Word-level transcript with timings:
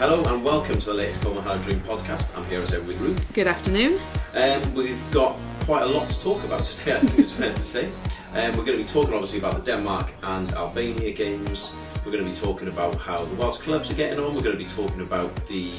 Hello 0.00 0.24
and 0.32 0.42
welcome 0.42 0.78
to 0.78 0.86
the 0.86 0.94
latest 0.94 1.22
Hard 1.24 1.60
Dream 1.60 1.78
podcast. 1.82 2.34
I'm 2.34 2.42
here 2.46 2.62
as 2.62 2.72
ever 2.72 2.82
with 2.84 2.98
Ruth. 3.02 3.34
Good 3.34 3.46
afternoon. 3.46 4.00
Um, 4.34 4.74
we've 4.74 4.98
got 5.10 5.38
quite 5.66 5.82
a 5.82 5.86
lot 5.86 6.08
to 6.08 6.18
talk 6.20 6.42
about 6.42 6.64
today, 6.64 6.94
I 6.94 7.00
think 7.00 7.18
it's 7.18 7.34
fair 7.34 7.52
to 7.52 7.60
say. 7.60 7.90
Um, 8.32 8.56
we're 8.56 8.64
going 8.64 8.78
to 8.78 8.82
be 8.82 8.86
talking 8.86 9.12
obviously 9.12 9.40
about 9.40 9.62
the 9.62 9.72
Denmark 9.72 10.10
and 10.22 10.50
Albania 10.54 11.12
games. 11.12 11.74
We're 11.98 12.12
going 12.12 12.24
to 12.24 12.30
be 12.30 12.34
talking 12.34 12.68
about 12.68 12.94
how 12.94 13.26
the 13.26 13.34
Welsh 13.34 13.58
clubs 13.58 13.90
are 13.90 13.94
getting 13.94 14.18
on. 14.18 14.34
We're 14.34 14.40
going 14.40 14.56
to 14.56 14.64
be 14.64 14.70
talking 14.70 15.02
about 15.02 15.36
the 15.48 15.74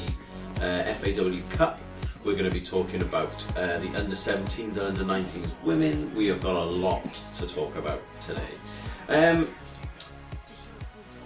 uh, 0.60 0.84
FAW 0.94 1.40
Cup. 1.50 1.80
We're 2.24 2.34
going 2.34 2.48
to 2.48 2.56
be 2.56 2.64
talking 2.64 3.02
about 3.02 3.44
uh, 3.56 3.80
the 3.80 3.88
under 3.96 4.14
17s 4.14 4.60
and 4.60 4.78
under 4.78 5.02
19s 5.02 5.50
women. 5.64 6.14
We 6.14 6.28
have 6.28 6.40
got 6.40 6.54
a 6.54 6.64
lot 6.64 7.12
to 7.38 7.46
talk 7.48 7.74
about 7.74 8.00
today. 8.20 8.54
Um, 9.08 9.52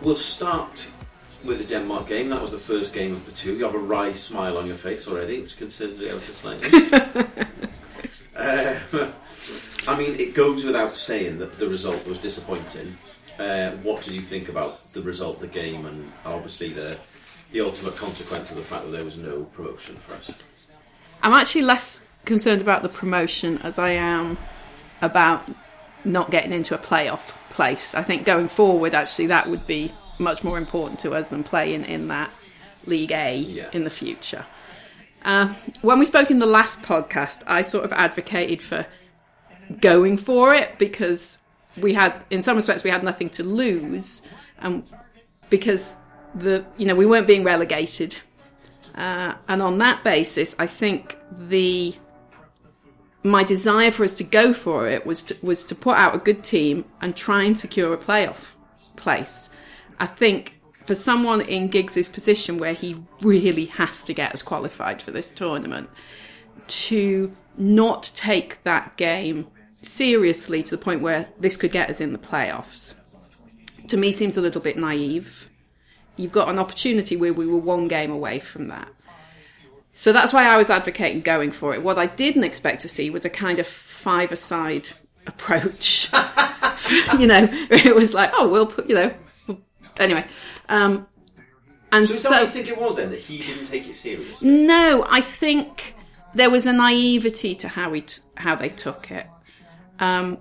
we'll 0.00 0.14
start 0.14 0.88
with 1.46 1.58
the 1.58 1.64
Denmark 1.64 2.08
game. 2.08 2.28
That 2.28 2.42
was 2.42 2.52
the 2.52 2.58
first 2.58 2.92
game 2.92 3.12
of 3.12 3.24
the 3.24 3.32
two. 3.32 3.54
You 3.54 3.64
have 3.64 3.74
a 3.74 3.78
wry 3.78 4.12
smile 4.12 4.58
on 4.58 4.66
your 4.66 4.76
face 4.76 5.06
already, 5.06 5.40
which 5.40 5.56
concerns 5.56 6.02
ever 6.02 6.20
so 6.20 6.32
slightly. 6.32 6.90
uh, 8.36 8.78
I 9.88 9.96
mean, 9.96 10.18
it 10.18 10.34
goes 10.34 10.64
without 10.64 10.96
saying 10.96 11.38
that 11.38 11.52
the 11.52 11.68
result 11.68 12.04
was 12.06 12.18
disappointing. 12.18 12.96
Uh, 13.38 13.70
what 13.82 14.02
did 14.02 14.14
you 14.14 14.22
think 14.22 14.48
about 14.48 14.92
the 14.92 15.02
result 15.02 15.36
of 15.36 15.42
the 15.42 15.46
game 15.46 15.86
and 15.86 16.10
obviously 16.24 16.70
the 16.70 16.96
the 17.52 17.60
ultimate 17.60 17.94
consequence 17.94 18.50
of 18.50 18.56
the 18.56 18.62
fact 18.62 18.84
that 18.84 18.90
there 18.90 19.04
was 19.04 19.16
no 19.16 19.44
promotion 19.44 19.94
for 19.96 20.14
us? 20.14 20.30
I'm 21.22 21.32
actually 21.32 21.62
less 21.62 22.06
concerned 22.24 22.60
about 22.60 22.82
the 22.82 22.88
promotion 22.88 23.58
as 23.58 23.78
I 23.78 23.90
am 23.90 24.36
about 25.00 25.48
not 26.04 26.30
getting 26.30 26.52
into 26.52 26.74
a 26.74 26.78
playoff 26.78 27.34
place. 27.50 27.94
I 27.94 28.02
think 28.02 28.24
going 28.24 28.48
forward, 28.48 28.94
actually, 28.94 29.26
that 29.26 29.48
would 29.48 29.66
be 29.66 29.92
much 30.18 30.42
more 30.44 30.58
important 30.58 31.00
to 31.00 31.12
us 31.14 31.28
than 31.28 31.42
playing 31.44 31.84
in 31.84 32.08
that 32.08 32.30
League 32.86 33.12
A 33.12 33.36
Yeah. 33.36 33.68
in 33.72 33.84
the 33.84 33.90
future. 33.90 34.44
Uh, 35.24 35.52
when 35.82 35.98
we 35.98 36.04
spoke 36.04 36.30
in 36.30 36.38
the 36.38 36.46
last 36.46 36.82
podcast, 36.82 37.42
I 37.46 37.62
sort 37.62 37.84
of 37.84 37.92
advocated 37.92 38.62
for 38.62 38.86
going 39.80 40.16
for 40.16 40.54
it 40.54 40.78
because 40.78 41.40
we 41.80 41.92
had, 41.94 42.24
in 42.30 42.40
some 42.42 42.56
respects, 42.56 42.84
we 42.84 42.90
had 42.90 43.02
nothing 43.02 43.28
to 43.30 43.42
lose, 43.42 44.22
and 44.60 44.84
because 45.50 45.96
the 46.34 46.64
you 46.78 46.86
know 46.86 46.94
we 46.94 47.06
weren't 47.06 47.26
being 47.26 47.42
relegated, 47.44 48.16
uh, 48.94 49.34
and 49.48 49.60
on 49.60 49.78
that 49.78 50.04
basis, 50.04 50.54
I 50.58 50.66
think 50.66 51.16
the 51.48 51.94
my 53.24 53.42
desire 53.42 53.90
for 53.90 54.04
us 54.04 54.14
to 54.14 54.24
go 54.24 54.52
for 54.52 54.86
it 54.86 55.04
was 55.04 55.24
to, 55.24 55.36
was 55.42 55.64
to 55.64 55.74
put 55.74 55.96
out 55.96 56.14
a 56.14 56.18
good 56.18 56.44
team 56.44 56.84
and 57.00 57.16
try 57.16 57.42
and 57.42 57.58
secure 57.58 57.92
a 57.92 57.98
playoff 57.98 58.52
place. 58.94 59.50
I 59.98 60.06
think 60.06 60.60
for 60.84 60.94
someone 60.94 61.40
in 61.40 61.68
Giggs's 61.68 62.08
position 62.08 62.58
where 62.58 62.72
he 62.72 62.96
really 63.20 63.66
has 63.66 64.04
to 64.04 64.14
get 64.14 64.32
us 64.32 64.42
qualified 64.42 65.02
for 65.02 65.10
this 65.10 65.32
tournament, 65.32 65.90
to 66.68 67.34
not 67.58 68.10
take 68.14 68.62
that 68.64 68.96
game 68.96 69.48
seriously 69.82 70.62
to 70.62 70.76
the 70.76 70.82
point 70.82 71.00
where 71.00 71.28
this 71.38 71.56
could 71.56 71.72
get 71.72 71.90
us 71.90 72.00
in 72.00 72.12
the 72.12 72.18
playoffs, 72.18 72.96
to 73.88 73.96
me 73.96 74.12
seems 74.12 74.36
a 74.36 74.40
little 74.40 74.60
bit 74.60 74.76
naive. 74.76 75.48
You've 76.16 76.32
got 76.32 76.48
an 76.48 76.58
opportunity 76.58 77.16
where 77.16 77.32
we 77.32 77.46
were 77.46 77.58
one 77.58 77.88
game 77.88 78.10
away 78.10 78.38
from 78.38 78.68
that. 78.68 78.88
So 79.92 80.12
that's 80.12 80.32
why 80.32 80.46
I 80.46 80.56
was 80.56 80.70
advocating 80.70 81.22
going 81.22 81.50
for 81.50 81.74
it. 81.74 81.82
What 81.82 81.98
I 81.98 82.06
didn't 82.06 82.44
expect 82.44 82.82
to 82.82 82.88
see 82.88 83.10
was 83.10 83.24
a 83.24 83.30
kind 83.30 83.58
of 83.58 83.66
five-a-side 83.66 84.90
approach. 85.26 86.10
you 87.18 87.26
know, 87.26 87.48
it 87.70 87.94
was 87.94 88.12
like, 88.12 88.30
oh, 88.34 88.48
we'll 88.48 88.66
put, 88.66 88.88
you 88.88 88.94
know, 88.94 89.14
anyway. 89.98 90.24
Um, 90.68 91.06
and 91.92 92.08
So 92.08 92.30
so, 92.30 92.40
you 92.40 92.46
think 92.46 92.68
it 92.68 92.78
was 92.78 92.96
then 92.96 93.10
that 93.10 93.20
he 93.20 93.38
didn't 93.42 93.64
take 93.64 93.88
it 93.88 93.94
seriously? 93.94 94.48
no, 94.50 95.06
I 95.08 95.20
think 95.20 95.94
there 96.34 96.50
was 96.50 96.66
a 96.66 96.72
naivety 96.72 97.54
to 97.56 97.68
how 97.68 97.90
we 97.90 98.02
t- 98.02 98.22
how 98.36 98.54
they 98.56 98.68
took 98.68 99.10
it. 99.10 99.26
Um, 99.98 100.38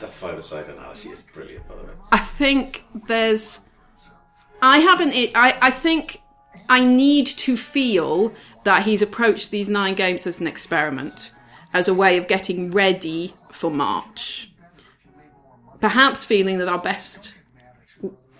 That 0.00 0.12
five-a-side 0.12 0.68
analogy 0.68 1.08
is 1.10 1.22
brilliant, 1.22 1.66
by 1.68 1.76
the 1.76 1.82
way. 1.82 1.92
I 2.12 2.18
think 2.18 2.84
there's. 3.06 3.68
I 4.60 4.78
haven't. 4.78 5.12
I, 5.34 5.56
I 5.62 5.70
think 5.70 6.20
I 6.68 6.80
need 6.80 7.26
to 7.26 7.56
feel 7.56 8.34
that 8.64 8.82
he's 8.84 9.02
approached 9.02 9.50
these 9.50 9.68
nine 9.68 9.94
games 9.94 10.26
as 10.26 10.40
an 10.40 10.46
experiment, 10.46 11.32
as 11.72 11.86
a 11.88 11.94
way 11.94 12.16
of 12.18 12.26
getting 12.28 12.70
ready 12.72 13.34
for 13.52 13.70
March. 13.70 14.50
Perhaps 15.80 16.24
feeling 16.24 16.58
that 16.58 16.68
our 16.68 16.78
best 16.78 17.38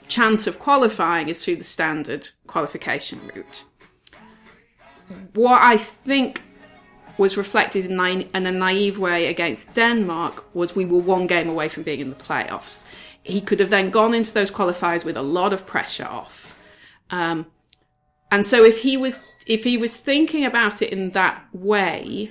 chance 0.09 0.47
of 0.47 0.59
qualifying 0.59 1.29
is 1.29 1.45
through 1.45 1.57
the 1.57 1.65
standard 1.65 2.29
qualification 2.47 3.21
route. 3.35 3.65
What 5.35 5.61
I 5.61 5.77
think 5.77 6.43
was 7.19 7.37
reflected 7.37 7.87
in, 7.87 7.97
nai- 7.97 8.29
in 8.35 8.47
a 8.47 8.53
naive 8.53 8.99
way 8.99 9.27
against 9.27 9.75
Denmark 9.75 10.45
was 10.55 10.75
we 10.75 10.85
were 10.85 10.99
one 10.99 11.27
game 11.27 11.49
away 11.49 11.69
from 11.69 11.83
being 11.83 12.01
in 12.01 12.11
the 12.11 12.17
playoffs. 12.17 12.87
He 13.23 13.41
could 13.41 13.61
have 13.61 13.71
then 13.71 13.91
gone 13.91 14.15
into 14.15 14.33
those 14.33 14.51
qualifiers 14.51 15.05
with 15.05 15.17
a 15.17 15.23
lot 15.23 15.53
of 15.53 15.67
pressure 15.67 16.07
off. 16.07 16.59
Um, 17.11 17.47
and 18.31 18.45
so 18.45 18.65
if 18.65 18.83
he 18.83 18.97
was 18.97 19.25
if 19.47 19.65
he 19.65 19.77
was 19.77 19.97
thinking 19.97 20.45
about 20.45 20.81
it 20.83 20.91
in 20.91 21.11
that 21.11 21.45
way, 21.53 22.31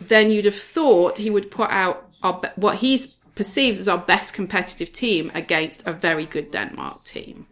then 0.00 0.30
you'd 0.30 0.44
have 0.44 0.54
thought 0.54 1.18
he 1.18 1.30
would 1.30 1.50
put 1.50 1.70
out 1.70 2.08
our, 2.22 2.40
what 2.56 2.76
he 2.76 3.00
perceives 3.40 3.78
as 3.78 3.88
our 3.88 3.96
best 3.96 4.34
competitive 4.34 4.92
team 4.92 5.32
against 5.34 5.82
a 5.86 5.94
very 5.94 6.26
good 6.26 6.50
Denmark 6.50 7.04
team. 7.04 7.46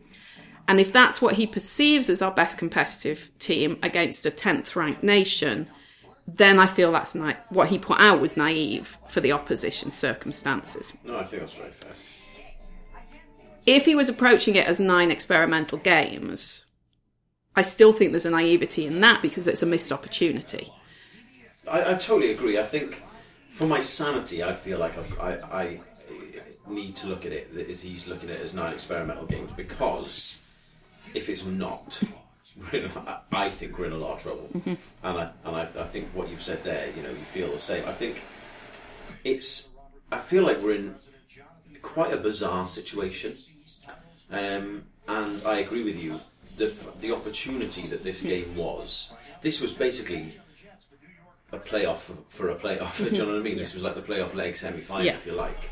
And 0.68 0.78
if 0.78 0.92
that's 0.92 1.22
what 1.22 1.36
he 1.36 1.46
perceives 1.46 2.10
as 2.10 2.20
our 2.20 2.30
best 2.30 2.58
competitive 2.58 3.30
team 3.38 3.78
against 3.82 4.26
a 4.26 4.30
10th 4.30 4.76
ranked 4.76 5.02
nation, 5.02 5.66
then 6.26 6.58
I 6.58 6.66
feel 6.66 6.92
that's 6.92 7.14
na- 7.14 7.40
what 7.48 7.70
he 7.70 7.78
put 7.78 7.98
out 8.00 8.20
was 8.20 8.36
naive 8.36 8.98
for 9.08 9.22
the 9.22 9.32
opposition 9.32 9.90
circumstances. 9.90 10.92
No, 11.04 11.16
I 11.20 11.24
think 11.24 11.40
that's 11.40 11.54
very 11.54 11.72
fair. 11.72 11.92
If 13.64 13.86
he 13.86 13.94
was 13.94 14.10
approaching 14.10 14.56
it 14.56 14.66
as 14.66 14.78
nine 14.78 15.10
experimental 15.10 15.78
games, 15.78 16.66
I 17.56 17.62
still 17.62 17.94
think 17.94 18.12
there's 18.12 18.26
a 18.26 18.30
naivety 18.30 18.86
in 18.86 19.00
that 19.00 19.22
because 19.22 19.46
it's 19.46 19.62
a 19.62 19.66
missed 19.66 19.90
opportunity. 19.90 20.70
I, 21.66 21.92
I 21.92 21.94
totally 21.94 22.30
agree. 22.30 22.58
I 22.58 22.62
think 22.62 23.00
for 23.58 23.66
my 23.66 23.80
sanity, 23.80 24.44
I 24.44 24.52
feel 24.52 24.78
like 24.78 24.96
I've, 24.96 25.18
I, 25.18 25.30
I 25.62 25.80
need 26.68 26.94
to 26.96 27.08
look 27.08 27.26
at 27.26 27.32
it 27.32 27.50
as 27.68 27.80
he's 27.80 28.06
looking 28.06 28.30
at 28.30 28.36
it 28.36 28.42
as 28.42 28.54
nine 28.54 28.72
experimental 28.72 29.26
games 29.26 29.52
because 29.52 30.36
if 31.12 31.28
it's 31.28 31.44
not, 31.44 32.00
I- 33.32 33.48
think 33.48 33.76
we're 33.76 33.86
in 33.86 33.92
a 33.92 33.96
lot 33.98 34.12
of 34.16 34.22
trouble. 34.22 34.48
And 34.62 34.78
I 35.18 35.30
and 35.44 35.56
I, 35.56 35.62
I 35.62 35.86
think 35.92 36.06
what 36.14 36.28
you've 36.28 36.42
said 36.42 36.62
there, 36.62 36.92
you 36.96 37.02
know, 37.02 37.10
you 37.10 37.24
feel 37.24 37.50
the 37.50 37.58
same. 37.58 37.84
I 37.88 37.92
think 37.92 38.22
it's. 39.24 39.70
I 40.12 40.18
feel 40.18 40.44
like 40.44 40.60
we're 40.60 40.76
in 40.76 40.94
quite 41.82 42.12
a 42.12 42.16
bizarre 42.16 42.68
situation, 42.68 43.36
um, 44.30 44.84
and 45.08 45.42
I 45.44 45.58
agree 45.58 45.82
with 45.82 45.96
you. 45.98 46.20
The 46.58 46.66
the 47.00 47.10
opportunity 47.12 47.88
that 47.88 48.04
this 48.04 48.22
game 48.22 48.54
was. 48.56 49.12
This 49.42 49.60
was 49.60 49.72
basically 49.72 50.38
a 51.52 51.58
playoff 51.58 52.12
for, 52.28 52.50
a 52.50 52.54
playoff. 52.56 52.98
Do 52.98 53.04
you 53.04 53.22
know 53.22 53.26
what 53.32 53.36
I 53.36 53.42
mean? 53.42 53.56
This 53.56 53.74
was 53.74 53.82
like 53.82 53.94
the 53.94 54.02
playoff 54.02 54.34
leg 54.34 54.56
semi 54.56 54.80
final, 54.80 55.06
Yeah. 55.06 55.14
if 55.14 55.26
you 55.26 55.32
like, 55.32 55.70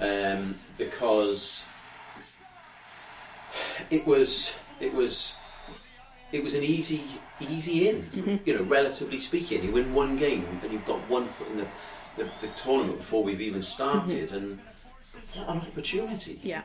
um, 0.00 0.56
because 0.78 1.64
it 3.90 4.06
was 4.06 4.54
it 4.80 4.92
was 4.92 5.36
it 6.32 6.42
was 6.42 6.54
an 6.54 6.62
easy 6.62 7.02
easy 7.40 7.88
in. 7.88 8.40
You 8.44 8.56
know, 8.58 8.62
relatively 8.64 9.20
speaking, 9.20 9.64
you 9.64 9.72
win 9.72 9.94
one 9.94 10.16
game 10.16 10.60
and 10.62 10.72
you've 10.72 10.86
got 10.86 11.08
one 11.08 11.28
foot 11.28 11.48
in 11.48 11.56
the 11.58 11.66
the, 12.16 12.30
the 12.40 12.48
tournament 12.56 12.98
before 12.98 13.22
we've 13.24 13.40
even 13.40 13.62
started, 13.62 14.32
and 14.32 14.60
what 15.34 15.48
an 15.48 15.58
opportunity! 15.58 16.38
Yeah. 16.42 16.62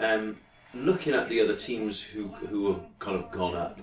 Um, 0.00 0.38
looking 0.74 1.14
at 1.14 1.28
the 1.28 1.40
other 1.40 1.54
teams 1.54 2.00
who 2.02 2.28
who 2.28 2.72
have 2.72 2.80
kind 2.98 3.16
of 3.16 3.30
gone 3.30 3.54
up, 3.56 3.78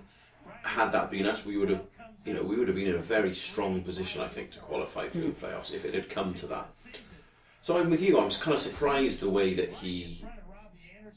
had 0.63 0.91
that 0.91 1.11
been 1.11 1.25
us, 1.27 1.45
we 1.45 1.55
would 1.57 1.69
have, 1.69 1.81
you 2.25 2.33
know, 2.33 2.41
we 2.41 2.55
would 2.55 2.67
have 2.67 2.75
been 2.75 2.87
in 2.87 2.95
a 2.95 3.01
very 3.01 3.33
strong 3.33 3.81
position, 3.81 4.21
I 4.21 4.27
think, 4.27 4.51
to 4.51 4.59
qualify 4.59 5.07
through 5.09 5.27
the 5.27 5.45
playoffs 5.45 5.71
if 5.73 5.85
it 5.85 5.93
had 5.93 6.09
come 6.09 6.33
to 6.35 6.47
that. 6.47 6.73
So 7.61 7.79
I'm 7.79 7.89
with 7.89 8.01
you. 8.01 8.19
I 8.19 8.25
was 8.25 8.37
kind 8.37 8.55
of 8.55 8.61
surprised 8.61 9.19
the 9.19 9.29
way 9.29 9.53
that 9.53 9.71
he 9.71 10.25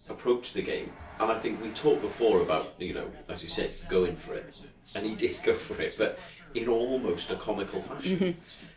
approached 0.09 0.55
the 0.55 0.63
game, 0.63 0.93
and 1.19 1.31
I 1.31 1.39
think 1.39 1.63
we 1.63 1.71
talked 1.71 2.03
before 2.03 2.41
about, 2.41 2.75
you 2.79 2.95
know, 2.95 3.11
as 3.29 3.43
you 3.43 3.49
said, 3.49 3.75
going 3.89 4.17
for 4.17 4.35
it, 4.35 4.55
and 4.95 5.07
he 5.07 5.15
did 5.27 5.39
go 5.43 5.55
for 5.55 5.81
it, 5.81 5.97
but 5.99 6.19
in 6.55 6.69
almost 6.69 7.31
a 7.31 7.37
comical 7.37 7.81
fashion. 7.81 8.37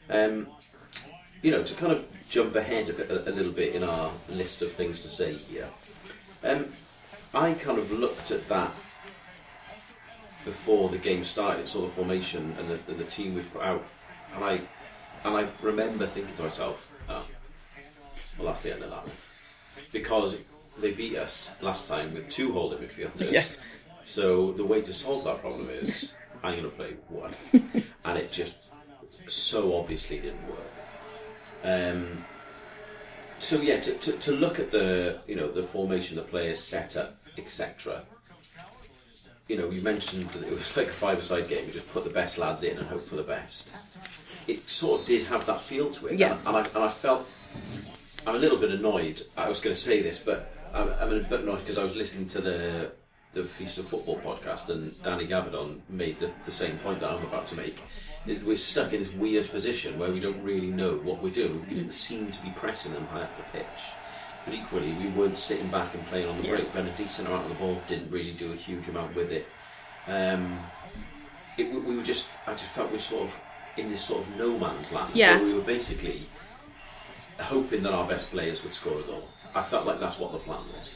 Um, 0.10 0.48
you 1.42 1.52
know, 1.52 1.64
to 1.64 1.74
kind 1.74 1.92
of 1.92 2.08
jump 2.30 2.56
ahead 2.56 2.90
a, 2.90 2.94
bit, 2.94 3.10
a, 3.10 3.30
a 3.30 3.34
little 3.34 3.52
bit 3.52 3.74
in 3.74 3.84
our 3.84 4.12
list 4.30 4.62
of 4.62 4.72
things 4.72 5.02
to 5.02 5.10
say 5.10 5.34
here. 5.34 5.68
Um, 6.44 6.68
I 7.34 7.54
kind 7.54 7.80
of 7.80 7.92
looked 7.92 8.32
at 8.32 8.48
that 8.50 8.72
before 10.46 10.90
the 10.90 10.98
game 10.98 11.24
started, 11.24 11.68
saw 11.68 11.82
the 11.82 11.88
formation 11.88 12.56
and 12.58 12.68
the, 12.68 12.92
and 12.92 12.98
the 12.98 13.06
team 13.06 13.36
we 13.36 13.42
put 13.42 13.62
out, 13.62 13.84
and 14.36 14.44
I 14.44 14.62
and 15.24 15.36
I 15.36 15.48
remember 15.62 16.06
thinking 16.06 16.36
to 16.36 16.44
myself, 16.44 16.92
oh, 17.08 17.26
well, 18.38 18.48
that's 18.48 18.62
the 18.62 18.74
end 18.74 18.84
of 18.84 18.90
that, 18.90 19.08
because 19.92 20.38
they 20.80 20.92
beat 20.92 21.16
us 21.16 21.52
last 21.62 21.88
time 21.88 22.14
with 22.14 22.30
two 22.30 22.54
holding 22.54 22.80
midfielders. 22.80 23.32
Yes. 23.32 23.60
So 24.06 24.52
the 24.54 24.66
way 24.66 24.82
to 24.82 24.94
solve 24.94 25.24
that 25.26 25.42
problem 25.42 25.70
is 25.70 26.14
I'm 26.44 26.60
going 26.60 26.64
to 26.64 26.76
play 26.76 26.96
one, 27.08 27.34
and 28.06 28.18
it 28.18 28.32
just 28.32 28.56
so 29.28 29.76
obviously 29.76 30.20
didn't 30.20 30.48
work. 30.48 30.72
Um, 31.64 32.26
so 33.40 33.62
yeah, 33.62 33.80
to, 33.80 33.94
to, 33.94 34.12
to 34.14 34.32
look 34.32 34.60
at 34.60 34.72
the 34.72 35.20
you 35.28 35.36
know 35.36 35.52
the 35.52 35.64
formation, 35.64 36.16
the 36.16 36.24
players 36.24 36.60
set 36.60 36.98
up, 36.98 37.18
etc. 37.38 38.04
You 39.52 39.58
know, 39.58 39.70
you 39.70 39.82
mentioned 39.82 40.30
that 40.30 40.44
it 40.48 40.54
was 40.54 40.78
like 40.78 40.88
a 40.88 40.92
five-a-side 40.92 41.50
game. 41.50 41.66
You 41.68 41.74
just 41.74 41.92
put 41.92 42.06
the 42.06 42.10
best 42.10 42.38
lads 42.38 42.64
in 42.64 42.78
and 42.78 42.88
hope 42.88 43.06
for 43.06 43.18
the 43.18 43.24
best. 43.24 43.70
It 44.48 44.70
sort 44.70 45.02
of 45.02 45.06
did 45.06 45.24
have 45.24 45.46
that 45.46 45.60
feel 45.60 45.92
to 45.92 46.08
it, 46.08 46.18
Yeah. 46.18 46.38
and, 46.38 46.48
and 46.48 46.56
I, 46.56 46.62
and 46.74 46.78
I 46.86 46.88
felt 46.88 47.30
I'm 48.26 48.36
a 48.36 48.40
little 48.40 48.58
bit 48.58 48.72
annoyed. 48.72 49.22
I 49.36 49.50
was 49.50 49.60
going 49.60 49.74
to 49.76 49.80
say 49.82 50.02
this, 50.02 50.20
but 50.20 50.54
I'm, 50.74 50.88
I'm 51.02 51.12
a 51.14 51.20
bit 51.20 51.42
annoyed 51.42 51.60
because 51.60 51.78
I 51.78 51.84
was 51.84 51.98
listening 51.98 52.30
to 52.30 52.40
the 52.42 52.92
the 53.34 53.44
Feast 53.44 53.78
of 53.78 53.88
Football 53.88 54.20
podcast, 54.20 54.70
and 54.70 54.82
Danny 55.04 55.28
Gabbidon 55.28 55.80
made 55.90 56.20
the, 56.20 56.32
the 56.46 56.52
same 56.52 56.78
point 56.80 57.02
that 57.02 57.10
I'm 57.12 57.24
about 57.24 57.46
to 57.48 57.56
make. 57.56 57.82
Is 58.28 58.46
we're 58.46 58.56
stuck 58.56 58.94
in 58.94 59.02
this 59.04 59.12
weird 59.12 59.50
position 59.50 60.00
where 60.00 60.12
we 60.14 60.22
don't 60.22 60.42
really 60.44 60.68
know 60.68 60.96
what 61.04 61.22
we're 61.22 61.30
doing. 61.34 61.60
We 61.70 61.76
didn't 61.76 61.92
seem 61.94 62.32
to 62.32 62.42
be 62.42 62.52
pressing 62.56 62.94
them 62.94 63.06
high 63.08 63.24
up 63.24 63.36
the 63.36 63.44
pitch, 63.58 63.82
but 64.46 64.54
equally 64.54 64.94
we 64.94 65.08
weren't 65.10 65.38
sitting 65.38 65.70
back 65.70 65.94
and 65.94 66.06
playing 66.08 66.28
on 66.28 66.38
the 66.38 66.44
Yeah. 66.48 66.56
break. 66.56 66.74
We 66.74 66.82
had 66.82 66.90
a 66.90 66.98
decent 66.98 67.28
amount 67.28 67.44
of 67.44 67.50
the 67.50 67.56
ball, 67.56 67.82
didn't 67.88 68.12
really 68.12 68.32
do 68.32 68.52
a 68.54 68.56
huge 68.56 68.88
amount 68.88 69.16
with 69.16 69.32
it. 69.32 69.48
Um, 70.08 70.60
it 71.58 71.72
we 71.72 71.80
we 71.80 71.96
were 71.96 72.04
just, 72.04 72.28
I 72.48 72.54
just 72.54 72.72
felt 72.72 72.90
we 72.90 72.98
were 72.98 73.00
sort 73.02 73.24
of 73.24 73.36
in 73.78 73.90
this 73.90 74.02
sort 74.02 74.22
of 74.22 74.36
no 74.36 74.58
man's 74.58 74.92
land. 74.92 75.16
Yeah. 75.16 75.42
We 75.42 75.54
were 75.54 75.62
basically 75.62 76.24
hoping 77.40 77.84
that 77.84 77.94
our 77.94 78.08
best 78.08 78.30
players 78.32 78.64
would 78.64 78.74
score 78.74 78.98
a 78.98 79.02
goal. 79.02 79.28
I 79.56 79.62
felt 79.62 79.86
like 79.86 80.00
that's 80.00 80.20
what 80.20 80.32
the 80.32 80.38
plan 80.40 80.62
was. 80.78 80.94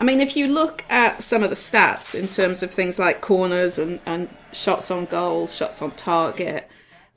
I 0.00 0.04
mean, 0.04 0.20
if 0.20 0.36
you 0.36 0.48
look 0.48 0.84
at 0.90 1.22
some 1.22 1.42
of 1.42 1.50
the 1.50 1.56
stats 1.56 2.14
in 2.14 2.26
terms 2.28 2.62
of 2.62 2.72
things 2.72 2.98
like 2.98 3.20
corners 3.20 3.78
and, 3.78 4.00
and 4.06 4.28
shots 4.52 4.90
on 4.90 5.04
goal, 5.04 5.46
shots 5.46 5.80
on 5.80 5.92
target, 5.92 6.68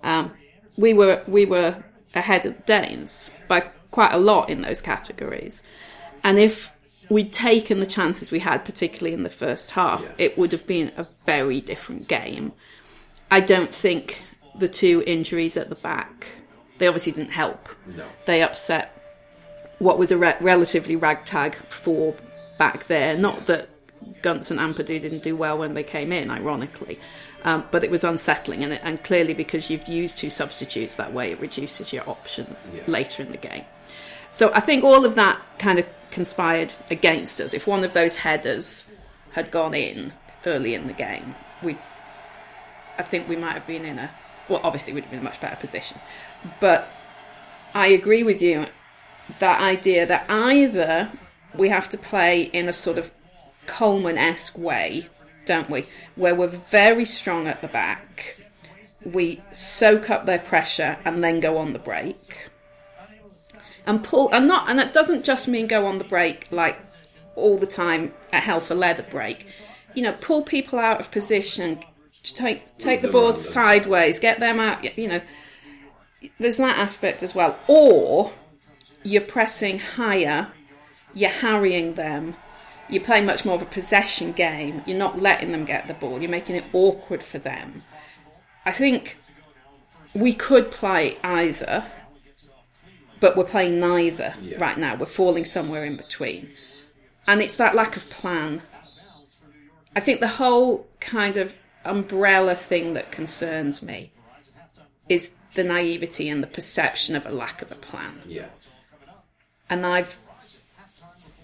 um, 0.03 0.31
we 0.77 0.93
were 0.93 1.21
we 1.27 1.45
were 1.45 1.83
ahead 2.13 2.45
of 2.45 2.55
the 2.57 2.63
Danes 2.63 3.31
by 3.47 3.63
quite 3.95 4.11
a 4.11 4.17
lot 4.17 4.49
in 4.49 4.61
those 4.61 4.81
categories. 4.81 5.63
And 6.21 6.37
if 6.37 6.73
we'd 7.09 7.31
taken 7.31 7.79
the 7.79 7.85
chances 7.85 8.29
we 8.29 8.39
had, 8.39 8.65
particularly 8.65 9.13
in 9.13 9.23
the 9.23 9.29
first 9.29 9.71
half, 9.71 10.01
Yeah. 10.01 10.25
it 10.25 10.37
would 10.37 10.51
have 10.51 10.67
been 10.67 10.91
a 10.97 11.07
very 11.25 11.61
different 11.61 12.07
game. 12.09 12.51
I 13.31 13.39
don't 13.39 13.73
think 13.73 14.21
the 14.59 14.67
two 14.67 15.01
injuries 15.07 15.55
at 15.57 15.69
the 15.69 15.75
back 15.75 16.27
they 16.77 16.87
obviously 16.87 17.13
didn't 17.13 17.31
help 17.31 17.69
No. 17.95 18.03
they 18.25 18.41
upset 18.43 18.85
what 19.79 19.97
was 19.97 20.11
a 20.11 20.17
re- 20.17 20.35
relatively 20.41 20.97
ragtag 20.97 21.55
four 21.69 22.15
back 22.57 22.87
there. 22.87 23.15
Not 23.17 23.45
that 23.45 23.69
Gunts 24.21 24.51
and 24.51 24.59
Ampadu 24.59 24.99
didn't 24.99 25.23
do 25.23 25.37
well 25.37 25.57
when 25.57 25.73
they 25.73 25.83
came 25.83 26.11
in, 26.11 26.29
ironically, 26.29 26.99
um, 27.45 27.63
but 27.71 27.83
it 27.85 27.89
was 27.91 28.03
unsettling, 28.03 28.61
and, 28.63 28.73
it, 28.73 28.81
and 28.83 29.01
clearly 29.05 29.33
because 29.33 29.69
you've 29.69 29.87
used 29.87 30.17
two 30.17 30.29
substitutes 30.29 30.95
that 30.95 31.13
way, 31.13 31.31
it 31.31 31.39
reduces 31.39 31.93
your 31.93 32.03
options 32.09 32.69
Yeah. 32.73 32.81
later 32.87 33.23
in 33.23 33.31
the 33.31 33.37
game. 33.37 33.63
So 34.35 34.51
I 34.53 34.59
think 34.59 34.83
all 34.83 35.05
of 35.05 35.15
that 35.15 35.39
kind 35.59 35.79
of 35.79 35.85
conspired 36.11 36.73
against 36.91 37.39
us. 37.39 37.53
If 37.53 37.67
one 37.67 37.85
of 37.85 37.93
those 37.93 38.17
headers 38.17 38.91
had 39.31 39.49
gone 39.49 39.73
in 39.73 40.11
early 40.45 40.75
in 40.75 40.87
the 40.87 40.93
game, 40.93 41.35
we, 41.63 41.77
I 42.99 43.03
think 43.03 43.29
we 43.29 43.37
might 43.37 43.53
have 43.53 43.65
been 43.65 43.85
in 43.85 43.97
a 43.97 44.11
well, 44.49 44.59
obviously 44.61 44.91
we'd 44.91 45.05
have 45.05 45.09
been 45.09 45.19
in 45.21 45.25
a 45.25 45.29
much 45.29 45.39
better 45.39 45.55
position, 45.55 46.01
but 46.59 46.89
I 47.73 47.87
agree 47.87 48.23
with 48.23 48.41
you 48.41 48.65
that 49.39 49.61
idea 49.61 50.05
that 50.05 50.25
either 50.27 51.13
we 51.53 51.69
have 51.69 51.87
to 51.91 51.97
play 51.97 52.41
in 52.41 52.67
a 52.67 52.73
sort 52.73 52.97
of 52.97 53.11
Coleman 53.67 54.17
esque 54.17 54.59
way, 54.59 55.07
don't 55.45 55.69
we? 55.69 55.85
Where 56.17 56.35
we're 56.35 56.47
very 56.47 57.05
strong 57.05 57.47
at 57.47 57.61
the 57.61 57.69
back, 57.69 58.41
we 59.05 59.41
soak 59.51 60.09
up 60.09 60.25
their 60.25 60.39
pressure 60.39 60.97
and 61.05 61.23
then 61.23 61.39
go 61.39 61.57
on 61.57 61.71
the 61.71 61.79
break. 61.79 62.44
And 63.87 64.03
pull, 64.03 64.31
and 64.33 64.47
not, 64.47 64.69
and 64.69 64.79
that 64.79 64.93
doesn't 64.93 65.25
just 65.25 65.47
mean 65.47 65.67
go 65.67 65.85
on 65.85 65.97
the 65.99 66.03
break 66.03 66.51
like 66.51 66.79
all 67.35 67.57
the 67.57 67.67
time 67.67 68.13
at 68.31 68.43
hell 68.43 68.59
for 68.59 68.75
leather 68.75 69.03
break. 69.03 69.47
You 69.93 70.01
know, 70.03 70.13
pull 70.21 70.41
people 70.41 70.79
out 70.79 70.99
of 70.99 71.11
position, 71.11 71.79
take 72.23 72.77
take 72.77 73.01
the 73.01 73.07
board 73.07 73.37
sideways, 73.37 74.19
get 74.19 74.39
them 74.39 74.59
out. 74.59 74.97
You 74.97 75.07
know, 75.07 75.21
there's 76.39 76.57
that 76.57 76.77
aspect 76.77 77.23
as 77.23 77.35
well. 77.35 77.57
Or 77.67 78.31
you're 79.03 79.21
pressing 79.21 79.79
higher, 79.79 80.51
you're 81.13 81.29
harrying 81.29 81.93
them, 81.93 82.35
you're 82.89 83.03
playing 83.03 83.25
much 83.25 83.45
more 83.45 83.55
of 83.55 83.61
a 83.61 83.65
possession 83.65 84.31
game, 84.31 84.81
you're 84.85 84.97
not 84.97 85.19
letting 85.19 85.51
them 85.51 85.65
get 85.65 85.87
the 85.87 85.93
ball, 85.93 86.19
you're 86.19 86.29
making 86.29 86.55
it 86.55 86.65
awkward 86.73 87.21
for 87.21 87.37
them. 87.37 87.83
I 88.65 88.71
think 88.71 89.17
we 90.13 90.33
could 90.33 90.71
play 90.71 91.17
either, 91.23 91.85
but 93.19 93.35
we're 93.37 93.43
playing 93.45 93.79
neither 93.79 94.35
Yeah. 94.41 94.57
right 94.59 94.77
now. 94.77 94.95
We're 94.95 95.05
falling 95.05 95.45
somewhere 95.45 95.83
in 95.85 95.97
between. 95.97 96.51
And 97.27 97.41
it's 97.41 97.57
that 97.57 97.73
lack 97.75 97.95
of 97.95 98.09
plan. 98.09 98.61
I 99.95 99.99
think 99.99 100.19
the 100.19 100.27
whole 100.27 100.87
kind 100.99 101.37
of 101.37 101.55
umbrella 101.85 102.55
thing 102.55 102.93
that 102.95 103.11
concerns 103.11 103.81
me 103.81 104.11
is 105.07 105.31
the 105.53 105.63
naivety 105.63 106.27
and 106.29 106.43
the 106.43 106.47
perception 106.47 107.15
of 107.15 107.25
a 107.25 107.29
lack 107.31 107.61
of 107.61 107.71
a 107.71 107.75
plan 107.75 108.21
Yeah. 108.25 108.47
and 109.69 109.85
I've 109.85 110.17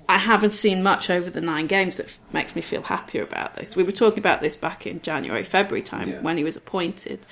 I 0.10 0.18
haven't 0.18 0.52
seen 0.52 0.84
much 0.84 1.10
over 1.10 1.30
the 1.30 1.40
nine 1.40 1.68
games 1.68 1.96
that 1.96 2.08
f- 2.08 2.20
makes 2.34 2.54
me 2.54 2.62
feel 2.62 2.82
happier 2.82 3.24
about 3.24 3.56
this. 3.56 3.78
We 3.78 3.84
were 3.84 3.94
talking 3.94 4.20
about 4.20 4.42
this 4.42 4.58
back 4.58 4.86
in 4.86 5.02
January, 5.02 5.46
February 5.46 5.84
time 5.84 6.10
Yeah. 6.10 6.20
when 6.22 6.36
he 6.36 6.44
was 6.44 6.58
appointed. 6.58 7.26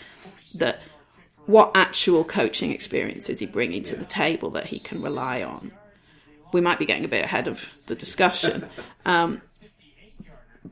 That 0.55 0.79
what 1.45 1.71
actual 1.75 2.23
coaching 2.23 2.71
experience 2.71 3.29
is 3.29 3.39
he 3.39 3.45
bringing 3.45 3.83
to 3.83 3.95
the 3.95 4.05
table 4.05 4.49
that 4.51 4.67
he 4.67 4.79
can 4.79 5.01
rely 5.01 5.41
on? 5.43 5.71
We 6.51 6.61
might 6.61 6.79
be 6.79 6.85
getting 6.85 7.05
a 7.05 7.07
bit 7.07 7.23
ahead 7.23 7.47
of 7.47 7.73
the 7.87 7.95
discussion, 7.95 8.67
um, 9.05 9.41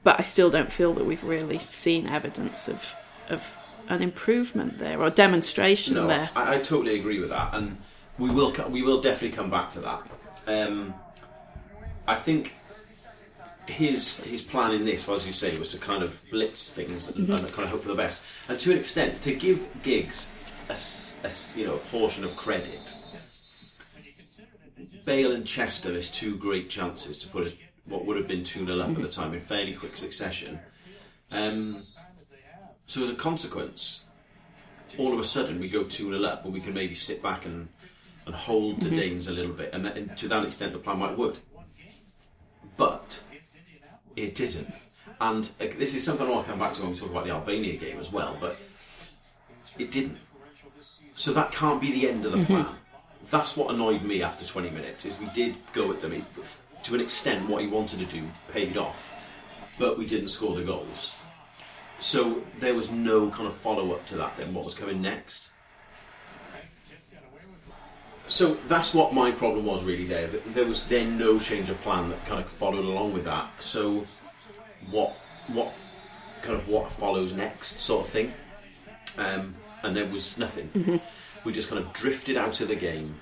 but 0.04 0.20
I 0.20 0.24
still 0.24 0.50
don't 0.50 0.72
feel 0.72 0.94
that 0.96 1.06
we've 1.06 1.24
really 1.24 1.60
seen 1.60 2.08
evidence 2.08 2.68
of 2.68 2.96
of 3.30 3.58
an 3.90 4.02
improvement 4.02 4.80
there 4.80 5.02
or 5.02 5.10
demonstration 5.10 5.96
No, 5.96 6.08
there. 6.08 6.30
I, 6.36 6.56
I 6.56 6.58
totally 6.58 7.00
agree 7.00 7.20
with 7.20 7.30
that, 7.30 7.54
and 7.54 7.78
we 8.18 8.30
will 8.30 8.54
we 8.70 8.82
will 8.82 9.02
definitely 9.02 9.36
come 9.36 9.50
back 9.50 9.70
to 9.72 9.80
that. 9.82 10.02
Um, 10.48 10.94
I 12.08 12.16
think 12.16 12.54
his 13.68 14.24
his 14.24 14.42
plan 14.42 14.74
in 14.74 14.86
this, 14.86 15.08
as 15.10 15.26
you 15.26 15.34
say, 15.34 15.58
was 15.58 15.70
to 15.70 15.78
kind 15.78 16.04
of 16.04 16.22
blitz 16.32 16.74
things 16.74 17.16
and, 17.16 17.30
and 17.30 17.52
kind 17.52 17.66
of 17.66 17.70
hope 17.70 17.82
for 17.84 17.90
the 17.90 17.96
best, 17.96 18.24
and 18.50 18.60
to 18.60 18.72
an 18.72 18.78
extent, 18.78 19.22
to 19.24 19.34
give 19.34 19.66
Giggs 19.84 20.34
a, 20.70 20.78
a 21.24 21.32
you 21.56 21.68
know 21.68 21.76
a 21.76 21.80
portion 21.80 22.24
of 22.24 22.36
credit. 22.36 22.98
Bale 25.06 25.32
and 25.32 25.48
Chester 25.48 25.92
missed 25.92 26.16
two 26.16 26.36
great 26.36 26.70
chances 26.70 27.18
to 27.20 27.28
put 27.30 27.48
us 27.48 27.54
what 27.86 28.06
would 28.06 28.18
have 28.18 28.28
been 28.28 28.44
two 28.44 28.66
0 28.66 28.80
up 28.80 28.90
at 28.90 29.02
the 29.02 29.08
time 29.08 29.34
in 29.34 29.40
fairly 29.40 29.74
quick 29.74 29.96
succession. 29.96 30.60
Um, 31.32 31.84
so 32.86 33.04
as 33.04 33.10
a 33.10 33.16
consequence, 33.16 34.06
all 34.98 35.14
of 35.14 35.20
a 35.20 35.24
sudden 35.24 35.60
we 35.60 35.70
go 35.70 35.84
2 35.84 36.12
0 36.12 36.24
up, 36.24 36.44
but 36.44 36.52
we 36.52 36.60
can 36.60 36.74
maybe 36.74 36.96
sit 36.96 37.22
back 37.24 37.46
and, 37.46 37.68
and 38.26 38.36
hold 38.36 38.82
the 38.82 38.90
Danes 38.90 39.28
a 39.28 39.32
little 39.32 39.54
bit, 39.54 39.70
and, 39.74 39.86
that, 39.86 39.98
and 39.98 40.18
to 40.18 40.28
that 40.28 40.46
extent 40.46 40.74
the 40.74 40.80
plan 40.80 41.00
might 41.00 41.18
work. 41.18 41.36
But 42.76 43.24
it 44.16 44.36
didn't. 44.36 44.74
And 45.20 45.50
uh, 45.62 45.66
this 45.78 45.96
is 45.96 46.04
something 46.04 46.28
I'll 46.28 46.44
come 46.44 46.60
back 46.60 46.74
to 46.76 46.82
when 46.82 46.92
we 46.92 46.98
talk 46.98 47.10
about 47.10 47.26
the 47.26 47.32
Albania 47.32 47.78
game 47.78 48.00
as 48.00 48.12
well, 48.12 48.38
but 48.40 48.58
it 49.78 49.92
didn't. 49.92 50.18
So 51.18 51.34
that 51.34 51.52
can't 51.52 51.82
be 51.82 51.92
the 51.92 52.08
end 52.08 52.26
of 52.26 52.32
the 52.32 52.46
plan. 52.46 52.68
That's 53.32 53.58
what 53.58 53.74
annoyed 53.74 54.04
me 54.04 54.22
after 54.22 54.46
20 54.46 54.70
minutes, 54.70 55.04
is 55.04 55.20
we 55.20 55.26
did 55.34 55.56
go 55.74 55.92
at 55.92 56.00
them. 56.00 56.14
It, 56.14 56.24
to 56.84 56.94
an 56.94 57.02
extent, 57.02 57.50
what 57.50 57.64
he 57.64 57.68
wanted 57.68 58.00
to 58.00 58.06
do 58.06 58.24
paid 58.54 58.78
off, 58.78 59.12
but 59.80 59.98
we 59.98 60.06
didn't 60.06 60.30
score 60.30 60.56
the 60.56 60.64
goals. 60.64 61.18
So 62.00 62.44
there 62.60 62.76
was 62.76 62.92
no 62.92 63.32
kind 63.32 63.48
of 63.48 63.56
follow 63.56 63.94
up 63.94 64.06
to 64.10 64.16
that. 64.18 64.38
Then 64.38 64.54
what 64.54 64.64
was 64.64 64.76
coming 64.76 65.02
next? 65.02 65.50
So 68.28 68.54
that's 68.68 68.94
what 68.94 69.12
my 69.12 69.32
problem 69.32 69.66
was 69.66 69.84
really. 69.84 70.06
There, 70.06 70.28
there 70.28 70.66
was 70.66 70.84
then 70.84 71.18
no 71.18 71.40
change 71.40 71.70
of 71.70 71.82
plan 71.82 72.10
that 72.10 72.24
kind 72.28 72.40
of 72.40 72.50
followed 72.50 72.86
along 72.86 73.14
with 73.14 73.24
that. 73.24 73.50
So 73.60 74.06
what, 74.92 75.18
what 75.48 75.74
kind 76.44 76.60
of 76.60 76.68
what 76.68 76.92
follows 76.92 77.34
next, 77.34 77.80
sort 77.80 78.06
of 78.06 78.12
thing. 78.12 78.34
Um, 79.18 79.56
and 79.84 79.96
there 79.96 80.06
was 80.08 80.38
nothing. 80.38 81.02
We 81.44 81.54
just 81.54 81.70
kind 81.70 81.84
of 81.84 81.94
drifted 81.94 82.36
out 82.38 82.60
of 82.62 82.68
the 82.68 82.76
game, 82.76 83.16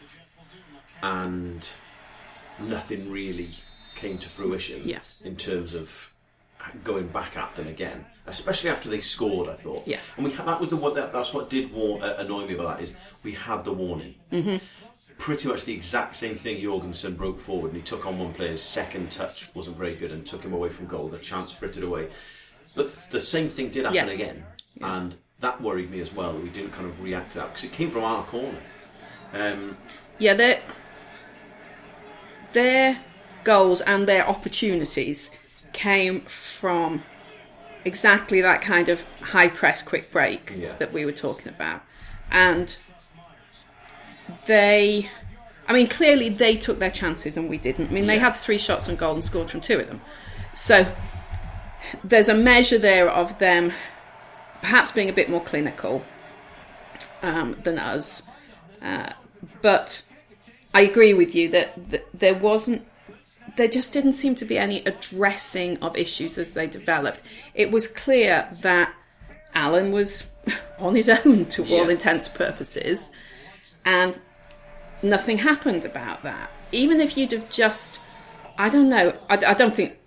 and 1.04 1.68
nothing 2.60 3.12
really 3.12 3.52
came 3.96 4.18
to 4.20 4.30
fruition 4.30 4.82
Yeah. 4.88 5.00
in 5.24 5.36
terms 5.36 5.74
of 5.74 6.12
going 6.84 7.08
back 7.10 7.38
at 7.38 7.56
them 7.56 7.68
again, 7.68 8.06
especially 8.26 8.70
after 8.72 8.90
they 8.90 9.00
scored. 9.02 9.48
I 9.50 9.54
thought, 9.54 9.84
Yeah. 9.88 10.00
and 10.18 10.26
we 10.26 10.32
had, 10.32 10.48
that 10.48 10.60
was 10.60 10.70
the 10.70 10.76
what 10.76 10.96
that, 10.96 11.14
that's 11.14 11.34
what 11.34 11.50
did 11.50 11.72
war, 11.72 12.04
uh, 12.04 12.16
annoy 12.18 12.48
me 12.48 12.56
about 12.56 12.78
that 12.78 12.84
is 12.84 12.96
we 13.24 13.34
had 13.34 13.64
the 13.64 13.74
warning. 13.74 14.16
Mm-hmm. 14.32 14.58
Pretty 15.20 15.48
much 15.48 15.64
the 15.64 15.74
exact 15.74 16.16
same 16.16 16.36
thing. 16.36 16.62
Jorgensen 16.62 17.16
broke 17.16 17.40
forward 17.40 17.68
and 17.70 17.78
he 17.78 17.84
took 17.84 18.06
on 18.06 18.18
one 18.20 18.34
player's 18.34 18.62
second 18.62 19.12
touch 19.12 19.54
wasn't 19.56 19.78
very 19.78 19.96
good 19.96 20.12
and 20.12 20.26
took 20.26 20.44
him 20.44 20.54
away 20.54 20.70
from 20.70 20.88
goal. 20.88 21.08
The 21.08 21.20
chance 21.20 21.52
frittered 21.54 21.84
away. 21.84 22.10
But 22.76 22.92
the 23.12 23.22
same 23.22 23.48
thing 23.48 23.70
did 23.70 23.84
happen 23.86 23.96
Yeah. 23.96 24.14
again, 24.14 24.46
and 24.82 25.16
that 25.42 25.62
worried 25.62 25.92
me 25.92 26.00
as 26.02 26.14
well. 26.14 26.34
that 26.34 26.42
We 26.44 26.50
didn't 26.50 26.72
kind 26.72 26.88
of 26.88 27.02
react 27.02 27.34
to 27.34 27.40
that 27.40 27.48
because 27.54 27.64
it 27.66 27.72
came 27.72 27.90
from 27.90 28.04
our 28.04 28.24
corner. 28.26 28.60
Um, 29.34 29.78
Yeah, 30.18 30.34
their 30.34 30.62
their 32.54 32.98
goals 33.44 33.82
and 33.82 34.08
their 34.08 34.28
opportunities 34.28 35.30
came 35.74 36.22
from 36.22 37.04
exactly 37.84 38.42
that 38.42 38.62
kind 38.62 38.88
of 38.90 39.04
high 39.22 39.50
press, 39.50 39.84
quick 39.84 40.12
break 40.12 40.54
Yeah. 40.56 40.76
that 40.80 40.94
we 40.94 41.06
were 41.06 41.12
talking 41.12 41.50
about, 41.50 41.82
and 42.32 42.76
they. 44.46 45.10
I 45.68 45.74
mean, 45.74 45.88
clearly 45.88 46.30
they 46.30 46.58
took 46.58 46.78
their 46.78 46.92
chances 46.92 47.38
and 47.38 47.50
we 47.50 47.58
didn't. 47.58 47.88
I 47.90 47.92
mean, 47.92 48.06
they 48.06 48.20
had 48.20 48.34
three 48.36 48.60
shots 48.60 48.88
on 48.88 48.98
goal 48.98 49.16
and 49.16 49.24
scored 49.26 49.50
from 49.50 49.62
two 49.62 49.80
of 49.80 49.88
them. 49.88 50.00
So 50.54 50.86
there's 52.04 52.30
a 52.30 52.36
measure 52.36 52.78
there 52.78 53.10
of 53.10 53.40
them 53.40 53.74
perhaps 54.66 54.92
being 54.92 55.10
a 55.10 55.14
bit 55.14 55.30
more 55.30 55.44
clinical 55.44 56.04
um, 57.22 57.56
than 57.62 57.78
us. 57.78 58.24
Uh, 58.82 59.12
but 59.62 60.04
I 60.74 60.82
agree 60.82 61.14
with 61.14 61.36
you 61.36 61.50
that, 61.50 61.92
that 61.92 62.08
there 62.16 62.34
wasn't, 62.34 62.84
there 63.58 63.68
just 63.68 63.94
didn't 63.94 64.14
seem 64.14 64.34
to 64.34 64.44
be 64.44 64.58
any 64.58 64.84
addressing 64.84 65.78
of 65.84 65.96
issues 65.96 66.40
as 66.40 66.56
they 66.56 66.66
developed. 66.66 67.22
It 67.54 67.70
was 67.70 67.88
clear 67.88 68.50
that 68.64 68.92
Alan 69.54 69.92
was 69.92 70.32
on 70.80 70.96
his 70.96 71.10
own 71.10 71.46
to 71.46 71.72
all 71.72 71.88
intents 71.88 72.28
and 72.28 72.36
purposes, 72.36 73.12
and 73.86 74.20
nothing 75.04 75.38
happened 75.38 75.86
about 75.86 76.24
that. 76.24 76.50
Even 76.72 77.00
if 77.00 77.16
you'd 77.16 77.34
have 77.34 77.52
just, 77.52 78.00
I 78.58 78.70
don't 78.70 78.90
know, 78.90 79.14
I, 79.30 79.36
I 79.46 79.54
don't 79.54 79.76
think 79.76 80.00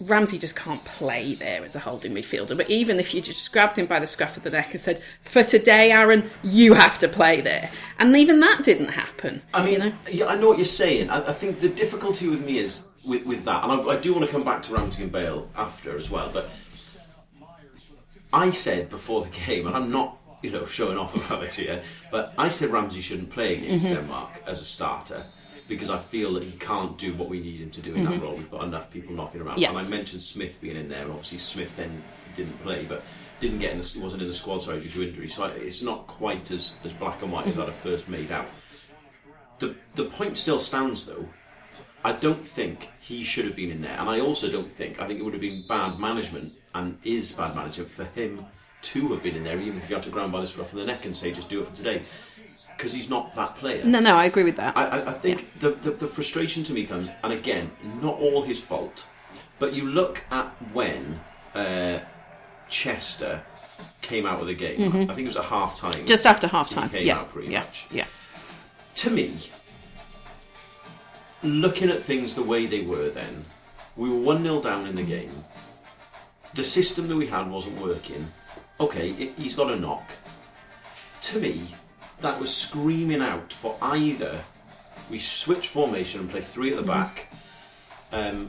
Ramsey 0.00 0.38
just 0.38 0.56
can't 0.56 0.84
play 0.84 1.34
there 1.34 1.64
as 1.64 1.74
a 1.74 1.78
holding 1.78 2.12
midfielder. 2.12 2.56
But 2.56 2.70
even 2.70 2.98
if 2.98 3.14
you 3.14 3.20
just 3.20 3.52
grabbed 3.52 3.78
him 3.78 3.86
by 3.86 3.98
the 3.98 4.06
scruff 4.06 4.36
of 4.36 4.42
the 4.42 4.50
neck 4.50 4.70
and 4.70 4.80
said, 4.80 5.02
"For 5.20 5.42
today, 5.42 5.92
Aaron, 5.92 6.30
you 6.42 6.74
have 6.74 6.98
to 7.00 7.08
play 7.08 7.40
there," 7.40 7.70
and 7.98 8.16
even 8.16 8.40
that 8.40 8.64
didn't 8.64 8.88
happen. 8.88 9.42
I 9.52 9.64
mean, 9.64 9.72
you 9.72 9.78
know? 9.78 9.92
yeah, 10.10 10.26
I 10.26 10.36
know 10.36 10.48
what 10.48 10.58
you're 10.58 10.64
saying. 10.64 11.10
I, 11.10 11.28
I 11.28 11.32
think 11.32 11.60
the 11.60 11.68
difficulty 11.68 12.28
with 12.28 12.44
me 12.44 12.58
is 12.58 12.88
with, 13.04 13.24
with 13.24 13.44
that, 13.44 13.64
and 13.64 13.72
I, 13.72 13.76
I 13.92 13.96
do 13.96 14.12
want 14.12 14.26
to 14.26 14.32
come 14.32 14.44
back 14.44 14.62
to 14.62 14.74
Ramsey 14.74 15.02
and 15.02 15.12
Bale 15.12 15.48
after 15.56 15.96
as 15.96 16.10
well. 16.10 16.30
But 16.32 16.50
I 18.32 18.50
said 18.50 18.88
before 18.90 19.22
the 19.22 19.30
game, 19.30 19.66
and 19.66 19.76
I'm 19.76 19.90
not, 19.90 20.18
you 20.42 20.50
know, 20.50 20.66
showing 20.66 20.98
off 20.98 21.14
about 21.14 21.40
this 21.40 21.56
here, 21.56 21.82
but 22.10 22.34
I 22.38 22.48
said 22.48 22.70
Ramsey 22.70 23.00
shouldn't 23.00 23.30
play 23.30 23.56
against 23.56 23.86
mm-hmm. 23.86 23.94
Denmark 23.94 24.42
as 24.46 24.60
a 24.60 24.64
starter 24.64 25.24
because 25.68 25.90
I 25.90 25.98
feel 25.98 26.34
that 26.34 26.44
he 26.44 26.52
can't 26.52 26.96
do 26.96 27.14
what 27.14 27.28
we 27.28 27.40
need 27.40 27.60
him 27.60 27.70
to 27.70 27.80
do 27.80 27.94
in 27.94 28.04
that 28.04 28.14
mm-hmm. 28.14 28.24
role. 28.24 28.36
We've 28.36 28.50
got 28.50 28.64
enough 28.64 28.92
people 28.92 29.14
knocking 29.14 29.40
around, 29.40 29.58
Yeah. 29.58 29.70
and 29.70 29.78
I 29.78 29.84
mentioned 29.84 30.22
Smith 30.22 30.60
being 30.60 30.76
in 30.76 30.88
there, 30.88 31.02
and 31.02 31.10
obviously 31.10 31.38
Smith 31.38 31.74
then 31.76 32.02
didn't 32.34 32.58
play, 32.62 32.84
but. 32.84 33.02
Didn't 33.38 33.58
get 33.58 33.72
in 33.72 33.80
the, 33.80 34.00
wasn't 34.00 34.22
in 34.22 34.28
the 34.28 34.34
squad 34.34 34.62
sorry 34.62 34.80
due 34.80 34.88
to 34.88 35.08
injury, 35.08 35.28
so 35.28 35.44
I, 35.44 35.48
it's 35.48 35.82
not 35.82 36.06
quite 36.06 36.50
as, 36.50 36.72
as 36.84 36.92
black 36.94 37.20
and 37.20 37.30
white 37.30 37.46
as 37.46 37.52
mm-hmm. 37.52 37.64
I'd 37.64 37.66
have 37.66 37.74
first 37.74 38.08
made 38.08 38.32
out. 38.32 38.48
The 39.58 39.74
the 39.94 40.06
point 40.06 40.38
still 40.38 40.58
stands 40.58 41.04
though. 41.04 41.28
I 42.02 42.12
don't 42.12 42.42
think 42.42 42.88
he 42.98 43.22
should 43.22 43.44
have 43.44 43.54
been 43.54 43.70
in 43.70 43.82
there, 43.82 43.98
and 43.98 44.08
I 44.08 44.20
also 44.20 44.50
don't 44.50 44.72
think 44.72 45.02
I 45.02 45.06
think 45.06 45.20
it 45.20 45.22
would 45.22 45.34
have 45.34 45.42
been 45.42 45.66
bad 45.68 45.98
management 45.98 46.54
and 46.74 46.98
is 47.04 47.32
bad 47.32 47.54
management 47.54 47.90
for 47.90 48.04
him 48.04 48.46
to 48.82 49.08
have 49.08 49.22
been 49.22 49.36
in 49.36 49.44
there, 49.44 49.60
even 49.60 49.78
if 49.78 49.90
you 49.90 49.96
had 49.96 50.04
to 50.04 50.10
ground 50.10 50.32
by 50.32 50.40
the 50.40 50.46
scruff 50.46 50.72
of 50.72 50.78
the 50.78 50.86
neck 50.86 51.04
and 51.04 51.16
say 51.16 51.32
just 51.32 51.48
do 51.48 51.60
it 51.60 51.66
for 51.66 51.74
today, 51.74 52.02
because 52.76 52.92
he's 52.92 53.08
not 53.08 53.34
that 53.34 53.56
player. 53.56 53.84
No, 53.84 54.00
no, 54.00 54.16
I 54.16 54.26
agree 54.26 54.42
with 54.44 54.56
that. 54.56 54.76
I, 54.76 54.84
I, 54.86 55.08
I 55.08 55.12
think 55.12 55.58
the, 55.60 55.70
the 55.70 55.90
the 55.92 56.06
frustration 56.06 56.62
to 56.64 56.72
me 56.72 56.84
comes, 56.86 57.08
and 57.24 57.32
again, 57.32 57.70
not 58.02 58.18
all 58.20 58.42
his 58.42 58.60
fault, 58.60 59.06
but 59.58 59.72
you 59.72 59.86
look 59.86 60.22
at 60.30 60.46
when 60.72 61.18
uh, 61.54 61.98
Chester 62.68 63.42
came 64.02 64.26
out 64.26 64.40
of 64.40 64.46
the 64.46 64.54
game. 64.54 64.80
I 65.10 65.14
think 65.14 65.20
it 65.20 65.26
was 65.28 65.36
a 65.36 65.42
half 65.42 65.76
time. 65.78 66.06
just 66.06 66.26
after 66.26 66.46
half 66.46 66.70
time. 66.70 66.88
Came 66.90 67.06
Yeah, 67.06 67.18
out 67.20 67.30
pretty 67.30 67.48
yeah, 67.48 67.60
much. 67.60 67.86
yeah. 67.90 68.06
to 68.96 69.10
me, 69.10 69.36
looking 71.42 71.90
at 71.90 72.00
things 72.00 72.34
the 72.34 72.42
way 72.42 72.66
they 72.66 72.80
were 72.82 73.10
then, 73.10 73.44
we 73.96 74.08
were 74.10 74.16
1 74.18 74.42
0 74.42 74.60
down 74.60 74.86
in 74.86 74.94
the 74.94 75.02
game. 75.02 75.30
The 76.54 76.62
system 76.64 77.08
that 77.08 77.16
we 77.16 77.26
had 77.26 77.50
wasn't 77.50 77.80
working. 77.80 78.26
Okay, 78.80 79.10
it, 79.10 79.32
he's 79.38 79.54
got 79.54 79.70
a 79.70 79.76
knock. 79.76 80.08
To 81.22 81.40
me, 81.40 81.66
that 82.20 82.40
was 82.40 82.54
screaming 82.54 83.22
out 83.22 83.52
for 83.52 83.76
either 83.80 84.40
we 85.10 85.18
switch 85.18 85.68
formation 85.68 86.20
and 86.20 86.30
play 86.30 86.40
three 86.40 86.70
at 86.70 86.76
the 86.76 86.82
back, 86.82 87.32
um, 88.12 88.48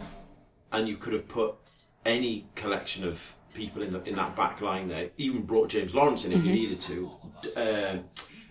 and 0.71 0.87
you 0.87 0.97
could 0.97 1.13
have 1.13 1.27
put 1.27 1.55
any 2.05 2.47
collection 2.55 3.07
of 3.07 3.21
people 3.53 3.83
in 3.83 3.91
the 3.91 4.01
in 4.03 4.15
that 4.15 4.35
back 4.35 4.61
line 4.61 4.87
there. 4.87 5.09
Even 5.17 5.43
brought 5.43 5.69
James 5.69 5.93
Lawrence 5.93 6.25
in 6.25 6.31
if 6.31 6.43
you 6.43 6.51
needed 6.51 6.81
to. 6.81 7.11
Uh, 7.55 7.97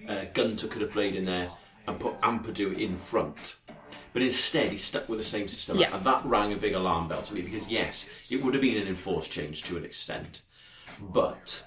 uh, 0.09 0.25
Gunter 0.35 0.69
could 0.69 0.83
have 0.83 0.93
played 0.93 1.17
in 1.17 1.25
there 1.25 1.51
and 1.89 1.99
put 1.99 2.17
Ampadu 2.19 2.79
in 2.79 2.95
front. 2.95 3.57
But 4.13 4.23
instead, 4.23 4.71
he 4.71 4.79
stuck 4.79 5.09
with 5.09 5.19
the 5.19 5.25
same 5.25 5.47
system, 5.49 5.79
Yeah. 5.79 5.95
and 5.95 6.05
that 6.05 6.25
rang 6.25 6.53
a 6.53 6.57
big 6.57 6.73
alarm 6.73 7.09
bell 7.09 7.23
to 7.23 7.35
me 7.35 7.43
because 7.43 7.71
yes, 7.71 8.09
it 8.31 8.43
would 8.43 8.55
have 8.55 8.63
been 8.63 8.79
an 8.81 8.89
enforced 8.89 9.31
change 9.31 9.65
to 9.65 9.77
an 9.77 9.85
extent, 9.85 10.43
but 11.01 11.67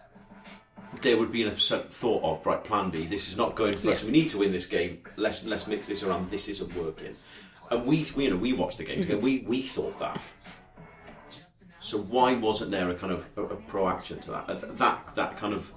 there 1.02 1.18
would 1.18 1.32
be 1.32 1.44
a 1.44 1.52
thought 1.52 2.24
of 2.24 2.46
right 2.46 2.64
plan 2.64 2.90
B. 2.90 3.06
This 3.06 3.28
is 3.28 3.38
not 3.38 3.56
going 3.56 3.78
for 3.78 3.92
us. 3.92 4.02
Yeah. 4.02 4.08
We 4.08 4.12
need 4.12 4.30
to 4.32 4.40
win 4.40 4.52
this 4.52 4.66
game. 4.66 5.04
Let's 5.16 5.44
let's 5.46 5.68
mix 5.68 5.88
this 5.88 6.04
around. 6.04 6.30
This 6.30 6.48
isn't 6.50 6.76
working. 6.76 7.16
And 7.72 7.86
we, 7.86 8.08
we 8.16 8.26
you 8.26 8.30
know 8.32 8.38
we 8.38 8.54
watched 8.54 8.80
the 8.80 8.84
game 8.84 9.02
together. 9.02 9.18
Mm-hmm. 9.18 9.26
We 9.26 9.40
we 9.48 9.62
thought 9.62 10.00
that. 10.00 10.20
So 11.80 12.00
why 12.00 12.34
wasn't 12.34 12.72
there 12.72 12.90
a 12.90 12.96
kind 12.96 13.14
of 13.14 13.26
a, 13.36 13.44
a 13.44 13.56
proaction 13.56 14.20
to 14.22 14.32
that? 14.32 14.78
That 14.78 15.16
that 15.16 15.38
kind 15.38 15.54
of 15.54 15.74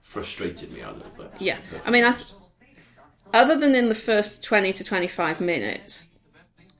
frustrated 0.00 0.72
me 0.72 0.80
a 0.80 0.90
little 0.90 1.12
bit. 1.16 1.32
Yeah, 1.38 1.56
I 1.84 1.90
mean, 1.90 2.04
I 2.04 2.12
th- 2.12 2.32
other 3.32 3.56
than 3.56 3.74
in 3.74 3.88
the 3.88 3.94
first 3.94 4.44
twenty 4.44 4.72
to 4.72 4.84
twenty-five 4.84 5.40
minutes, 5.40 6.18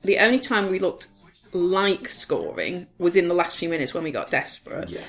the 0.03 0.19
only 0.19 0.39
time 0.39 0.69
we 0.69 0.79
looked 0.79 1.07
like 1.53 2.07
scoring 2.07 2.87
was 2.97 3.15
in 3.15 3.27
the 3.27 3.33
last 3.33 3.57
few 3.57 3.67
minutes 3.67 3.93
when 3.93 4.03
we 4.03 4.11
got 4.11 4.29
desperate. 4.29 4.89
Yeah. 4.89 5.01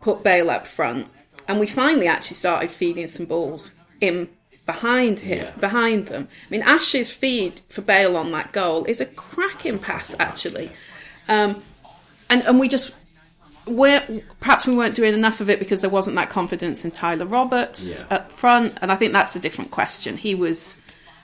Put 0.00 0.22
Bale 0.22 0.50
up 0.50 0.66
front, 0.66 1.08
and 1.48 1.58
we 1.58 1.66
finally 1.66 2.06
actually 2.06 2.36
started 2.36 2.70
feeding 2.70 3.06
some 3.08 3.26
balls 3.26 3.74
in 4.00 4.28
behind 4.66 5.20
him, 5.20 5.38
Yeah. 5.44 5.50
behind 5.52 6.06
them. 6.08 6.28
I 6.30 6.50
mean, 6.50 6.62
Ash's 6.62 7.10
feed 7.10 7.60
for 7.70 7.80
Bale 7.80 8.16
on 8.16 8.30
that 8.32 8.52
goal 8.52 8.84
is 8.84 9.00
a 9.00 9.06
cracking 9.06 9.78
pass, 9.78 10.14
actually, 10.20 10.70
um, 11.28 11.62
and 12.30 12.42
and 12.44 12.60
we 12.60 12.68
just. 12.68 12.94
We're, 13.66 14.22
perhaps 14.40 14.66
we 14.66 14.74
weren't 14.74 14.94
doing 14.94 15.12
enough 15.12 15.42
of 15.42 15.50
it 15.50 15.58
because 15.58 15.82
there 15.82 15.90
wasn't 15.90 16.16
that 16.16 16.30
confidence 16.30 16.86
in 16.86 16.90
Tyler 16.90 17.26
Roberts 17.26 18.02
Yeah. 18.08 18.16
up 18.16 18.32
front, 18.32 18.78
and 18.80 18.90
I 18.90 18.96
think 18.96 19.12
that's 19.12 19.36
a 19.36 19.38
different 19.40 19.70
question. 19.70 20.16
He 20.16 20.34
was 20.34 20.76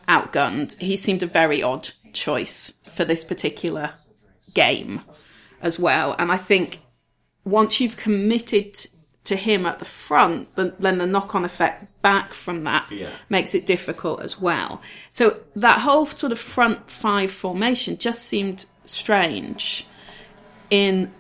outgunned. 0.09 0.79
He 0.79 0.99
seemed 0.99 1.23
a 1.23 1.27
very 1.27 1.63
odd 1.63 1.89
choice 2.13 2.81
for 2.85 3.07
this 3.07 3.25
particular 3.25 3.95
game 4.53 5.01
as 5.63 5.79
well. 5.79 6.15
And 6.19 6.31
I 6.31 6.37
think 6.37 6.81
once 7.47 7.81
you've 7.81 7.97
committed 7.97 8.77
to 9.25 9.37
him 9.37 9.65
at 9.65 9.79
the 9.79 9.85
front, 9.87 10.55
then, 10.57 10.73
then 10.79 10.99
the 10.99 11.07
knock 11.07 11.35
on 11.35 11.45
effect 11.45 12.03
back 12.03 12.29
from 12.29 12.65
that 12.65 12.85
Yeah. 12.91 13.09
makes 13.31 13.55
it 13.55 13.65
difficult 13.65 14.21
as 14.21 14.39
well. 14.41 14.83
So 15.11 15.39
that 15.57 15.81
whole 15.81 16.05
sort 16.07 16.31
of 16.33 16.39
front 16.39 16.91
five 16.91 17.31
formation 17.31 17.97
just 17.97 18.25
seemed 18.25 18.67
strange 18.85 19.87
in 20.71 21.11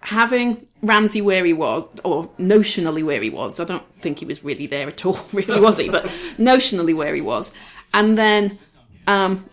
having 0.00 0.66
Ramsey 0.82 1.20
where 1.20 1.44
he 1.44 1.52
was, 1.52 1.84
or 2.02 2.28
notionally 2.38 3.04
where 3.04 3.20
he 3.20 3.30
was. 3.30 3.60
I 3.60 3.64
don't 3.64 3.84
think 4.00 4.18
he 4.20 4.24
was 4.26 4.42
really 4.44 4.66
there 4.66 4.88
at 4.88 5.04
all, 5.04 5.18
really, 5.32 5.60
was 5.60 5.78
he? 5.78 5.88
But 5.90 6.04
notionally 6.38 6.94
where 6.94 7.14
he 7.14 7.20
was. 7.20 7.52
And 7.92 8.16
then 8.16 8.58
um, 9.06 9.44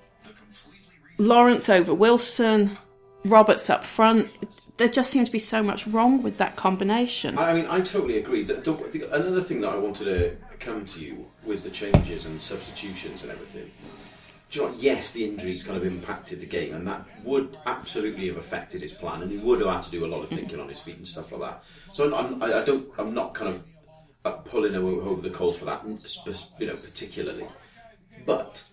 Lawrence 1.18 1.70
over 1.70 1.94
Wilson, 1.94 2.78
Roberts 3.26 3.70
up 3.70 3.86
front. 3.86 4.30
There 4.78 4.88
just 4.88 5.12
seemed 5.12 5.28
to 5.28 5.32
be 5.32 5.40
so 5.40 5.62
much 5.62 5.86
wrong 5.86 6.24
with 6.24 6.38
that 6.38 6.56
combination. 6.56 7.38
I 7.38 7.54
mean, 7.54 7.68
I 7.68 7.82
totally 7.82 8.18
agree. 8.18 8.44
The, 8.44 8.56
the, 8.56 8.72
the, 8.72 9.16
another 9.16 9.42
thing 9.42 9.62
that 9.62 9.70
I 9.70 9.78
wanted 9.78 10.06
to 10.06 10.38
come 10.60 10.86
to 10.86 11.04
you 11.04 11.26
with 11.46 11.64
the 11.64 11.70
changes 11.70 12.26
and 12.26 12.42
substitutions 12.42 13.24
and 13.24 13.32
everything. 13.32 13.70
Do 14.50 14.60
you 14.60 14.66
know 14.66 14.72
what? 14.72 14.82
Yes, 14.82 15.12
the 15.12 15.24
injuries 15.24 15.64
kind 15.64 15.78
of 15.78 15.86
impacted 15.86 16.42
the 16.42 16.46
game, 16.46 16.74
and 16.74 16.86
that 16.88 17.06
would 17.24 17.58
absolutely 17.66 18.28
have 18.28 18.38
affected 18.38 18.82
his 18.82 18.92
plan, 18.92 19.22
and 19.22 19.32
he 19.32 19.38
would 19.38 19.62
have 19.62 19.70
had 19.70 19.84
to 19.84 19.92
do 19.92 20.06
a 20.06 20.08
lot 20.08 20.24
of 20.24 20.30
thinking 20.30 20.60
on 20.60 20.68
his 20.68 20.82
feet 20.82 20.98
and 20.98 21.08
stuff 21.08 21.32
like 21.32 21.42
that. 21.42 21.64
So 21.94 22.14
I'm, 22.14 22.42
I, 22.44 22.62
I 22.62 22.66
don't, 22.66 22.92
I'm 22.98 23.14
not 23.14 23.34
kind 23.34 23.50
of 23.50 23.64
uh, 24.26 24.32
pulling 24.32 24.76
over, 24.76 25.02
over 25.02 25.22
the 25.22 25.30
coals 25.30 25.58
for 25.58 25.66
that, 25.66 25.84
you 25.86 26.68
know, 26.68 26.74
particularly. 26.76 27.46
But 28.26 28.64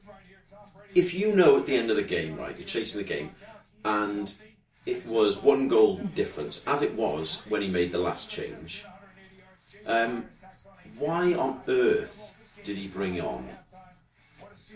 if 0.94 1.14
you 1.14 1.34
know 1.34 1.58
at 1.58 1.66
the 1.66 1.76
end 1.76 1.90
of 1.90 1.96
the 1.96 2.02
game, 2.02 2.36
right, 2.36 2.56
you're 2.56 2.66
chasing 2.66 3.00
the 3.00 3.06
game, 3.06 3.34
and 3.84 4.34
it 4.88 5.04
was 5.06 5.36
one 5.42 5.68
goal 5.68 5.96
difference, 6.14 6.62
as 6.66 6.80
it 6.80 6.94
was 6.94 7.42
when 7.48 7.60
he 7.60 7.68
made 7.68 7.92
the 7.92 7.98
last 7.98 8.30
change. 8.30 8.84
Um, 9.86 10.24
why 10.98 11.34
on 11.34 11.60
earth 11.68 12.34
did 12.64 12.76
he 12.78 12.88
bring 12.88 13.20
on 13.20 13.46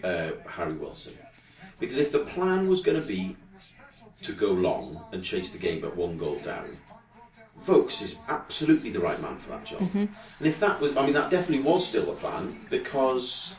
uh, 0.05 0.33
Harry 0.47 0.75
Wilson? 0.75 1.15
Because 1.81 1.97
if 1.97 2.13
the 2.13 2.21
plan 2.21 2.69
was 2.69 2.83
going 2.83 3.01
to 3.01 3.07
be 3.07 3.37
to 4.23 4.33
go 4.33 4.51
long 4.53 5.03
and 5.13 5.25
chase 5.25 5.51
the 5.51 5.59
game 5.59 5.83
at 5.85 5.97
one 5.97 6.19
goal 6.19 6.37
down, 6.41 6.69
Vokes 7.61 8.03
is 8.03 8.19
absolutely 8.29 8.91
the 8.91 9.01
right 9.01 9.21
man 9.23 9.37
for 9.39 9.51
that 9.51 9.65
job. 9.65 9.81
Mm-hmm. 9.81 9.99
And 10.39 10.47
if 10.47 10.61
that 10.61 10.79
was, 10.81 10.95
I 10.97 11.05
mean, 11.05 11.15
that 11.15 11.31
definitely 11.31 11.65
was 11.65 11.87
still 11.87 12.05
the 12.07 12.13
plan 12.13 12.55
because 12.69 13.55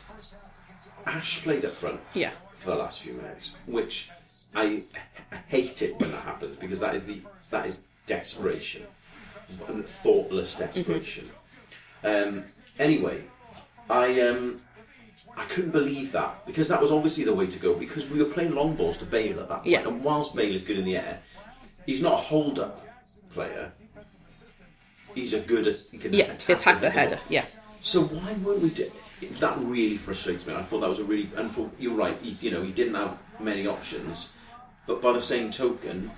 Ash 1.04 1.42
played 1.42 1.64
up 1.64 1.72
front 1.72 2.00
Yeah. 2.14 2.30
for 2.52 2.70
the 2.70 2.76
last 2.76 3.02
few 3.02 3.14
minutes, 3.14 3.54
which 3.66 4.10
I, 4.54 4.80
I 5.32 5.36
hate 5.48 5.82
it 5.82 5.98
when 6.00 6.10
that 6.12 6.22
happens 6.22 6.56
because 6.58 6.80
that 6.80 6.94
is 6.94 7.04
the 7.04 7.20
that 7.50 7.66
is 7.66 7.86
desperation 8.06 8.82
and 9.68 9.86
thoughtless 9.86 10.54
desperation. 10.54 11.28
Um, 12.02 12.44
anyway, 12.78 13.24
I 13.90 14.20
um, 14.22 14.60
I 15.36 15.44
couldn't 15.46 15.70
believe 15.72 16.12
that 16.12 16.46
because 16.46 16.68
that 16.68 16.80
was 16.80 16.90
obviously 16.92 17.24
the 17.24 17.34
way 17.34 17.46
to 17.46 17.58
go 17.58 17.74
because 17.74 18.08
we 18.08 18.18
were 18.18 18.24
playing 18.30 18.54
long 18.54 18.74
balls 18.76 18.98
to 18.98 19.04
Bale 19.04 19.40
at 19.40 19.48
that 19.48 19.56
point, 19.58 19.66
Yeah. 19.66 19.86
and 19.88 20.02
whilst 20.04 20.34
Bale 20.34 20.54
is 20.54 20.62
good 20.62 20.78
in 20.78 20.84
the 20.84 20.96
air, 20.96 21.20
he's 21.86 22.02
not 22.02 22.14
a 22.14 22.16
hold 22.16 22.58
up 22.58 22.80
player. 23.32 23.72
He's 25.14 25.32
a 25.32 25.40
good 25.40 25.66
he 25.90 25.98
can 25.98 26.12
Yeah. 26.12 26.24
attack, 26.32 26.56
Attack 26.56 26.80
the 26.80 26.90
header. 26.90 27.20
Yeah. 27.28 27.46
so 27.80 28.02
why 28.02 28.32
weren't 28.34 28.62
we? 28.62 28.70
Do- 28.70 28.90
that 29.40 29.56
really 29.60 29.96
frustrates 29.96 30.46
me. 30.46 30.54
I 30.54 30.62
thought 30.62 30.80
that 30.80 30.88
was 30.88 30.98
a 30.98 31.04
really 31.04 31.30
and 31.36 31.50
for 31.50 31.70
you're 31.78 31.94
right. 31.94 32.20
He, 32.20 32.30
you 32.46 32.50
know, 32.50 32.62
he 32.62 32.72
didn't 32.72 32.94
have 32.94 33.16
many 33.40 33.66
options, 33.66 34.33
but 34.86 35.00
by 35.02 35.12
the 35.12 35.20
same 35.20 35.50
token, 35.50 36.10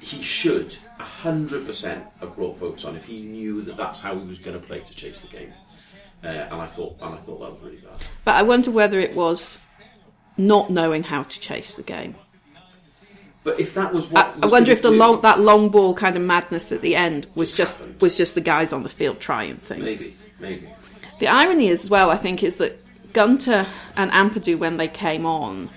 he 0.00 0.22
should 0.22 0.76
hundred 0.98 1.66
percent 1.66 2.04
have 2.20 2.34
brought 2.36 2.56
Vokes 2.58 2.84
on 2.84 2.96
if 2.96 3.04
he 3.04 3.20
knew 3.20 3.62
that 3.62 3.76
that's 3.76 4.00
how 4.00 4.14
he 4.14 4.26
was 4.26 4.38
going 4.38 4.58
to 4.58 4.64
play 4.66 4.80
to 4.80 4.94
chase 4.94 5.20
the 5.20 5.28
game. 5.28 5.52
Uh, 6.24 6.28
and 6.28 6.54
I 6.54 6.66
thought, 6.66 6.96
and 7.00 7.14
I 7.14 7.18
thought 7.18 7.40
that 7.40 7.52
was 7.52 7.60
really 7.62 7.76
bad. 7.76 7.98
But 8.24 8.34
I 8.36 8.42
wonder 8.42 8.70
whether 8.70 8.98
it 8.98 9.14
was 9.14 9.58
not 10.38 10.70
knowing 10.70 11.02
how 11.02 11.22
to 11.24 11.40
chase 11.40 11.76
the 11.76 11.82
game. 11.82 12.14
But 13.44 13.60
if 13.60 13.74
that 13.74 13.92
was 13.92 14.08
what 14.10 14.26
I, 14.42 14.46
I 14.46 14.46
wonder 14.46 14.72
if 14.72 14.82
the 14.82 14.90
do- 14.90 14.96
long 14.96 15.20
that 15.22 15.38
long 15.38 15.68
ball 15.68 15.94
kind 15.94 16.16
of 16.16 16.22
madness 16.22 16.72
at 16.72 16.80
the 16.80 16.96
end 16.96 17.26
was 17.34 17.54
Just 17.54 17.78
just 17.80 18.00
was 18.00 18.16
just 18.16 18.34
the 18.34 18.40
guys 18.40 18.72
on 18.72 18.82
the 18.82 18.88
field 18.88 19.20
trying 19.20 19.58
things. 19.58 20.00
maybe, 20.00 20.14
maybe. 20.40 20.68
The 21.20 21.28
irony 21.28 21.68
as 21.70 21.88
well, 21.88 22.10
I 22.10 22.16
think, 22.16 22.42
is 22.42 22.56
that 22.56 22.82
Gunter 23.12 23.66
and 23.96 24.10
Ampadu, 24.10 24.58
when 24.58 24.76
they 24.78 24.88
came 24.88 25.24
on, 25.24 25.70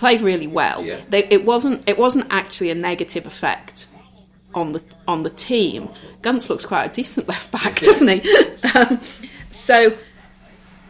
played 0.00 0.22
really 0.22 0.46
well. 0.46 0.84
Yeah. 0.84 1.00
They, 1.08 1.24
it 1.24 1.44
wasn't 1.44 1.88
it 1.88 1.98
wasn't 1.98 2.26
actually 2.30 2.70
a 2.70 2.74
negative 2.74 3.26
effect 3.26 3.86
on 4.54 4.72
the 4.72 4.82
on 5.06 5.22
the 5.22 5.30
team. 5.30 5.90
Guntz 6.22 6.48
looks 6.48 6.64
quite 6.64 6.86
a 6.86 6.92
decent 6.92 7.28
left 7.28 7.52
back, 7.52 7.78
doesn't 7.80 8.08
he? 8.08 8.46
um, 8.74 8.98
so 9.50 9.92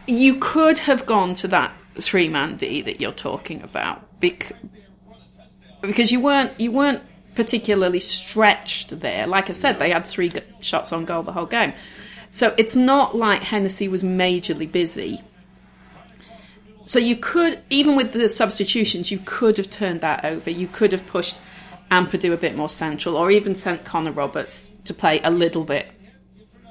you 0.07 0.37
could 0.39 0.79
have 0.79 1.05
gone 1.05 1.33
to 1.35 1.47
that 1.49 1.73
three 1.95 2.29
man 2.29 2.55
D 2.55 2.81
that 2.83 3.01
you're 3.01 3.11
talking 3.11 3.61
about 3.61 4.19
bec- 4.21 4.53
because 5.81 6.09
you 6.11 6.21
weren't 6.21 6.57
you 6.57 6.71
weren't 6.71 7.03
particularly 7.35 7.99
stretched 7.99 9.01
there. 9.01 9.27
Like 9.27 9.49
I 9.49 9.53
said, 9.53 9.77
they 9.77 9.91
had 9.91 10.05
three 10.05 10.29
g- 10.29 10.41
shots 10.61 10.93
on 10.93 11.03
goal 11.03 11.21
the 11.23 11.33
whole 11.33 11.45
game. 11.45 11.73
So 12.31 12.55
it's 12.57 12.77
not 12.77 13.13
like 13.13 13.41
Hennessy 13.43 13.89
was 13.89 14.03
majorly 14.03 14.71
busy. 14.71 15.21
So 16.91 16.99
you 16.99 17.15
could, 17.15 17.57
even 17.69 17.95
with 17.95 18.11
the 18.11 18.29
substitutions, 18.29 19.11
you 19.11 19.19
could 19.23 19.55
have 19.55 19.69
turned 19.69 20.01
that 20.01 20.25
over. 20.25 20.49
You 20.49 20.67
could 20.67 20.91
have 20.91 21.05
pushed 21.07 21.39
Ampadu 21.89 22.33
a 22.33 22.37
bit 22.37 22.53
more 22.57 22.67
central, 22.67 23.15
or 23.15 23.31
even 23.31 23.55
sent 23.55 23.85
Connor 23.85 24.11
Roberts 24.11 24.69
to 24.83 24.93
play 24.93 25.21
a 25.23 25.31
little 25.31 25.63
bit 25.63 25.87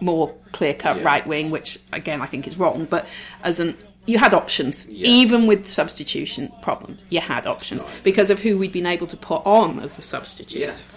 more 0.03 0.35
clear 0.53 0.75
cut 0.75 0.99
Yeah. 0.99 1.05
right 1.05 1.27
wing, 1.27 1.51
which 1.51 1.79
again 1.91 2.21
I 2.21 2.27
think 2.27 2.47
is 2.47 2.59
wrong. 2.59 2.85
But 2.85 3.07
as 3.43 3.61
an 3.61 3.79
you 4.05 4.19
had 4.19 4.35
options, 4.35 4.87
Yeah. 4.91 5.09
even 5.09 5.47
with 5.47 5.71
substitution 5.71 6.53
problem, 6.61 6.99
you 7.09 7.21
had 7.23 7.47
options 7.47 7.83
because 8.03 8.29
of 8.29 8.41
who 8.41 8.59
we'd 8.59 8.73
been 8.73 8.85
able 8.85 9.07
to 9.07 9.17
put 9.17 9.41
on 9.47 9.81
as 9.81 9.97
the 9.97 10.03
substitute. 10.03 10.59
Yes. 10.61 10.93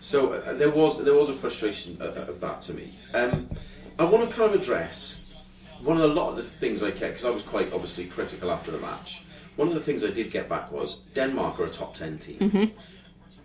So 0.00 0.34
uh, 0.34 0.52
there 0.52 0.68
was 0.70 1.02
there 1.02 1.14
was 1.14 1.30
a 1.30 1.34
frustration 1.34 1.96
of, 2.00 2.14
of 2.18 2.40
that 2.40 2.60
to 2.66 2.74
me. 2.74 2.98
Um, 3.14 3.48
I 3.98 4.04
want 4.04 4.28
to 4.28 4.36
kind 4.36 4.54
of 4.54 4.60
address 4.60 5.25
one 5.82 5.96
of 5.96 6.02
the 6.02 6.14
lot 6.14 6.30
of 6.30 6.36
the 6.36 6.42
things 6.42 6.82
I 6.82 6.90
kept 6.90 7.14
because 7.14 7.24
I 7.24 7.30
was 7.30 7.42
quite 7.42 7.72
obviously 7.72 8.04
critical 8.06 8.50
after 8.50 8.70
the 8.70 8.78
match. 8.78 9.22
One 9.56 9.68
of 9.68 9.74
the 9.74 9.80
things 9.80 10.04
I 10.04 10.10
did 10.10 10.30
get 10.32 10.48
back 10.48 10.70
was 10.72 10.96
Denmark 11.14 11.58
are 11.60 11.64
a 11.64 11.70
top 11.70 11.94
ten 11.94 12.18
team. 12.18 12.72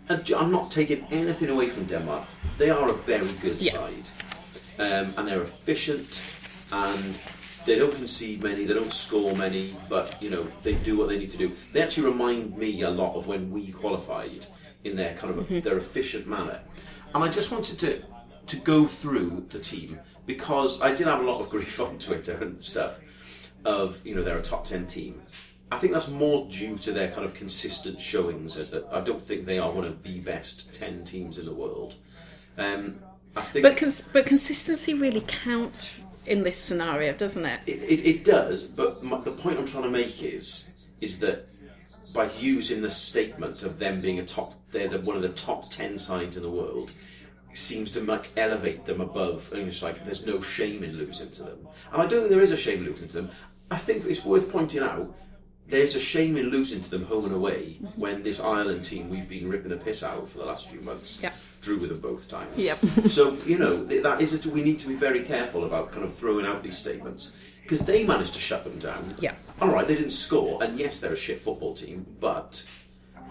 And 0.08 0.24
j- 0.24 0.34
I'm 0.34 0.50
not 0.50 0.70
taking 0.70 1.06
anything 1.10 1.48
away 1.50 1.68
from 1.68 1.84
Denmark. 1.86 2.24
They 2.58 2.70
are 2.70 2.88
a 2.90 2.92
very 2.92 3.28
good 3.40 3.56
Yeah. 3.60 3.72
side, 3.72 4.08
um, 4.78 5.14
and 5.16 5.28
they're 5.28 5.42
efficient, 5.42 6.20
and 6.72 7.18
they 7.64 7.76
don't 7.78 7.94
concede 7.94 8.42
many, 8.42 8.64
they 8.64 8.74
don't 8.74 8.92
score 8.92 9.34
many, 9.36 9.74
but 9.88 10.20
you 10.20 10.28
know 10.30 10.46
they 10.62 10.74
do 10.74 10.96
what 10.98 11.08
they 11.08 11.18
need 11.18 11.30
to 11.30 11.38
do. 11.38 11.52
They 11.72 11.80
actually 11.82 12.08
remind 12.10 12.56
me 12.58 12.82
a 12.82 12.90
lot 12.90 13.14
of 13.14 13.26
when 13.26 13.50
we 13.50 13.70
qualified 13.72 14.46
in 14.84 14.96
their 14.96 15.14
kind 15.14 15.38
of 15.38 15.48
their 15.62 15.78
efficient 15.78 16.26
manner, 16.26 16.60
and 17.14 17.22
I 17.24 17.28
just 17.28 17.50
wanted 17.52 17.78
to 17.78 18.02
to 18.46 18.56
go 18.56 18.86
through 18.86 19.46
the 19.50 19.58
team 19.58 19.98
because 20.26 20.80
I 20.80 20.94
did 20.94 21.06
have 21.06 21.20
a 21.20 21.24
lot 21.24 21.40
of 21.40 21.50
grief 21.54 21.80
on 21.80 21.98
Twitter 21.98 22.36
and 22.42 22.62
stuff 22.62 23.00
of 23.64 24.04
you 24.06 24.14
know 24.14 24.22
they're 24.22 24.38
a 24.38 24.42
top 24.42 24.64
ten 24.64 24.86
team. 24.86 25.22
I 25.70 25.78
think 25.78 25.94
that's 25.94 26.08
more 26.08 26.46
due 26.50 26.76
to 26.78 26.92
their 26.92 27.10
kind 27.12 27.24
of 27.24 27.32
consistent 27.32 27.98
showings. 28.00 28.58
I 28.90 29.00
don't 29.00 29.22
think 29.22 29.46
they 29.46 29.58
are 29.58 29.70
one 29.70 29.84
of 29.84 30.02
the 30.02 30.20
best 30.20 30.74
ten 30.74 31.04
teams 31.04 31.38
in 31.38 31.46
the 31.46 31.54
world. 31.54 31.94
Um, 32.58 32.98
I 33.36 33.40
think 33.40 33.62
But 33.64 33.76
cons- 33.78 34.02
but 34.12 34.26
consistency 34.26 34.92
really 34.92 35.22
counts 35.22 35.98
in 36.26 36.42
this 36.42 36.56
scenario, 36.56 37.14
doesn't 37.14 37.44
it? 37.46 37.60
it, 37.66 37.82
it, 37.82 38.06
it 38.06 38.24
does, 38.24 38.64
but 38.64 39.02
my, 39.02 39.18
the 39.20 39.30
point 39.30 39.58
I'm 39.58 39.66
trying 39.66 39.84
to 39.84 39.90
make 39.90 40.22
is 40.22 40.84
is 41.00 41.18
that 41.20 41.48
by 42.12 42.30
using 42.38 42.82
the 42.82 42.90
statement 42.90 43.62
of 43.62 43.78
them 43.78 44.00
being 44.00 44.18
a 44.18 44.24
top, 44.26 44.54
they're 44.70 44.88
the, 44.88 45.00
one 45.00 45.16
of 45.16 45.22
the 45.22 45.30
top 45.30 45.70
ten 45.70 45.96
sides 45.98 46.36
in 46.36 46.42
the 46.42 46.50
world, 46.50 46.92
seems 47.54 47.90
to 47.92 48.00
like 48.00 48.30
elevate 48.36 48.84
them 48.84 49.00
above. 49.00 49.52
And 49.52 49.68
it's 49.68 49.82
like 49.82 50.04
there's 50.04 50.26
no 50.26 50.40
shame 50.40 50.82
in 50.84 50.96
losing 50.96 51.28
to 51.30 51.42
them, 51.44 51.68
and 51.92 52.02
I 52.02 52.06
don't 52.06 52.20
think 52.20 52.30
there 52.30 52.40
is 52.40 52.52
a 52.52 52.56
shame 52.56 52.78
in 52.78 52.86
losing 52.86 53.08
to 53.08 53.16
them. 53.22 53.30
I 53.70 53.76
think 53.76 54.04
it's 54.04 54.24
worth 54.24 54.50
pointing 54.50 54.82
out. 54.82 55.14
There's 55.68 55.94
a 55.94 56.00
shame 56.00 56.36
in 56.36 56.50
losing 56.50 56.82
to 56.82 56.90
them 56.90 57.04
home 57.06 57.24
and 57.24 57.34
away 57.34 57.78
when 57.96 58.22
this 58.22 58.40
Ireland 58.40 58.84
team 58.84 59.08
we've 59.08 59.28
been 59.28 59.48
ripping 59.48 59.72
a 59.72 59.76
piss 59.76 60.02
out 60.02 60.18
of 60.18 60.28
for 60.28 60.38
the 60.38 60.44
last 60.44 60.68
few 60.68 60.80
months 60.80 61.22
drew 61.62 61.78
with 61.78 61.88
them 61.88 62.00
both 62.00 62.28
times. 62.28 62.54
Yep. 62.56 62.78
so 63.06 63.34
you 63.46 63.58
know 63.58 63.84
that 63.84 64.20
is 64.20 64.44
a, 64.44 64.50
we 64.50 64.62
need 64.62 64.78
to 64.80 64.88
be 64.88 64.94
very 64.94 65.22
careful 65.22 65.64
about 65.64 65.92
kind 65.92 66.04
of 66.04 66.12
throwing 66.12 66.44
out 66.44 66.62
these 66.62 66.76
statements 66.76 67.32
because 67.62 67.86
they 67.86 68.04
managed 68.04 68.34
to 68.34 68.40
shut 68.40 68.64
them 68.64 68.78
down. 68.80 69.02
Yeah. 69.18 69.34
All 69.60 69.68
right, 69.68 69.86
they 69.86 69.94
didn't 69.94 70.10
score, 70.10 70.62
and 70.62 70.78
yes, 70.78 70.98
they're 70.98 71.12
a 71.12 71.16
shit 71.16 71.40
football 71.40 71.74
team, 71.74 72.04
but 72.20 72.62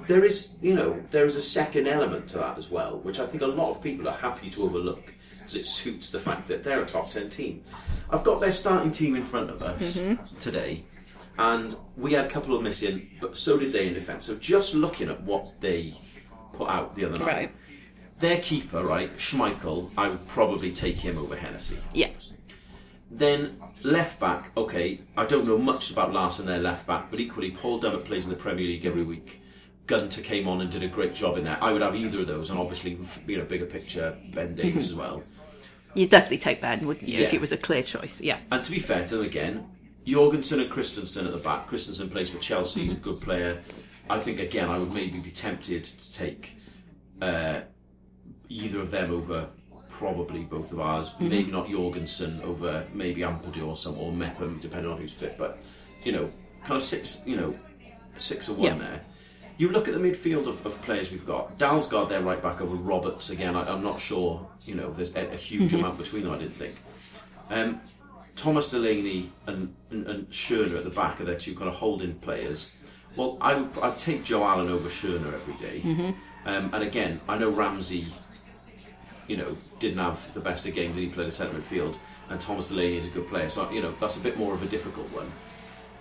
there 0.08 0.24
is 0.24 0.56
you 0.62 0.76
know 0.76 1.00
there 1.12 1.26
is 1.26 1.36
a 1.36 1.42
second 1.42 1.88
element 1.88 2.28
to 2.30 2.38
that 2.40 2.58
as 2.58 2.70
well, 2.70 3.00
which 3.00 3.20
I 3.20 3.26
think 3.26 3.44
a 3.44 3.48
lot 3.48 3.70
of 3.72 3.82
people 3.82 4.08
are 4.08 4.18
happy 4.18 4.50
to 4.52 4.64
overlook 4.64 5.14
because 5.34 5.56
it 5.56 5.66
suits 5.66 6.10
the 6.10 6.20
fact 6.20 6.48
that 6.48 6.64
they're 6.64 6.82
a 6.82 6.86
top 6.86 7.10
ten 7.10 7.30
team. 7.30 7.64
I've 8.10 8.24
got 8.24 8.40
their 8.40 8.52
starting 8.52 8.92
team 8.92 9.16
in 9.16 9.24
front 9.24 9.50
of 9.50 9.62
us 9.64 9.98
mm-hmm. 9.98 10.38
today. 10.38 10.86
And 11.38 11.76
we 11.98 12.14
had 12.14 12.26
a 12.26 12.30
couple 12.30 12.56
of 12.56 12.62
missing, 12.62 13.10
but 13.20 13.36
so 13.38 13.58
did 13.58 13.72
they 13.72 13.88
in 13.88 13.94
defence. 13.94 14.26
So 14.26 14.36
just 14.36 14.76
looking 14.76 15.10
at 15.10 15.22
what 15.24 15.54
they 15.60 15.96
put 16.54 16.70
out 16.70 16.94
the 16.94 17.06
other 17.06 17.18
night, 17.18 17.28
Right. 17.28 17.52
their 18.20 18.38
keeper, 18.42 18.84
right, 18.84 19.16
Schmeichel, 19.18 19.90
I 19.98 20.10
would 20.10 20.28
probably 20.28 20.72
take 20.72 20.98
him 20.98 21.18
over 21.18 21.36
Hennessy. 21.36 21.78
Yeah. 21.94 22.10
Then 23.10 23.60
left 23.84 24.20
back, 24.20 24.52
okay, 24.56 25.02
I 25.18 25.26
don't 25.26 25.48
know 25.48 25.58
much 25.58 25.90
about 25.92 26.14
Larsen, 26.14 26.46
their 26.46 26.60
left 26.60 26.86
back, 26.86 27.10
but 27.10 27.20
equally 27.20 27.52
Paul 27.52 27.82
Dummett 27.82 28.06
plays 28.06 28.26
in 28.26 28.30
the 28.30 28.38
Premier 28.38 28.66
League 28.68 28.86
every 28.86 29.04
week. 29.04 29.41
Gunter 29.88 30.22
came 30.22 30.48
on 30.48 30.62
and 30.62 30.70
did 30.72 30.84
a 30.84 30.88
great 30.88 31.14
job 31.14 31.38
in 31.38 31.44
there. 31.44 31.58
I 31.62 31.72
would 31.72 31.82
have 31.82 31.96
either 31.96 32.22
of 32.22 32.28
those, 32.28 32.50
and 32.50 32.60
obviously, 32.60 32.98
you 33.28 33.38
know, 33.38 33.46
bigger 33.46 33.66
picture, 33.66 34.18
Ben 34.34 34.56
Davies 34.56 34.88
as 34.88 34.94
well. 34.94 35.22
You'd 35.96 36.10
definitely 36.10 36.38
take 36.38 36.62
Ben, 36.62 36.86
wouldn't 36.88 37.08
you, 37.10 37.22
if 37.24 37.34
it 37.34 37.42
was 37.42 37.52
a 37.52 37.58
clear 37.58 37.84
choice? 37.84 38.22
Yeah. 38.22 38.38
And 38.52 38.64
to 38.64 38.72
be 38.72 38.80
fair 38.80 39.06
to 39.08 39.18
them 39.18 39.26
again, 39.26 39.70
Jorgensen 40.06 40.62
and 40.62 40.70
Christensen 40.72 41.26
at 41.26 41.34
the 41.34 41.38
back. 41.40 41.68
Christensen 41.68 42.10
plays 42.10 42.30
for 42.30 42.38
Chelsea, 42.40 42.84
he's 42.84 42.94
a 42.94 42.96
good 42.96 43.20
player. 43.20 43.62
I 44.10 44.20
think 44.20 44.40
again, 44.40 44.70
I 44.70 44.78
would 44.78 44.94
maybe 44.94 45.20
be 45.20 45.32
tempted 45.32 45.84
to 45.84 46.14
take 46.14 46.56
uh, 47.22 47.62
either 48.50 48.80
of 48.80 48.92
them 48.92 49.12
over 49.12 49.50
probably 49.90 50.44
both 50.44 50.72
of 50.72 50.80
ours. 50.80 51.12
Maybe 51.20 51.52
not 51.52 51.70
Jorgensen 51.70 52.42
over 52.44 52.86
maybe 52.94 53.22
Ampadu 53.22 53.68
or 53.68 53.76
some 53.76 53.98
or 54.00 54.12
Mepham, 54.12 54.60
depending 54.60 54.92
on 54.92 54.98
who's 54.98 55.14
fit. 55.14 55.38
But 55.38 55.60
you 56.04 56.12
know, 56.12 56.30
kind 56.64 56.78
of 56.78 56.84
six, 56.84 57.22
you 57.26 57.36
know, 57.36 57.56
six 58.18 58.50
or 58.50 58.54
one 58.54 58.64
Yeah. 58.64 58.78
there. 58.78 59.06
You 59.58 59.70
look 59.70 59.88
at 59.88 59.94
the 59.94 60.00
midfield 60.00 60.48
of, 60.48 60.66
of 60.66 60.82
players 60.82 61.12
we've 61.12 61.26
got. 61.26 61.58
Dalsgaard 61.58 62.10
there 62.10 62.22
right 62.22 62.42
back 62.42 62.62
over 62.62 62.76
Roberts 62.76 63.30
again. 63.30 63.56
I, 63.56 63.62
I'm 63.72 63.84
not 63.84 64.00
sure. 64.00 64.48
You 64.66 64.76
know, 64.76 64.92
there's 64.94 65.16
a, 65.16 65.32
a 65.32 65.36
huge 65.36 65.74
amount 65.74 65.98
between 65.98 66.24
them. 66.24 66.34
I 66.34 66.38
didn't 66.38 66.56
think. 66.56 66.80
Um, 67.50 67.82
Thomas 68.36 68.70
Delaney 68.72 69.32
and, 69.46 69.76
and, 69.90 70.08
and 70.08 70.30
Schöne 70.30 70.76
at 70.78 70.84
the 70.84 70.90
back 70.90 71.20
are 71.22 71.26
their 71.26 71.36
two 71.36 71.54
kind 71.54 71.68
of 71.68 71.76
holding 71.76 72.16
players. 72.16 72.78
Well, 73.16 73.38
I 73.42 73.56
would 73.56 73.78
I'd 73.80 74.00
take 74.00 74.24
Joe 74.24 74.44
Allen 74.44 74.70
over 74.70 74.88
Schöne 74.90 75.26
every 75.34 75.54
day. 75.56 75.82
Um, 76.46 76.70
and 76.74 76.84
again, 76.84 77.20
I 77.28 77.38
know 77.38 77.50
Ramsey, 77.50 78.08
you 79.28 79.38
know, 79.38 79.56
didn't 79.80 80.00
have 80.00 80.34
the 80.34 80.40
best 80.40 80.66
of 80.66 80.74
games. 80.74 80.96
When 80.96 81.04
he 81.04 81.10
played 81.10 81.28
a 81.28 81.32
centre 81.32 81.56
midfield, 81.58 81.98
and 82.30 82.40
Thomas 82.40 82.70
Delaney 82.70 82.98
is 82.98 83.08
a 83.08 83.10
good 83.10 83.28
player. 83.28 83.50
So 83.50 83.70
you 83.70 83.82
know 83.82 83.94
that's 84.00 84.18
a 84.18 84.22
bit 84.22 84.38
more 84.38 84.54
of 84.54 84.64
a 84.64 84.66
difficult 84.66 85.08
one. 85.12 85.32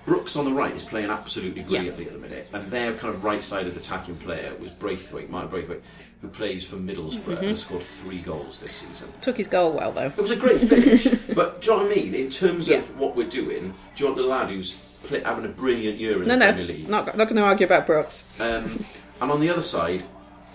Brooks 0.05 0.35
on 0.37 0.45
the 0.47 0.53
right 0.53 0.75
is 0.75 0.83
playing 0.85 1.11
absolutely 1.11 1.63
brilliantly 1.63 2.07
at 2.07 2.13
the 2.13 2.19
minute, 2.19 2.49
and 2.53 2.67
their 2.69 2.95
kind 2.95 3.15
of 3.15 3.25
right-sided 3.25 3.77
attacking 3.77 4.17
player 4.17 4.53
was 4.59 4.71
Braithwaite, 4.71 5.29
Martin 5.31 5.51
Braithwaite, 5.51 5.83
who 6.23 6.29
plays 6.29 6.67
for 6.67 6.77
Middlesbrough 6.77 7.21
Mm-hmm. 7.21 7.31
and 7.33 7.47
has 7.49 7.61
scored 7.61 7.83
three 7.83 8.19
goals 8.19 8.59
this 8.61 8.73
season. 8.73 9.13
Took 9.21 9.37
his 9.37 9.49
goal 9.49 9.73
well 9.73 9.93
though. 9.93 10.07
It 10.07 10.17
was 10.17 10.31
a 10.31 10.37
great 10.37 10.61
finish, 10.61 11.05
but 11.35 11.61
do 11.63 11.71
you 11.71 11.77
know 11.77 11.83
what 11.85 11.93
I 11.93 11.95
mean? 11.95 12.15
In 12.15 12.31
terms 12.31 12.67
Yeah. 12.69 12.79
of 12.79 12.99
what 12.99 13.15
we're 13.17 13.29
doing, 13.29 13.75
do 13.95 14.05
you 14.05 14.07
want 14.07 14.17
the 14.17 14.23
lad 14.25 14.49
who's 14.49 14.79
play, 15.05 15.21
having 15.23 15.45
a 15.45 15.49
brilliant 15.49 15.99
year 15.99 16.23
in 16.23 16.29
No, 16.29 16.35
the 16.35 16.37
no, 16.47 16.53
Premier 16.53 16.67
League? 16.67 16.89
not 16.89 17.07
not 17.17 17.25
going 17.29 17.37
to 17.37 17.43
argue 17.43 17.67
about 17.67 17.87
Brooks. 17.87 18.39
Um, 18.41 18.85
and 19.21 19.31
on 19.31 19.41
the 19.41 19.49
other 19.51 19.61
side, 19.63 20.03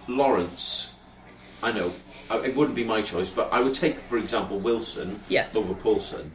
Lawrence, 0.07 1.03
I 1.63 1.71
know 1.71 1.91
uh, 2.29 2.41
it 2.45 2.55
wouldn't 2.55 2.75
be 2.75 2.83
my 2.83 3.01
choice, 3.01 3.29
but 3.29 3.51
I 3.53 3.59
would 3.59 3.73
take, 3.73 3.99
for 3.99 4.17
example, 4.17 4.57
Wilson 4.59 5.19
Yes. 5.29 5.55
over 5.55 5.73
Poulsen. 5.73 6.21
And 6.21 6.31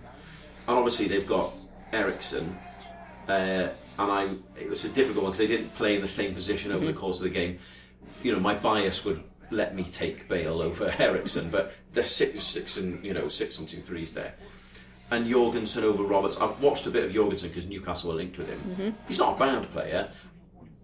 obviously, 0.79 1.09
they've 1.09 1.27
got 1.27 1.53
Eriksen. 1.93 2.57
Uh, 3.31 3.69
and 3.99 4.11
I, 4.11 4.29
it 4.59 4.69
was 4.69 4.85
a 4.85 4.89
difficult 4.89 5.25
one 5.25 5.33
because 5.33 5.47
they 5.47 5.47
didn't 5.47 5.75
play 5.77 5.95
in 5.95 6.01
the 6.01 6.09
same 6.09 6.35
position 6.35 6.73
over 6.73 6.85
the 6.85 6.93
course 6.93 7.19
of 7.19 7.25
the 7.25 7.31
game. 7.31 7.59
You 8.23 8.33
know, 8.33 8.41
my 8.41 8.55
bias 8.55 9.05
would 9.05 9.23
let 9.51 9.75
me 9.75 9.85
take 9.85 10.29
Bale 10.29 10.61
over 10.61 10.93
Eriksen, 10.99 11.51
but 11.51 11.75
they're 11.93 12.05
six, 12.05 12.43
six 12.43 12.77
and 12.77 13.05
you 13.05 13.15
know 13.15 13.29
six 13.29 13.59
and 13.59 13.69
two 13.69 13.81
threes 13.83 14.13
there. 14.13 14.35
And 15.13 15.29
Jorgensen 15.29 15.85
over 15.85 16.03
Roberts. 16.03 16.37
I've 16.39 16.61
watched 16.63 16.87
a 16.87 16.91
bit 16.91 17.05
of 17.05 17.13
Jorgensen 17.13 17.49
because 17.49 17.67
Newcastle 17.67 18.11
were 18.11 18.17
linked 18.17 18.39
with 18.39 18.49
him. 18.49 18.95
He's 19.07 19.19
not 19.19 19.37
a 19.37 19.39
bad 19.39 19.71
player, 19.73 20.09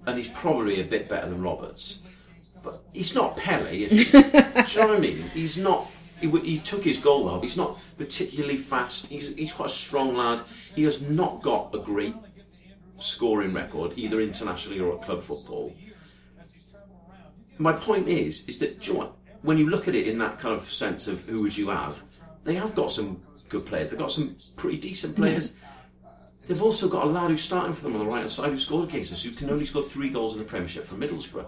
and 0.07 0.19
he's 0.19 0.29
probably 0.29 0.81
a 0.81 0.85
bit 0.85 1.09
better 1.09 1.29
than 1.29 1.43
Roberts. 1.43 2.03
But 2.63 2.83
he's 2.93 3.15
not 3.15 3.37
Pele, 3.37 3.83
is 3.83 3.93
he? 3.93 4.05
Do 4.11 4.19
you 4.19 4.23
know 4.23 4.89
what 4.89 4.97
I 4.97 4.99
mean? 4.99 5.23
He's 5.33 5.57
not. 5.57 5.89
He, 6.21 6.29
he 6.41 6.59
took 6.59 6.83
his 6.83 6.97
goal 6.97 7.29
but 7.29 7.43
He's 7.43 7.57
not 7.57 7.79
particularly 7.99 8.57
fast. 8.57 9.07
He's, 9.07 9.35
he's 9.37 9.53
quite 9.53 9.67
a 9.67 9.73
strong 9.73 10.17
lad. 10.17 10.41
He 10.75 10.83
has 10.85 11.03
not 11.03 11.43
got 11.43 11.75
a 11.75 11.79
great 11.79 12.15
scoring 12.99 13.53
record, 13.53 13.93
either 13.97 14.21
internationally 14.21 14.81
or 14.81 14.95
at 14.97 15.03
club 15.03 15.23
football. 15.23 15.73
My 17.59 17.73
point 17.73 18.09
is, 18.09 18.47
is 18.49 18.59
that 18.59 18.81
do 18.81 18.89
you 18.89 18.93
know 18.95 18.99
what? 19.05 19.13
when 19.43 19.59
you 19.59 19.69
look 19.71 19.87
at 19.87 19.95
it 19.95 20.09
in 20.09 20.19
that 20.19 20.39
kind 20.39 20.55
of 20.55 20.69
sense 20.71 21.07
of 21.07 21.25
who 21.29 21.43
would 21.43 21.57
you 21.57 21.69
have, 21.69 22.03
they 22.45 22.55
have 22.55 22.75
got 22.75 22.91
some 22.91 23.23
good 23.49 23.65
players. 23.65 23.91
They've 23.91 23.99
got 23.99 24.11
some 24.11 24.37
pretty 24.57 24.79
decent 24.79 25.15
players. 25.15 25.57
They've 26.49 26.61
also 26.63 26.89
got 26.89 27.05
a 27.05 27.07
lad 27.07 27.31
who's 27.31 27.43
starting 27.43 27.73
for 27.73 27.83
them 27.85 27.95
on 27.95 28.01
the 28.01 28.07
right 28.07 28.19
hand 28.21 28.31
side 28.31 28.51
who 28.51 28.59
scored 28.59 28.89
against 28.89 29.13
us, 29.13 29.23
who 29.23 29.31
can 29.31 29.51
only 29.51 29.67
score 29.67 29.83
three 29.85 30.09
goals 30.11 30.33
in 30.35 30.41
the 30.41 30.45
Premiership 30.45 30.85
for 30.85 30.97
Middlesbrough. 30.97 31.47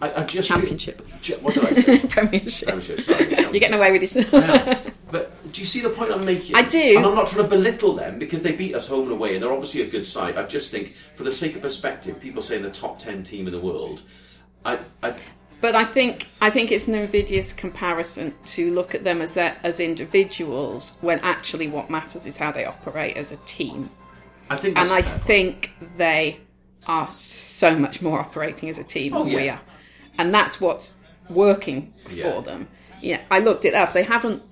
I, 0.00 0.22
I 0.22 0.24
just 0.24 0.48
Championship. 0.48 1.06
Ch- 1.22 1.32
What 1.40 1.54
did 1.54 1.64
I 1.66 1.72
say? 1.74 1.98
Premiership. 2.08 2.68
Premiership. 2.68 3.00
Sorry. 3.02 3.28
You're 3.38 3.52
getting 3.52 3.74
away 3.74 3.92
with 3.92 4.00
this. 4.00 4.90
But 5.10 5.52
do 5.52 5.60
you 5.60 5.66
see 5.66 5.80
the 5.80 5.90
point 5.90 6.12
I'm 6.12 6.24
making? 6.24 6.56
I 6.56 6.62
do. 6.62 6.96
And 6.96 7.06
I'm 7.06 7.14
not 7.14 7.26
trying 7.26 7.44
to 7.44 7.48
belittle 7.48 7.94
them 7.94 8.18
because 8.18 8.42
they 8.42 8.52
beat 8.52 8.74
us 8.74 8.86
home 8.86 9.04
and 9.04 9.12
away 9.12 9.34
and 9.34 9.42
they're 9.42 9.52
obviously 9.52 9.82
a 9.82 9.90
good 9.90 10.06
side. 10.06 10.36
I 10.36 10.44
just 10.44 10.70
think, 10.70 10.94
for 11.14 11.24
the 11.24 11.32
sake 11.32 11.56
of 11.56 11.62
perspective, 11.62 12.20
people 12.20 12.42
saying 12.42 12.62
the 12.62 12.70
top 12.70 12.98
10 12.98 13.22
team 13.24 13.46
in 13.46 13.52
the 13.52 13.58
world, 13.60 14.02
I, 14.64 14.78
I, 15.02 15.14
But 15.60 15.74
I 15.74 15.84
think 15.84 16.28
I 16.40 16.50
think 16.50 16.70
it's 16.70 16.86
an 16.86 16.94
invidious 16.94 17.52
comparison 17.52 18.34
to 18.46 18.70
look 18.72 18.94
at 18.94 19.04
them 19.04 19.20
as 19.22 19.34
their, 19.34 19.56
as 19.62 19.80
individuals 19.80 20.98
when 21.00 21.18
actually 21.20 21.68
what 21.68 21.90
matters 21.90 22.26
is 22.26 22.36
how 22.36 22.52
they 22.52 22.64
operate 22.64 23.16
as 23.16 23.32
a 23.32 23.36
team. 23.38 23.90
I 24.48 24.56
think 24.56 24.76
And 24.78 24.90
I 24.90 25.02
think 25.02 25.74
they 25.96 26.38
are 26.86 27.10
so 27.12 27.74
much 27.74 28.02
more 28.02 28.18
operating 28.20 28.68
as 28.68 28.78
a 28.78 28.84
team 28.84 29.14
Oh, 29.14 29.24
than 29.24 29.34
we 29.34 29.48
are, 29.48 29.60
and 30.18 30.32
that's 30.34 30.60
what's 30.60 30.96
working 31.28 31.92
for 32.06 32.14
Yeah. 32.16 32.40
them. 32.40 32.68
Yeah, 33.00 33.20
I 33.30 33.38
looked 33.38 33.64
it 33.64 33.74
up. 33.74 33.92
They 33.92 34.02
haven't 34.02 34.42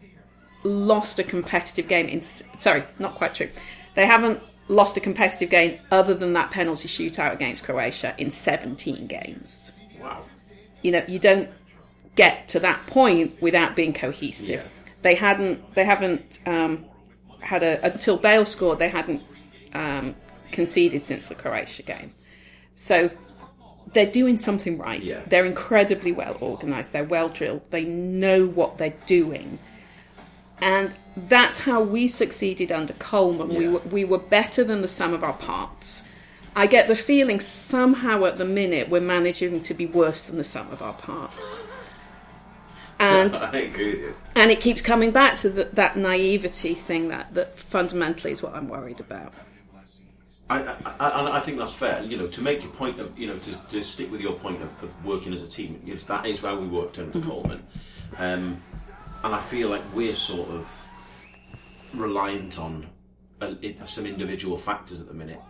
lost 0.65 1.19
a 1.19 1.25
competitive 1.25 1.89
game 1.89 2.07
in. 2.09 2.21
Sorry, 2.21 2.83
not 2.99 3.15
quite 3.15 3.35
true. 3.35 3.49
They 3.95 4.07
haven't 4.07 4.41
lost 4.69 4.97
a 4.97 5.01
competitive 5.01 5.51
game 5.51 5.79
other 5.91 6.15
than 6.15 6.35
that 6.35 6.51
penalty 6.51 6.89
shootout 6.89 7.33
against 7.33 7.65
Croatia 7.65 8.15
in 8.19 8.31
17 8.31 9.07
games 9.07 9.73
Wow. 9.99 10.27
you 10.83 10.93
know 10.93 11.03
you 11.09 11.19
don't 11.19 11.49
get 12.15 12.49
to 12.49 12.61
that 12.61 12.87
point 12.87 13.41
without 13.41 13.75
being 13.75 13.95
cohesive 13.95 14.61
Yeah. 14.61 14.69
they 15.01 15.15
hadn't 15.15 15.75
they 15.75 15.87
haven't 15.87 16.41
um, 16.47 16.85
had 17.41 17.63
a 17.63 17.83
until 17.83 18.19
Bale 18.19 18.45
scored 18.45 18.79
they 18.79 18.91
hadn't 18.91 19.23
um, 19.73 20.15
conceded 20.53 21.01
since 21.01 21.29
the 21.29 21.35
Croatia 21.35 21.83
game 21.83 22.11
so 22.75 23.09
they're 23.95 24.05
doing 24.05 24.37
something 24.37 24.77
right 24.77 25.03
Yeah. 25.03 25.23
they're 25.29 25.47
incredibly 25.47 26.13
well 26.13 26.37
organized 26.43 26.93
they're 26.93 27.05
well 27.05 27.31
drilled 27.31 27.63
they 27.71 27.85
know 27.85 28.47
what 28.47 28.77
they're 28.77 28.95
doing 29.07 29.59
and 30.61 30.95
that's 31.17 31.61
how 31.61 31.83
we 31.83 32.09
succeeded 32.09 32.73
under 32.73 32.93
Coleman. 32.95 33.55
We 33.55 33.69
were, 33.69 33.81
we 33.81 34.05
were 34.05 34.19
better 34.19 34.65
than 34.65 34.83
the 34.83 34.89
sum 34.89 35.13
of 35.15 35.25
our 35.25 35.33
parts. 35.35 36.09
I 36.55 36.67
get 36.67 36.89
the 36.89 36.97
feeling 36.97 37.41
somehow 37.41 38.25
at 38.25 38.37
the 38.37 38.45
minute 38.45 38.89
we're 38.89 39.01
managing 39.01 39.61
to 39.63 39.75
be 39.75 39.87
worse 39.87 40.27
than 40.27 40.39
the 40.39 40.45
sum 40.45 40.71
of 40.71 40.83
our 40.83 40.95
parts. 40.95 41.65
And 42.99 43.35
I 43.37 43.59
agree 43.59 44.13
and 44.35 44.51
it 44.51 44.61
keeps 44.61 44.83
coming 44.83 45.11
back 45.11 45.37
to 45.39 45.51
the, 45.51 45.65
that 45.65 45.97
naivety 45.97 46.75
thing 46.75 47.09
that, 47.09 47.35
that 47.35 47.57
fundamentally 47.57 48.33
is 48.33 48.43
what 48.43 48.55
I'm 48.55 48.69
worried 48.69 49.01
about. 49.01 49.35
I, 50.51 50.75
I, 50.99 51.37
I, 51.39 51.41
think 51.41 51.59
that's 51.59 51.75
fair. 51.75 52.03
You 52.03 52.17
know, 52.17 52.27
to 52.27 52.41
make 52.41 52.63
your 52.63 52.73
point 52.73 52.99
of, 52.99 53.17
you 53.19 53.27
know, 53.27 53.37
to, 53.37 53.69
to 53.69 53.85
stick 53.85 54.11
with 54.11 54.23
your 54.23 54.33
point 54.33 54.63
of, 54.63 54.83
of 54.83 55.05
working 55.05 55.35
as 55.35 55.43
a 55.43 55.49
team, 55.49 55.79
you 55.85 55.95
know, 55.95 56.01
that 56.09 56.25
is 56.25 56.39
how 56.39 56.59
we 56.59 56.67
worked 56.67 56.99
under 56.99 57.21
Coleman. 57.21 57.63
Um, 58.17 58.63
and 59.25 59.35
I 59.35 59.41
feel 59.41 59.69
like 59.69 59.83
we're 59.95 60.15
sort 60.15 60.49
of 60.51 60.69
reliant 61.95 62.59
on 62.59 62.87
a, 63.41 63.57
some 63.87 64.07
individual 64.07 64.57
factors 64.57 65.01
at 65.01 65.09
the 65.09 65.15
minute. 65.15 65.41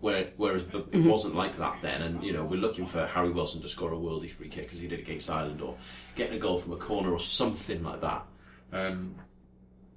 Where, 0.00 0.30
whereas 0.36 0.66
the, 0.68 0.80
it 0.90 1.04
wasn't 1.04 1.36
like 1.36 1.56
that 1.58 1.76
then, 1.80 2.02
and 2.02 2.24
you 2.24 2.32
know 2.32 2.42
we're 2.44 2.58
looking 2.58 2.84
for 2.86 3.06
Harry 3.06 3.30
Wilson 3.30 3.62
to 3.62 3.68
score 3.68 3.92
a 3.92 3.96
worldy 3.96 4.28
free 4.28 4.48
kick 4.48 4.72
as 4.72 4.78
he 4.80 4.88
did 4.88 4.98
against 4.98 5.30
Ireland, 5.30 5.60
or 5.62 5.76
getting 6.16 6.34
a 6.36 6.40
goal 6.40 6.58
from 6.58 6.72
a 6.72 6.76
corner 6.76 7.12
or 7.12 7.20
something 7.20 7.84
like 7.84 8.00
that. 8.00 8.24
Um, 8.72 9.14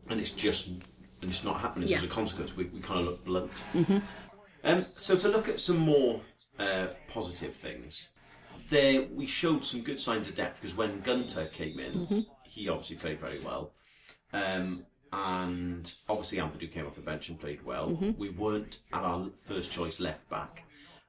and 0.08 0.20
it's 0.20 0.30
just 0.30 0.68
and 0.68 1.32
it's 1.32 1.44
not 1.44 1.60
happening. 1.60 1.88
So 1.88 1.94
Yeah. 1.94 1.98
as 1.98 2.04
a 2.04 2.08
consequence, 2.08 2.56
we, 2.56 2.66
we 2.66 2.82
kind 2.82 3.00
of 3.00 3.06
look 3.08 3.26
blunt. 3.26 3.52
Um, 4.64 4.86
so 4.96 5.16
to 5.18 5.28
look 5.28 5.50
at 5.50 5.60
some 5.60 5.78
more 5.80 6.22
uh, 6.60 6.88
positive 7.08 7.56
things, 7.56 8.10
there 8.70 9.08
we 9.12 9.26
showed 9.26 9.66
some 9.66 9.82
good 9.82 10.00
signs 10.00 10.28
of 10.28 10.36
depth 10.36 10.62
because 10.62 10.78
when 10.78 11.02
Gunter 11.02 11.46
came 11.48 11.80
in, 11.80 12.28
he 12.56 12.70
obviously 12.70 12.96
played 12.96 13.20
very 13.20 13.40
well, 13.40 13.72
um, 14.34 14.86
and 15.12 15.94
obviously 16.10 16.40
Ampadu 16.40 16.72
came 16.72 16.86
off 16.86 16.96
the 16.96 17.02
bench 17.02 17.30
and 17.30 17.40
played 17.40 17.64
well. 17.64 17.90
We 18.18 18.30
weren't 18.30 18.80
at 18.94 19.04
our 19.04 19.30
first 19.44 19.72
choice 19.72 20.00
left 20.00 20.30
back, 20.30 20.64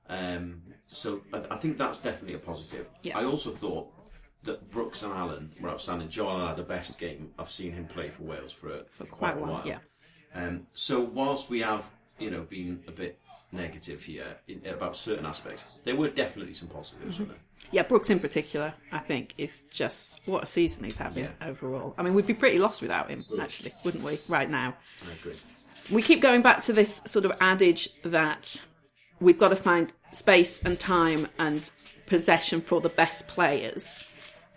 um, 0.09 0.63
so 0.87 1.23
I, 1.33 1.43
I 1.51 1.57
think 1.57 1.79
that's 1.79 2.01
definitely 2.01 2.35
a 2.35 2.39
positive. 2.39 2.89
Yeah. 3.03 3.19
I 3.19 3.25
also 3.25 3.51
thought 3.51 3.89
that 4.45 4.71
Brooks 4.71 5.03
and 5.03 5.13
Allen 5.13 5.51
were 5.61 5.71
outstanding. 5.71 6.09
Joe 6.09 6.29
Allen 6.29 6.47
had 6.47 6.57
the 6.57 6.63
best 6.63 7.01
game 7.01 7.31
I've 7.39 7.51
seen 7.51 7.73
him 7.73 7.87
play 7.87 8.11
for 8.11 8.23
Wales 8.23 8.53
for, 8.53 8.75
a, 8.77 8.81
for 8.91 9.05
quite, 9.05 9.37
quite 9.37 9.37
a 9.37 9.53
while, 9.53 9.63
yeah. 9.65 9.79
Um, 10.35 10.67
so 10.73 11.01
whilst 11.01 11.49
we 11.51 11.61
have, 11.61 11.85
you 12.19 12.31
know, 12.31 12.43
been 12.43 12.83
a 12.87 12.93
bit 12.93 13.19
negative 13.53 14.03
here 14.03 14.37
in, 14.47 14.65
about 14.67 14.97
certain 14.97 15.27
aspects, 15.27 15.81
there 15.85 15.97
were 15.97 16.11
definitely 16.11 16.55
some 16.55 16.69
positives. 16.69 17.19
weren't 17.19 17.31
there? 17.31 17.41
Yeah, 17.73 17.83
Brooks 17.83 18.11
in 18.11 18.21
particular, 18.21 18.75
I 18.93 18.99
think, 18.99 19.35
is 19.39 19.65
just 19.65 20.21
what 20.25 20.43
a 20.45 20.47
season 20.47 20.85
he's 20.85 20.97
having 20.99 21.25
Yeah. 21.25 21.49
overall. 21.49 21.95
I 21.99 22.03
mean, 22.03 22.15
we'd 22.15 22.27
be 22.27 22.35
pretty 22.35 22.59
lost 22.59 22.81
without 22.81 23.11
him, 23.11 23.25
actually, 23.41 23.75
wouldn't 23.85 24.05
we, 24.05 24.19
right 24.29 24.49
now? 24.49 24.77
I 25.09 25.13
agree. 25.13 25.35
we 25.91 26.01
keep 26.03 26.21
going 26.21 26.43
back 26.43 26.63
to 26.65 26.73
this 26.73 26.97
sort 27.07 27.25
of 27.25 27.33
adage 27.41 27.89
that 28.03 28.63
we've 29.21 29.39
got 29.39 29.49
to 29.51 29.57
find 29.57 29.93
space 30.13 30.63
and 30.65 30.79
time 30.79 31.29
and 31.39 31.71
possession 32.07 32.61
for 32.61 32.81
the 32.81 32.89
best 32.89 33.27
players. 33.29 34.03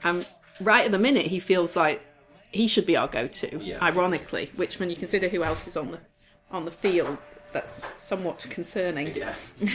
Um, 0.04 0.22
right 0.62 0.86
at 0.86 0.92
the 0.92 1.00
minute, 1.00 1.26
he 1.28 1.40
feels 1.40 1.76
like 1.76 2.02
he 2.52 2.68
should 2.68 2.86
be 2.86 2.96
our 2.96 3.08
go-to. 3.08 3.60
Yeah. 3.64 3.78
Ironically, 3.84 4.50
which 4.56 4.80
when 4.80 4.90
you 4.90 4.96
consider 4.96 5.30
who 5.30 5.44
else 5.44 5.68
is 5.68 5.76
on 5.78 5.92
the 5.92 6.00
on 6.52 6.66
the 6.66 6.72
field, 6.72 7.18
that's 7.54 7.84
somewhat 7.98 8.46
concerning. 8.50 9.16
Yeah. 9.16 9.34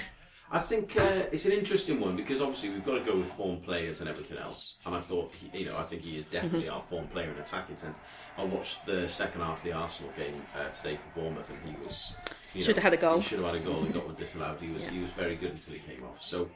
I 0.51 0.59
think 0.61 0.97
uh, 0.97 1.25
it's 1.33 1.47
an 1.47 1.53
interesting 1.53 1.99
one 2.01 2.17
because 2.17 2.41
obviously 2.41 2.71
we've 2.71 2.85
got 2.85 2.99
to 2.99 3.05
go 3.05 3.17
with 3.17 3.27
form 3.33 3.61
players 3.61 4.01
and 4.01 4.09
everything 4.09 4.39
else. 4.39 4.77
And 4.87 4.95
I 4.95 5.01
thought, 5.01 5.35
he, 5.35 5.59
you 5.59 5.67
know, 5.67 5.77
I 5.77 5.83
think 5.83 6.03
he 6.03 6.19
is 6.19 6.27
definitely 6.27 6.69
our 6.69 6.83
form 6.83 7.09
player 7.09 7.31
in 7.31 7.39
attacking 7.39 7.77
sense. 7.77 7.99
I 8.37 8.45
watched 8.45 8.87
the 8.87 9.09
second 9.09 9.41
half 9.41 9.59
of 9.59 9.65
the 9.65 9.73
Arsenal 9.73 10.13
game 10.17 10.43
uh, 10.57 10.69
today 10.69 10.97
for 10.97 11.21
Bournemouth, 11.21 11.51
and 11.51 11.59
he 11.77 11.85
was 11.85 12.15
you 12.53 12.61
know, 12.61 12.67
Should 12.67 12.77
have 12.77 12.85
had 12.85 12.95
a 12.95 12.99
goal. 12.99 13.17
He 13.17 13.23
should 13.23 13.41
have 13.41 13.53
had 13.53 13.57
a 13.57 13.65
goal 13.65 13.83
and 13.85 13.93
got 13.95 14.07
one 14.07 14.15
disallowed. 14.15 14.61
He 14.61 14.73
was 14.73 14.87
he 14.87 15.01
was 15.01 15.13
very 15.13 15.35
good 15.35 15.53
until 15.53 15.75
he 15.75 15.81
came 15.81 16.05
off. 16.05 16.23
So 16.23 16.49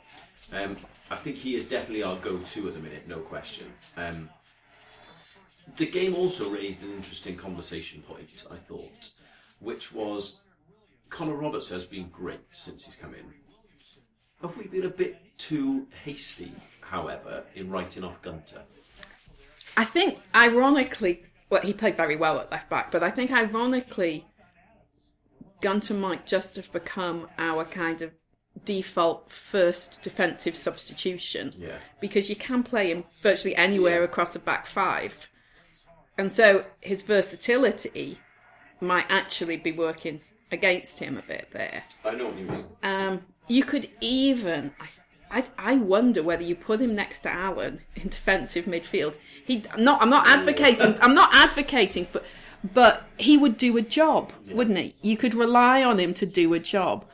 um, 0.52 0.76
I 1.10 1.16
think 1.16 1.36
he 1.36 1.56
is 1.56 1.64
definitely 1.64 2.02
our 2.02 2.16
go-to 2.16 2.68
at 2.68 2.74
the 2.74 2.80
minute, 2.80 3.08
no 3.08 3.18
question. 3.18 3.72
Um, 3.96 4.30
the 5.76 5.86
game 5.86 6.14
also 6.14 6.48
raised 6.48 6.82
an 6.82 6.92
interesting 6.92 7.36
conversation 7.36 8.02
point, 8.02 8.44
I 8.50 8.56
thought, 8.56 9.10
which 9.60 9.92
was 9.92 10.36
Connor 11.10 11.34
Roberts 11.34 11.68
has 11.70 11.84
been 11.84 12.08
great 12.08 12.40
since 12.50 12.86
he's 12.86 12.96
come 12.96 13.14
in. 13.14 13.24
Have 14.40 14.56
we 14.56 14.66
been 14.68 14.84
a 14.84 14.90
bit 14.90 15.16
too 15.36 15.86
hasty, 16.04 16.52
however, 16.80 17.44
in 17.54 17.70
writing 17.70 18.04
off 18.04 18.20
Gunter? 18.22 18.62
I 19.76 19.84
think, 19.84 20.18
ironically, 20.34 21.24
well, 21.50 21.62
he 21.62 21.72
played 21.72 21.96
very 21.96 22.16
well 22.16 22.38
at 22.38 22.50
left 22.50 22.70
back, 22.70 22.90
but 22.90 23.02
I 23.02 23.10
think, 23.10 23.32
ironically, 23.32 24.26
Gunter 25.60 25.94
might 25.94 26.26
just 26.26 26.56
have 26.56 26.72
become 26.72 27.28
our 27.36 27.64
kind 27.64 28.00
of 28.02 28.12
default 28.64 29.30
first 29.30 30.02
defensive 30.02 30.54
substitution. 30.54 31.54
Yeah. 31.56 31.78
Because 32.00 32.28
you 32.28 32.36
can 32.36 32.62
play 32.62 32.90
him 32.90 33.04
virtually 33.22 33.56
anywhere 33.56 34.04
across 34.04 34.36
a 34.36 34.40
back 34.40 34.66
five. 34.66 35.28
And 36.16 36.30
so 36.32 36.64
his 36.80 37.02
versatility 37.02 38.18
might 38.80 39.06
actually 39.08 39.56
be 39.56 39.72
working 39.72 40.20
against 40.50 40.98
him 40.98 41.18
a 41.18 41.22
bit 41.22 41.48
there. 41.52 41.84
I 42.04 42.14
know 42.14 42.26
what 42.26 42.38
you 42.38 42.46
mean. 42.46 42.64
Um, 42.82 43.20
you 43.48 43.64
could 43.64 43.90
even. 44.00 44.72
I, 44.80 44.86
I, 45.30 45.44
I 45.58 45.76
wonder 45.76 46.22
whether 46.22 46.42
you 46.42 46.54
put 46.54 46.80
him 46.80 46.94
next 46.94 47.20
to 47.20 47.30
Allen 47.30 47.80
in 47.96 48.08
defensive 48.08 48.64
midfield. 48.66 49.16
He 49.44 49.64
I'm 49.72 49.84
not. 49.84 50.00
I'm 50.00 50.10
not 50.10 50.28
advocating. 50.28 50.96
I'm 51.00 51.14
not 51.14 51.34
advocating 51.34 52.06
for, 52.06 52.22
but 52.72 53.04
he 53.18 53.36
would 53.36 53.58
do 53.58 53.76
a 53.76 53.82
job, 53.82 54.32
wouldn't 54.50 54.78
he? 54.78 54.94
You 55.02 55.16
could 55.16 55.34
rely 55.34 55.82
on 55.82 55.98
him 55.98 56.14
to 56.14 56.26
do 56.26 56.54
a 56.54 56.58
job. 56.58 57.04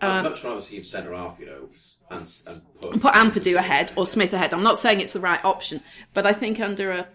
I'd 0.00 0.22
much 0.22 0.42
rather 0.42 0.60
see 0.60 0.78
him 0.78 0.84
centre 0.84 1.14
half, 1.14 1.38
you 1.38 1.46
know, 1.46 1.68
and, 2.10 2.28
and 2.46 2.62
put, 2.80 3.00
Put 3.00 3.14
Ampadu 3.14 3.54
ahead 3.54 3.92
or 3.94 4.06
Smith 4.06 4.32
ahead. 4.32 4.52
I'm 4.52 4.64
not 4.64 4.80
saying 4.80 5.00
it's 5.00 5.12
the 5.12 5.20
right 5.20 5.44
option, 5.44 5.80
but 6.12 6.26
I 6.26 6.32
think 6.32 6.58
under 6.58 6.90
a 6.90 7.08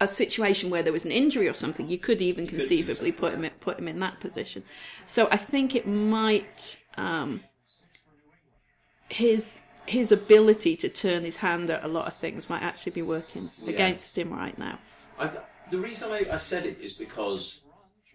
a 0.00 0.06
situation 0.06 0.70
where 0.70 0.82
there 0.82 0.92
was 0.92 1.04
an 1.04 1.10
injury 1.10 1.48
or 1.48 1.54
something, 1.54 1.88
you 1.88 1.98
could 1.98 2.20
even 2.22 2.46
conceivably 2.46 3.10
put 3.10 3.34
him 3.34 3.48
put 3.60 3.78
him 3.78 3.88
in 3.88 3.98
that 4.00 4.20
position. 4.20 4.62
So 5.04 5.28
I 5.30 5.36
think 5.36 5.74
it 5.74 5.86
might 5.86 6.76
um, 6.96 7.40
his 9.08 9.60
his 9.86 10.12
ability 10.12 10.76
to 10.76 10.88
turn 10.88 11.24
his 11.24 11.36
hand 11.36 11.70
at 11.70 11.82
a 11.82 11.88
lot 11.88 12.06
of 12.06 12.14
things 12.14 12.50
might 12.50 12.62
actually 12.62 12.92
be 12.92 13.00
working 13.02 13.50
against 13.66 14.18
him 14.18 14.30
right 14.32 14.58
now. 14.58 14.78
I 15.18 15.28
th- 15.28 15.42
the 15.70 15.78
reason 15.78 16.12
I, 16.12 16.26
I 16.30 16.36
said 16.36 16.66
it 16.66 16.78
is 16.80 16.92
because 16.92 17.60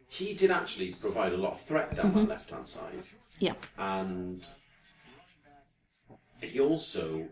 he 0.08 0.34
did 0.36 0.52
actually 0.52 0.92
provide 0.94 1.34
a 1.34 1.38
lot 1.38 1.54
of 1.54 1.62
threat 1.62 1.96
down 1.96 2.12
Mm-hmm. 2.12 2.20
that 2.20 2.30
left 2.30 2.50
hand 2.52 2.68
side, 2.68 3.08
Yeah, 3.40 3.54
and 3.78 4.48
he 6.42 6.60
also 6.60 7.28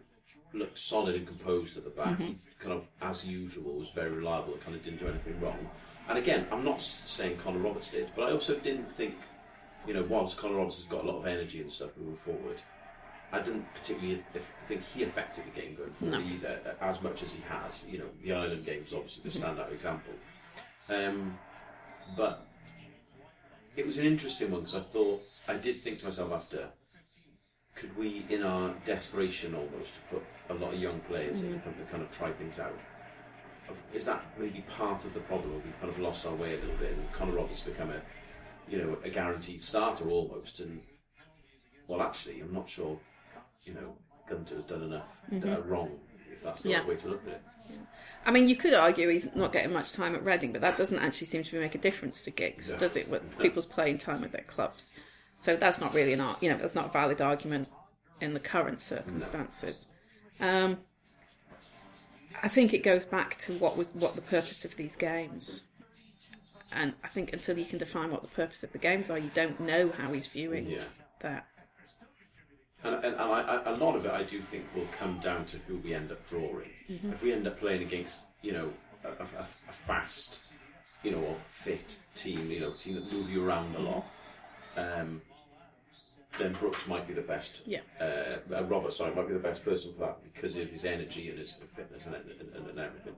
looked 0.54 0.80
solid 0.80 1.16
and 1.16 1.28
composed 1.28 1.78
at 1.78 1.84
the 1.84 1.90
back. 1.92 2.18
Mm-hmm. 2.18 2.34
Kind 2.60 2.74
of, 2.74 2.86
as 3.02 3.24
usual, 3.26 3.78
was 3.80 3.92
very 3.92 4.10
reliable. 4.12 4.54
Kind 4.64 4.76
of 4.76 4.84
didn't 4.84 5.00
do 5.00 5.08
anything 5.08 5.40
wrong. 5.40 5.70
And 6.10 6.18
again, 6.18 6.48
I'm 6.52 6.64
not 6.64 6.82
saying 6.82 7.38
Connor 7.38 7.60
Roberts 7.60 7.92
did, 7.92 8.10
but 8.16 8.24
I 8.24 8.32
also 8.32 8.56
didn't 8.58 8.96
think, 8.98 9.16
you 9.88 9.94
know, 9.94 10.04
whilst 10.10 10.38
Connor 10.38 10.56
Roberts 10.56 10.78
has 10.78 10.86
got 10.86 11.04
a 11.04 11.08
lot 11.08 11.20
of 11.20 11.28
energy 11.28 11.62
and 11.62 11.72
stuff 11.72 11.92
moving 11.98 12.18
forward, 12.18 12.60
I 13.34 13.40
didn't 13.40 13.66
particularly 13.74 14.24
if, 14.34 14.52
think 14.68 14.84
he 14.84 15.04
affected 15.04 15.46
the 15.46 15.60
game 15.62 15.76
going 15.76 15.92
forward 15.92 16.20
No. 16.20 16.26
either, 16.26 16.76
as 16.82 17.02
much 17.02 17.24
as 17.24 17.32
he 17.32 17.42
has. 17.48 17.86
You 17.90 18.00
know, 18.00 18.10
the 18.24 18.34
Ireland 18.34 18.66
game 18.66 18.84
is 18.86 18.94
obviously 18.94 19.24
the 19.24 19.30
standout 19.30 19.72
example. 19.72 20.14
Um, 20.90 21.38
but 22.18 22.46
it 23.78 23.86
was 23.86 23.98
an 23.98 24.06
interesting 24.06 24.52
one 24.52 24.62
because 24.62 24.76
I 24.76 24.82
thought 24.82 25.24
I 25.48 25.56
did 25.56 25.82
think 25.82 26.00
to 26.00 26.06
myself 26.06 26.32
after, 26.34 26.68
could 27.76 27.96
we, 27.98 28.26
in 28.30 28.44
our 28.44 28.74
desperation 28.84 29.56
almost, 29.56 29.96
to 29.96 30.00
put 30.12 30.24
a 30.50 30.54
lot 30.54 30.74
of 30.74 30.80
young 30.80 31.00
players 31.02 31.42
in 31.44 31.54
and 31.54 31.90
kind 31.90 32.04
of 32.04 32.12
try 32.12 32.32
things 32.34 32.60
out? 32.60 32.78
Is 33.94 34.06
that 34.06 34.26
maybe 34.38 34.66
part 34.78 35.06
of 35.06 35.14
the 35.14 35.22
problem? 35.22 35.62
We've 35.64 35.80
kind 35.80 35.94
of 35.94 36.00
lost 36.00 36.26
our 36.26 36.36
way 36.36 36.56
a 36.56 36.60
little 36.60 36.76
bit, 36.76 36.92
and 36.92 37.12
Connor 37.14 37.34
Roberts 37.34 37.62
become 37.62 37.92
a, 37.92 38.02
you 38.70 38.78
know, 38.78 38.98
a 39.06 39.10
guaranteed 39.10 39.64
starter 39.64 40.10
almost. 40.10 40.60
And 40.60 40.82
well, 41.88 42.02
actually, 42.02 42.42
I'm 42.42 42.54
not 42.54 42.68
sure, 42.68 43.00
you 43.64 43.74
know, 43.74 43.96
Gunter 44.30 44.56
has 44.56 44.64
done 44.66 44.84
enough 44.84 45.18
that 45.32 45.58
are 45.60 45.62
wrong. 45.62 46.00
If 46.32 46.44
that's 46.44 46.62
the 46.64 46.70
Yeah. 46.70 46.86
way 46.88 46.96
to 46.96 47.08
look 47.10 47.22
at 47.28 47.34
it. 47.34 47.42
I 48.26 48.32
mean, 48.32 48.48
you 48.48 48.56
could 48.56 48.74
argue 48.74 49.10
he's 49.10 49.36
not 49.36 49.52
getting 49.52 49.74
much 49.74 49.92
time 49.94 50.16
at 50.16 50.24
Reading, 50.24 50.52
but 50.52 50.62
that 50.62 50.78
doesn't 50.78 51.00
actually 51.00 51.28
seem 51.28 51.44
to 51.44 51.60
make 51.60 51.76
a 51.76 51.80
difference 51.80 52.22
to 52.24 52.32
Giggs, 52.32 52.72
No. 52.72 52.78
does 52.78 52.96
it? 52.96 53.10
With 53.10 53.38
people's 53.40 53.66
playing 53.66 53.98
time 53.98 54.22
with 54.22 54.32
their 54.32 54.44
clubs, 54.44 54.94
so 55.36 55.56
that's 55.56 55.80
not 55.82 55.94
really 55.94 56.14
an 56.14 56.22
ar- 56.22 56.38
you 56.42 56.50
know 56.50 56.58
that's 56.58 56.76
not 56.76 56.86
a 56.88 56.90
valid 56.92 57.22
argument 57.22 57.68
in 58.22 58.34
the 58.34 58.40
current 58.40 58.80
circumstances. 58.82 59.88
Um, 60.40 60.80
I 62.44 62.48
think 62.48 62.74
it 62.74 62.84
goes 62.84 63.06
back 63.06 63.38
to 63.40 63.54
what 63.58 63.76
was 63.78 63.90
what 63.94 64.16
the 64.16 64.22
purpose 64.22 64.66
of 64.66 64.76
these 64.78 64.96
games, 64.96 65.64
and 66.72 66.94
I 67.04 67.08
think 67.10 67.34
until 67.34 67.58
you 67.58 67.66
can 67.66 67.78
define 67.80 68.12
what 68.12 68.22
the 68.22 68.28
purpose 68.30 68.64
of 68.64 68.72
the 68.72 68.78
games 68.78 69.10
are, 69.10 69.18
you 69.18 69.32
don't 69.34 69.60
know 69.60 69.90
how 69.92 70.14
he's 70.14 70.28
viewing 70.28 70.68
Yeah. 70.70 70.84
that. 71.22 71.48
And, 72.84 72.96
and, 72.96 73.06
and 73.06 73.16
I, 73.16 73.42
I, 73.42 73.72
a 73.72 73.76
lot 73.76 73.96
of 73.96 74.06
it, 74.06 74.12
I 74.12 74.24
do 74.24 74.40
think, 74.40 74.66
will 74.76 74.88
come 74.98 75.20
down 75.20 75.46
to 75.46 75.58
who 75.68 75.78
we 75.78 75.94
end 75.94 76.12
up 76.12 76.28
drawing. 76.28 76.70
If 77.12 77.24
we 77.24 77.32
end 77.32 77.48
up 77.48 77.60
playing 77.60 77.84
against, 77.84 78.28
you 78.42 78.54
know, 78.54 78.74
a, 79.04 79.10
a, 79.10 79.46
a 79.70 79.74
fast, 79.74 80.44
you 81.04 81.12
know, 81.12 81.20
or 81.20 81.36
fit 81.36 82.00
team, 82.16 82.50
you 82.50 82.60
know, 82.60 82.72
team 82.72 82.96
that 82.96 83.12
move 83.12 83.30
you 83.30 83.46
around 83.46 83.76
a 83.76 83.80
lot, 83.80 84.06
um, 84.78 85.22
then 86.38 86.54
Brooks 86.54 86.88
might 86.88 87.08
be 87.08 87.14
the 87.14 87.22
best. 87.22 87.62
Yeah. 87.66 87.82
Uh, 88.00 88.38
uh, 88.54 88.64
Robert, 88.64 88.94
sorry, 88.94 89.14
might 89.14 89.28
be 89.28 89.34
the 89.34 89.40
best 89.40 89.64
person 89.64 89.94
for 89.94 90.00
that 90.00 90.24
because 90.34 90.56
of 90.56 90.70
his 90.70 90.86
energy 90.86 91.30
and 91.30 91.38
his 91.38 91.58
fitness 91.76 92.06
and, 92.06 92.16
and, 92.16 92.68
and, 92.68 92.80
everything. 92.80 93.16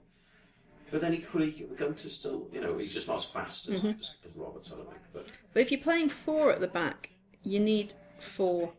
But 0.91 1.01
then 1.01 1.13
equally, 1.13 1.51
to 1.51 2.09
still, 2.09 2.47
you 2.51 2.61
know, 2.61 2.77
he's 2.77 2.93
just 2.93 3.07
not 3.07 3.17
as 3.17 3.25
fast 3.25 3.69
as, 3.69 3.83
as, 3.83 4.13
as 4.27 4.35
Roberts, 4.35 4.71
I 4.71 4.75
don't 4.75 4.89
think. 4.89 5.01
But 5.13 5.27
But 5.53 5.61
if 5.61 5.71
you're 5.71 5.81
playing 5.81 6.09
four 6.09 6.51
at 6.51 6.59
the 6.59 6.67
back, 6.67 7.11
you 7.43 7.59
need 7.59 7.93
four 8.19 8.73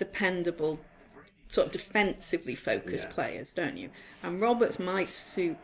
dependable, 0.00 0.80
sort 1.48 1.66
of 1.66 1.72
defensively 1.72 2.54
focused 2.54 3.06
Yeah. 3.08 3.14
players, 3.14 3.52
don't 3.54 3.76
you? 3.76 3.90
And 4.22 4.40
Roberts 4.40 4.78
might 4.80 5.12
suit 5.12 5.58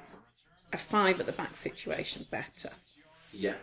a 0.72 0.78
five 0.78 1.18
at 1.18 1.26
the 1.26 1.32
back 1.32 1.56
situation 1.56 2.26
better. 2.30 2.70
yeah, 3.32 3.54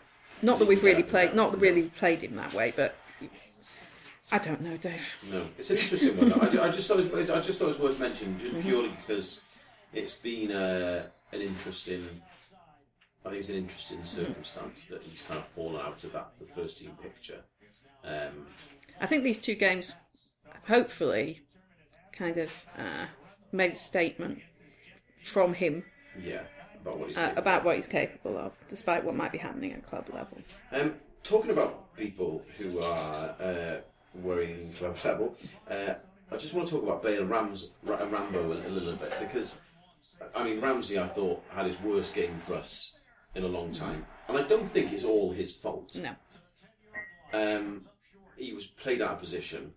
Not 0.41 0.59
that 0.59 0.67
we've 0.67 0.83
really 0.83 1.03
played, 1.03 1.33
not 1.35 1.59
really 1.61 1.83
played 1.83 2.21
him 2.21 2.35
that 2.35 2.53
way, 2.53 2.73
but 2.75 2.95
I 4.31 4.39
don't 4.39 4.61
know, 4.61 4.77
Dave. 4.77 5.13
No, 5.31 5.45
it's 5.57 5.69
an 5.69 5.77
interesting 5.77 6.17
one. 6.39 6.57
I, 6.59 6.67
I 6.67 6.69
just 6.71 6.87
thought 6.87 6.99
it 6.99 7.11
was, 7.11 7.29
I 7.29 7.39
just 7.39 7.59
thought 7.59 7.65
it 7.65 7.79
was 7.79 7.79
worth 7.79 7.99
mentioning, 7.99 8.39
just 8.39 8.59
purely 8.61 8.89
because 8.89 9.41
it's 9.93 10.13
been 10.15 10.51
uh, 10.51 11.03
an 11.31 11.41
interesting. 11.41 12.07
I 13.25 13.29
think 13.29 13.39
it's 13.39 13.49
an 13.49 13.55
interesting 13.55 14.03
circumstance 14.03 14.85
that 14.89 15.01
he's 15.03 15.21
kind 15.21 15.39
of 15.39 15.47
fallen 15.47 15.79
out 15.79 16.03
of 16.03 16.11
that 16.13 16.31
the 16.39 16.45
first 16.45 16.77
team 16.79 16.91
picture. 17.01 17.41
Um, 18.03 18.47
I 18.99 19.05
think 19.05 19.23
these 19.23 19.39
two 19.39 19.55
games, 19.55 19.95
hopefully, 20.67 21.41
kind 22.11 22.37
of 22.37 22.65
uh, 22.77 23.05
made 23.51 23.71
a 23.71 23.75
statement 23.75 24.39
from 25.23 25.53
him 25.53 25.83
yeah, 26.21 26.43
about 26.81 26.99
what 26.99 27.07
he's 27.07 27.17
uh, 27.17 27.33
about 27.35 27.63
what 27.63 27.75
he's 27.75 27.87
capable 27.87 28.37
of, 28.37 28.51
despite 28.67 29.03
what 29.03 29.15
might 29.15 29.31
be 29.31 29.37
happening 29.37 29.73
at 29.73 29.85
club 29.85 30.07
level. 30.13 30.37
Um, 30.71 30.95
talking 31.23 31.51
about 31.51 31.95
people 31.95 32.43
who 32.57 32.79
are 32.79 33.35
uh, 33.39 33.75
worrying 34.15 34.71
club 34.73 34.97
level, 35.05 35.35
uh, 35.69 35.93
I 36.31 36.37
just 36.37 36.53
want 36.53 36.67
to 36.67 36.75
talk 36.75 36.83
about 36.83 37.01
Bale 37.01 37.25
Rams, 37.25 37.69
Ra- 37.83 38.03
Rambo 38.03 38.51
a, 38.51 38.67
a 38.67 38.69
little 38.69 38.95
bit 38.95 39.13
because, 39.19 39.57
I 40.35 40.43
mean, 40.43 40.61
Ramsey 40.61 40.99
I 40.99 41.07
thought 41.07 41.43
had 41.49 41.65
his 41.65 41.79
worst 41.81 42.13
game 42.13 42.39
for 42.39 42.55
us 42.55 42.95
in 43.35 43.43
a 43.43 43.47
long 43.47 43.71
time, 43.71 44.05
and 44.27 44.37
I 44.37 44.43
don't 44.43 44.67
think 44.67 44.91
it's 44.91 45.03
all 45.03 45.31
his 45.31 45.53
fault. 45.53 45.95
No. 45.95 46.15
Um, 47.33 47.85
he 48.37 48.53
was 48.53 48.67
played 48.67 49.01
out 49.01 49.13
of 49.13 49.19
position. 49.19 49.73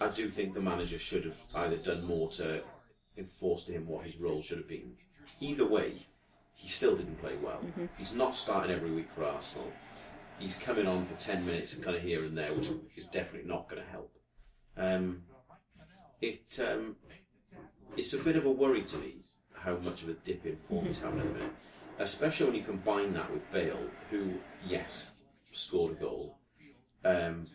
I 0.00 0.08
do 0.08 0.30
think 0.30 0.54
the 0.54 0.60
manager 0.60 0.98
should 0.98 1.24
have 1.24 1.40
either 1.54 1.76
done 1.76 2.04
more 2.04 2.30
to 2.32 2.62
enforce 3.16 3.64
to 3.64 3.72
him 3.72 3.86
what 3.86 4.04
his 4.04 4.18
role 4.18 4.42
should 4.42 4.58
have 4.58 4.68
been. 4.68 4.92
Either 5.40 5.66
way, 5.66 6.06
he 6.54 6.68
still 6.68 6.96
didn't 6.96 7.20
play 7.20 7.36
well. 7.42 7.60
He's 7.96 8.12
not 8.12 8.34
starting 8.34 8.74
every 8.74 8.90
week 8.90 9.10
for 9.10 9.24
Arsenal. 9.24 9.72
He's 10.38 10.56
coming 10.56 10.86
on 10.86 11.04
for 11.04 11.14
10 11.14 11.46
minutes 11.46 11.74
and 11.74 11.84
kind 11.84 11.96
of 11.96 12.02
here 12.02 12.20
and 12.24 12.36
there, 12.36 12.52
which 12.52 12.68
is 12.96 13.06
definitely 13.06 13.48
not 13.48 13.68
going 13.68 13.82
to 13.82 13.88
help. 13.88 14.12
Um, 14.76 15.22
it 16.20 16.60
um, 16.66 16.96
It's 17.96 18.12
a 18.12 18.18
bit 18.18 18.36
of 18.36 18.44
a 18.44 18.50
worry 18.50 18.82
to 18.82 18.96
me 18.98 19.22
how 19.54 19.76
much 19.76 20.02
of 20.02 20.10
a 20.10 20.14
dip 20.14 20.44
in 20.44 20.56
form 20.56 20.86
he's 20.86 21.00
having 21.00 21.20
at 21.20 21.26
the 21.26 21.32
minute. 21.32 21.52
Especially 21.98 22.46
when 22.46 22.56
you 22.56 22.62
combine 22.62 23.14
that 23.14 23.32
with 23.32 23.50
Bale, 23.50 23.80
who, 24.10 24.34
yes, 24.66 25.12
scored 25.52 25.92
a 25.92 25.94
goal, 25.94 26.38
um, 27.04 27.46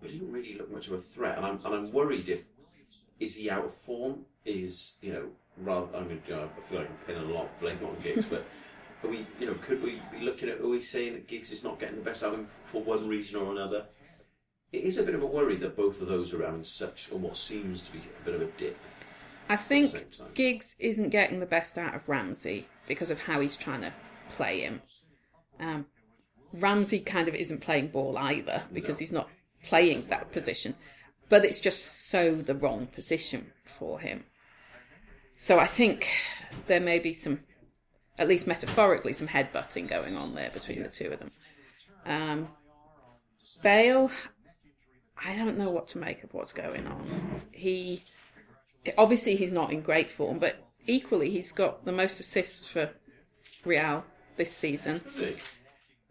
but 0.00 0.10
he 0.10 0.18
didn't 0.18 0.32
really 0.32 0.54
look 0.54 0.70
much 0.72 0.86
of 0.86 0.94
a 0.94 0.98
threat. 0.98 1.36
And 1.36 1.46
I'm, 1.46 1.60
and 1.64 1.74
I'm 1.74 1.92
worried 1.92 2.28
if 2.28 2.44
is 3.18 3.36
he 3.36 3.50
out 3.50 3.64
of 3.64 3.74
form? 3.74 4.24
Is 4.44 4.96
you 5.02 5.12
know 5.12 5.28
rather 5.58 5.86
I'm 5.96 6.04
going 6.04 6.22
to 6.28 6.34
I 6.34 6.60
feel 6.68 6.78
like 6.80 6.88
I'm 6.90 6.96
pinning 7.06 7.30
a 7.30 7.32
lot 7.34 7.44
of 7.46 7.60
blame 7.60 7.78
on 7.84 7.96
Giggs, 8.02 8.26
but 8.26 8.44
are 9.02 9.10
we 9.10 9.26
you 9.40 9.46
know 9.46 9.54
could 9.62 9.82
we 9.82 10.00
be 10.12 10.20
looking 10.20 10.48
at 10.48 10.60
are 10.60 10.68
we 10.68 10.80
saying 10.80 11.14
that 11.14 11.26
Giggs 11.26 11.50
is 11.52 11.64
not 11.64 11.80
getting 11.80 11.96
the 11.96 12.02
best 12.04 12.22
out 12.22 12.34
of 12.34 12.40
him 12.40 12.48
for 12.66 12.82
one 12.82 13.08
reason 13.08 13.40
or 13.40 13.50
another? 13.52 13.86
It 14.72 14.84
is 14.84 14.98
a 14.98 15.02
bit 15.02 15.14
of 15.14 15.22
a 15.22 15.26
worry 15.26 15.56
that 15.56 15.76
both 15.76 16.00
of 16.02 16.08
those 16.08 16.32
are 16.34 16.44
having 16.44 16.64
such 16.64 17.10
or 17.10 17.18
what 17.18 17.36
seems 17.36 17.82
to 17.86 17.92
be 17.92 17.98
a 18.20 18.24
bit 18.24 18.34
of 18.34 18.42
a 18.42 18.46
dip. 18.58 18.76
I 19.48 19.56
think. 19.56 20.06
Giggs 20.34 20.76
isn't 20.80 21.10
getting 21.10 21.38
the 21.40 21.46
best 21.46 21.78
out 21.78 21.94
of 21.94 22.08
Ramsey 22.08 22.66
because 22.88 23.10
of 23.10 23.20
how 23.20 23.40
he's 23.40 23.56
trying 23.56 23.80
to 23.82 23.92
play 24.32 24.60
him. 24.60 24.82
Um, 25.60 25.86
Ramsey 26.52 27.00
kind 27.00 27.28
of 27.28 27.34
isn't 27.34 27.60
playing 27.60 27.88
ball 27.88 28.18
either 28.18 28.64
because 28.72 28.96
No. 28.96 28.98
he's 28.98 29.12
not 29.12 29.30
playing 29.66 30.06
that 30.08 30.32
position, 30.32 30.74
but 31.28 31.44
it's 31.44 31.60
just 31.60 32.08
so 32.08 32.34
the 32.34 32.54
wrong 32.54 32.86
position 32.86 33.52
for 33.64 34.00
him. 34.00 34.24
So 35.36 35.58
I 35.58 35.66
think 35.66 36.08
there 36.66 36.80
may 36.80 36.98
be 36.98 37.12
some, 37.12 37.40
at 38.18 38.28
least 38.28 38.46
metaphorically, 38.46 39.12
some 39.12 39.28
headbutting 39.28 39.88
going 39.88 40.16
on 40.16 40.34
there 40.34 40.50
between 40.50 40.82
the 40.82 40.88
two 40.88 41.12
of 41.12 41.18
them. 41.18 41.30
Um, 42.06 42.48
Bale, 43.62 44.10
I 45.22 45.36
don't 45.36 45.58
know 45.58 45.70
what 45.70 45.88
to 45.88 45.98
make 45.98 46.22
of 46.22 46.32
what's 46.32 46.52
going 46.52 46.86
on. 46.86 47.42
He 47.52 48.02
obviously 48.96 49.36
he's 49.36 49.52
not 49.52 49.72
in 49.72 49.80
great 49.80 50.10
form, 50.10 50.38
but 50.38 50.56
equally 50.86 51.30
he's 51.30 51.52
got 51.52 51.84
the 51.84 51.92
most 51.92 52.20
assists 52.20 52.66
for 52.66 52.90
Real 53.64 54.04
this 54.36 54.52
season. 54.52 55.00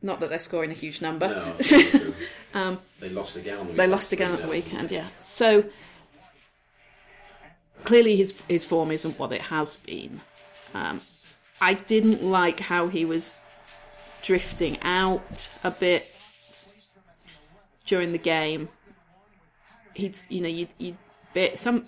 Not 0.01 0.19
that 0.19 0.29
they're 0.29 0.39
scoring 0.39 0.71
a 0.71 0.75
huge 0.75 1.01
number. 1.01 1.29
No, 1.29 1.53
that's 1.57 1.71
not 1.71 1.81
true. 2.01 2.13
Um, 2.55 2.79
they 3.01 3.09
lost 3.09 3.35
again 3.35 3.59
on 3.59 3.67
the 3.67 3.73
They 3.73 3.85
lost 3.85 4.13
again 4.13 4.31
at 4.31 4.41
the 4.41 4.47
weekend, 4.47 4.89
yeah. 4.89 5.07
So 5.19 5.65
clearly 7.83 8.15
his 8.15 8.41
his 8.47 8.63
form 8.63 8.91
isn't 8.91 9.19
what 9.19 9.33
it 9.33 9.41
has 9.41 9.75
been. 9.75 10.21
Um, 10.73 11.01
I 11.59 11.73
didn't 11.73 12.23
like 12.23 12.61
how 12.61 12.87
he 12.87 13.03
was 13.03 13.37
drifting 14.21 14.81
out 14.81 15.49
a 15.65 15.71
bit 15.71 16.15
during 17.85 18.13
the 18.13 18.17
game. 18.17 18.69
He'd 19.93 20.17
you 20.29 20.39
know 20.41 20.47
you'd, 20.47 20.69
you'd 20.77 20.97
bit 21.33 21.59
some 21.59 21.85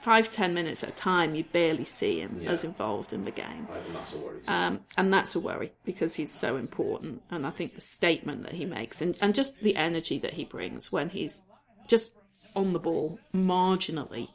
five 0.00 0.30
ten 0.30 0.54
minutes 0.54 0.82
at 0.82 0.88
a 0.88 0.92
time 0.92 1.34
you'd 1.34 1.52
barely 1.52 1.84
see 1.84 2.20
him 2.20 2.40
Yeah. 2.42 2.50
as 2.50 2.64
involved 2.64 3.12
in 3.12 3.24
the 3.24 3.30
game. 3.30 3.68
And 3.86 3.94
that's 3.94 4.12
a 4.14 4.18
worry. 4.18 4.40
Um, 4.48 4.80
and 4.96 5.12
that's 5.12 5.34
a 5.34 5.40
worry 5.40 5.72
because 5.84 6.14
he's 6.16 6.32
so 6.32 6.56
important. 6.56 7.22
And 7.30 7.46
I 7.46 7.50
think 7.50 7.74
the 7.74 7.80
statement 7.80 8.42
that 8.44 8.52
he 8.54 8.64
makes 8.64 9.02
and, 9.02 9.16
and 9.20 9.34
just 9.34 9.60
the 9.60 9.76
energy 9.76 10.18
that 10.18 10.34
he 10.34 10.44
brings 10.44 10.90
when 10.90 11.10
he's 11.10 11.42
just 11.86 12.16
on 12.56 12.72
the 12.72 12.78
ball 12.78 13.18
marginally, 13.34 14.28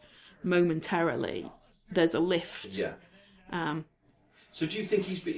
momentarily, 0.43 1.51
there's 1.91 2.13
a 2.13 2.19
lift. 2.19 2.78
Yeah. 2.78 2.93
Um, 3.51 3.86
So 4.51 4.65
do 4.65 4.78
you 4.78 4.86
think 4.86 5.04
he's 5.04 5.19
be, 5.19 5.34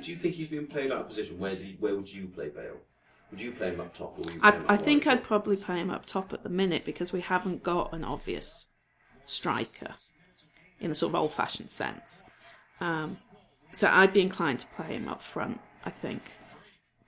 do 0.00 0.10
you 0.10 0.16
think 0.16 0.34
he's 0.34 0.48
being 0.48 0.66
played 0.66 0.90
out 0.92 1.02
of 1.02 1.08
position? 1.08 1.38
Where 1.38 1.54
do 1.54 1.64
you, 1.64 1.76
where 1.80 1.94
would 1.94 2.12
you 2.12 2.26
play 2.26 2.48
Bale? 2.48 2.76
Would 3.30 3.40
you 3.40 3.52
play 3.52 3.68
him 3.70 3.80
up 3.80 3.96
top? 3.96 4.18
Or 4.18 4.32
you 4.32 4.40
I, 4.42 4.50
him 4.50 4.64
I 4.68 4.76
think? 4.76 5.06
I'd 5.06 5.22
probably 5.22 5.56
play 5.56 5.78
him 5.78 5.90
up 5.90 6.04
top 6.04 6.32
at 6.32 6.42
the 6.42 6.48
minute 6.48 6.84
because 6.84 7.12
we 7.12 7.20
haven't 7.20 7.62
got 7.62 7.92
an 7.92 8.02
obvious 8.04 8.66
striker 9.30 9.94
in 10.80 10.90
a 10.90 10.94
sort 10.94 11.10
of 11.10 11.14
old 11.20 11.32
fashioned 11.32 11.70
sense. 11.70 12.22
Um, 12.80 13.18
so 13.72 13.88
I'd 13.88 14.12
be 14.12 14.20
inclined 14.20 14.60
to 14.60 14.66
play 14.68 14.88
him 14.96 15.08
up 15.08 15.22
front, 15.22 15.60
I 15.84 15.90
think. 15.90 16.22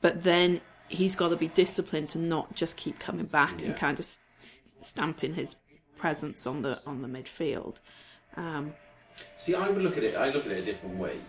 But 0.00 0.22
then 0.22 0.61
he's 0.88 1.16
got 1.16 1.28
to 1.30 1.37
be 1.37 1.48
disciplined 1.48 2.08
to 2.11 2.18
not 2.18 2.54
just 2.54 2.76
keep 2.76 2.98
coming 2.98 3.26
back 3.26 3.61
Yeah. 3.61 3.68
and 3.68 3.76
kind 3.76 3.98
of 3.98 4.04
s- 4.04 4.20
s- 4.42 4.61
stamping 4.80 5.35
his 5.35 5.56
presence 5.96 6.46
on 6.46 6.62
the 6.62 6.80
on 6.87 7.02
the 7.02 7.08
midfield. 7.08 7.76
Um, 8.37 8.74
See, 9.37 9.54
I 9.54 9.68
would 9.68 9.82
look 9.82 9.96
at 9.96 10.02
it. 10.04 10.16
I 10.16 10.30
look 10.30 10.46
at 10.46 10.52
it 10.52 10.58
a 10.62 10.64
different 10.64 10.96
way. 10.96 11.20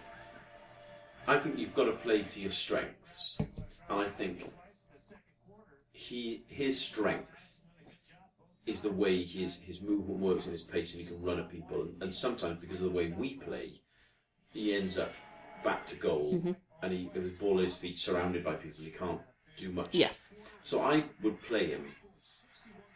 I 1.28 1.38
think 1.38 1.58
you've 1.58 1.76
got 1.76 1.86
to 1.86 1.92
play 1.94 2.24
to 2.24 2.40
your 2.42 2.52
strengths, 2.52 3.38
and 3.40 4.00
I 4.00 4.08
think 4.08 4.50
he 5.92 6.44
his 6.48 6.80
strength 6.80 7.53
is 8.66 8.82
the 8.82 8.92
way 8.92 9.24
his 9.24 9.58
his 9.58 9.82
movement 9.82 10.20
works 10.20 10.46
and 10.46 10.54
his 10.54 10.64
pace, 10.64 10.94
and 10.94 11.04
he 11.04 11.08
can 11.08 11.22
run 11.22 11.40
at 11.40 11.50
people. 11.50 11.82
And, 11.82 12.02
and 12.04 12.14
sometimes 12.14 12.62
because 12.62 12.78
of 12.82 12.86
the 12.86 12.98
way 12.98 13.08
we 13.18 13.36
play, 13.36 13.82
he 14.52 14.76
ends 14.76 14.98
up 14.98 15.14
back 15.64 15.86
to 15.88 15.96
goal, 15.96 16.34
Mm-hmm. 16.36 16.52
and 16.82 16.94
he 16.94 17.10
with 17.14 17.24
the 17.24 17.40
ball 17.44 17.60
at 17.60 17.66
his 17.66 17.78
feet, 17.78 18.00
surrounded 18.00 18.44
by 18.44 18.54
people. 18.56 18.84
He 18.84 18.92
can't 18.92 19.22
do 19.58 19.72
much. 19.72 19.90
Yeah. 19.92 20.10
So 20.64 20.82
I 20.82 21.04
would 21.22 21.42
play 21.44 21.68
him 21.72 21.86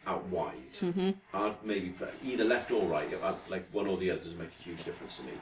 out 0.06 0.26
wide. 0.28 0.72
Mm-hmm. 0.74 1.10
I'd 1.34 1.56
maybe 1.64 1.90
play 1.90 2.10
either 2.24 2.44
left 2.44 2.70
or 2.70 2.86
right. 2.86 3.08
I'd, 3.22 3.36
like 3.50 3.68
one 3.72 3.86
or 3.86 3.98
the 3.98 4.10
other 4.10 4.20
doesn't 4.20 4.38
make 4.38 4.50
a 4.58 4.62
huge 4.62 4.84
difference 4.84 5.16
to 5.16 5.22
me. 5.24 5.32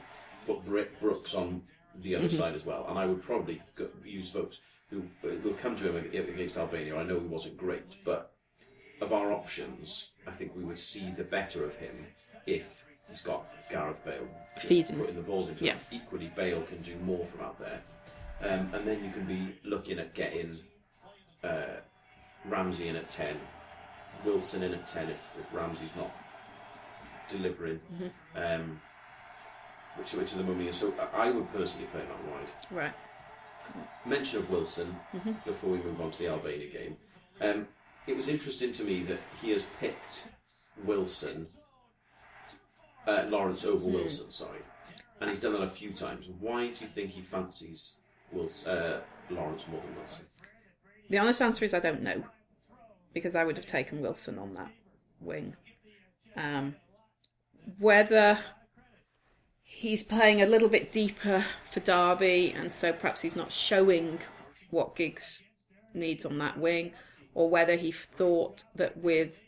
Put 0.45 0.65
Brick 0.65 0.99
Brooks 0.99 1.33
on 1.33 1.61
the 2.01 2.15
other 2.15 2.27
side 2.29 2.53
as 2.55 2.65
well, 2.65 2.85
and 2.89 2.99
I 2.99 3.05
would 3.05 3.23
probably 3.23 3.61
go, 3.75 3.87
use 4.05 4.31
Vokes 4.31 4.59
who 4.89 5.03
will 5.43 5.53
come 5.53 5.75
to 5.77 5.89
him 5.91 5.95
against 6.13 6.57
Albania. 6.57 6.95
I 6.97 7.03
know 7.03 7.19
he 7.19 7.25
wasn't 7.27 7.57
great, 7.57 8.03
but 8.05 8.33
of 9.01 9.13
our 9.13 9.31
options, 9.31 10.09
I 10.27 10.31
think 10.31 10.55
we 10.55 10.63
would 10.63 10.79
see 10.79 11.11
the 11.15 11.23
better 11.23 11.63
of 11.65 11.75
him 11.75 11.95
if 12.45 12.83
he's 13.09 13.21
got 13.21 13.45
Gareth 13.69 14.03
Bale 14.03 14.27
Feeding. 14.57 14.97
putting 14.97 15.15
the 15.15 15.21
balls 15.21 15.49
into 15.49 15.65
Yeah. 15.65 15.73
him. 15.73 15.79
Equally, 15.91 16.31
Bale 16.35 16.61
can 16.63 16.81
do 16.81 16.95
more 16.97 17.23
from 17.25 17.41
out 17.41 17.59
there, 17.59 17.81
um, 18.41 18.73
and 18.73 18.87
then 18.87 19.03
you 19.03 19.11
can 19.11 19.25
be 19.25 19.55
looking 19.63 19.99
at 19.99 20.13
getting 20.13 20.59
uh, 21.43 21.77
Ramsey 22.45 22.87
in 22.87 22.95
at 22.95 23.09
ten, 23.09 23.37
Wilson 24.25 24.63
in 24.63 24.73
at 24.73 24.87
ten 24.87 25.09
if, 25.09 25.21
if 25.39 25.53
Ramsey's 25.53 25.89
not 25.95 26.11
delivering. 27.29 27.79
Um, 28.35 28.81
which, 29.97 30.13
which 30.13 30.33
are 30.33 30.37
the 30.37 30.43
mummy. 30.43 30.71
So 30.71 30.93
I 31.13 31.31
would 31.31 31.51
personally 31.51 31.87
play 31.87 32.01
him 32.01 32.11
out 32.11 32.23
wide 32.31 32.47
right. 32.71 32.93
mention 34.05 34.39
of 34.39 34.49
Wilson 34.49 34.95
before 35.45 35.71
we 35.71 35.77
move 35.79 35.99
on 36.01 36.11
to 36.11 36.19
the 36.19 36.27
Albania 36.27 36.69
game. 36.71 36.97
Um, 37.41 37.67
it 38.07 38.15
was 38.15 38.27
interesting 38.27 38.71
to 38.73 38.83
me 38.83 39.03
that 39.03 39.19
he 39.41 39.51
has 39.51 39.63
picked 39.79 40.27
Wilson, 40.85 41.47
uh, 43.05 43.25
Lawrence 43.27 43.65
over 43.65 43.85
Wilson, 43.85 44.31
sorry, 44.31 44.59
and 45.19 45.29
he's 45.29 45.39
done 45.39 45.53
that 45.53 45.61
a 45.61 45.69
few 45.69 45.91
times. 45.91 46.27
Why 46.39 46.67
do 46.67 46.85
you 46.85 46.89
think 46.89 47.11
he 47.11 47.21
fancies 47.21 47.97
Wilson, 48.31 48.71
uh, 48.71 49.01
Lawrence 49.29 49.65
more 49.69 49.81
than 49.81 49.95
Wilson? 49.95 50.25
The 51.09 51.17
honest 51.17 51.41
answer 51.41 51.65
is 51.65 51.73
I 51.73 51.79
don't 51.79 52.01
know, 52.01 52.23
because 53.13 53.35
I 53.35 53.43
would 53.43 53.57
have 53.57 53.65
taken 53.65 54.01
Wilson 54.01 54.39
on 54.39 54.53
that 54.53 54.71
wing. 55.19 55.55
Um, 56.35 56.75
whether 57.79 58.39
he's 59.63 60.03
playing 60.03 60.41
a 60.41 60.45
little 60.45 60.69
bit 60.69 60.91
deeper 60.91 61.43
for 61.65 61.81
Derby, 61.81 62.53
and 62.55 62.71
so 62.71 62.93
perhaps 62.93 63.21
he's 63.21 63.35
not 63.35 63.51
showing 63.51 64.19
what 64.69 64.95
Giggs 64.95 65.43
needs 65.93 66.25
on 66.25 66.37
that 66.37 66.57
wing, 66.57 66.93
or 67.37 67.47
whether 67.51 67.75
he 67.75 67.91
thought 67.91 68.63
that 68.73 68.97
with 68.97 69.39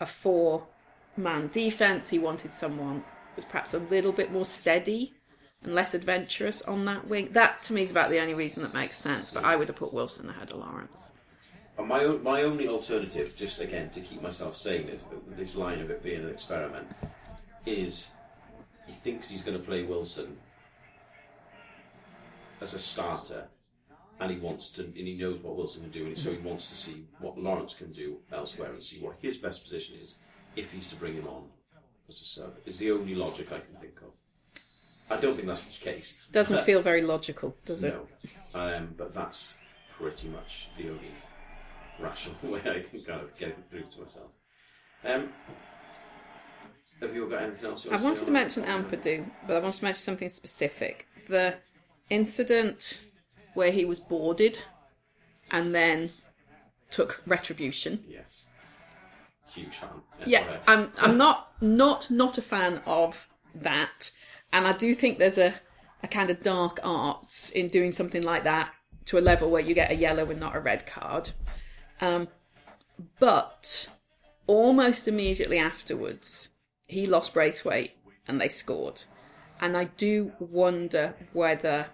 a 0.00 0.04
four-man 0.04 1.48
defence, 1.52 2.10
he 2.10 2.18
wanted 2.18 2.50
someone 2.50 2.96
who 2.96 3.36
was 3.36 3.44
perhaps 3.44 3.72
a 3.72 3.78
little 3.78 4.10
bit 4.10 4.32
more 4.32 4.44
steady 4.44 5.14
and 5.62 5.72
less 5.72 5.94
adventurous 5.94 6.60
on 6.62 6.84
that 6.86 7.06
wing. 7.06 7.28
That 7.30 7.62
to 7.62 7.72
me 7.72 7.82
is 7.82 7.92
about 7.92 8.10
the 8.10 8.18
only 8.18 8.34
reason 8.34 8.64
that 8.64 8.74
makes 8.74 8.96
sense. 8.96 9.30
But 9.30 9.44
I 9.44 9.54
would 9.54 9.68
have 9.68 9.76
put 9.76 9.94
Wilson 9.94 10.28
ahead 10.28 10.50
of 10.50 10.58
Lawrence. 10.58 11.12
And 11.78 11.86
my 11.86 12.04
my 12.04 12.42
only 12.42 12.66
alternative, 12.66 13.36
just 13.38 13.60
again 13.60 13.90
to 13.90 14.00
keep 14.00 14.20
myself 14.20 14.56
sane, 14.56 14.88
is 14.88 15.00
uh, 15.02 15.16
this 15.36 15.54
line 15.54 15.80
of 15.80 15.88
it 15.90 16.02
being 16.02 16.24
an 16.24 16.30
experiment, 16.30 16.88
is 17.64 18.14
he 18.86 18.92
thinks 18.92 19.30
he's 19.30 19.44
going 19.44 19.56
to 19.56 19.62
play 19.64 19.84
Wilson 19.84 20.36
as 22.60 22.74
a 22.74 22.78
starter, 22.80 23.46
and 24.20 24.30
he 24.30 24.38
wants 24.38 24.70
to, 24.70 24.82
and 24.84 24.94
he 24.96 25.16
knows 25.16 25.40
what 25.40 25.56
Wilson 25.56 25.82
can 25.82 25.90
do, 25.90 26.06
and 26.06 26.18
so 26.18 26.30
he 26.30 26.38
wants 26.38 26.68
to 26.68 26.76
see 26.76 27.06
what 27.18 27.38
Lawrence 27.38 27.74
can 27.74 27.92
do 27.92 28.18
elsewhere 28.32 28.72
and 28.72 28.82
see 28.82 28.98
what 28.98 29.16
his 29.20 29.36
best 29.36 29.62
position 29.62 29.96
is 30.02 30.16
if 30.54 30.72
he's 30.72 30.86
to 30.88 30.96
bring 30.96 31.14
him 31.14 31.26
on 31.26 31.44
as 32.08 32.20
a 32.20 32.24
sub. 32.24 32.54
Is 32.64 32.78
the 32.78 32.90
only 32.92 33.14
logic 33.14 33.48
I 33.52 33.58
can 33.58 33.76
think 33.80 33.98
of. 34.02 34.08
I 35.08 35.20
don't 35.20 35.36
think 35.36 35.46
that's 35.46 35.62
the 35.62 35.84
case. 35.84 36.18
Doesn't 36.32 36.62
feel 36.62 36.82
very 36.82 37.02
logical, 37.02 37.54
does 37.64 37.84
it? 37.84 37.94
no, 38.54 38.60
um, 38.60 38.94
but 38.96 39.14
that's 39.14 39.58
pretty 39.98 40.28
much 40.28 40.70
the 40.76 40.88
only 40.88 41.12
rational 42.00 42.36
way 42.42 42.60
I 42.60 42.80
can 42.80 43.00
kind 43.02 43.20
of 43.20 43.36
get 43.38 43.50
it 43.50 43.58
through 43.70 43.84
to 43.94 44.00
myself. 44.00 44.30
Um, 45.04 45.28
have 47.00 47.14
you 47.14 47.28
got 47.28 47.42
anything 47.42 47.66
else? 47.66 47.84
You 47.84 47.90
I 47.90 47.94
want 47.94 48.04
wanted 48.04 48.18
say 48.18 48.24
to 48.24 48.30
mention? 48.30 48.64
Ampadu, 48.64 49.30
but 49.46 49.56
I 49.56 49.60
wanted 49.60 49.78
to 49.78 49.84
mention 49.84 50.00
something 50.00 50.28
specific. 50.28 51.06
The 51.28 51.54
incident 52.10 53.00
where 53.56 53.72
he 53.72 53.84
was 53.84 53.98
boarded 53.98 54.60
and 55.50 55.74
then 55.74 56.10
took 56.90 57.22
retribution. 57.26 58.04
Yes, 58.08 58.46
huge 59.52 59.76
fan. 59.76 59.90
Yeah, 60.24 60.40
alright. 60.42 60.62
I'm 60.68 60.92
I'm 60.98 61.16
not 61.24 61.52
not 61.60 62.10
not 62.10 62.38
a 62.38 62.42
fan 62.42 62.80
of 62.86 63.26
that, 63.54 64.10
and 64.52 64.66
I 64.66 64.72
do 64.72 64.94
think 64.94 65.18
there's 65.18 65.38
a 65.38 65.54
a 66.02 66.08
kind 66.08 66.30
of 66.30 66.42
dark 66.42 66.78
arts 66.82 67.50
in 67.50 67.68
doing 67.68 67.90
something 67.90 68.22
like 68.22 68.44
that 68.44 68.70
to 69.06 69.18
a 69.18 69.20
level 69.20 69.50
where 69.50 69.62
you 69.62 69.74
get 69.74 69.90
a 69.90 69.94
yellow 69.94 70.30
and 70.30 70.38
not 70.38 70.54
a 70.54 70.60
red 70.60 70.86
card. 70.86 71.30
Um, 72.00 72.28
but 73.18 73.88
almost 74.46 75.08
immediately 75.08 75.58
afterwards, 75.58 76.50
he 76.86 77.06
lost 77.06 77.34
Braithwaite 77.34 77.92
and 78.28 78.40
they 78.40 78.48
scored, 78.48 79.04
and 79.60 79.76
I 79.76 79.84
do 79.84 80.32
wonder 80.38 81.14
whether 81.32 81.86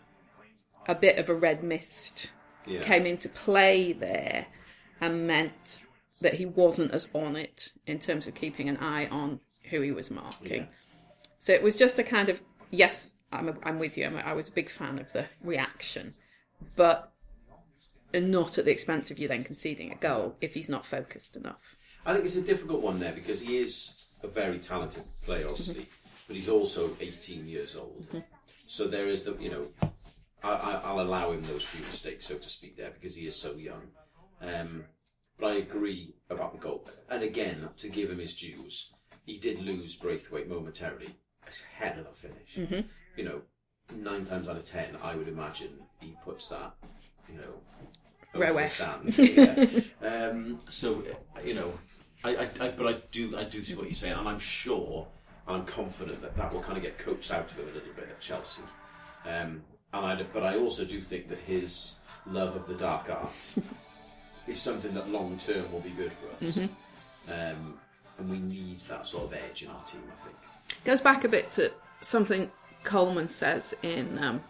a 0.86 0.94
bit 0.94 1.18
of 1.18 1.28
a 1.28 1.34
red 1.34 1.62
mist 1.62 2.32
yeah. 2.66 2.82
came 2.82 3.06
into 3.06 3.28
play 3.28 3.92
there 3.92 4.46
and 5.00 5.26
meant 5.26 5.80
that 6.20 6.34
he 6.34 6.46
wasn't 6.46 6.92
as 6.92 7.08
on 7.12 7.36
it 7.36 7.72
in 7.86 7.98
terms 7.98 8.26
of 8.26 8.34
keeping 8.34 8.68
an 8.68 8.76
eye 8.78 9.06
on 9.06 9.40
who 9.70 9.80
he 9.80 9.90
was 9.92 10.10
marking. 10.10 10.62
Yeah. 10.62 10.66
So 11.38 11.52
it 11.52 11.62
was 11.62 11.76
just 11.76 11.98
a 11.98 12.02
kind 12.02 12.28
of 12.28 12.40
yes, 12.70 13.14
I'm 13.32 13.58
I'm 13.62 13.78
with 13.78 13.96
you. 13.96 14.06
I'm, 14.06 14.16
I 14.16 14.32
was 14.32 14.48
a 14.48 14.52
big 14.52 14.70
fan 14.70 14.98
of 14.98 15.12
the 15.12 15.26
reaction, 15.42 16.14
but 16.76 17.12
not 18.14 18.58
at 18.58 18.64
the 18.64 18.70
expense 18.70 19.10
of 19.10 19.18
you 19.18 19.28
then 19.28 19.42
conceding 19.42 19.90
a 19.90 19.96
goal 19.96 20.36
if 20.40 20.54
he's 20.54 20.68
not 20.68 20.84
focused 20.84 21.36
enough. 21.36 21.76
I 22.04 22.12
think 22.12 22.26
it's 22.26 22.36
a 22.36 22.42
difficult 22.42 22.82
one 22.82 22.98
there 22.98 23.12
because 23.12 23.40
he 23.40 23.58
is 23.58 24.04
a 24.22 24.28
very 24.28 24.58
talented 24.58 25.04
player, 25.24 25.46
obviously, 25.48 25.74
mm-hmm. 25.74 26.24
but 26.26 26.36
he's 26.36 26.48
also 26.48 26.96
18 27.00 27.48
years 27.48 27.76
old. 27.76 28.06
Mm-hmm. 28.08 28.18
So 28.66 28.88
there 28.88 29.08
is 29.08 29.22
the, 29.22 29.36
you 29.38 29.50
know, 29.50 29.68
I, 30.42 30.52
I, 30.52 30.80
I'll 30.84 31.00
allow 31.00 31.32
him 31.32 31.46
those 31.46 31.64
few 31.64 31.80
mistakes, 31.80 32.26
so 32.26 32.36
to 32.36 32.48
speak, 32.48 32.76
there 32.76 32.90
because 32.90 33.14
he 33.14 33.26
is 33.26 33.36
so 33.36 33.54
young. 33.54 33.82
Um, 34.40 34.84
but 35.38 35.52
I 35.52 35.54
agree 35.56 36.14
about 36.30 36.52
the 36.52 36.58
goal. 36.58 36.86
And 37.08 37.22
again, 37.22 37.68
to 37.76 37.88
give 37.88 38.10
him 38.10 38.18
his 38.18 38.34
dues, 38.34 38.90
he 39.24 39.38
did 39.38 39.60
lose 39.60 39.94
Braithwaite 39.96 40.48
momentarily. 40.48 41.16
It's 41.46 41.62
a 41.62 41.84
hell 41.84 42.00
of 42.00 42.06
a 42.06 42.14
finish. 42.14 42.56
Mm-hmm. 42.56 42.88
You 43.16 43.24
know, 43.24 43.42
nine 43.96 44.24
times 44.24 44.48
out 44.48 44.56
of 44.56 44.64
ten, 44.64 44.96
I 45.02 45.16
would 45.16 45.28
imagine 45.28 45.70
he 46.00 46.16
puts 46.24 46.48
that, 46.48 46.74
you 47.28 47.36
know, 47.36 47.54
over 48.34 48.52
the 48.52 48.60
F. 48.60 48.72
stands. 48.72 49.18
yeah. 49.18 49.66
um, 50.08 50.60
so 50.68 51.04
you 51.44 51.54
know, 51.54 51.72
I, 52.24 52.36
I, 52.36 52.48
I, 52.60 52.68
but 52.70 52.86
I 52.86 52.96
do, 53.10 53.36
I 53.36 53.44
do 53.44 53.62
see 53.62 53.74
what 53.74 53.84
you're 53.84 53.94
saying, 53.94 54.14
and 54.14 54.28
I'm 54.28 54.38
sure, 54.38 55.06
and 55.46 55.56
I'm 55.56 55.66
confident 55.66 56.22
that 56.22 56.36
that 56.36 56.52
will 56.52 56.62
kind 56.62 56.76
of 56.76 56.82
get 56.82 56.98
coached 56.98 57.30
out 57.30 57.50
of 57.50 57.56
him 57.56 57.68
a 57.68 57.72
little 57.72 57.92
bit 57.94 58.08
at 58.08 58.20
Chelsea. 58.20 58.62
Um, 59.28 59.62
and 59.92 60.06
I, 60.06 60.22
but 60.32 60.42
I 60.44 60.56
also 60.58 60.84
do 60.84 61.00
think 61.00 61.28
that 61.28 61.38
his 61.38 61.94
love 62.26 62.54
of 62.56 62.66
the 62.66 62.74
dark 62.74 63.10
arts 63.10 63.58
is 64.46 64.60
something 64.60 64.94
that 64.94 65.08
long 65.08 65.38
term 65.38 65.70
will 65.72 65.80
be 65.80 65.90
good 65.90 66.12
for 66.12 66.26
us. 66.44 66.56
Um, 67.28 67.74
and 68.18 68.30
we 68.30 68.38
need 68.38 68.80
that 68.82 69.06
sort 69.06 69.24
of 69.24 69.32
edge 69.34 69.62
in 69.62 69.68
our 69.70 69.82
team, 69.84 70.02
I 70.12 70.16
think. 70.20 70.36
Goes 70.84 71.00
back 71.00 71.24
a 71.24 71.28
bit 71.28 71.50
to 71.50 71.70
something 72.00 72.50
Coleman 72.84 73.28
says 73.28 73.74
in 73.82 74.18
um, 74.18 74.40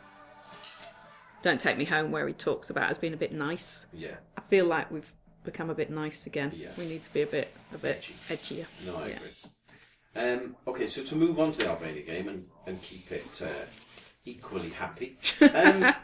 Don't 1.43 1.61
Take 1.61 1.77
Me 1.79 1.85
Home, 1.85 2.11
where 2.13 2.27
he 2.27 2.33
talks 2.35 2.71
about 2.71 2.91
us 2.91 2.99
being 2.99 3.13
a 3.15 3.17
bit 3.19 3.33
nice. 3.33 3.87
Yeah. 3.93 4.15
I 4.37 4.41
feel 4.43 4.67
like 4.67 4.91
we've 4.91 5.11
become 5.45 5.71
a 5.71 5.75
bit 5.75 5.91
nice 5.91 6.27
again. 6.27 6.53
Yeah. 6.55 6.69
We 6.79 6.87
need 6.87 7.03
to 7.03 7.13
be 7.13 7.23
a 7.23 7.27
bit 7.27 7.53
a 7.75 7.79
bit 7.79 8.11
edgier. 8.29 8.67
No, 8.87 8.97
I 8.97 9.09
Yeah. 9.09 9.17
agree. 9.17 9.31
Um, 10.15 10.57
okay, 10.67 10.87
so 10.87 11.03
to 11.05 11.15
move 11.17 11.39
on 11.41 11.53
to 11.53 11.59
the 11.59 11.69
Albania 11.69 12.03
game 12.03 12.29
and, 12.29 12.47
and 12.67 12.81
keep 12.83 13.11
it 13.11 13.27
uh, 13.43 13.47
equally 14.25 14.71
happy, 14.71 15.17
um, 15.43 15.95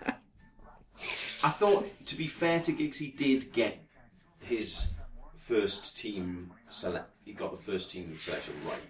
I 1.43 1.51
thought, 1.51 1.87
to 2.07 2.17
be 2.17 2.27
fair 2.27 2.61
to 2.61 2.73
Giggs, 2.73 2.99
he 2.99 3.11
did 3.11 3.53
get 3.53 3.79
his 4.43 4.93
first 5.37 5.97
team 5.97 6.53
select. 6.69 7.17
He 7.25 7.33
got 7.33 7.53
the 7.53 7.57
first 7.57 7.91
team 7.91 8.17
selection 8.19 8.55
right. 8.67 8.81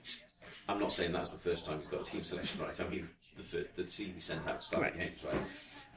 I'm 0.69 0.79
not 0.81 0.93
saying 0.93 1.13
that's 1.13 1.31
the 1.31 1.39
first 1.39 1.65
time 1.67 1.81
he's 1.81 1.89
got 1.89 2.07
a 2.07 2.11
team 2.11 2.25
selection 2.25 2.61
right. 2.61 2.81
I 2.81 2.89
mean, 2.89 3.09
the 3.37 3.43
first, 3.43 3.75
the 3.77 3.85
team 3.85 4.13
he 4.15 4.21
sent 4.21 4.47
out 4.47 4.61
to 4.61 4.67
start 4.67 4.93
the 4.93 4.99
Right. 4.99 5.09
games 5.09 5.21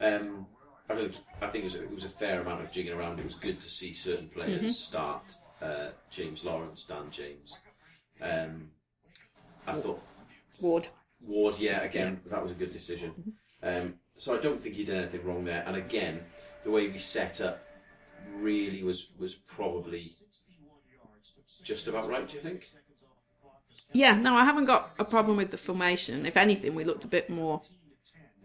right. 0.00 0.14
Um, 0.20 0.46
I, 0.88 0.94
think, 0.96 1.12
I 1.40 1.46
think 1.48 1.64
it 1.64 1.64
was, 1.64 1.74
a, 1.74 1.82
it 1.82 1.90
was 1.90 2.04
a 2.04 2.08
fair 2.08 2.40
amount 2.40 2.62
of 2.62 2.70
jigging 2.72 2.92
around. 2.92 3.18
It 3.18 3.24
was 3.24 3.34
good 3.34 3.60
to 3.60 3.68
see 3.68 3.94
certain 3.94 4.28
players 4.28 4.78
start. 4.78 5.34
Uh, 5.60 5.90
James 6.10 6.42
Lawrence, 6.44 6.84
Dan 6.88 7.10
James. 7.10 7.58
Um, 8.20 8.70
I 9.66 9.72
thought 9.74 10.02
Ward. 10.60 10.88
Ward, 11.26 11.58
yeah, 11.58 11.82
again, 11.82 12.20
that 12.26 12.42
was 12.42 12.50
a 12.50 12.54
good 12.54 12.72
decision. 12.72 13.12
Um, 13.62 13.94
so 14.16 14.36
I 14.36 14.40
don't 14.42 14.58
think 14.58 14.74
he 14.74 14.84
did 14.84 14.96
anything 14.96 15.24
wrong 15.24 15.44
there. 15.44 15.62
And 15.66 15.76
again, 15.76 16.20
the 16.64 16.70
way 16.70 16.88
we 16.88 16.98
set 16.98 17.40
up 17.40 17.64
really 18.34 18.82
was 18.82 19.08
was 19.18 19.34
probably 19.34 20.12
just 21.64 21.86
about 21.88 22.08
right. 22.08 22.28
Do 22.28 22.36
you 22.36 22.42
think? 22.42 22.70
Yeah, 23.92 24.14
no, 24.14 24.34
I 24.34 24.44
haven't 24.44 24.64
got 24.66 24.92
a 24.98 25.04
problem 25.04 25.36
with 25.36 25.50
the 25.50 25.58
formation. 25.58 26.26
If 26.26 26.36
anything, 26.36 26.74
we 26.74 26.84
looked 26.84 27.04
a 27.04 27.08
bit 27.08 27.28
more 27.30 27.60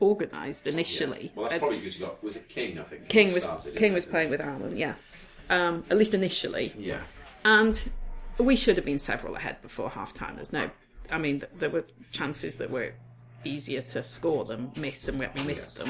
organised 0.01 0.67
initially. 0.67 1.31
Well, 1.35 1.45
that's 1.49 1.55
Uh, 1.55 1.59
probably 1.59 1.79
because 1.79 1.97
you 1.97 2.05
got 2.05 2.23
was 2.23 2.35
it 2.35 2.47
King? 2.49 2.79
I 2.79 2.83
think 2.83 3.07
King 3.09 3.33
was 3.33 3.43
started, 3.43 3.75
King 3.75 3.93
was 3.93 4.05
playing 4.05 4.29
with 4.29 4.41
Ireland, 4.41 4.77
yeah. 4.77 4.95
Um, 5.49 5.85
at 5.89 5.97
least 5.97 6.13
initially, 6.13 6.73
Yeah, 6.77 7.01
and 7.45 7.89
we 8.37 8.55
should 8.57 8.75
have 8.75 8.85
been 8.85 8.99
several 8.99 9.35
ahead 9.35 9.61
before 9.61 9.89
half 9.89 10.13
time. 10.13 10.35
There's 10.35 10.51
no, 10.51 10.69
I 11.11 11.17
mean, 11.17 11.39
th- 11.41 11.51
there 11.59 11.69
were 11.69 11.85
chances 12.11 12.55
that 12.57 12.69
were 12.69 12.93
easier 13.43 13.81
to 13.81 14.03
score 14.03 14.45
than 14.45 14.71
miss, 14.75 15.07
and 15.07 15.19
we 15.19 15.27
we 15.35 15.43
missed 15.43 15.75
them. 15.75 15.89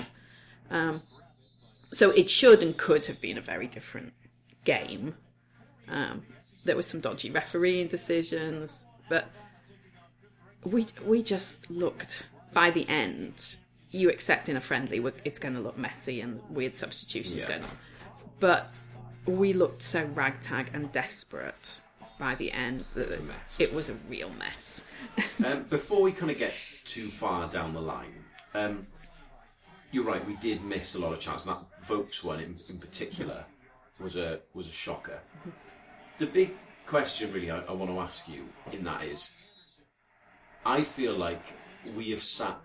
Um, 0.69 1.01
so 1.91 2.11
it 2.11 2.29
should 2.29 2.61
and 2.61 2.75
could 2.77 3.05
have 3.05 3.21
been 3.21 3.37
a 3.37 3.41
very 3.41 3.67
different 3.67 4.13
game. 4.65 5.15
Um, 5.87 6.23
there 6.65 6.75
were 6.75 6.81
some 6.81 6.99
dodgy 6.99 7.31
refereeing 7.31 7.87
decisions, 7.87 8.87
but 9.09 9.29
we 10.63 10.85
we 11.05 11.23
just 11.23 11.69
looked 11.71 12.27
by 12.53 12.71
the 12.71 12.87
end. 12.89 13.57
You 13.91 14.09
accept 14.09 14.49
in 14.49 14.57
a 14.57 14.61
friendly, 14.61 15.01
it's 15.23 15.39
going 15.39 15.53
to 15.55 15.61
look 15.61 15.77
messy 15.77 16.19
and 16.19 16.41
weird 16.49 16.75
substitutions 16.75 17.43
Yeah. 17.43 17.49
going 17.49 17.63
on, 17.63 17.77
but 18.41 18.67
we 19.25 19.53
looked 19.53 19.81
so 19.81 20.03
ragtag 20.13 20.71
and 20.73 20.91
desperate 20.91 21.81
by 22.19 22.35
the 22.35 22.51
end 22.51 22.83
that 22.93 23.07
it's- 23.07 23.29
mess. 23.29 23.55
it 23.59 23.73
was 23.73 23.89
a 23.89 23.95
real 24.09 24.29
mess. 24.29 24.85
um, 25.45 25.63
before 25.63 26.01
we 26.01 26.11
kind 26.11 26.31
of 26.31 26.37
get 26.37 26.53
too 26.85 27.07
far 27.07 27.49
down 27.49 27.73
the 27.73 27.81
line, 27.81 28.25
um, 28.53 28.85
you're 29.91 30.03
right. 30.03 30.25
We 30.25 30.35
did 30.37 30.63
miss 30.63 30.95
a 30.95 30.99
lot 30.99 31.13
of 31.13 31.19
chances. 31.19 31.45
That 31.45 31.61
Vokes 31.81 32.23
one 32.23 32.39
in, 32.39 32.59
in 32.69 32.77
particular 32.77 33.45
was 33.99 34.15
a 34.15 34.39
was 34.53 34.67
a 34.67 34.71
shocker. 34.71 35.19
The 36.17 36.25
big 36.25 36.51
question, 36.85 37.31
really, 37.31 37.51
I, 37.51 37.59
I 37.59 37.71
want 37.71 37.91
to 37.91 37.99
ask 37.99 38.27
you 38.27 38.47
in 38.71 38.83
that 38.85 39.03
is, 39.03 39.33
I 40.65 40.81
feel 40.83 41.15
like 41.17 41.41
we 41.95 42.09
have 42.09 42.23
sat 42.23 42.59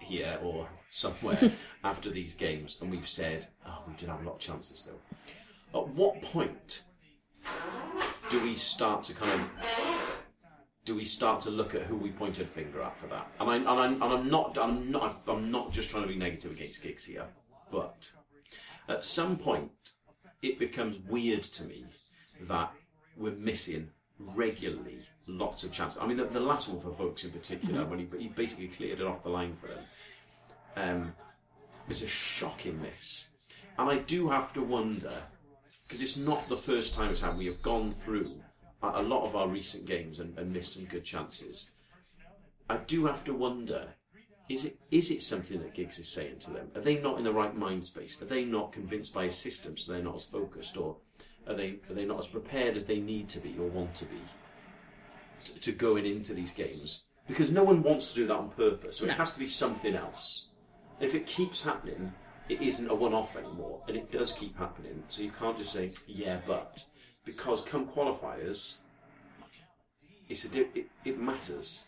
here 0.00 0.38
or 0.42 0.68
somewhere 0.90 1.38
after 1.84 2.10
these 2.10 2.34
games 2.34 2.78
and 2.80 2.90
we've 2.90 3.08
said, 3.08 3.46
"Oh, 3.66 3.82
we 3.86 3.94
did 3.94 4.08
have 4.08 4.22
a 4.22 4.24
lot 4.24 4.36
of 4.36 4.40
chances, 4.40 4.88
though." 4.88 5.78
At 5.78 5.88
what 5.88 6.20
point 6.22 6.84
do 8.30 8.42
we 8.42 8.56
start 8.56 9.04
to 9.04 9.14
kind 9.14 9.32
of 9.32 9.50
do 10.84 10.94
we 10.94 11.04
start 11.04 11.40
to 11.40 11.50
look 11.50 11.74
at 11.74 11.82
who 11.82 11.96
we 11.96 12.10
pointed 12.10 12.44
a 12.44 12.46
finger 12.46 12.82
at 12.82 12.98
for 12.98 13.08
that? 13.08 13.30
And, 13.38 13.50
I, 13.50 13.56
and, 13.56 13.68
I, 13.68 13.86
and 13.86 14.02
I'm 14.02 14.28
not, 14.30 14.56
I'm 14.58 14.90
not, 14.90 15.20
I'm 15.28 15.50
not 15.50 15.70
just 15.70 15.90
trying 15.90 16.04
to 16.04 16.08
be 16.08 16.16
negative 16.16 16.52
against 16.52 16.82
Giggs 16.82 17.04
here, 17.04 17.26
but 17.70 18.10
at 18.88 19.04
some 19.04 19.36
point 19.36 19.70
it 20.40 20.58
becomes 20.58 20.98
weird 21.00 21.42
to 21.42 21.64
me 21.64 21.84
that 22.42 22.72
we're 23.18 23.32
missing 23.32 23.90
regularly 24.18 25.00
lots 25.26 25.62
of 25.62 25.72
chances. 25.72 26.00
I 26.00 26.06
mean, 26.06 26.16
the, 26.16 26.24
the 26.24 26.40
last 26.40 26.68
one 26.68 26.80
for 26.80 26.90
Vokes 26.90 27.24
in 27.24 27.32
particular, 27.32 27.84
when 27.84 27.98
he, 27.98 28.08
he 28.18 28.28
basically 28.28 28.68
cleared 28.68 29.00
it 29.00 29.06
off 29.06 29.22
the 29.22 29.28
line 29.28 29.56
for 29.56 29.66
them, 29.66 29.84
um, 30.76 31.14
was 31.86 32.02
a 32.02 32.06
shocking 32.06 32.80
miss. 32.80 33.26
And 33.78 33.90
I 33.90 33.98
do 33.98 34.30
have 34.30 34.54
to 34.54 34.62
wonder 34.62 35.12
because 35.88 36.02
it's 36.02 36.18
not 36.18 36.48
the 36.48 36.56
first 36.56 36.94
time 36.94 37.10
it's 37.10 37.22
happened. 37.22 37.38
We 37.38 37.46
have 37.46 37.62
gone 37.62 37.94
through 38.04 38.42
a, 38.82 39.02
lot 39.02 39.24
of 39.24 39.34
our 39.34 39.48
recent 39.48 39.86
games 39.86 40.20
and, 40.20 40.38
and 40.38 40.52
missed 40.52 40.74
some 40.74 40.84
good 40.84 41.04
chances. 41.04 41.70
I 42.68 42.76
do 42.76 43.06
have 43.06 43.24
to 43.24 43.32
wonder: 43.32 43.88
is 44.50 44.66
it 44.66 44.78
is 44.90 45.10
it 45.10 45.22
something 45.22 45.58
that 45.60 45.74
Giggs 45.74 45.98
is 45.98 46.08
saying 46.08 46.40
to 46.40 46.50
them? 46.50 46.70
Are 46.74 46.82
they 46.82 46.98
not 46.98 47.16
in 47.16 47.24
the 47.24 47.32
right 47.32 47.56
mind 47.56 47.86
space? 47.86 48.20
Are 48.20 48.26
they 48.26 48.44
not 48.44 48.72
convinced 48.72 49.14
by 49.14 49.24
his 49.24 49.36
system, 49.36 49.76
so 49.76 49.90
they're 49.90 50.02
not 50.02 50.16
as 50.16 50.26
focused, 50.26 50.76
or 50.76 50.96
are 51.46 51.54
they 51.54 51.80
are 51.88 51.94
they 51.94 52.04
not 52.04 52.20
as 52.20 52.26
prepared 52.26 52.76
as 52.76 52.84
they 52.84 53.00
need 53.00 53.30
to 53.30 53.40
be 53.40 53.56
or 53.58 53.68
want 53.68 53.94
to 53.94 54.04
be 54.04 54.20
to, 55.46 55.60
to 55.60 55.72
going 55.72 56.04
into 56.04 56.34
these 56.34 56.52
games? 56.52 57.04
Because 57.26 57.50
no 57.50 57.64
one 57.64 57.82
wants 57.82 58.12
to 58.12 58.20
do 58.20 58.26
that 58.26 58.36
on 58.36 58.50
purpose, 58.50 58.98
so 58.98 59.06
it 59.06 59.12
has 59.12 59.32
to 59.32 59.38
be 59.38 59.46
something 59.46 59.94
else. 59.94 60.48
If 61.00 61.14
it 61.14 61.26
keeps 61.26 61.62
happening, 61.62 62.12
it 62.48 62.60
isn't 62.62 62.88
a 62.90 62.94
one-off 62.94 63.36
anymore, 63.36 63.82
and 63.88 63.96
it 63.96 64.10
does 64.10 64.32
keep 64.32 64.56
happening. 64.58 65.02
So 65.08 65.22
you 65.22 65.30
can't 65.30 65.56
just 65.58 65.72
say, 65.72 65.92
"Yeah, 66.06 66.40
but," 66.46 66.84
because 67.24 67.62
come 67.62 67.86
qualifiers, 67.86 68.78
it's 70.28 70.44
a 70.44 70.48
di- 70.48 70.68
it, 70.74 70.86
it 71.04 71.20
matters, 71.20 71.84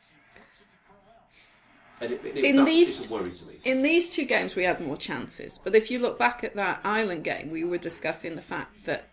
and 2.00 2.12
it, 2.12 2.24
it, 2.24 2.44
In 2.44 2.56
that 2.56 2.66
these- 2.66 3.00
is 3.00 3.10
a 3.10 3.14
worry 3.14 3.32
to 3.32 3.44
me. 3.46 3.54
In 3.64 3.82
these 3.82 4.14
two 4.14 4.24
games, 4.24 4.56
we 4.56 4.64
had 4.64 4.80
more 4.80 4.96
chances. 4.96 5.58
But 5.58 5.74
if 5.74 5.90
you 5.90 5.98
look 5.98 6.18
back 6.18 6.42
at 6.44 6.54
that 6.56 6.80
Ireland 6.84 7.24
game, 7.24 7.50
we 7.50 7.64
were 7.64 7.78
discussing 7.78 8.36
the 8.36 8.42
fact 8.42 8.84
that 8.86 9.08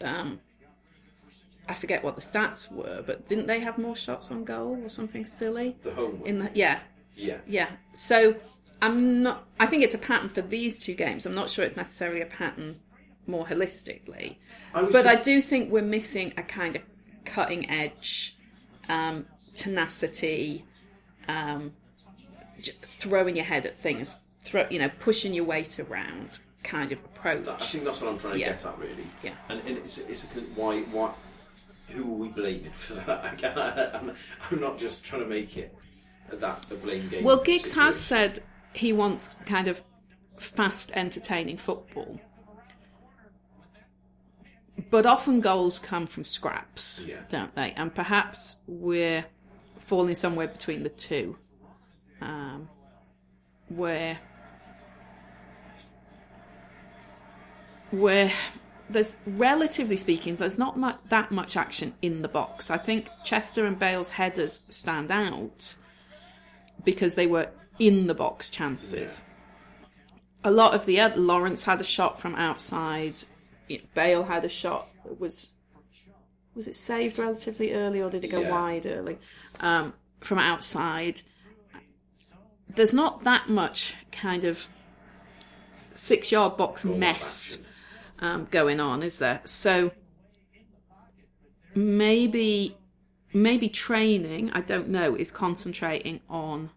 um, 0.00 0.40
I 1.68 1.74
forget 1.74 2.02
what 2.04 2.14
the 2.14 2.20
stats 2.22 2.70
were, 2.72 3.02
but 3.06 3.26
didn't 3.26 3.46
they 3.46 3.60
have 3.60 3.76
more 3.78 3.96
shots 3.96 4.30
on 4.30 4.44
goal 4.44 4.78
or 4.82 4.88
something 4.88 5.24
silly? 5.26 5.76
The 5.82 5.92
home, 5.92 6.20
one. 6.20 6.28
In 6.28 6.38
the 6.38 6.50
yeah, 6.54 6.80
yeah, 7.14 7.38
yeah. 7.46 7.68
So 7.92 8.36
I'm 8.82 9.22
not. 9.22 9.46
I 9.58 9.66
think 9.66 9.82
it's 9.82 9.94
a 9.94 9.98
pattern 9.98 10.28
for 10.28 10.42
these 10.42 10.78
two 10.78 10.94
games. 10.94 11.24
I'm 11.26 11.34
not 11.34 11.48
sure 11.50 11.64
it's 11.64 11.76
necessarily 11.76 12.20
a 12.20 12.26
pattern 12.26 12.76
more 13.26 13.46
holistically, 13.46 14.36
I 14.74 14.82
but 14.82 15.06
I 15.06 15.16
do 15.16 15.40
think 15.40 15.72
we're 15.72 15.82
missing 15.82 16.32
a 16.36 16.42
kind 16.42 16.76
of 16.76 16.82
cutting 17.24 17.68
edge, 17.68 18.36
um, 18.88 19.26
tenacity, 19.54 20.64
um, 21.26 21.72
throwing 22.82 23.34
your 23.36 23.44
head 23.44 23.66
at 23.66 23.74
things, 23.74 24.26
throw, 24.44 24.66
you 24.70 24.78
know, 24.78 24.90
pushing 25.00 25.34
your 25.34 25.44
weight 25.44 25.80
around 25.80 26.38
kind 26.62 26.92
of 26.92 26.98
approach. 27.04 27.48
I 27.48 27.56
think 27.58 27.84
that's 27.84 28.00
what 28.00 28.10
I'm 28.10 28.18
trying 28.18 28.34
to 28.34 28.38
Yeah. 28.38 28.52
get 28.52 28.64
at, 28.66 28.78
really. 28.78 29.06
Yeah. 29.22 29.34
And, 29.48 29.60
and 29.66 29.78
it's, 29.78 29.98
it's 29.98 30.24
a, 30.24 30.26
why 30.54 30.82
why 30.82 31.12
who 31.88 32.02
are 32.02 32.16
we 32.16 32.28
blaming 32.28 32.72
for 32.72 32.94
that? 32.94 33.44
I'm, 33.94 34.12
I'm 34.50 34.60
not 34.60 34.78
just 34.78 35.04
trying 35.04 35.22
to 35.22 35.28
make 35.28 35.56
it 35.56 35.74
that 36.32 36.62
the 36.62 36.74
blame 36.76 37.08
game. 37.08 37.24
Well, 37.24 37.42
Giggs 37.42 37.72
has 37.74 37.98
said 37.98 38.40
he 38.76 38.92
wants 38.92 39.34
kind 39.46 39.68
of 39.68 39.82
fast, 40.38 40.92
entertaining 40.94 41.56
football. 41.56 42.20
But 44.90 45.06
often 45.06 45.40
goals 45.40 45.78
come 45.78 46.06
from 46.06 46.22
scraps, 46.24 47.00
Yeah. 47.00 47.22
don't 47.28 47.54
they? 47.54 47.72
And 47.72 47.94
perhaps 47.94 48.60
we're 48.66 49.24
falling 49.78 50.14
somewhere 50.14 50.46
between 50.48 50.82
the 50.82 50.90
two. 50.90 51.36
Um, 52.20 52.68
where 53.68 54.18
where 57.90 58.30
there's 58.90 59.16
relatively 59.26 59.96
speaking, 59.96 60.36
there's 60.36 60.58
not 60.58 60.76
much, 60.78 60.98
that 61.08 61.30
much 61.30 61.56
action 61.56 61.94
in 62.02 62.22
the 62.22 62.28
box. 62.28 62.70
I 62.70 62.76
think 62.76 63.08
Chester 63.24 63.64
and 63.64 63.78
Bale's 63.78 64.10
headers 64.10 64.62
stand 64.68 65.10
out 65.10 65.76
because 66.84 67.14
they 67.14 67.26
were 67.26 67.48
in 67.78 68.06
the 68.06 68.14
box 68.14 68.50
chances. 68.50 69.22
A 70.44 70.50
lot 70.50 70.74
of 70.74 70.86
the 70.86 71.00
other, 71.00 71.16
Lawrence 71.16 71.64
had 71.64 71.80
a 71.80 71.84
shot 71.84 72.20
from 72.20 72.34
outside. 72.34 73.24
Bale 73.94 74.24
had 74.24 74.44
a 74.44 74.48
shot 74.48 74.88
that 75.04 75.18
was 75.20 75.54
was 76.54 76.66
it 76.66 76.74
saved 76.74 77.18
relatively 77.18 77.74
early 77.74 78.00
or 78.00 78.08
did 78.08 78.24
it 78.24 78.28
go 78.28 78.40
Yeah. 78.40 78.50
wide 78.50 78.86
early 78.86 79.18
um, 79.60 79.92
from 80.20 80.38
outside? 80.38 81.20
There's 82.68 82.94
not 82.94 83.24
that 83.24 83.48
much 83.48 83.94
kind 84.10 84.44
of 84.44 84.68
six 85.94 86.32
yard 86.32 86.56
box 86.56 86.86
All 86.86 86.94
mess 86.94 87.66
um, 88.20 88.46
going 88.50 88.80
on, 88.80 89.02
is 89.02 89.18
there? 89.18 89.40
So 89.44 89.92
maybe 91.74 92.76
maybe 93.32 93.68
training, 93.68 94.50
I 94.52 94.62
don't 94.62 94.88
know, 94.88 95.14
is 95.14 95.30
concentrating 95.30 96.20
on 96.28 96.70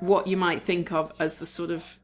what 0.00 0.26
you 0.26 0.36
might 0.36 0.62
think 0.62 0.92
of 0.92 1.12
as 1.18 1.36
the 1.38 1.46
sort 1.46 1.70
of 1.70 1.98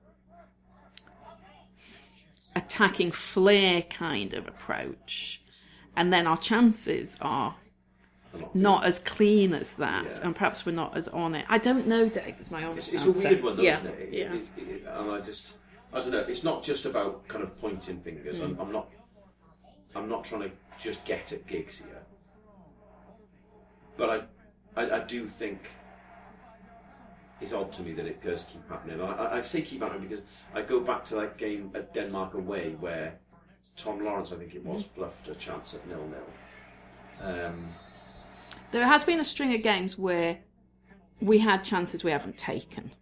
attacking 2.56 3.10
flair 3.10 3.82
kind 3.82 4.34
of 4.34 4.46
approach. 4.46 5.40
And 5.96 6.12
then 6.12 6.26
our 6.26 6.36
chances 6.36 7.16
are 7.20 7.56
not 8.52 8.84
as 8.84 8.98
clean 8.98 9.52
as 9.54 9.76
that, 9.76 10.04
Yeah. 10.04 10.18
and 10.24 10.34
perhaps 10.34 10.66
we're 10.66 10.72
not 10.72 10.96
as 10.96 11.08
on 11.08 11.34
it. 11.36 11.44
I 11.48 11.58
don't 11.58 11.86
know, 11.86 12.08
Dave. 12.08 12.34
Is 12.40 12.50
my 12.50 12.64
honest 12.64 12.92
It's, 12.92 13.04
it's 13.04 13.04
a 13.04 13.08
answer. 13.08 13.28
weird 13.28 13.44
one, 13.44 13.56
though, 13.56 13.62
yeah. 13.62 13.76
isn't 13.78 13.86
it? 13.94 14.12
Yeah. 14.12 14.32
It- 14.34 14.50
it- 14.56 14.68
it- 14.68 14.84
and 14.88 15.10
I 15.12 15.20
just, 15.20 15.54
I 15.92 16.00
don't 16.00 16.10
know. 16.10 16.18
It's 16.20 16.42
not 16.42 16.64
just 16.64 16.84
about 16.84 17.28
kind 17.28 17.44
of 17.44 17.56
pointing 17.60 18.00
fingers. 18.00 18.40
Mm. 18.40 18.44
I'm, 18.44 18.60
I'm 18.60 18.72
not, 18.72 18.88
I'm 19.94 20.08
not 20.08 20.24
trying 20.24 20.42
to 20.42 20.50
just 20.78 21.04
get 21.04 21.32
at 21.32 21.46
Giggs 21.46 21.78
here. 21.78 22.02
But 23.96 24.10
I, 24.76 24.80
I, 24.82 24.96
I 24.96 24.98
do 25.04 25.28
think 25.28 25.60
it's 27.40 27.52
odd 27.52 27.72
to 27.74 27.82
me 27.82 27.92
that 27.94 28.06
it 28.06 28.22
does 28.22 28.44
keep 28.44 28.66
happening. 28.68 29.00
I, 29.00 29.38
I, 29.38 29.40
say 29.42 29.60
keep 29.62 29.82
happening 29.82 30.08
because 30.08 30.22
I 30.54 30.62
go 30.62 30.80
back 30.80 31.04
to 31.06 31.14
that 31.16 31.36
game 31.36 31.70
at 31.74 31.92
Denmark 31.92 32.34
away 32.34 32.76
where 32.80 33.18
Tom 33.76 34.04
Lawrence, 34.04 34.32
I 34.32 34.36
think 34.36 34.54
it 34.54 34.64
was, 34.64 34.84
Mm. 34.84 34.88
fluffed 34.88 35.28
a 35.28 35.34
chance 35.34 35.74
at 35.74 35.86
nil 35.88 36.06
nil. 36.08 37.28
Um, 37.28 37.68
There 38.70 38.84
has 38.86 39.04
been 39.04 39.20
a 39.20 39.24
string 39.24 39.54
of 39.54 39.62
games 39.62 39.98
where 39.98 40.38
we 41.20 41.38
had 41.38 41.64
chances 41.64 42.02
we 42.04 42.10
haven't 42.10 42.38
taken. 42.38 42.92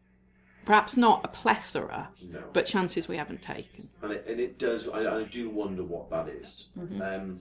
Perhaps 0.64 0.97
not 0.97 1.24
a 1.24 1.28
plethora, 1.28 2.09
no. 2.22 2.41
but 2.53 2.66
chances 2.66 3.09
we 3.09 3.16
haven't 3.16 3.43
taken. 3.43 3.89
and 4.03 4.12
it, 4.12 4.24
and 4.28 4.39
it 4.41 4.59
does. 4.59 4.87
I, 4.89 5.18
I 5.20 5.24
do 5.24 5.51
wonder 5.51 5.83
what 5.83 6.09
that 6.11 6.28
is. 6.28 6.68
um, 7.01 7.41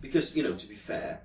because 0.00 0.36
you 0.36 0.42
know, 0.42 0.54
to 0.54 0.66
be 0.66 0.74
fair, 0.74 1.20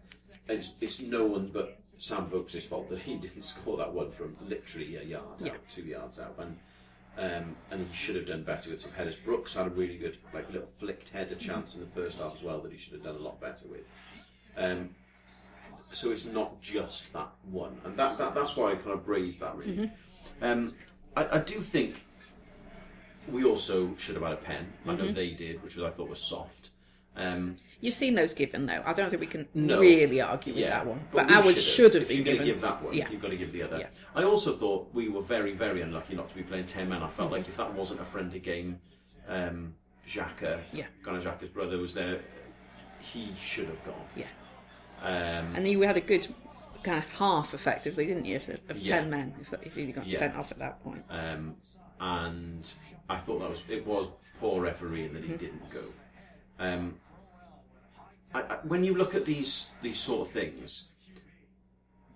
it's, 0.48 0.74
it's 0.82 1.02
no 1.02 1.26
one 1.26 1.50
but 1.54 1.80
Sam 1.98 2.26
Vokes' 2.28 2.66
fault 2.66 2.90
that 2.90 3.00
he 3.00 3.16
didn't 3.16 3.44
score 3.44 3.78
that 3.78 3.94
one 3.94 4.12
from 4.12 4.36
literally 4.48 4.96
a 4.98 5.04
yard 5.04 5.24
Yeah. 5.40 5.52
out, 5.54 5.70
two 5.70 5.84
yards 5.84 6.20
out, 6.20 6.36
and 6.40 6.58
um, 7.16 7.56
and 7.70 7.88
he 7.88 7.96
should 7.96 8.16
have 8.16 8.26
done 8.26 8.44
better 8.44 8.72
with 8.72 8.82
some 8.82 8.92
headers. 8.92 9.16
Brooks 9.16 9.54
had 9.56 9.68
a 9.68 9.70
really 9.70 9.98
good, 9.98 10.18
like 10.34 10.52
little 10.52 10.68
flicked 10.68 11.10
header 11.10 11.36
chance 11.36 11.76
in 11.76 11.82
the 11.82 11.88
first 11.88 12.18
half 12.18 12.36
as 12.36 12.42
well 12.42 12.60
that 12.62 12.72
he 12.72 12.78
should 12.78 12.94
have 12.94 13.04
done 13.04 13.16
a 13.16 13.20
lot 13.20 13.40
better 13.40 13.68
with. 13.70 13.84
Um, 14.58 14.90
so 15.92 16.10
it's 16.12 16.26
not 16.26 16.60
just 16.60 17.14
that 17.14 17.30
one, 17.52 17.80
and 17.86 17.96
that, 17.98 18.18
that 18.18 18.34
that's 18.34 18.56
why 18.56 18.72
I 18.72 18.76
kind 18.76 18.92
of 18.92 19.08
raised 19.08 19.40
that 19.42 19.56
really. 19.56 19.92
Um, 20.42 20.74
I, 21.16 21.38
I 21.38 21.40
do 21.40 21.60
think 21.62 22.04
we 23.28 23.44
also 23.46 23.94
should 23.98 24.16
have 24.16 24.24
had 24.24 24.34
a 24.34 24.38
pen. 24.38 24.74
I 24.88 24.96
know 24.96 25.12
they 25.12 25.30
did, 25.32 25.62
which 25.64 25.76
was 25.76 25.86
I 25.86 25.92
thought 25.92 26.10
was 26.10 26.20
soft. 26.20 26.70
Um, 27.16 27.58
You've 27.80 27.94
seen 27.94 28.16
those 28.16 28.34
given, 28.34 28.66
though. 28.66 28.82
I 28.86 28.94
don't 28.94 29.10
think 29.10 29.20
we 29.20 29.28
can 29.28 29.48
No. 29.54 29.80
really 29.80 30.22
argue 30.22 30.54
with 30.54 30.62
yeah, 30.64 30.70
that 30.70 30.86
one. 30.88 31.02
But, 31.12 31.28
we 31.28 31.34
ours 31.36 31.62
should 31.62 31.94
have 31.96 32.04
If 32.04 32.08
been 32.10 32.18
you're 32.18 32.26
going 32.26 32.38
given. 32.38 32.48
to 32.48 32.54
give 32.54 32.62
that 32.62 32.82
one, 32.82 32.94
Yeah. 32.94 33.10
you've 33.10 33.22
got 33.22 33.30
to 33.30 33.38
give 33.38 33.52
the 33.52 33.62
other. 33.64 33.80
Yeah. 33.80 33.88
I 34.16 34.24
also 34.24 34.54
thought 34.56 34.90
we 34.94 35.10
were 35.10 35.22
very, 35.22 35.52
very 35.54 35.82
unlucky 35.82 36.16
not 36.16 36.30
to 36.30 36.36
be 36.36 36.44
playing 36.44 36.66
ten 36.66 36.90
men. 36.90 37.04
I 37.04 37.10
felt 37.10 37.32
like 37.32 37.48
if 37.48 37.58
that 37.58 37.74
wasn't 37.74 38.00
a 38.02 38.06
friendly 38.06 38.40
game, 38.40 38.80
um, 39.28 39.76
Xhaka, 40.08 40.62
Yeah. 40.72 40.86
Granit 41.04 41.24
Xhaka's 41.24 41.50
brother 41.50 41.78
was 41.78 41.94
there. 41.94 42.20
He 43.00 43.34
should 43.40 43.68
have 43.68 43.84
gone. 43.84 44.06
Yeah. 44.16 44.28
Um, 45.02 45.56
And 45.56 45.68
you 45.68 45.82
had 45.82 45.98
a 45.98 46.02
good 46.02 46.28
kind 46.84 46.98
of 46.98 47.10
half, 47.12 47.54
effectively, 47.54 48.08
didn't 48.08 48.26
you, 48.26 48.38
of, 48.38 48.78
Yeah. 48.80 49.00
10 49.02 49.10
men, 49.10 49.34
if, 49.42 49.54
if 49.62 49.78
you'd 49.78 49.94
got 49.94 50.08
sent 50.08 50.36
off 50.36 50.52
at 50.52 50.60
that 50.60 50.82
point. 50.84 51.04
um, 51.10 51.56
and 52.00 52.74
I 53.10 53.18
thought 53.18 53.40
that 53.40 53.50
was 53.50 53.62
it 53.70 53.86
was 53.86 54.08
poor 54.40 54.62
refereeing 54.62 55.14
that 55.14 55.24
he 55.24 55.30
Mm-hmm. 55.30 55.38
didn't 55.38 55.70
go. 55.70 55.84
Um, 56.60 56.96
I, 58.34 58.42
I, 58.42 58.58
when 58.64 58.84
you 58.84 58.96
look 58.96 59.16
at 59.16 59.26
these 59.26 59.70
these 59.82 60.00
sort 60.00 60.28
of 60.28 60.34
things, 60.34 60.90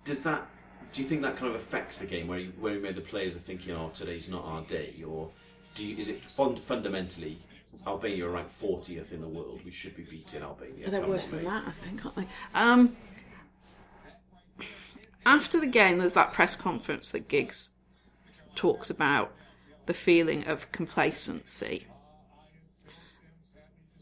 does 0.04 0.22
that 0.22 0.48
do 0.92 1.02
you 1.02 1.08
think 1.08 1.22
that 1.22 1.36
kind 1.36 1.54
of 1.54 1.60
affects 1.60 1.98
the 1.98 2.06
game 2.06 2.28
where 2.28 2.38
you, 2.38 2.52
where 2.58 2.92
the 2.92 3.00
players 3.00 3.36
are 3.36 3.40
thinking, 3.40 3.74
oh, 3.74 3.90
today's 3.92 4.28
not 4.28 4.44
our 4.44 4.62
day, 4.62 5.02
or 5.06 5.30
do 5.74 5.86
you, 5.86 5.96
is 5.96 6.08
it 6.08 6.24
fund, 6.24 6.58
fundamentally 6.58 7.38
Albania 7.86 8.26
are 8.26 8.30
ranked 8.30 8.50
fortieth 8.50 9.12
in 9.12 9.20
the 9.20 9.28
world? 9.28 9.60
We 9.64 9.70
should 9.70 9.96
be 9.96 10.02
beating 10.04 10.42
Albania. 10.42 10.90
They're 10.90 11.06
worse 11.06 11.30
than 11.30 11.44
that, 11.44 11.64
I 11.66 11.70
think, 11.70 12.04
aren't 12.04 12.16
they? 12.16 12.26
Um, 12.54 12.96
after 15.26 15.60
the 15.60 15.66
game, 15.66 15.98
there's 15.98 16.14
that 16.14 16.32
press 16.32 16.56
conference 16.56 17.12
that 17.12 17.28
Giggs 17.28 17.70
talks 18.54 18.90
about 18.90 19.34
the 19.86 19.94
feeling 19.94 20.46
of 20.46 20.70
complacency. 20.72 21.86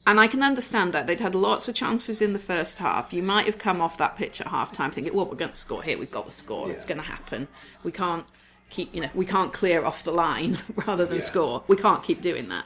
And 0.06 0.20
I 0.20 0.28
can 0.28 0.42
understand 0.42 0.92
that. 0.92 1.08
They'd 1.08 1.18
had 1.20 1.34
lots 1.34 1.68
of 1.68 1.74
chances 1.74 2.22
in 2.22 2.32
the 2.32 2.38
first 2.38 2.78
half. 2.78 3.12
You 3.12 3.24
might 3.24 3.46
have 3.46 3.58
come 3.58 3.80
off 3.80 3.98
that 3.98 4.16
pitch 4.16 4.40
at 4.40 4.46
half 4.46 4.72
time 4.72 4.92
thinking, 4.92 5.12
well, 5.12 5.26
we're 5.26 5.34
going 5.34 5.50
to 5.50 5.56
score 5.56 5.82
here. 5.82 5.98
We've 5.98 6.10
got 6.10 6.26
the 6.26 6.30
score. 6.30 6.70
It's 6.70 6.86
going 6.86 6.98
to 6.98 7.04
happen. 7.04 7.48
We 7.82 7.90
can't 7.90 8.24
keep, 8.70 8.94
you 8.94 9.00
know, 9.00 9.10
we 9.14 9.26
can't 9.26 9.52
clear 9.52 9.84
off 9.84 10.04
the 10.04 10.12
line 10.12 10.58
rather 10.86 11.06
than 11.06 11.16
Yeah. 11.16 11.22
score. 11.22 11.64
We 11.66 11.76
can't 11.76 12.04
keep 12.04 12.20
doing 12.22 12.48
that. 12.50 12.64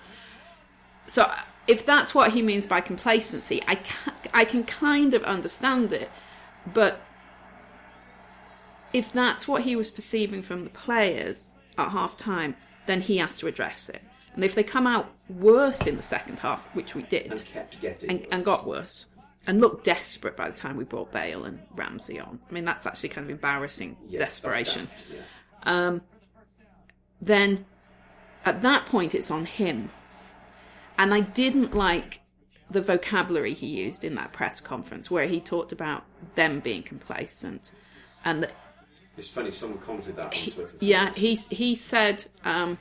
So 1.07 1.32
if 1.66 1.86
that's 1.86 2.14
what 2.14 2.32
he 2.32 2.43
means 2.43 2.66
by 2.66 2.82
complacency, 2.82 3.62
I 3.66 3.76
can, 3.76 4.14
I 4.34 4.45
can 4.45 4.64
kind 4.64 5.14
of 5.14 5.22
understand 5.22 5.95
it. 5.95 6.11
But 6.74 7.01
if 8.93 9.12
that's 9.12 9.49
what 9.49 9.62
he 9.62 9.76
was 9.76 9.91
perceiving 9.91 10.43
from 10.43 10.64
the 10.64 10.70
players 10.70 11.55
at 11.78 11.88
half 11.91 12.18
time, 12.18 12.55
then 12.86 13.01
he 13.01 13.16
has 13.16 13.38
to 13.38 13.47
address 13.47 13.88
it. 13.88 14.03
And 14.35 14.45
if 14.45 14.55
they 14.55 14.62
come 14.62 14.87
out 14.87 15.11
worse 15.28 15.87
in 15.87 15.97
the 15.97 16.03
second 16.03 16.39
half, 16.39 16.66
which 16.74 16.95
we 16.95 17.03
did, 17.03 17.31
and 17.31 17.45
kept 17.45 17.81
getting 17.81 18.11
and, 18.11 18.26
and 18.31 18.45
got 18.45 18.66
worse, 18.66 19.07
and 19.47 19.61
looked 19.61 19.85
desperate 19.85 20.37
by 20.37 20.49
the 20.49 20.57
time 20.57 20.76
we 20.76 20.85
brought 20.85 21.11
Bale 21.12 21.45
and 21.45 21.61
Ramsey 21.74 22.20
on, 22.20 22.39
I 22.49 22.53
mean, 22.53 22.64
that's 22.64 22.87
actually 22.87 23.09
kind 23.11 23.24
of 23.24 23.31
embarrassing 23.31 23.97
Yeah, 24.07 24.18
desperation. 24.18 24.85
daft, 24.87 25.05
yeah. 25.66 25.99
then 27.20 27.64
at 28.45 28.62
that 28.62 28.87
point 28.87 29.14
it's 29.14 29.31
on 29.31 29.45
him. 29.47 29.91
And 30.99 31.12
I 31.14 31.20
didn't 31.20 31.74
like 31.74 32.20
the 32.70 32.81
vocabulary 32.83 33.55
he 33.55 33.66
used 33.66 34.05
in 34.05 34.14
that 34.14 34.33
press 34.33 34.61
conference 34.61 35.11
where 35.11 35.26
he 35.26 35.41
talked 35.41 35.72
about 35.72 36.05
them 36.35 36.61
being 36.61 36.83
complacent. 36.83 37.72
And 38.24 38.43
that, 38.45 38.53
It's 39.16 39.28
funny. 39.28 39.51
Someone 39.51 39.81
commented 39.81 40.16
that 40.16 40.26
on 40.26 40.31
Twitter. 40.53 40.76
yeah, 40.81 41.12
he, 41.14 41.35
he 41.35 41.74
said, 41.74 42.24
um, 42.45 42.78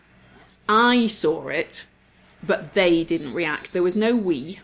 I 0.69 1.07
saw 1.07 1.47
it, 1.47 1.85
but 2.45 2.73
they 2.75 3.03
didn't 3.03 3.33
react. 3.33 3.73
There 3.73 3.83
was 3.83 3.95
no 3.95 4.15
we. 4.15 4.59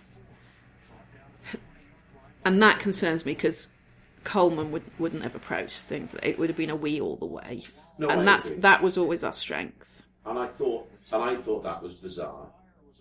And 2.45 2.61
that 2.61 2.79
concerns 2.79 3.25
me 3.25 3.33
because 3.33 3.73
Coleman 4.23 4.71
would, 4.71 4.83
wouldn't 4.99 5.23
have 5.23 5.33
approached 5.35 5.79
things. 5.79 6.15
It 6.21 6.37
would 6.37 6.49
have 6.49 6.57
been 6.57 6.69
a 6.69 6.75
we 6.75 7.01
all 7.01 7.15
the 7.15 7.25
way. 7.25 7.63
No, 7.97 8.07
and 8.07 8.21
I 8.21 8.23
that's 8.25 8.45
agree. 8.45 8.59
that 8.59 8.83
was 8.83 8.97
always 8.97 9.23
our 9.23 9.33
strength. 9.33 10.03
And 10.25 10.37
I 10.37 10.45
thought, 10.45 10.87
and 11.11 11.23
I 11.23 11.35
thought 11.35 11.63
that 11.63 11.81
was 11.81 11.95
bizarre. 11.95 12.47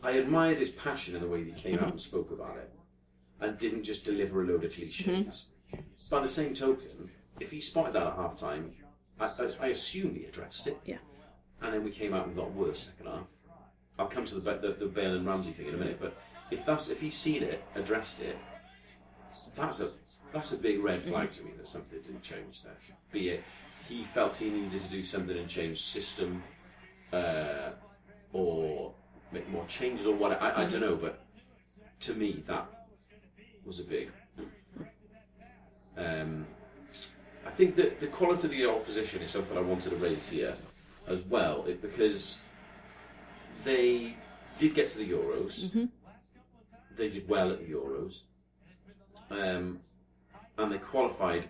I 0.02 0.12
admired 0.12 0.58
his 0.58 0.70
passion 0.70 1.14
in 1.14 1.20
the 1.22 1.28
way 1.28 1.44
he 1.44 1.52
came 1.52 1.74
Mm-hmm. 1.76 1.84
out 1.84 1.90
and 1.92 2.00
spoke 2.00 2.30
about 2.30 2.56
it, 2.56 2.70
and 3.40 3.58
didn't 3.58 3.84
just 3.84 4.04
deliver 4.04 4.42
a 4.42 4.46
load 4.46 4.64
of 4.64 4.72
cliches. 4.72 5.06
Mm-hmm. 5.06 5.80
By 6.10 6.20
the 6.20 6.28
same 6.28 6.54
token, 6.54 7.10
if 7.40 7.50
he 7.50 7.60
spotted 7.60 7.94
that 7.94 8.06
at 8.06 8.14
half 8.14 8.38
time, 8.38 8.72
I, 9.18 9.26
I, 9.26 9.50
I 9.60 9.66
assume 9.68 10.14
he 10.14 10.24
addressed 10.24 10.66
it, 10.68 10.78
Yeah. 10.86 10.98
And 11.62 11.72
then 11.72 11.84
we 11.84 11.90
came 11.90 12.14
out 12.14 12.26
and 12.26 12.36
got 12.36 12.52
worse 12.52 12.90
second 12.90 13.06
half. 13.06 13.26
I'll 13.98 14.06
come 14.06 14.24
to 14.26 14.34
the 14.34 14.40
the, 14.40 14.76
the 14.78 14.86
Bale 14.86 15.14
and 15.14 15.26
Ramsey 15.26 15.52
thing 15.52 15.68
in 15.68 15.74
a 15.74 15.78
minute, 15.78 15.98
but 16.00 16.16
if 16.50 16.64
that's 16.66 16.88
if 16.88 17.00
he's 17.00 17.16
seen 17.16 17.42
it, 17.42 17.62
addressed 17.74 18.20
it, 18.20 18.36
that's 19.54 19.80
a 19.80 19.90
that's 20.32 20.52
a 20.52 20.56
big 20.56 20.82
red 20.82 21.02
flag 21.02 21.32
to 21.32 21.42
me 21.42 21.52
that 21.56 21.68
something 21.68 22.00
didn't 22.00 22.22
change 22.22 22.62
there. 22.62 22.76
Be 23.12 23.30
it 23.30 23.44
he 23.88 24.02
felt 24.02 24.36
he 24.36 24.50
needed 24.50 24.80
to 24.80 24.88
do 24.88 25.02
something 25.04 25.36
and 25.36 25.48
change 25.48 25.82
system, 25.82 26.42
uh, 27.12 27.70
or 28.32 28.92
make 29.32 29.48
more 29.50 29.64
changes 29.66 30.06
or 30.06 30.14
what 30.14 30.40
I, 30.40 30.62
I 30.62 30.64
don't 30.66 30.80
know, 30.80 30.96
but 30.96 31.20
to 32.00 32.14
me 32.14 32.42
that 32.46 32.66
was 33.64 33.80
a 33.80 33.84
big. 33.84 34.10
Um, 35.96 36.46
I 37.46 37.50
think 37.50 37.76
that 37.76 38.00
the 38.00 38.08
quality 38.08 38.46
of 38.46 38.50
the 38.50 38.68
opposition 38.68 39.22
is 39.22 39.30
something 39.30 39.56
I 39.56 39.60
wanted 39.60 39.90
to 39.90 39.96
raise 39.96 40.28
here 40.28 40.56
as 41.06 41.20
well, 41.22 41.64
it, 41.66 41.82
because 41.82 42.40
they 43.64 44.16
did 44.58 44.74
get 44.74 44.90
to 44.90 44.98
the 44.98 45.10
Euros. 45.10 45.88
They 46.96 47.08
did 47.08 47.28
well 47.28 47.50
at 47.50 47.58
the 47.58 47.72
Euros, 47.72 48.22
um, 49.30 49.80
and 50.58 50.72
they 50.72 50.78
qualified 50.78 51.48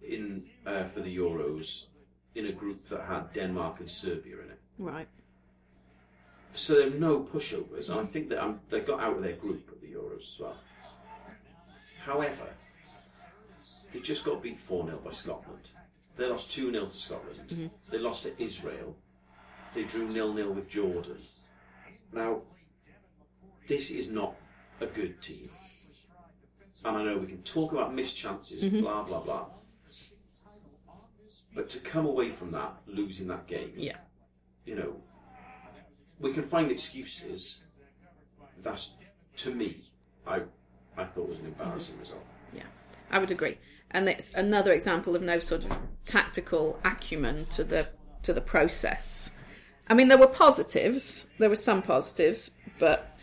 in 0.00 0.44
uh, 0.66 0.84
for 0.84 1.00
the 1.00 1.16
Euros 1.16 1.86
in 2.34 2.46
a 2.46 2.52
group 2.52 2.86
that 2.88 3.02
had 3.02 3.32
Denmark 3.32 3.80
and 3.80 3.90
Serbia 3.90 4.36
in 4.44 4.50
it. 4.50 4.60
Right. 4.78 5.08
So 6.52 6.74
there 6.74 6.90
were 6.90 6.98
no 6.98 7.20
pushovers, 7.20 7.90
and 7.90 7.98
I 7.98 8.04
think 8.04 8.28
that 8.28 8.44
um, 8.44 8.60
they 8.68 8.80
got 8.80 9.00
out 9.00 9.16
of 9.16 9.22
their 9.22 9.32
group 9.32 9.68
at 9.72 9.80
the 9.80 9.88
Euros 9.88 10.28
as 10.34 10.38
well. 10.38 10.56
However, 12.04 12.46
they 13.92 14.00
just 14.00 14.24
got 14.24 14.42
beat 14.42 14.60
4 14.60 14.86
0 14.86 15.00
by 15.04 15.10
Scotland. 15.10 15.70
They 16.16 16.26
lost 16.26 16.52
2 16.52 16.70
0 16.72 16.84
to 16.84 16.90
Scotland. 16.90 17.40
Mm-hmm. 17.48 17.66
They 17.90 17.98
lost 17.98 18.22
to 18.24 18.42
Israel. 18.42 18.96
They 19.74 19.82
drew 19.84 20.10
0 20.10 20.34
0 20.34 20.52
with 20.52 20.68
Jordan. 20.68 21.18
Now, 22.12 22.42
this 23.66 23.90
is 23.90 24.08
not 24.08 24.36
a 24.80 24.86
good 24.86 25.20
team. 25.20 25.48
And 26.84 26.96
I 26.96 27.02
know 27.02 27.16
we 27.18 27.26
can 27.26 27.42
talk 27.42 27.72
about 27.72 27.94
missed 27.94 28.16
chances, 28.16 28.62
and 28.62 28.82
blah, 28.82 29.02
blah, 29.02 29.20
blah. 29.20 29.46
But 31.54 31.68
to 31.70 31.78
come 31.78 32.04
away 32.06 32.30
from 32.30 32.50
that, 32.50 32.74
losing 32.86 33.26
that 33.28 33.46
game, 33.46 33.72
Yeah. 33.76 33.96
you 34.66 34.74
know, 34.74 34.96
we 36.20 36.32
can 36.32 36.42
find 36.42 36.70
excuses. 36.70 37.64
That's 38.60 38.92
to 39.38 39.54
me, 39.54 39.84
I 40.26 40.42
I 40.96 41.04
thought 41.04 41.28
was 41.28 41.38
an 41.38 41.46
embarrassing 41.46 41.98
result. 41.98 42.24
Yeah, 42.52 42.62
I 43.10 43.18
would 43.18 43.30
agree. 43.30 43.58
And 43.90 44.08
it's 44.08 44.34
another 44.34 44.72
example 44.72 45.14
of 45.14 45.22
no 45.22 45.38
sort 45.38 45.64
of 45.64 45.78
tactical 46.04 46.80
acumen 46.84 47.46
to 47.50 47.64
the 47.64 47.88
to 48.22 48.32
the 48.32 48.40
process. 48.40 49.34
I 49.88 49.94
mean, 49.94 50.08
there 50.08 50.18
were 50.18 50.26
positives. 50.26 51.30
There 51.38 51.48
were 51.48 51.56
some 51.56 51.82
positives, 51.82 52.52
but 52.78 53.18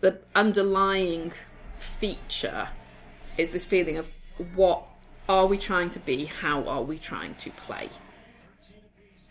the 0.00 0.20
underlying 0.34 1.32
feature 1.78 2.68
is 3.36 3.52
this 3.52 3.66
feeling 3.66 3.98
of 3.98 4.10
what 4.54 4.84
are 5.28 5.46
we 5.46 5.58
trying 5.58 5.90
to 5.90 6.00
be? 6.00 6.24
How 6.24 6.66
are 6.66 6.82
we 6.82 6.98
trying 6.98 7.34
to 7.36 7.50
play? 7.50 7.90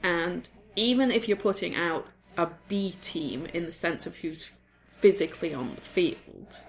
And 0.03 0.47
even 0.75 1.11
if 1.11 1.27
you're 1.27 1.37
putting 1.37 1.75
out 1.75 2.07
a 2.37 2.49
B 2.67 2.95
team 3.01 3.47
in 3.53 3.65
the 3.65 3.71
sense 3.71 4.05
of 4.05 4.15
who's 4.17 4.51
physically 4.97 5.53
on 5.53 5.75
the 5.75 5.81
field, 5.81 6.59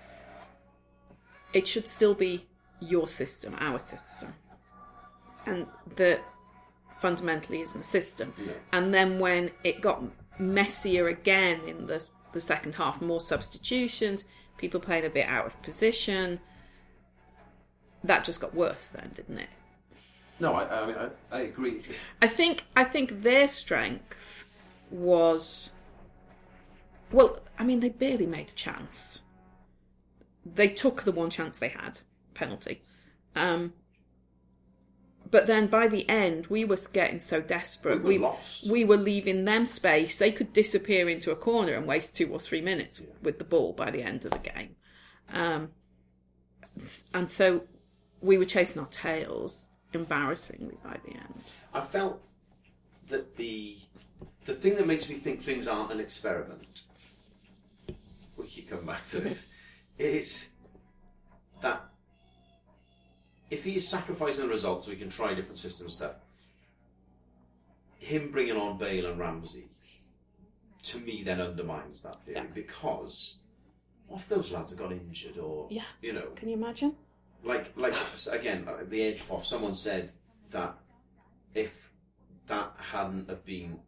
it 1.53 1.67
should 1.69 1.87
still 1.87 2.15
be 2.15 2.47
your 2.81 3.09
system, 3.09 3.57
our 3.59 3.79
system. 3.79 4.33
And 5.47 5.67
that 5.97 6.21
fundamentally 7.01 7.63
isn't 7.63 7.81
a 7.81 7.85
system. 7.85 8.33
Yeah. 8.39 8.53
And 8.73 8.93
then 8.93 9.19
when 9.19 9.51
it 9.65 9.81
got 9.81 10.03
messier 10.39 11.09
again 11.09 11.61
in 11.67 11.87
the, 11.87 12.05
the 12.33 12.41
second 12.41 12.75
half, 12.75 13.01
more 13.01 13.21
substitutions, 13.21 14.27
people 14.57 14.81
playing 14.81 15.07
a 15.07 15.11
bit 15.11 15.27
out 15.27 15.47
of 15.47 15.61
position, 15.63 16.41
that 18.05 18.25
just 18.25 18.41
got 18.41 18.55
worse 18.55 18.89
then, 18.89 19.11
didn't 19.15 19.39
it? 19.39 19.49
No, 20.41 20.55
I, 20.55 20.83
I 20.83 20.87
mean 20.87 20.97
I, 20.97 21.37
I 21.37 21.41
agree. 21.41 21.83
I 22.23 22.29
think 22.29 22.65
I 22.77 22.85
think 22.85 23.23
their 23.23 23.49
strength 23.49 24.49
was 24.91 25.73
well, 27.11 27.39
I 27.59 27.65
mean 27.65 27.81
they 27.81 27.89
barely 27.89 28.27
made 28.27 28.51
a 28.51 28.53
chance. 28.53 29.25
They 30.45 30.69
took 30.69 31.03
the 31.03 31.13
one 31.13 31.31
chance 31.31 31.59
they 31.59 31.69
had, 31.69 32.01
penalty. 32.39 32.83
Um 33.35 33.73
but 35.31 35.47
then 35.47 35.67
by 35.67 35.89
the 35.89 36.09
end 36.09 36.47
we 36.47 36.65
were 36.65 36.79
getting 36.93 37.19
so 37.19 37.41
desperate. 37.41 38.03
We 38.03 38.19
were 38.19 38.29
lost. 38.29 38.71
we 38.71 38.85
were 38.85 38.97
leaving 38.97 39.45
them 39.45 39.67
space. 39.67 40.19
They 40.19 40.33
could 40.33 40.53
disappear 40.53 41.09
into 41.09 41.31
a 41.31 41.37
corner 41.37 41.75
and 41.75 41.87
waste 41.87 42.17
two 42.17 42.31
or 42.33 42.39
three 42.39 42.61
minutes 42.61 43.05
with 43.23 43.39
the 43.39 43.45
ball 43.45 43.73
by 43.73 43.91
the 43.91 44.03
end 44.03 44.25
of 44.25 44.31
the 44.31 44.39
game. 44.39 44.77
Um 45.33 45.71
and 47.13 47.31
so 47.31 47.63
we 48.21 48.39
were 48.39 48.45
chasing 48.45 48.81
our 48.81 48.89
tails 48.89 49.69
embarrassingly 49.93 50.77
by 50.83 50.97
the 51.05 51.13
end. 51.13 51.53
I 51.75 51.81
felt 51.81 52.23
that 53.09 53.37
the 53.37 53.77
the 54.47 54.55
thing 54.55 54.77
that 54.77 54.87
makes 54.87 55.09
me 55.09 55.15
think 55.15 55.43
things 55.43 55.69
aren't 55.69 55.93
an 55.93 56.01
experiment. 56.01 56.83
We 58.37 58.47
keep 58.47 58.71
coming 58.71 58.87
back 58.87 59.05
to 59.09 59.21
this. 59.21 59.49
Is 59.99 60.53
that 61.61 61.85
if 63.51 63.65
he 63.65 63.77
is 63.77 63.89
sacrificing 63.89 64.45
the 64.45 64.49
results 64.51 64.87
so 64.87 64.93
he 64.93 64.99
can 64.99 65.11
try 65.11 65.35
different 65.35 65.59
system 65.59 65.89
stuff, 65.89 66.17
him 67.99 68.31
bringing 68.31 68.57
on 68.57 68.79
Bale 68.79 69.07
and 69.07 69.19
Ramsey, 69.19 69.69
to 70.85 70.99
me, 70.99 71.23
then 71.25 71.41
undermines 71.41 72.03
that 72.03 72.17
theory 72.25 72.37
Yeah. 72.37 72.47
because 72.55 73.37
what 74.07 74.21
if 74.21 74.29
those 74.29 74.51
lads 74.53 74.71
have 74.73 74.79
got 74.79 74.93
injured 74.93 75.39
or 75.39 75.67
Yeah. 75.71 75.85
you 76.01 76.13
know 76.13 76.31
Can 76.37 76.49
you 76.49 76.57
imagine? 76.57 76.97
like 77.45 77.77
like 77.77 77.95
again 78.33 78.67
uh, 78.67 78.79
the 78.89 79.01
edge 79.03 79.21
foff 79.21 79.47
someone 79.47 79.75
said 79.75 80.13
that 80.51 80.77
if 81.55 81.93
that 82.49 82.73
hadn't 82.79 83.29
have 83.29 83.45
been 83.45 83.79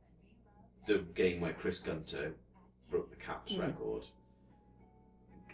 the 0.87 0.99
game 1.15 1.41
where 1.41 1.53
Chris 1.53 1.79
Gunter 1.81 2.35
broke 2.91 3.11
the 3.11 3.17
caps 3.17 3.57
record 3.57 4.05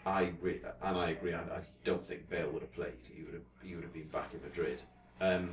I 0.07 0.21
agree 0.21 0.61
and 0.83 0.97
I 0.97 1.09
agree 1.09 1.33
I, 1.33 1.41
I 1.41 1.61
don't 1.83 2.01
think 2.01 2.29
Bale 2.29 2.49
would 2.51 2.61
have 2.61 2.73
played. 2.73 2.93
He 3.13 3.23
would 3.23 3.33
have 3.33 3.43
he 3.61 3.75
would 3.75 3.83
have 3.83 3.93
been 3.93 4.07
back 4.07 4.33
in 4.33 4.41
Madrid. 4.41 4.81
Um, 5.19 5.49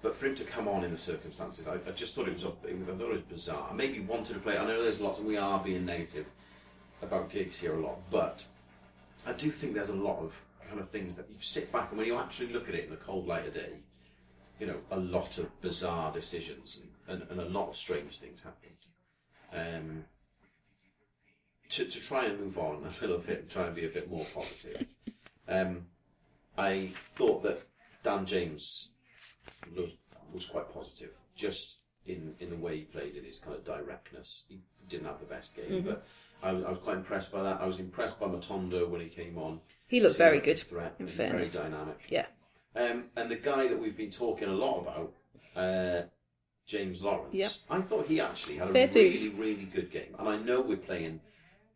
but 0.00 0.14
for 0.14 0.26
him 0.26 0.34
to 0.36 0.44
come 0.44 0.68
on 0.68 0.84
in 0.84 0.90
the 0.90 0.96
circumstances 0.96 1.66
I, 1.66 1.74
I 1.74 1.92
just 1.94 2.14
thought 2.14 2.28
it 2.28 2.34
was 2.34 2.44
up- 2.44 2.64
I 2.64 2.72
thought 2.72 3.00
it 3.00 3.12
was 3.12 3.22
bizarre. 3.22 3.74
Maybe 3.74 3.98
wanted 4.00 4.34
to 4.34 4.40
play 4.40 4.56
I 4.56 4.64
know 4.64 4.82
there's 4.82 5.00
lots 5.00 5.18
and 5.18 5.26
we 5.26 5.36
are 5.36 5.58
being 5.62 5.84
negative 5.84 6.26
about 7.02 7.30
Giggs 7.30 7.58
here 7.58 7.74
a 7.74 7.80
lot 7.80 7.98
but 8.10 8.46
I 9.26 9.32
do 9.32 9.50
think 9.50 9.74
there's 9.74 9.88
a 9.88 9.94
lot 9.94 10.20
of 10.20 10.40
kind 10.68 10.80
of 10.80 10.88
things 10.88 11.16
that 11.16 11.28
you 11.28 11.36
sit 11.40 11.72
back 11.72 11.88
and 11.90 11.98
when 11.98 12.06
you 12.06 12.16
actually 12.16 12.52
look 12.52 12.68
at 12.68 12.74
it 12.76 12.84
in 12.84 12.90
the 12.90 12.96
cold 12.96 13.26
light 13.26 13.46
of 13.46 13.54
day, 13.54 13.80
you 14.60 14.66
know, 14.66 14.78
a 14.90 14.98
lot 14.98 15.38
of 15.38 15.60
bizarre 15.60 16.12
decisions 16.12 16.80
and, 17.08 17.22
and, 17.22 17.30
and 17.30 17.40
a 17.40 17.44
lot 17.58 17.70
of 17.70 17.76
strange 17.76 18.18
things 18.18 18.42
happened. 18.42 18.70
Um, 19.52 20.04
to, 21.70 21.84
to 21.84 22.00
try 22.00 22.24
and 22.26 22.40
move 22.40 22.58
on 22.58 22.84
a 22.84 23.00
little 23.00 23.18
bit, 23.18 23.50
try 23.50 23.66
and 23.66 23.74
be 23.74 23.84
a 23.84 23.88
bit 23.88 24.10
more 24.10 24.24
positive, 24.34 24.86
um, 25.48 25.86
I 26.56 26.90
thought 27.16 27.42
that 27.42 27.62
Dan 28.02 28.26
James 28.26 28.88
was, 29.76 29.90
was 30.32 30.46
quite 30.46 30.72
positive, 30.72 31.10
just 31.34 31.80
in, 32.06 32.34
in 32.40 32.50
the 32.50 32.56
way 32.56 32.76
he 32.76 32.82
played 32.82 33.16
in 33.16 33.24
his 33.24 33.38
kind 33.38 33.56
of 33.56 33.64
directness. 33.64 34.44
He 34.48 34.60
didn't 34.88 35.06
have 35.06 35.18
the 35.20 35.26
best 35.26 35.54
game, 35.56 35.82
but 35.82 36.04
I 36.42 36.52
was, 36.52 36.64
I 36.64 36.70
was 36.70 36.78
quite 36.80 36.96
impressed 36.98 37.32
by 37.32 37.42
that. 37.42 37.60
I 37.60 37.66
was 37.66 37.80
impressed 37.80 38.20
by 38.20 38.26
Matondo 38.26 38.88
when 38.88 39.00
he 39.00 39.08
came 39.08 39.38
on. 39.38 39.60
He 39.88 40.00
looked 40.00 40.16
very 40.16 40.40
good, 40.40 40.58
Threat, 40.58 40.94
in 40.98 41.08
fairness. 41.08 41.54
Very 41.54 41.70
dynamic. 41.70 42.00
Yeah. 42.08 42.26
Um, 42.76 43.04
and 43.16 43.30
the 43.30 43.36
guy 43.36 43.68
that 43.68 43.78
we've 43.80 43.96
been 43.96 44.10
talking 44.10 44.48
a 44.48 44.52
lot 44.52 44.80
about, 44.80 45.12
uh, 45.56 46.02
James 46.66 47.02
Lawrence, 47.02 47.34
Yep. 47.34 47.52
I 47.70 47.80
thought 47.80 48.06
he 48.06 48.20
actually 48.20 48.56
had 48.56 48.68
a 48.68 48.72
Fair 48.72 48.88
really, 48.88 49.10
dues. 49.10 49.28
really 49.34 49.64
good 49.64 49.90
game. 49.90 50.14
And 50.18 50.28
I 50.28 50.36
know 50.38 50.60
we're 50.60 50.76
playing 50.76 51.20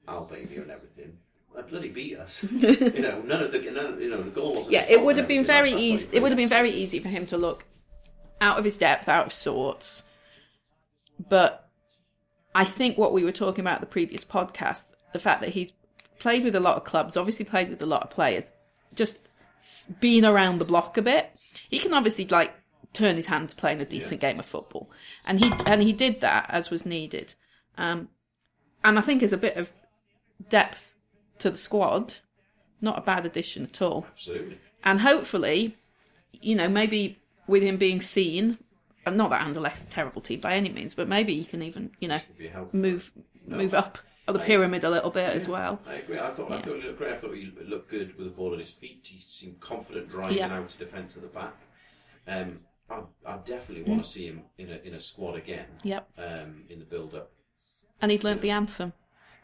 Albania 0.08 0.62
and 0.62 0.70
everything. 0.70 1.18
They 1.54 1.62
bloody 1.62 1.88
beat 1.88 2.18
us. 2.18 2.44
you 2.52 3.02
know, 3.02 3.20
none 3.22 3.42
of 3.42 3.52
the 3.52 3.58
none 3.58 3.86
of, 3.86 4.00
you 4.00 4.10
know 4.10 4.22
the 4.22 4.30
goal 4.30 4.54
wasn't. 4.54 4.70
Yeah, 4.70 4.86
it 4.88 5.02
would 5.02 5.16
have 5.16 5.28
been 5.28 5.44
very 5.44 5.72
easy. 5.72 6.08
It 6.12 6.22
would 6.22 6.30
have 6.30 6.36
been 6.36 6.48
very 6.48 6.70
easy 6.70 6.98
for 7.00 7.08
him 7.08 7.26
to 7.26 7.36
look 7.36 7.64
out 8.40 8.58
of 8.58 8.64
his 8.64 8.78
depth, 8.78 9.08
out 9.08 9.26
of 9.26 9.32
sorts. 9.32 10.04
But 11.28 11.68
I 12.54 12.64
think 12.64 12.96
what 12.96 13.12
we 13.12 13.24
were 13.24 13.32
talking 13.32 13.60
about 13.60 13.80
the 13.80 13.86
previous 13.86 14.24
podcast, 14.24 14.92
the 15.12 15.18
fact 15.18 15.40
that 15.40 15.50
he's 15.50 15.72
played 16.18 16.44
with 16.44 16.54
a 16.54 16.60
lot 16.60 16.76
of 16.76 16.84
clubs, 16.84 17.16
obviously 17.16 17.44
played 17.44 17.70
with 17.70 17.82
a 17.82 17.86
lot 17.86 18.02
of 18.02 18.10
players, 18.10 18.52
just 18.94 19.28
been 20.00 20.24
around 20.24 20.58
the 20.58 20.64
block 20.64 20.96
a 20.96 21.02
bit. 21.02 21.30
He 21.68 21.78
can 21.78 21.92
obviously 21.92 22.26
like 22.26 22.52
turn 22.92 23.16
his 23.16 23.26
hand 23.26 23.48
to 23.48 23.56
playing 23.56 23.80
a 23.80 23.84
decent 23.84 24.20
game 24.20 24.38
of 24.38 24.46
football, 24.46 24.90
and 25.24 25.42
he 25.42 25.52
and 25.66 25.82
he 25.82 25.92
did 25.92 26.20
that 26.20 26.46
as 26.48 26.70
was 26.70 26.86
needed. 26.86 27.34
Um, 27.76 28.08
and 28.84 28.98
I 28.98 29.02
think 29.02 29.22
as 29.22 29.32
a 29.32 29.38
bit 29.38 29.56
of 29.56 29.72
depth 30.48 30.92
to 31.38 31.50
the 31.50 31.58
squad, 31.58 32.14
not 32.80 32.98
a 32.98 33.02
bad 33.02 33.26
addition 33.26 33.64
at 33.64 33.80
all 33.82 34.06
Absolutely. 34.12 34.58
and 34.84 35.00
hopefully, 35.00 35.76
you 36.32 36.54
know, 36.56 36.68
maybe 36.68 37.18
with 37.46 37.62
him 37.62 37.76
being 37.76 38.00
seen, 38.00 38.58
and 39.06 39.16
not 39.16 39.30
that 39.30 39.40
Anderlecht's 39.46 39.86
a 39.86 39.90
terrible 39.90 40.20
team 40.20 40.40
by 40.40 40.54
any 40.54 40.68
means, 40.68 40.94
but 40.94 41.08
maybe 41.08 41.34
he 41.36 41.44
can 41.44 41.62
even, 41.62 41.90
you 42.00 42.08
know, 42.08 42.20
a 42.40 42.48
help. 42.48 42.74
move 42.74 43.12
move 43.46 43.72
up 43.74 43.98
the 44.26 44.38
pyramid 44.38 44.84
a 44.84 44.90
little 44.90 45.10
bit 45.10 45.24
as 45.34 45.48
well. 45.48 45.80
I 45.86 45.94
agree. 45.94 46.18
I 46.18 46.30
thought 46.30 46.52
I 46.52 46.58
thought 46.58 46.76
he 46.76 46.82
looked 46.82 46.98
great. 46.98 47.12
I 47.14 47.16
thought 47.16 47.34
he 47.34 47.50
looked 47.64 47.90
good 47.90 48.14
with 48.18 48.26
the 48.26 48.32
ball 48.32 48.52
at 48.52 48.58
his 48.58 48.68
feet. 48.70 49.00
He 49.10 49.22
seemed 49.26 49.58
confident 49.60 50.10
driving 50.10 50.36
Yeah. 50.36 50.54
out 50.54 50.68
to 50.68 50.76
defence 50.78 51.16
at 51.16 51.22
the 51.22 51.28
back. 51.28 51.54
Um, 52.26 52.60
I, 52.90 53.00
I 53.26 53.38
definitely 53.38 53.84
want 53.90 54.02
to 54.02 54.08
see 54.08 54.26
him 54.26 54.42
in 54.58 54.70
a 54.70 54.76
in 54.86 54.92
a 54.94 55.00
squad 55.00 55.36
again. 55.36 55.66
Yep, 55.82 56.08
Um, 56.18 56.64
in 56.68 56.78
the 56.78 56.84
build 56.84 57.14
up. 57.14 57.30
and 58.02 58.10
he'd 58.10 58.22
learnt 58.24 58.42
the 58.42 58.50
anthem, 58.50 58.92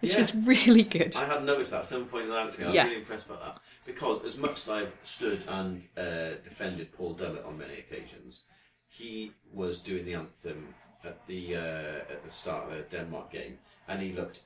which 0.00 0.12
Yeah. 0.12 0.18
was 0.18 0.34
really 0.34 0.82
good. 0.82 1.14
I 1.16 1.24
had 1.26 1.44
noticed 1.44 1.70
that 1.72 1.80
at 1.80 1.86
some 1.86 2.06
point 2.06 2.24
in 2.24 2.30
the 2.30 2.34
night. 2.36 2.42
I 2.42 2.66
was 2.66 2.74
Yeah. 2.74 2.84
really 2.84 2.96
impressed 3.00 3.28
by 3.28 3.36
that 3.36 3.58
because 3.86 4.24
as 4.24 4.36
much 4.36 4.52
as 4.58 4.68
I've 4.68 4.94
stood 5.02 5.42
and 5.48 5.86
uh, 5.96 6.34
defended 6.44 6.92
Paul 6.92 7.14
Dummett 7.16 7.46
on 7.46 7.58
many 7.58 7.74
occasions, 7.74 8.44
he 8.88 9.32
was 9.52 9.78
doing 9.78 10.04
the 10.04 10.14
anthem 10.14 10.74
at 11.04 11.26
the 11.26 11.56
uh, 11.56 12.12
at 12.12 12.22
the 12.24 12.30
start 12.30 12.70
of 12.70 12.76
the 12.76 12.96
Denmark 12.96 13.30
game, 13.32 13.58
and 13.88 14.00
he 14.00 14.12
looked 14.12 14.40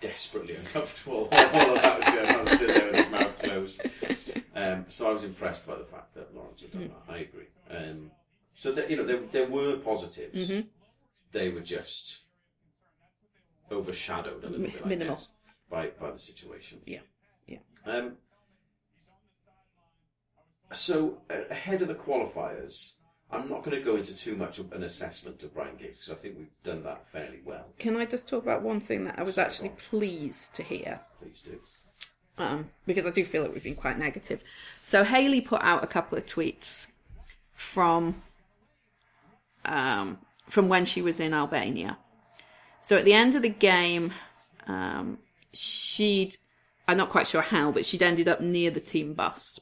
desperately 0.00 0.54
uncomfortable 0.62 1.28
all 1.30 1.76
it. 1.76 1.84
I 1.84 2.42
was 2.42 2.58
sitting 2.58 2.74
there 2.74 2.86
with 2.86 2.96
his 2.96 3.10
mouth 3.10 3.38
closed. 3.38 3.80
Um, 4.54 4.84
so 4.88 5.08
I 5.08 5.12
was 5.12 5.24
impressed 5.24 5.66
by 5.66 5.76
the 5.76 5.84
fact 5.84 6.14
that 6.14 6.34
Lawrence 6.34 6.60
had 6.60 6.72
done 6.72 6.88
that. 6.88 7.12
I 7.12 7.18
agree. 7.18 7.46
Um, 7.70 8.10
so 8.56 8.70
that 8.72 8.90
you 8.90 8.96
know, 8.96 9.04
there 9.04 9.20
there 9.30 9.46
were 9.46 9.76
positives. 9.78 10.50
Mhm. 10.50 10.66
They 11.32 11.48
were 11.48 11.60
just 11.60 12.23
overshadowed 13.70 14.44
a 14.44 14.48
little 14.48 14.66
bit, 14.66 14.82
I 14.84 14.88
minimal. 14.88 15.14
guess, 15.16 15.30
by 15.70 15.90
by 16.00 16.10
the 16.10 16.18
situation. 16.18 16.80
Yeah, 16.86 17.00
yeah. 17.46 17.58
Um, 17.86 18.16
so 20.72 21.18
uh, 21.30 21.44
ahead 21.50 21.82
of 21.82 21.88
the 21.88 21.94
qualifiers, 21.94 22.94
I'm 23.30 23.48
not 23.48 23.64
going 23.64 23.76
to 23.76 23.82
go 23.82 23.96
into 23.96 24.14
too 24.14 24.36
much 24.36 24.58
of 24.58 24.72
an 24.72 24.82
assessment 24.82 25.42
of 25.42 25.54
Ryan 25.56 25.76
Giggs 25.76 26.00
because 26.06 26.10
I 26.10 26.14
think 26.22 26.36
we've 26.38 26.62
done 26.62 26.82
that 26.84 27.08
fairly 27.08 27.40
well. 27.44 27.66
Can 27.78 27.96
I 27.96 28.04
just 28.04 28.28
talk 28.28 28.42
about 28.42 28.62
one 28.62 28.80
thing 28.80 29.04
that 29.04 29.18
I 29.18 29.22
was 29.22 29.38
actually 29.38 29.70
pleased 29.70 30.54
to 30.56 30.62
hear? 30.62 31.00
Please 31.20 31.42
do. 31.44 31.60
um, 32.38 32.70
because 32.86 33.06
I 33.06 33.10
do 33.10 33.24
feel 33.24 33.42
that 33.44 33.52
we've 33.54 33.62
been 33.62 33.74
quite 33.76 33.98
negative. 33.98 34.42
So 34.82 35.04
Haley 35.04 35.40
put 35.40 35.62
out 35.62 35.84
a 35.84 35.86
couple 35.86 36.18
of 36.18 36.26
tweets 36.26 36.90
from 37.52 38.22
um, 39.64 40.18
from 40.48 40.68
when 40.68 40.84
she 40.84 41.00
was 41.00 41.20
in 41.20 41.32
Albania. 41.32 41.98
So 42.84 42.98
at 42.98 43.06
the 43.06 43.14
end 43.14 43.34
of 43.34 43.40
the 43.40 43.48
game, 43.48 44.12
um, 44.66 45.16
she'd 45.54 46.36
I'm 46.86 46.98
not 46.98 47.08
quite 47.08 47.26
sure 47.26 47.40
how, 47.40 47.72
but 47.72 47.86
she'd 47.86 48.02
ended 48.02 48.28
up 48.28 48.42
near 48.42 48.70
the 48.70 48.78
team 48.78 49.14
bus, 49.14 49.58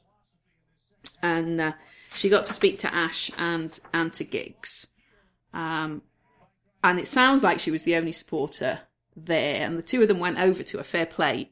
and 1.21 1.61
uh, 1.61 1.71
she 2.13 2.27
got 2.27 2.43
to 2.43 2.53
speak 2.53 2.79
to 2.79 2.93
Ash 2.93 3.31
and 3.37 3.79
and 3.93 4.11
to 4.11 4.25
Giggs. 4.25 4.87
Um, 5.53 6.01
and 6.83 6.99
it 6.99 7.07
sounds 7.07 7.43
like 7.43 7.61
she 7.61 7.71
was 7.71 7.83
the 7.83 7.95
only 7.95 8.11
supporter 8.11 8.81
there, 9.15 9.65
and 9.65 9.77
the 9.77 9.83
two 9.83 10.01
of 10.01 10.09
them 10.09 10.19
went 10.19 10.37
over 10.37 10.61
to 10.61 10.79
a 10.79 10.83
fair 10.83 11.05
play 11.05 11.49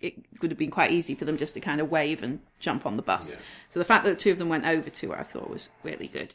it 0.00 0.14
would 0.40 0.52
have 0.52 0.58
been 0.58 0.70
quite 0.70 0.92
easy 0.92 1.16
for 1.16 1.24
them 1.24 1.36
just 1.36 1.54
to 1.54 1.60
kind 1.60 1.80
of 1.80 1.90
wave 1.90 2.22
and 2.22 2.38
jump 2.60 2.86
on 2.86 2.96
the 2.96 3.02
bus. 3.02 3.34
Yeah. 3.34 3.42
So 3.70 3.80
the 3.80 3.84
fact 3.84 4.04
that 4.04 4.10
the 4.10 4.16
two 4.16 4.30
of 4.30 4.38
them 4.38 4.48
went 4.48 4.64
over 4.64 4.88
to 4.88 5.10
her, 5.10 5.18
I 5.18 5.24
thought 5.24 5.50
was 5.50 5.70
really 5.82 6.06
good. 6.06 6.32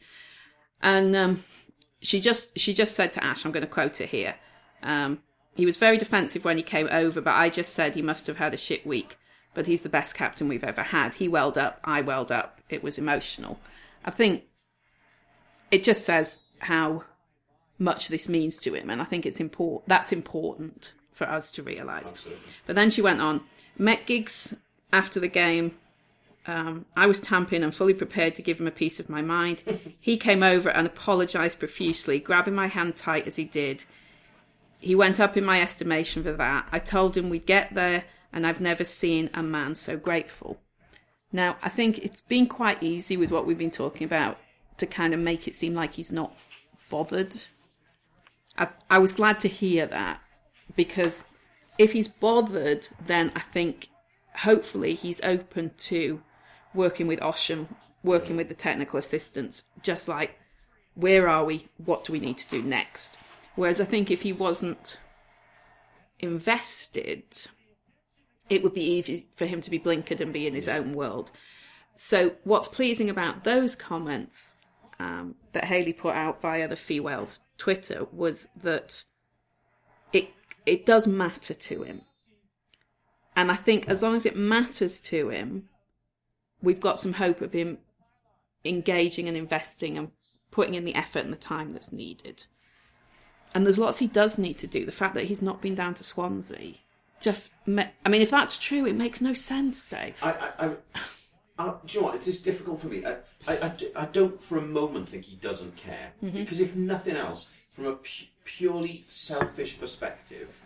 And 0.82 1.16
um, 1.16 1.46
she 2.02 2.20
just 2.20 2.60
she 2.60 2.74
just 2.74 2.96
said 2.96 3.14
to 3.14 3.24
Ash, 3.24 3.46
I'm 3.46 3.54
going 3.54 3.62
to 3.62 3.68
quote 3.68 3.96
her 4.00 4.06
here. 4.06 4.36
Um, 4.84 5.20
he 5.56 5.66
was 5.66 5.78
very 5.78 5.98
defensive 5.98 6.44
when 6.44 6.58
he 6.58 6.64
came 6.64 6.88
over, 6.92 7.22
but 7.22 7.36
I 7.36 7.50
just 7.50 7.74
said 7.74 7.96
he 7.96 8.02
must 8.02 8.28
have 8.28 8.38
had 8.38 8.54
a 8.54 8.58
shit 8.58 8.86
week. 8.86 9.18
But 9.54 9.68
he's 9.68 9.84
the 9.84 9.90
best 9.90 10.16
captain 10.16 10.48
we've 10.48 10.64
ever 10.64 10.82
had. 10.82 11.16
He 11.16 11.28
welled 11.28 11.58
up, 11.58 11.80
I 11.84 12.02
welled 12.02 12.32
up. 12.32 12.60
It 12.70 12.84
was 12.84 12.98
emotional. 12.98 13.60
I 14.04 14.10
think 14.10 14.46
it 15.70 15.84
just 15.84 16.06
says 16.06 16.40
how 16.60 17.04
much 17.78 18.08
this 18.08 18.28
means 18.28 18.60
to 18.62 18.74
him, 18.74 18.90
and 18.90 19.02
I 19.02 19.06
think 19.06 19.26
it's 19.26 19.40
important. 19.40 19.90
That's 19.90 20.12
important 20.12 20.94
for 21.12 21.30
us 21.30 21.52
to 21.54 21.64
realise. 21.64 22.14
But 22.66 22.76
then 22.76 22.90
she 22.90 23.02
went 23.02 23.22
on. 23.22 23.42
Met 23.78 24.06
Giggs 24.06 24.56
after 24.92 25.20
the 25.20 25.28
game. 25.28 25.78
Um, 26.46 26.86
I 26.96 27.06
was 27.06 27.20
tamping 27.20 27.64
and 27.64 27.74
fully 27.74 27.94
prepared 27.94 28.36
to 28.36 28.42
give 28.42 28.60
him 28.60 28.68
a 28.68 28.72
piece 28.72 29.00
of 29.00 29.10
my 29.10 29.22
mind. 29.22 29.64
he 30.00 30.18
came 30.18 30.44
over 30.44 30.70
and 30.70 30.86
apologised 30.86 31.60
profusely, 31.60 32.20
grabbing 32.20 32.56
my 32.56 32.68
hand 32.68 32.96
tight 32.96 33.28
as 33.28 33.38
he 33.38 33.46
did. 33.46 33.86
He 34.84 34.96
went 34.96 35.20
up 35.22 35.38
in 35.38 35.46
my 35.46 35.62
estimation 35.62 36.24
for 36.24 36.34
that. 36.34 36.68
I 36.70 36.80
told 36.80 37.16
him 37.16 37.30
we'd 37.30 37.46
get 37.46 37.74
there, 37.74 38.04
and 38.34 38.46
I've 38.46 38.60
never 38.60 38.84
seen 38.84 39.30
a 39.34 39.42
man 39.42 39.76
so 39.76 39.96
grateful. 39.96 40.60
Now, 41.32 41.56
I 41.64 41.70
think 41.70 42.00
it's 42.00 42.22
been 42.22 42.48
quite 42.48 42.84
easy 42.84 43.16
with 43.16 43.32
what 43.32 43.48
we've 43.48 43.58
been 43.58 43.72
talking 43.72 44.04
about 44.04 44.38
to 44.78 44.86
kind 44.86 45.14
of 45.14 45.22
make 45.22 45.48
it 45.48 45.56
seem 45.56 45.74
like 45.74 45.94
he's 45.94 46.12
not 46.12 46.38
bothered. 46.90 47.46
I, 48.58 48.68
I 48.90 48.98
was 48.98 49.14
glad 49.14 49.40
to 49.40 49.48
hear 49.48 49.88
that 49.88 50.20
because 50.76 51.26
if 51.78 51.94
he's 51.94 52.10
bothered, 52.10 52.90
then 53.06 53.32
I 53.38 53.40
think 53.40 53.88
hopefully 54.40 54.96
he's 54.96 55.22
open 55.22 55.72
to 55.78 56.22
working 56.74 57.08
with 57.08 57.22
Osian, 57.22 57.68
working 58.04 58.36
with 58.36 58.50
the 58.50 58.56
technical 58.56 59.00
assistants, 59.00 59.70
just 59.82 60.10
like 60.10 60.38
where 60.96 61.30
are 61.30 61.46
we? 61.46 61.70
What 61.78 62.04
do 62.04 62.12
we 62.12 62.20
need 62.20 62.38
to 62.40 62.50
do 62.50 62.62
next? 62.62 63.18
Whereas 63.56 63.80
I 63.80 63.86
think 63.86 64.10
if 64.10 64.24
he 64.24 64.34
wasn't 64.34 65.00
invested, 66.20 67.24
it 68.50 68.64
would 68.64 68.74
be 68.74 68.84
easy 68.84 69.28
for 69.36 69.46
him 69.46 69.62
to 69.62 69.70
be 69.70 69.80
blinkered 69.80 70.20
and 70.20 70.34
be 70.34 70.48
in 70.48 70.54
his 70.54 70.68
own 70.68 70.94
world. 70.94 71.32
So, 71.96 72.36
what's 72.44 72.68
pleasing 72.68 73.10
about 73.10 73.44
those 73.44 73.76
comments 73.76 74.56
um, 75.00 75.36
that 75.52 75.66
Haley 75.66 75.94
put 75.94 76.16
out 76.16 76.42
via 76.42 76.68
the 76.68 76.76
Fee 76.76 77.00
Wales 77.00 77.42
Twitter 77.58 78.08
was 78.12 78.48
that 78.62 79.04
it 80.12 80.30
it 80.66 80.86
does 80.86 81.08
matter 81.08 81.54
to 81.54 81.84
him, 81.84 82.02
and 83.36 83.52
I 83.52 83.56
think 83.56 83.88
as 83.88 84.02
long 84.02 84.16
as 84.16 84.26
it 84.26 84.36
matters 84.36 85.00
to 85.02 85.30
him, 85.30 85.70
we've 86.62 86.80
got 86.80 86.98
some 86.98 87.14
hope 87.14 87.42
of 87.42 87.54
him 87.54 87.78
engaging 88.66 89.28
and 89.28 89.38
investing 89.38 89.98
and 89.98 90.10
putting 90.50 90.74
in 90.74 90.86
the 90.86 90.96
effort 90.96 91.26
and 91.26 91.34
the 91.34 91.38
time 91.38 91.70
that's 91.70 91.92
needed. 91.92 92.46
And 93.56 93.66
there's 93.66 93.80
lots 93.80 94.00
he 94.00 94.08
does 94.08 94.38
need 94.38 94.58
to 94.60 94.68
do. 94.68 94.86
The 94.86 94.92
fact 94.92 95.14
that 95.16 95.26
he's 95.26 95.42
not 95.42 95.62
been 95.62 95.76
down 95.76 95.94
to 95.96 96.04
Swansea 96.04 96.76
just, 97.24 97.54
me- 97.66 97.90
I 98.06 98.10
mean, 98.10 98.22
if 98.22 98.30
that's 98.30 98.58
true, 98.58 98.86
it 98.86 98.96
makes 98.96 99.22
no 99.22 99.34
sense, 99.34 99.86
Dave. 99.86 100.18
I, 100.22 100.32
I, 100.32 100.66
I, 100.66 100.72
I, 101.58 101.74
do 101.86 101.96
you 101.96 102.02
know 102.02 102.08
what? 102.08 102.16
It's 102.16 102.26
just 102.26 102.44
difficult 102.44 102.82
for 102.82 102.88
me. 102.88 103.06
I, 103.06 103.16
I, 103.48 103.66
I, 103.66 103.68
do- 103.70 103.92
I 103.96 104.06
don't 104.06 104.42
for 104.42 104.58
a 104.58 104.62
moment 104.62 105.10
think 105.10 105.26
he 105.26 105.38
doesn't 105.38 105.76
care. 105.76 106.12
Mm-hmm. 106.22 106.38
Because 106.38 106.60
if 106.60 106.76
nothing 106.76 107.16
else, 107.16 107.50
from 107.70 107.86
a 107.86 107.94
pu- 107.94 108.26
purely 108.44 109.06
selfish 109.08 109.80
perspective, 109.80 110.62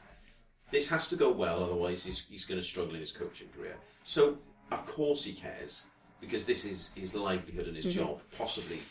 this 0.71 0.88
has 0.88 1.07
to 1.09 1.15
go 1.15 1.31
well, 1.31 1.63
otherwise 1.63 2.03
he's, 2.03 2.25
he's 2.25 2.45
going 2.45 2.59
to 2.59 2.65
struggle 2.65 2.95
in 2.95 3.01
his 3.01 3.11
coaching 3.11 3.49
career. 3.55 3.77
So, 4.03 4.38
of 4.71 4.85
course 4.85 5.23
he 5.23 5.33
cares, 5.33 5.85
because 6.19 6.45
this 6.45 6.65
is 6.65 6.91
his 6.95 7.13
livelihood 7.13 7.67
and 7.67 7.75
his 7.75 7.85
mm-hmm. 7.85 7.99
job, 7.99 8.21
possibly 8.38 8.81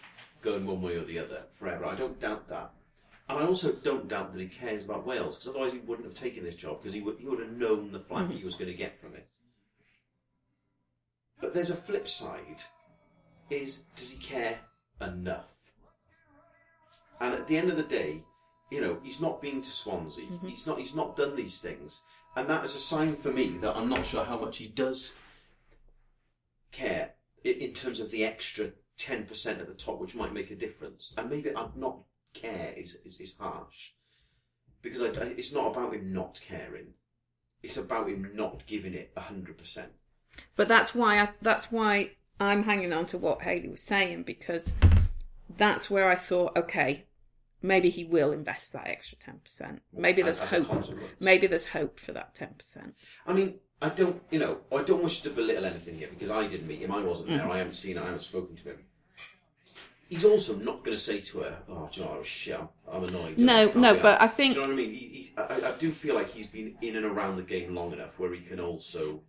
going 0.41 0.65
one 0.67 0.81
way 0.81 0.97
or 0.97 1.05
the 1.05 1.19
other 1.19 1.43
forever. 1.53 1.85
I 1.85 1.97
don't 1.97 2.19
doubt 2.21 2.49
that. 2.49 2.71
And 3.29 3.39
I 3.39 3.43
also 3.45 3.73
don't 3.73 4.09
doubt 4.09 4.33
that 4.33 4.41
he 4.41 4.47
cares 4.47 4.85
about 4.85 5.07
Wales, 5.07 5.35
because 5.35 5.49
otherwise 5.49 5.73
he 5.73 5.81
wouldn't 5.81 6.07
have 6.07 6.15
taken 6.15 6.45
this 6.45 6.55
job, 6.55 6.81
because 6.81 6.95
he 6.95 7.01
would, 7.01 7.19
he 7.19 7.27
would 7.27 7.41
have 7.41 7.51
known 7.51 7.91
the 7.91 7.99
flack 7.99 8.25
mm-hmm. 8.25 8.37
he 8.37 8.45
was 8.45 8.55
going 8.55 8.71
to 8.71 8.77
get 8.77 9.01
from 9.01 9.15
it. 9.15 9.29
But 11.41 11.53
there's 11.53 11.71
a 11.71 11.77
flip 11.77 12.07
side. 12.07 12.63
Is 13.51 13.85
does 13.95 14.11
he 14.11 14.19
care 14.19 14.59
enough? 15.01 15.73
And 17.21 17.35
at 17.35 17.47
the 17.47 17.57
end 17.57 17.71
of 17.71 17.77
the 17.77 17.83
day, 17.83 18.23
you 18.71 18.81
know, 18.81 18.99
he's 19.03 19.21
not 19.21 19.43
been 19.43 19.61
to 19.61 19.69
Swansea. 19.69 20.27
Mm-hmm. 20.27 20.49
He's 20.49 20.67
not. 20.67 20.79
He's 20.79 20.95
not 20.95 21.17
done 21.17 21.37
these 21.37 21.61
things, 21.61 22.03
and 22.37 22.49
that 22.49 22.65
is 22.65 22.75
a 22.75 22.81
sign 22.81 23.15
for 23.15 23.31
me 23.31 23.59
that 23.61 23.77
I'm 23.77 23.89
not 23.89 24.07
sure 24.07 24.25
how 24.25 24.39
much 24.39 24.59
he 24.59 24.69
does 24.69 25.17
care 26.73 27.15
in, 27.45 27.55
in 27.55 27.73
terms 27.73 28.01
of 28.01 28.11
the 28.11 28.25
extra 28.25 28.73
ten 28.99 29.27
percent 29.27 29.61
at 29.61 29.69
the 29.69 29.75
top, 29.75 30.01
which 30.01 30.15
might 30.15 30.33
make 30.33 30.51
a 30.51 30.57
difference. 30.57 31.15
And 31.17 31.31
maybe 31.31 31.51
I'm 31.55 31.71
not 31.77 31.99
care 32.41 32.73
is 32.77 32.99
is, 33.05 33.19
is 33.21 33.35
harsh 33.39 33.91
because 34.83 35.03
I, 35.03 35.07
I- 35.07 35.35
it's 35.37 35.53
not 35.53 35.73
about 35.73 35.95
him 35.95 36.13
not 36.13 36.41
caring. 36.47 36.95
It's 37.63 37.77
about 37.77 38.09
him 38.09 38.31
not 38.35 38.65
giving 38.67 38.95
it 38.95 39.13
hundred 39.17 39.59
percent. 39.59 39.93
But 40.55 40.69
that's 40.69 40.95
why 40.95 41.21
I, 41.21 41.29
that's 41.43 41.73
why 41.73 42.13
I'm 42.39 42.63
hanging 42.65 42.93
on 42.93 43.07
to 43.07 43.19
what 43.19 43.43
Haley 43.43 43.69
was 43.69 43.83
saying 43.83 44.25
because 44.25 44.75
that's 45.57 45.91
where 45.91 46.09
I 46.09 46.15
thought, 46.15 46.57
okay, 46.57 47.07
maybe 47.63 47.89
he 47.91 48.05
will 48.05 48.33
invest 48.33 48.73
that 48.75 48.87
extra 48.87 49.17
ten 49.19 49.39
percent. 49.43 49.83
Maybe 49.93 50.23
there's 50.23 50.41
as 50.41 50.53
a 50.53 50.63
hope. 50.63 50.85
Maybe 51.19 51.47
there's 51.47 51.67
hope 51.69 51.99
for 51.99 52.13
that 52.13 52.35
ten 52.35 52.55
percent. 52.59 52.95
I 53.27 53.33
mean, 53.33 53.55
I 53.81 53.89
don't, 53.89 54.21
you 54.31 54.39
know, 54.39 54.59
I 54.75 54.83
don't 54.83 55.03
wish 55.03 55.23
to 55.23 55.31
belittle 55.31 55.65
anything 55.65 55.97
here 55.99 56.09
because 56.11 56.31
I 56.31 56.47
didn't 56.47 56.69
meet 56.69 56.81
him. 56.81 56.93
I 56.93 57.03
wasn't 57.03 57.29
Mm-hmm. 57.29 57.39
there. 57.39 57.51
I 57.51 57.59
haven't 57.59 57.75
seen 57.75 57.97
it. 57.97 58.01
I 58.03 58.05
haven't 58.07 58.23
spoken 58.23 58.57
to 58.57 58.65
him. 58.65 58.79
He's 60.09 60.25
also 60.25 60.55
not 60.55 60.85
going 60.85 60.97
to 60.97 61.03
say 61.03 61.21
to 61.21 61.39
her, 61.41 61.59
"Oh, 61.69 61.89
do 61.91 62.01
you 62.01 62.05
know, 62.07 62.11
what, 62.11 62.17
I 62.17 62.19
was 62.19 62.27
shit. 62.27 62.59
I'm, 62.59 62.69
I'm 62.91 63.05
annoyed." 63.05 63.39
No, 63.39 63.73
no, 63.75 63.95
but 64.01 64.19
arsed." 64.19 64.23
I 64.23 64.29
think- 64.29 64.55
Do 64.55 64.61
you 64.61 64.67
know 64.67 64.73
what 64.75 64.81
I 64.81 64.85
mean? 64.87 64.95
He, 64.95 65.09
he's, 65.15 65.33
I, 65.37 65.69
I 65.69 65.73
do 65.79 65.91
feel 65.91 66.15
like 66.15 66.29
he's 66.29 66.47
been 66.47 66.77
in 66.81 66.97
and 66.97 67.05
around 67.05 67.37
the 67.37 67.43
game 67.43 67.75
long 67.75 67.93
enough 67.93 68.19
where 68.19 68.33
he 68.33 68.41
can 68.41 68.61
also. 68.61 69.21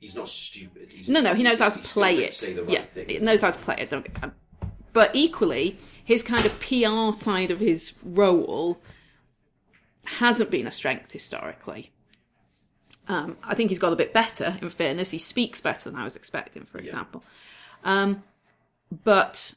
He's 0.00 0.14
not 0.14 0.28
stupid. 0.28 0.90
He's, 0.90 1.08
No, 1.08 1.20
no, 1.20 1.34
he 1.34 1.42
knows 1.42 1.60
how 1.60 1.68
to 1.68 1.78
play 1.78 2.16
it. 2.24 2.34
Say 2.34 2.54
the 2.54 2.64
right 2.64 2.72
yeah, 2.72 2.84
thing. 2.84 3.08
he 3.08 3.18
knows 3.18 3.40
how 3.42 3.50
to 3.50 3.58
play 3.58 3.76
it. 3.78 3.90
Don't 3.90 4.04
get. 4.04 4.32
But 4.92 5.10
equally, 5.14 5.78
his 6.04 6.22
kind 6.22 6.44
of 6.44 6.58
PR 6.60 7.12
side 7.12 7.50
of 7.50 7.60
his 7.60 7.94
role 8.02 8.78
hasn't 10.04 10.50
been 10.50 10.66
a 10.66 10.70
strength 10.70 11.12
historically. 11.12 11.90
Um, 13.08 13.36
I 13.42 13.54
think 13.54 13.70
he's 13.70 13.78
got 13.78 13.92
a 13.92 13.96
bit 13.96 14.12
better. 14.12 14.58
In 14.60 14.68
fairness, 14.68 15.10
he 15.10 15.18
speaks 15.18 15.60
better 15.60 15.90
than 15.90 15.98
I 15.98 16.04
was 16.04 16.16
expecting, 16.16 16.64
for 16.64 16.78
example. 16.78 17.22
Um, 17.84 18.22
but 19.04 19.54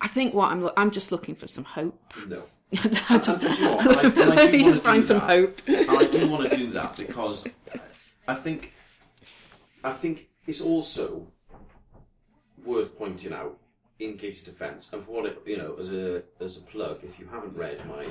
I 0.00 0.08
think 0.08 0.34
what 0.34 0.50
I'm 0.52 0.62
lo- 0.62 0.72
I'm 0.76 0.90
just 0.90 1.12
looking 1.12 1.34
for 1.34 1.46
some 1.46 1.64
hope. 1.64 1.98
No. 2.28 2.42
I 3.08 3.18
just, 3.18 3.42
And 3.42 3.54
do 3.54 3.62
you 3.62 3.68
know 3.68 3.76
what? 3.76 4.04
And 4.04 4.18
I- 4.18 4.22
and 4.22 4.32
I 4.32 4.34
let 4.36 4.52
me 4.52 4.58
wanna 4.58 4.64
just 4.64 4.82
do 4.82 4.88
find 4.88 5.04
some 5.04 5.18
that. 5.18 5.28
hope. 5.28 5.58
and 5.68 5.90
I 5.90 6.04
do 6.06 6.28
want 6.28 6.50
to 6.50 6.56
do 6.56 6.70
that 6.72 6.96
because 6.96 7.44
I 8.28 8.34
think 8.34 8.72
I 9.84 9.92
think 9.92 10.28
it's 10.46 10.60
also 10.60 11.26
worth 12.64 12.96
pointing 12.98 13.32
out 13.32 13.56
in 13.98 14.16
Gated 14.16 14.44
Defence 14.44 14.92
and 14.92 15.02
for 15.04 15.10
what 15.12 15.26
it 15.26 15.42
you 15.46 15.56
know 15.58 15.74
as 15.80 15.90
a 15.90 16.22
as 16.40 16.56
a 16.56 16.60
plug 16.60 17.00
if 17.02 17.18
you 17.18 17.26
haven't 17.26 17.56
read 17.56 17.84
my 17.88 18.06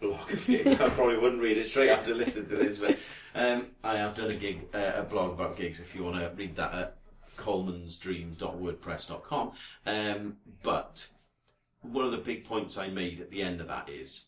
blog 0.00 0.30
of 0.32 0.46
Giggs. 0.46 0.66
I 0.80 0.88
probably 0.90 1.16
wouldn't 1.18 1.40
read 1.40 1.56
it 1.56 1.66
straight 1.66 1.88
after 1.90 2.14
listening 2.14 2.48
to 2.50 2.56
this, 2.56 2.78
but 2.78 2.98
um, 3.34 3.68
I 3.82 3.96
have 3.96 4.14
done 4.16 4.30
a 4.30 4.36
gig, 4.36 4.66
uh, 4.74 4.92
a 4.96 5.02
blog 5.02 5.32
about 5.32 5.56
Giggs. 5.56 5.80
If 5.80 5.94
you 5.94 6.04
want 6.04 6.16
to 6.16 6.30
read 6.36 6.56
that 6.56 6.74
at 6.74 6.96
coleman'sdreams.wordpress.com. 7.38 9.52
Um, 9.86 10.36
but 10.62 11.08
one 11.84 12.04
of 12.04 12.12
the 12.12 12.18
big 12.18 12.46
points 12.46 12.78
I 12.78 12.88
made 12.88 13.20
at 13.20 13.30
the 13.30 13.42
end 13.42 13.60
of 13.60 13.68
that 13.68 13.88
is 13.88 14.26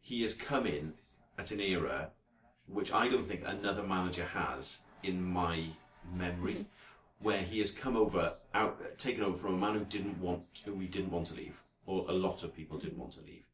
he 0.00 0.22
has 0.22 0.34
come 0.34 0.66
in 0.66 0.94
at 1.38 1.50
an 1.50 1.60
era 1.60 2.10
which 2.66 2.92
I 2.92 3.08
don't 3.08 3.26
think 3.26 3.42
another 3.44 3.82
manager 3.82 4.24
has 4.24 4.82
in 5.02 5.22
my 5.22 5.66
memory, 6.12 6.66
where 7.20 7.42
he 7.42 7.58
has 7.58 7.72
come 7.72 7.96
over, 7.96 8.34
out, 8.54 8.80
taken 8.98 9.22
over 9.22 9.36
from 9.36 9.54
a 9.54 9.58
man 9.58 9.74
who 9.74 9.84
didn't 9.84 10.18
want, 10.18 10.44
who 10.64 10.74
we 10.74 10.86
didn't 10.86 11.10
want 11.10 11.26
to 11.28 11.34
leave, 11.34 11.60
or 11.86 12.06
a 12.08 12.12
lot 12.12 12.42
of 12.42 12.54
people 12.54 12.78
didn't 12.78 12.98
want 12.98 13.12
to 13.14 13.20
leave. 13.20 13.44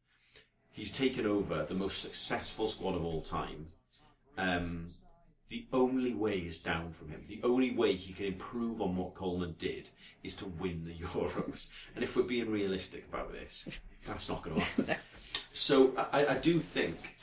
He's 0.71 0.91
taken 0.91 1.25
over 1.25 1.65
the 1.65 1.73
most 1.73 2.01
successful 2.01 2.67
squad 2.67 2.95
of 2.95 3.03
all 3.03 3.21
time. 3.21 3.67
Um, 4.37 4.87
the 5.51 5.65
only 5.73 6.13
way 6.13 6.37
is 6.37 6.59
down 6.59 6.93
from 6.93 7.09
him. 7.09 7.21
The 7.27 7.41
only 7.43 7.71
way 7.71 7.93
he 7.93 8.13
can 8.13 8.25
improve 8.25 8.81
on 8.81 8.95
what 8.95 9.15
Coleman 9.15 9.53
did 9.59 9.89
is 10.23 10.33
to 10.37 10.45
win 10.45 10.85
the 10.85 10.93
Euros. 11.05 11.69
And 11.93 12.03
if 12.05 12.15
we're 12.15 12.23
being 12.23 12.49
realistic 12.49 13.05
about 13.09 13.33
this, 13.33 13.79
that's 14.07 14.29
not 14.29 14.41
going 14.41 14.55
to 14.55 14.61
happen. 14.63 14.95
So 15.53 15.93
I, 16.11 16.25
I 16.25 16.33
do 16.35 16.59
think 16.59 17.17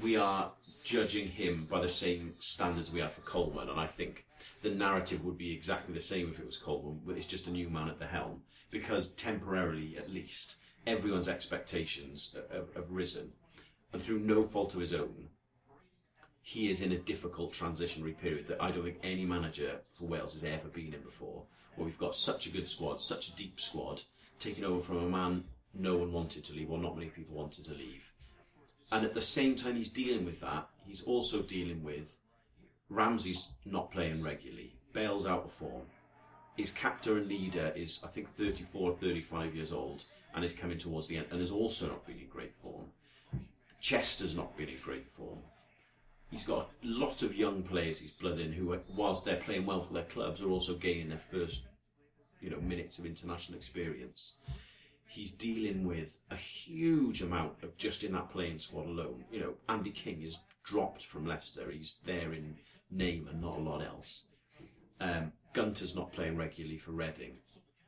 we 0.00 0.16
are 0.16 0.52
judging 0.84 1.28
him 1.28 1.66
by 1.68 1.80
the 1.80 1.88
same 1.88 2.34
standards 2.38 2.90
we 2.90 3.00
had 3.00 3.12
for 3.12 3.20
Coleman, 3.22 3.68
and 3.68 3.80
I 3.80 3.86
think 3.86 4.26
the 4.62 4.70
narrative 4.70 5.24
would 5.24 5.36
be 5.38 5.52
exactly 5.52 5.92
the 5.92 6.00
same 6.00 6.28
if 6.30 6.38
it 6.38 6.46
was 6.46 6.56
Coleman, 6.56 7.00
but 7.04 7.16
it's 7.16 7.26
just 7.26 7.48
a 7.48 7.50
new 7.50 7.68
man 7.68 7.88
at 7.88 7.98
the 7.98 8.06
helm. 8.06 8.42
Because 8.70 9.08
temporarily, 9.10 9.96
at 9.96 10.12
least, 10.12 10.56
everyone's 10.86 11.28
expectations 11.28 12.36
have, 12.52 12.72
have 12.74 12.90
risen, 12.90 13.32
and 13.92 14.00
through 14.00 14.20
no 14.20 14.44
fault 14.44 14.74
of 14.74 14.80
his 14.80 14.94
own, 14.94 15.29
he 16.50 16.68
is 16.68 16.82
in 16.82 16.90
a 16.90 16.98
difficult 16.98 17.52
transitionary 17.52 18.18
period 18.18 18.48
that 18.48 18.60
I 18.60 18.72
don't 18.72 18.82
think 18.82 18.98
any 19.04 19.24
manager 19.24 19.78
for 19.92 20.06
Wales 20.06 20.32
has 20.32 20.42
ever 20.42 20.66
been 20.66 20.92
in 20.92 21.00
before. 21.02 21.44
Where 21.76 21.84
we've 21.84 21.96
got 21.96 22.16
such 22.16 22.48
a 22.48 22.50
good 22.50 22.68
squad, 22.68 23.00
such 23.00 23.28
a 23.28 23.36
deep 23.36 23.60
squad, 23.60 24.02
taking 24.40 24.64
over 24.64 24.80
from 24.80 24.96
a 24.96 25.08
man 25.08 25.44
no 25.72 25.96
one 25.96 26.12
wanted 26.12 26.42
to 26.42 26.52
leave, 26.52 26.68
or 26.68 26.78
not 26.78 26.96
many 26.96 27.08
people 27.08 27.36
wanted 27.36 27.66
to 27.66 27.74
leave. 27.74 28.10
And 28.90 29.04
at 29.04 29.14
the 29.14 29.20
same 29.20 29.54
time 29.54 29.76
he's 29.76 29.90
dealing 29.90 30.24
with 30.24 30.40
that, 30.40 30.68
he's 30.84 31.04
also 31.04 31.40
dealing 31.40 31.84
with 31.84 32.18
Ramsey's 32.88 33.50
not 33.64 33.92
playing 33.92 34.20
regularly, 34.20 34.74
Bale's 34.92 35.28
out 35.28 35.44
of 35.44 35.52
form. 35.52 35.82
His 36.56 36.72
captor 36.72 37.16
and 37.16 37.28
leader 37.28 37.72
is, 37.76 38.00
I 38.02 38.08
think, 38.08 38.28
34 38.28 38.90
or 38.90 38.96
35 38.96 39.54
years 39.54 39.70
old 39.70 40.04
and 40.34 40.44
is 40.44 40.52
coming 40.52 40.78
towards 40.78 41.06
the 41.06 41.18
end 41.18 41.26
and 41.30 41.38
has 41.38 41.52
also 41.52 41.86
not 41.86 42.04
been 42.08 42.18
in 42.18 42.26
great 42.26 42.52
form. 42.52 42.86
Chester's 43.80 44.34
not 44.34 44.56
been 44.56 44.68
in 44.68 44.78
great 44.82 45.08
form. 45.08 45.38
He's 46.30 46.44
got 46.44 46.70
a 46.82 46.86
lot 46.86 47.22
of 47.22 47.34
young 47.34 47.62
players 47.62 48.00
he's 48.00 48.12
blood 48.12 48.38
in 48.38 48.52
who, 48.52 48.78
whilst 48.94 49.24
they're 49.24 49.36
playing 49.36 49.66
well 49.66 49.82
for 49.82 49.94
their 49.94 50.04
clubs, 50.04 50.40
are 50.40 50.48
also 50.48 50.74
gaining 50.74 51.08
their 51.08 51.18
first, 51.18 51.62
you 52.40 52.50
know, 52.50 52.60
minutes 52.60 52.98
of 52.98 53.06
international 53.06 53.58
experience. 53.58 54.36
He's 55.08 55.32
dealing 55.32 55.84
with 55.86 56.18
a 56.30 56.36
huge 56.36 57.20
amount 57.20 57.64
of 57.64 57.76
just 57.76 58.04
in 58.04 58.12
that 58.12 58.30
playing 58.30 58.60
squad 58.60 58.86
alone. 58.86 59.24
You 59.32 59.40
know, 59.40 59.54
Andy 59.68 59.90
King 59.90 60.22
is 60.22 60.38
dropped 60.62 61.04
from 61.04 61.26
Leicester. 61.26 61.68
He's 61.68 61.96
there 62.06 62.32
in 62.32 62.56
name 62.92 63.26
and 63.28 63.40
not 63.40 63.58
a 63.58 63.60
lot 63.60 63.82
else. 63.82 64.26
Um, 65.00 65.32
Gunter's 65.52 65.96
not 65.96 66.12
playing 66.12 66.36
regularly 66.36 66.78
for 66.78 66.92
Reading. 66.92 67.38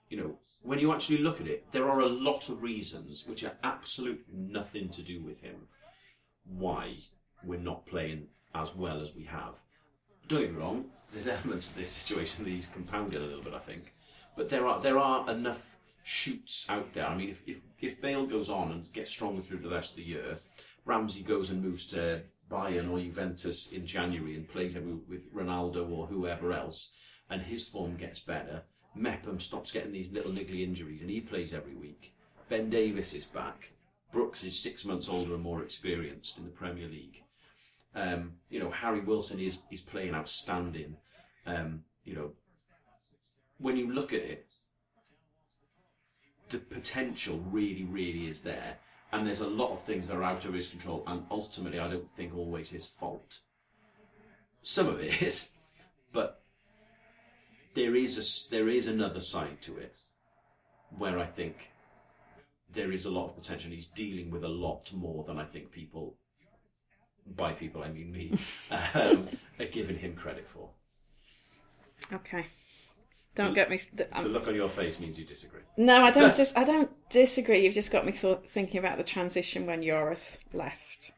You 0.08 0.16
know, 0.16 0.38
when 0.62 0.80
you 0.80 0.92
actually 0.92 1.18
look 1.18 1.40
at 1.40 1.46
it, 1.46 1.64
there 1.72 1.88
are 1.88 2.00
a 2.00 2.08
lot 2.08 2.48
of 2.48 2.62
reasons 2.62 3.24
which 3.26 3.44
are 3.44 3.56
absolutely 3.62 4.34
nothing 4.34 4.88
to 4.90 5.02
do 5.02 5.22
with 5.22 5.40
him 5.40 5.68
why 6.44 6.96
we're 7.44 7.58
not 7.60 7.86
playing 7.86 8.26
as 8.54 8.74
well 8.74 9.00
as 9.00 9.14
we 9.14 9.24
have. 9.24 9.56
Don't 10.28 10.40
get 10.40 10.52
me 10.52 10.58
wrong, 10.58 10.84
there's 11.12 11.28
elements 11.28 11.70
of 11.70 11.76
this 11.76 11.90
situation 11.90 12.44
that 12.44 12.50
he's 12.50 12.68
compounded 12.68 13.20
a 13.20 13.24
little 13.24 13.42
bit, 13.42 13.54
I 13.54 13.58
think. 13.58 13.92
But 14.36 14.48
there 14.48 14.66
are 14.66 14.80
there 14.80 14.98
are 14.98 15.28
enough 15.30 15.76
shoots 16.02 16.66
out 16.68 16.92
there. 16.94 17.06
I 17.06 17.16
mean, 17.16 17.30
if, 17.30 17.42
if, 17.46 17.62
if 17.80 18.00
Bale 18.00 18.26
goes 18.26 18.50
on 18.50 18.72
and 18.72 18.92
gets 18.92 19.10
stronger 19.10 19.42
through 19.42 19.58
the 19.58 19.68
rest 19.68 19.90
of 19.90 19.96
the 19.96 20.02
year, 20.02 20.38
Ramsey 20.84 21.22
goes 21.22 21.50
and 21.50 21.62
moves 21.62 21.86
to 21.88 22.22
Bayern 22.50 22.90
or 22.90 22.98
Juventus 22.98 23.72
in 23.72 23.86
January 23.86 24.36
and 24.36 24.48
plays 24.48 24.74
with 24.74 25.34
Ronaldo 25.34 25.90
or 25.90 26.06
whoever 26.06 26.52
else, 26.52 26.94
and 27.30 27.42
his 27.42 27.68
form 27.68 27.96
gets 27.96 28.20
better. 28.20 28.62
Mepham 28.94 29.40
stops 29.40 29.72
getting 29.72 29.92
these 29.92 30.12
little 30.12 30.32
niggly 30.32 30.62
injuries 30.62 31.00
and 31.00 31.10
he 31.10 31.20
plays 31.20 31.54
every 31.54 31.74
week. 31.74 32.14
Ben 32.48 32.68
Davies 32.68 33.14
is 33.14 33.24
back. 33.24 33.72
Brooks 34.12 34.44
is 34.44 34.58
six 34.58 34.84
months 34.84 35.08
older 35.08 35.34
and 35.34 35.42
more 35.42 35.62
experienced 35.62 36.36
in 36.36 36.44
the 36.44 36.50
Premier 36.50 36.88
League. 36.88 37.22
Um, 37.94 38.32
you 38.48 38.58
know, 38.58 38.70
Harry 38.70 39.00
Wilson 39.00 39.38
is 39.40 39.58
is 39.70 39.80
playing 39.80 40.14
outstanding. 40.14 40.96
Um, 41.46 41.84
you 42.04 42.14
know, 42.14 42.32
when 43.58 43.76
you 43.76 43.92
look 43.92 44.12
at 44.12 44.20
it, 44.20 44.46
the 46.52 46.58
potential 46.58 47.42
really, 47.50 47.84
really 47.84 48.28
is 48.28 48.42
there. 48.42 48.76
And 49.12 49.26
there's 49.26 49.40
a 49.40 49.48
lot 49.48 49.72
of 49.72 49.82
things 49.82 50.08
that 50.08 50.16
are 50.16 50.22
out 50.22 50.44
of 50.44 50.54
his 50.54 50.68
control, 50.68 51.02
and 51.06 51.24
ultimately, 51.30 51.78
I 51.78 51.88
don't 51.88 52.10
think 52.12 52.34
always 52.34 52.70
his 52.70 52.86
fault. 52.86 53.40
Some 54.62 54.88
of 54.88 55.00
it 55.00 55.20
is, 55.26 55.50
but 56.12 56.42
there 57.74 57.94
is 57.94 58.16
a, 58.18 58.50
there 58.50 58.68
is 58.68 58.86
another 58.86 59.20
side 59.20 59.60
to 59.62 59.76
it, 59.76 59.96
where 60.96 61.18
I 61.18 61.26
think 61.26 61.70
there 62.72 62.90
is 62.90 63.04
a 63.04 63.10
lot 63.10 63.28
of 63.28 63.36
potential. 63.36 63.70
He's 63.70 63.86
dealing 63.86 64.30
with 64.30 64.44
a 64.44 64.48
lot 64.48 64.90
more 64.94 65.24
than 65.24 65.38
I 65.38 65.44
think 65.44 65.72
people, 65.72 66.16
by 67.26 67.52
people 67.52 67.82
I 67.82 67.88
mean 67.88 68.12
me, 68.12 68.38
um, 68.94 69.26
are 69.58 69.66
giving 69.66 69.98
him 69.98 70.14
credit 70.14 70.48
for. 70.48 70.68
Okay. 72.12 72.46
Don't 73.34 73.54
get 73.54 73.70
me. 73.70 73.78
St- 73.78 74.10
The 74.12 74.28
look 74.28 74.46
on 74.48 74.54
your 74.54 74.68
face 74.68 75.00
means 75.00 75.18
you 75.18 75.24
disagree. 75.24 75.62
no, 75.78 76.02
I 76.04 76.10
don't. 76.10 76.34
Dis- 76.36 76.52
I 76.56 76.64
don't 76.64 76.90
disagree. 77.08 77.64
You've 77.64 77.72
just 77.74 77.90
got 77.90 78.04
me 78.04 78.12
th- 78.12 78.40
thinking 78.46 78.78
about 78.78 78.98
the 78.98 79.04
transition 79.04 79.64
when 79.66 79.80
Yorath 79.82 80.36
left. 80.52 81.12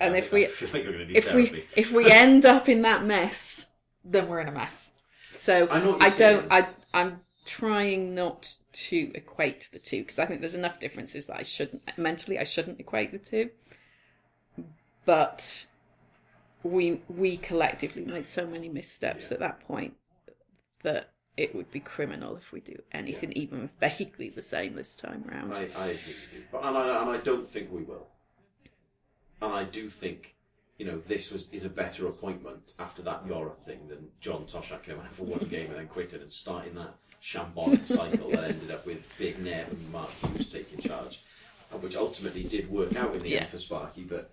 And 0.00 0.14
if 0.14 0.30
we- 0.32 0.46
like 0.46 0.60
you're 0.74 0.84
going 0.84 0.98
to 0.98 1.06
need 1.06 1.16
If 1.16 1.28
therapy. 1.28 1.50
we 1.50 1.64
if 1.76 1.92
we 1.92 2.10
end 2.10 2.44
up 2.46 2.68
in 2.68 2.82
that 2.82 3.04
mess, 3.04 3.72
then 4.04 4.28
we're 4.28 4.40
in 4.40 4.48
a 4.48 4.52
mess. 4.52 4.92
So 5.32 5.66
I 5.68 6.06
I 6.06 6.10
don't. 6.10 6.46
I 6.52 6.68
I'm 6.94 7.20
trying 7.44 8.14
not 8.14 8.56
to 8.72 9.10
equate 9.14 9.68
the 9.72 9.78
two 9.78 10.00
because 10.02 10.18
I 10.18 10.26
think 10.26 10.40
there's 10.40 10.54
enough 10.54 10.78
differences 10.78 11.26
that 11.26 11.36
I 11.36 11.42
shouldn't 11.44 11.82
mentally 11.96 12.38
I 12.38 12.44
shouldn't 12.44 12.78
equate 12.80 13.10
the 13.12 13.18
two. 13.18 13.50
But 15.06 15.66
we 16.62 17.00
we 17.08 17.38
collectively 17.38 18.04
made 18.04 18.26
so 18.26 18.46
many 18.46 18.68
missteps 18.68 19.32
at 19.32 19.38
that 19.38 19.60
point 19.60 19.94
that 20.82 21.10
it 21.36 21.54
would 21.54 21.70
be 21.70 21.80
criminal 21.80 22.36
if 22.36 22.50
we 22.52 22.60
do 22.60 22.76
anything 22.92 23.32
even 23.32 23.68
vaguely 23.80 24.30
the 24.30 24.42
same 24.42 24.74
this 24.74 24.96
time 24.96 25.24
round. 25.30 25.54
I, 25.54 25.68
I 25.76 25.86
agree 25.86 25.92
with 25.92 26.28
you, 26.34 26.42
but 26.50 26.64
and 26.64 26.76
I, 26.76 27.00
and 27.02 27.10
I 27.10 27.18
don't 27.18 27.48
think 27.48 27.70
we 27.70 27.82
will. 27.82 28.08
And 29.42 29.52
I 29.52 29.64
do 29.64 29.90
think, 29.90 30.34
you 30.78 30.86
know, 30.86 30.98
this 30.98 31.30
was 31.30 31.50
is 31.52 31.64
a 31.64 31.68
better 31.68 32.06
appointment 32.08 32.72
after 32.78 33.02
that 33.02 33.26
Yorath 33.26 33.58
thing 33.58 33.86
than 33.88 34.08
John 34.20 34.44
Toshack 34.46 34.82
came 34.82 34.98
out 34.98 35.14
for 35.14 35.24
one 35.24 35.46
game 35.50 35.70
and 35.70 35.78
then 35.78 35.88
quitted 35.88 36.22
and 36.22 36.32
starting 36.32 36.74
that 36.74 36.94
shambolic 37.22 37.86
cycle 37.86 38.30
that 38.30 38.44
ended 38.44 38.70
up 38.70 38.86
with 38.86 39.12
Big 39.18 39.38
Nev 39.38 39.68
and 39.70 39.92
Mark 39.92 40.10
Hughes 40.10 40.50
taking 40.50 40.78
charge, 40.78 41.20
which 41.80 41.96
ultimately 41.96 42.44
did 42.44 42.70
work 42.70 42.96
out 42.96 43.14
in 43.14 43.20
the 43.20 43.28
Yeah. 43.30 43.40
end 43.40 43.48
for 43.50 43.58
Sparky. 43.58 44.04
But 44.04 44.30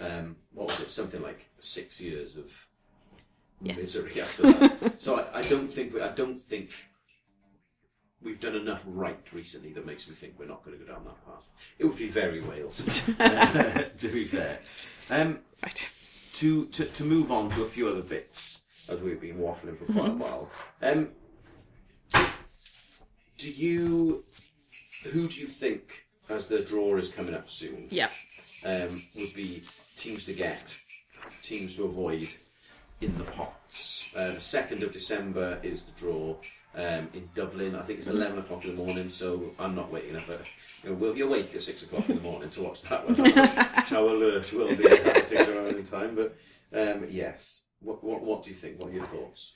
um, 0.00 0.36
what 0.52 0.68
was 0.68 0.80
it? 0.80 0.90
Something 0.90 1.22
like 1.22 1.46
six 1.58 2.00
years 2.00 2.36
of 2.36 2.66
Yes. 3.62 3.76
misery 3.76 4.20
after 4.20 4.42
that. 4.52 4.94
so 5.02 5.16
I, 5.20 5.38
I 5.38 5.42
don't 5.42 5.68
think 5.68 5.94
we, 5.94 6.00
I 6.02 6.08
don't 6.12 6.42
think 6.42 6.70
we've 8.20 8.40
done 8.40 8.56
enough 8.56 8.84
right 8.86 9.18
recently 9.32 9.72
that 9.72 9.86
makes 9.86 10.06
me 10.08 10.14
think 10.14 10.34
we're 10.38 10.46
not 10.46 10.64
going 10.64 10.76
to 10.78 10.84
go 10.84 10.92
down 10.92 11.04
that 11.04 11.24
path. 11.24 11.48
It 11.78 11.84
would 11.86 11.96
be 11.96 12.08
very 12.08 12.40
Wales, 12.42 13.02
uh, 13.20 13.84
to 13.98 14.08
be 14.08 14.24
fair. 14.24 14.58
Um, 15.10 15.38
Right. 15.62 15.88
to, 16.34 16.66
to 16.66 16.84
to 16.84 17.04
move 17.04 17.30
on 17.32 17.48
to 17.52 17.62
a 17.62 17.66
few 17.66 17.88
other 17.88 18.02
bits 18.02 18.60
as 18.90 18.98
we've 19.00 19.20
been 19.20 19.38
waffling 19.38 19.78
for 19.78 19.86
quite 19.92 20.10
a 20.10 20.14
while. 20.14 20.50
Um, 20.82 21.08
do 23.38 23.50
you 23.50 24.24
who 25.12 25.28
do 25.28 25.40
you 25.40 25.46
think 25.46 26.04
as 26.28 26.46
the 26.46 26.60
draw 26.60 26.96
is 26.96 27.08
coming 27.08 27.34
up 27.34 27.48
soon? 27.48 27.88
Yeah. 27.90 28.10
um, 28.66 29.00
would 29.16 29.34
be 29.34 29.62
teams 30.04 30.24
to 30.24 30.32
get, 30.34 30.76
teams 31.42 31.76
to 31.76 31.84
avoid 31.84 32.26
in 33.00 33.16
the 33.18 33.24
pots. 33.24 34.14
Uh, 34.16 34.34
the 34.34 34.40
second 34.40 34.82
of 34.82 34.92
December 34.92 35.58
is 35.62 35.84
the 35.84 35.92
draw 35.92 36.36
um, 36.74 37.08
in 37.14 37.28
Dublin. 37.34 37.74
I 37.74 37.80
think 37.80 37.98
it's 37.98 38.08
eleven 38.08 38.38
o'clock 38.38 38.64
in 38.64 38.76
the 38.76 38.84
morning, 38.84 39.08
so 39.08 39.50
I'm 39.58 39.74
not 39.74 39.90
waking 39.90 40.16
up. 40.16 40.28
At, 40.28 40.48
you 40.82 40.90
know, 40.90 40.96
we'll 40.96 41.14
be 41.14 41.22
awake 41.22 41.54
at 41.54 41.62
six 41.62 41.82
o'clock 41.82 42.08
in 42.08 42.16
the 42.16 42.22
morning 42.22 42.50
to 42.50 42.62
watch 42.62 42.82
that 42.82 43.08
one. 43.08 43.14
How 43.88 44.06
alert 44.06 44.52
will 44.52 44.68
be 44.68 44.86
at 44.86 45.04
that 45.04 45.24
particular 45.24 45.68
in 45.68 45.84
time? 45.84 46.14
But 46.14 46.36
um, 46.72 47.06
yes, 47.10 47.64
what, 47.80 48.04
what 48.04 48.22
what 48.22 48.42
do 48.42 48.50
you 48.50 48.56
think? 48.56 48.80
What 48.80 48.90
are 48.90 48.94
your 48.94 49.06
thoughts? 49.06 49.52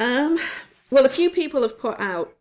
Um, 0.00 0.38
well, 0.90 1.04
a 1.04 1.10
few 1.10 1.30
people 1.30 1.62
have 1.62 1.78
put 1.78 2.00
out 2.00 2.32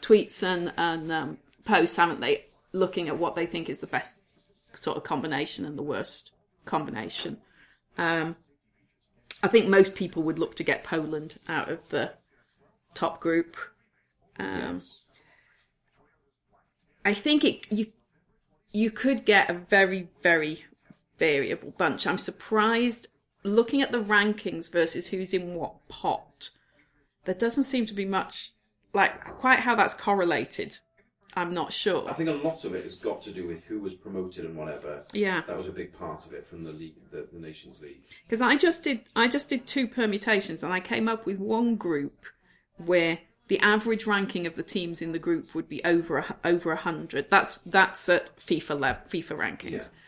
tweets 0.00 0.42
and, 0.42 0.72
and 0.76 1.10
um, 1.12 1.38
posts, 1.64 1.96
haven't 1.96 2.20
they? 2.20 2.46
looking 2.72 3.08
at 3.08 3.18
what 3.18 3.34
they 3.34 3.46
think 3.46 3.68
is 3.68 3.80
the 3.80 3.86
best 3.86 4.38
sort 4.76 4.96
of 4.96 5.02
combination 5.02 5.64
and 5.64 5.78
the 5.78 5.82
worst 5.82 6.32
combination. 6.66 7.38
Um, 7.96 8.36
I 9.42 9.48
think 9.48 9.68
most 9.68 9.94
people 9.94 10.22
would 10.24 10.38
look 10.38 10.54
to 10.56 10.64
get 10.64 10.84
Poland 10.84 11.38
out 11.48 11.70
of 11.70 11.88
the 11.88 12.12
top 12.94 13.20
group. 13.20 13.56
Um, 14.38 14.74
Yes. 14.74 14.98
I 17.04 17.14
think 17.14 17.44
it 17.44 17.70
you 17.70 17.92
you 18.72 18.90
could 18.90 19.24
get 19.24 19.48
a 19.48 19.54
very 19.54 20.08
very 20.22 20.64
variable 21.18 21.72
bunch. 21.78 22.06
I'm 22.06 22.18
surprised 22.18 23.06
looking 23.44 23.80
at 23.80 23.92
the 23.92 24.02
rankings 24.02 24.70
versus 24.70 25.08
who's 25.08 25.32
in 25.32 25.54
what 25.54 25.88
pot. 25.88 26.50
There 27.24 27.34
doesn't 27.34 27.64
seem 27.64 27.86
to 27.86 27.94
be 27.94 28.04
much 28.04 28.50
like 28.92 29.36
quite 29.38 29.60
how 29.60 29.74
that's 29.76 29.94
correlated. 29.94 30.78
I'm 31.38 31.52
not 31.52 31.70
sure. 31.70 32.08
I 32.08 32.14
think 32.14 32.30
a 32.30 32.32
lot 32.32 32.64
of 32.64 32.74
it 32.74 32.82
has 32.84 32.94
got 32.94 33.20
to 33.22 33.30
do 33.30 33.46
with 33.46 33.62
who 33.64 33.78
was 33.78 33.92
promoted 33.94 34.46
and 34.46 34.56
whatever. 34.56 35.04
Yeah. 35.12 35.42
That 35.46 35.56
was 35.58 35.66
a 35.66 35.70
big 35.72 35.92
part 35.92 36.24
of 36.24 36.32
it 36.32 36.46
from 36.46 36.64
the 36.64 36.72
league, 36.72 36.94
the, 37.10 37.28
the 37.30 37.38
Nations 37.38 37.78
League. 37.80 38.00
Because 38.26 38.40
I 38.40 38.56
just 38.56 38.82
did 38.82 39.02
I 39.14 39.28
just 39.28 39.50
did 39.50 39.66
two 39.66 39.86
permutations 39.86 40.62
and 40.62 40.72
I 40.72 40.80
came 40.80 41.08
up 41.08 41.26
with 41.26 41.38
one 41.38 41.76
group 41.76 42.24
where 42.78 43.18
the 43.48 43.60
average 43.60 44.06
ranking 44.06 44.46
of 44.46 44.56
the 44.56 44.62
teams 44.62 45.02
in 45.02 45.12
the 45.12 45.18
group 45.18 45.54
would 45.54 45.68
be 45.68 45.84
over 45.84 46.18
a, 46.18 46.36
over 46.42 46.72
a 46.72 46.76
hundred. 46.76 47.30
That's 47.30 47.58
that's 47.58 48.08
at 48.08 48.36
FIFA 48.38 48.80
level, 48.80 49.02
FIFA 49.06 49.36
rankings, 49.38 49.70
Yeah. 49.72 49.98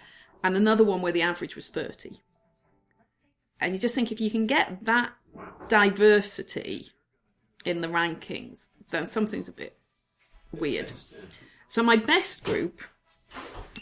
and 0.45 0.57
another 0.57 0.83
one 0.83 1.03
where 1.03 1.13
the 1.13 1.23
average 1.23 1.55
was 1.57 1.69
thirty. 1.69 2.21
And 3.61 3.75
you 3.75 3.79
just 3.79 3.95
think 3.95 4.11
if 4.11 4.21
you 4.21 4.31
can 4.31 4.47
get 4.47 4.85
that 4.87 5.13
Wow. 5.35 5.53
diversity 5.69 6.87
in 7.67 7.83
the 7.83 7.89
rankings, 7.89 8.69
then 8.91 9.07
something's 9.07 9.49
a 9.49 9.53
bit 9.53 9.78
weird. 10.53 10.93
So 11.69 11.83
my 11.83 11.97
best 11.97 12.45
group 12.45 12.81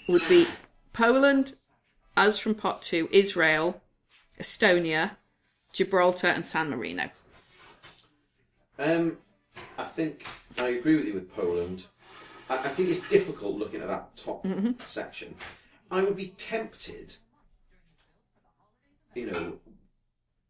would 0.09 0.27
be 0.29 0.47
Poland, 0.93 1.55
us 2.17 2.39
from 2.39 2.55
pot 2.55 2.83
two, 2.83 3.09
Israel, 3.13 3.81
Estonia, 4.41 5.13
Gibraltar, 5.73 6.29
and 6.29 6.45
San 6.45 6.71
Marino. 6.71 7.11
Um, 8.79 9.19
I 9.79 9.85
think 9.85 10.27
I 10.59 10.69
agree 10.69 10.97
with 10.97 11.07
you 11.07 11.15
with 11.15 11.35
Poland. 11.35 11.87
I, 12.51 12.55
I 12.57 12.69
think 12.69 12.89
it's 12.91 13.01
difficult 13.09 13.57
looking 13.57 13.81
at 13.81 13.89
that 13.89 14.17
top 14.17 14.45
Mm-hmm. 14.45 14.73
section. 14.85 15.35
I 15.91 16.03
would 16.03 16.17
be 16.17 16.29
tempted, 16.37 17.17
you 19.15 19.27
know, 19.31 19.55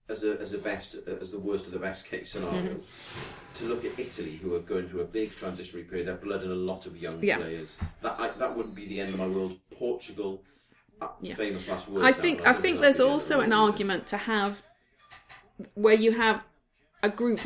as 0.09 0.23
a 0.25 0.39
as 0.41 0.53
a 0.53 0.59
best 0.59 0.97
as 1.21 1.33
the 1.33 1.41
worst 1.41 1.67
of 1.67 1.73
the 1.73 1.79
best 1.79 2.07
case 2.09 2.31
scenario, 2.33 2.63
Mm-hmm. 2.63 3.55
to 3.55 3.65
look 3.67 3.85
at 3.85 3.99
Italy, 3.99 4.37
who 4.37 4.55
are 4.55 4.61
going 4.61 4.89
through 4.89 5.01
a 5.01 5.05
big 5.07 5.31
transitionary 5.33 5.89
period. 5.89 6.07
They're 6.09 6.15
blooding 6.17 6.51
a 6.51 6.55
lot 6.55 6.87
of 6.87 6.97
young 6.97 7.23
Yeah. 7.23 7.39
players. 7.39 7.79
That 8.03 8.17
I, 8.19 8.29
that 8.39 8.57
wouldn't 8.57 8.75
be 8.75 8.87
the 8.87 9.01
end 9.01 9.11
of 9.11 9.19
my 9.19 9.27
world. 9.27 9.59
Portugal, 9.77 10.43
uh, 11.01 11.09
Yeah. 11.21 11.35
famous 11.35 11.67
last 11.69 11.89
words. 11.89 12.07
I 12.07 12.13
think 12.13 12.47
I 12.47 12.53
think 12.53 12.81
there's 12.81 12.99
be 12.99 13.05
the 13.05 13.09
end 13.09 13.21
of 13.21 13.23
also 13.29 13.41
an 13.41 13.53
argument 13.53 14.07
to 14.09 14.17
have 14.17 14.63
where 15.75 15.95
you 15.95 16.13
have 16.13 16.43
a 17.03 17.09
group 17.09 17.41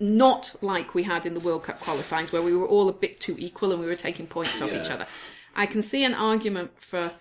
not 0.00 0.54
like 0.60 0.94
we 0.94 1.02
had 1.04 1.24
in 1.26 1.34
the 1.34 1.40
World 1.40 1.62
Cup 1.64 1.80
qualifyings 1.80 2.32
where 2.32 2.42
we 2.42 2.54
were 2.56 2.66
all 2.66 2.88
a 2.88 2.92
bit 2.92 3.20
too 3.20 3.36
equal 3.38 3.72
and 3.72 3.80
we 3.80 3.86
were 3.86 3.94
taking 3.96 4.26
points 4.26 4.60
off 4.60 4.72
each 4.72 4.90
other. 4.90 5.06
I 5.54 5.66
can 5.66 5.82
see 5.82 6.04
an 6.04 6.14
argument 6.14 6.72
for 6.80 7.12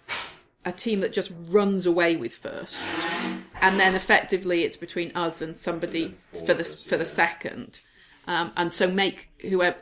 a 0.65 0.71
team 0.71 1.01
that 1.01 1.13
just 1.13 1.31
runs 1.49 1.85
away 1.85 2.15
with 2.15 2.33
first, 2.33 2.79
and 3.63 3.79
then 3.79 3.95
effectively 3.95 4.63
it's 4.63 4.77
between 4.77 5.11
us 5.15 5.41
and 5.41 5.55
somebody 5.55 6.03
And 6.03 6.17
for 6.17 6.53
the 6.53 6.63
us, 6.63 6.75
for 6.83 6.97
the 6.97 7.05
yeah. 7.05 7.09
second, 7.09 7.79
um, 8.27 8.51
and 8.55 8.73
so 8.73 8.87
make 8.87 9.29
whoever 9.41 9.77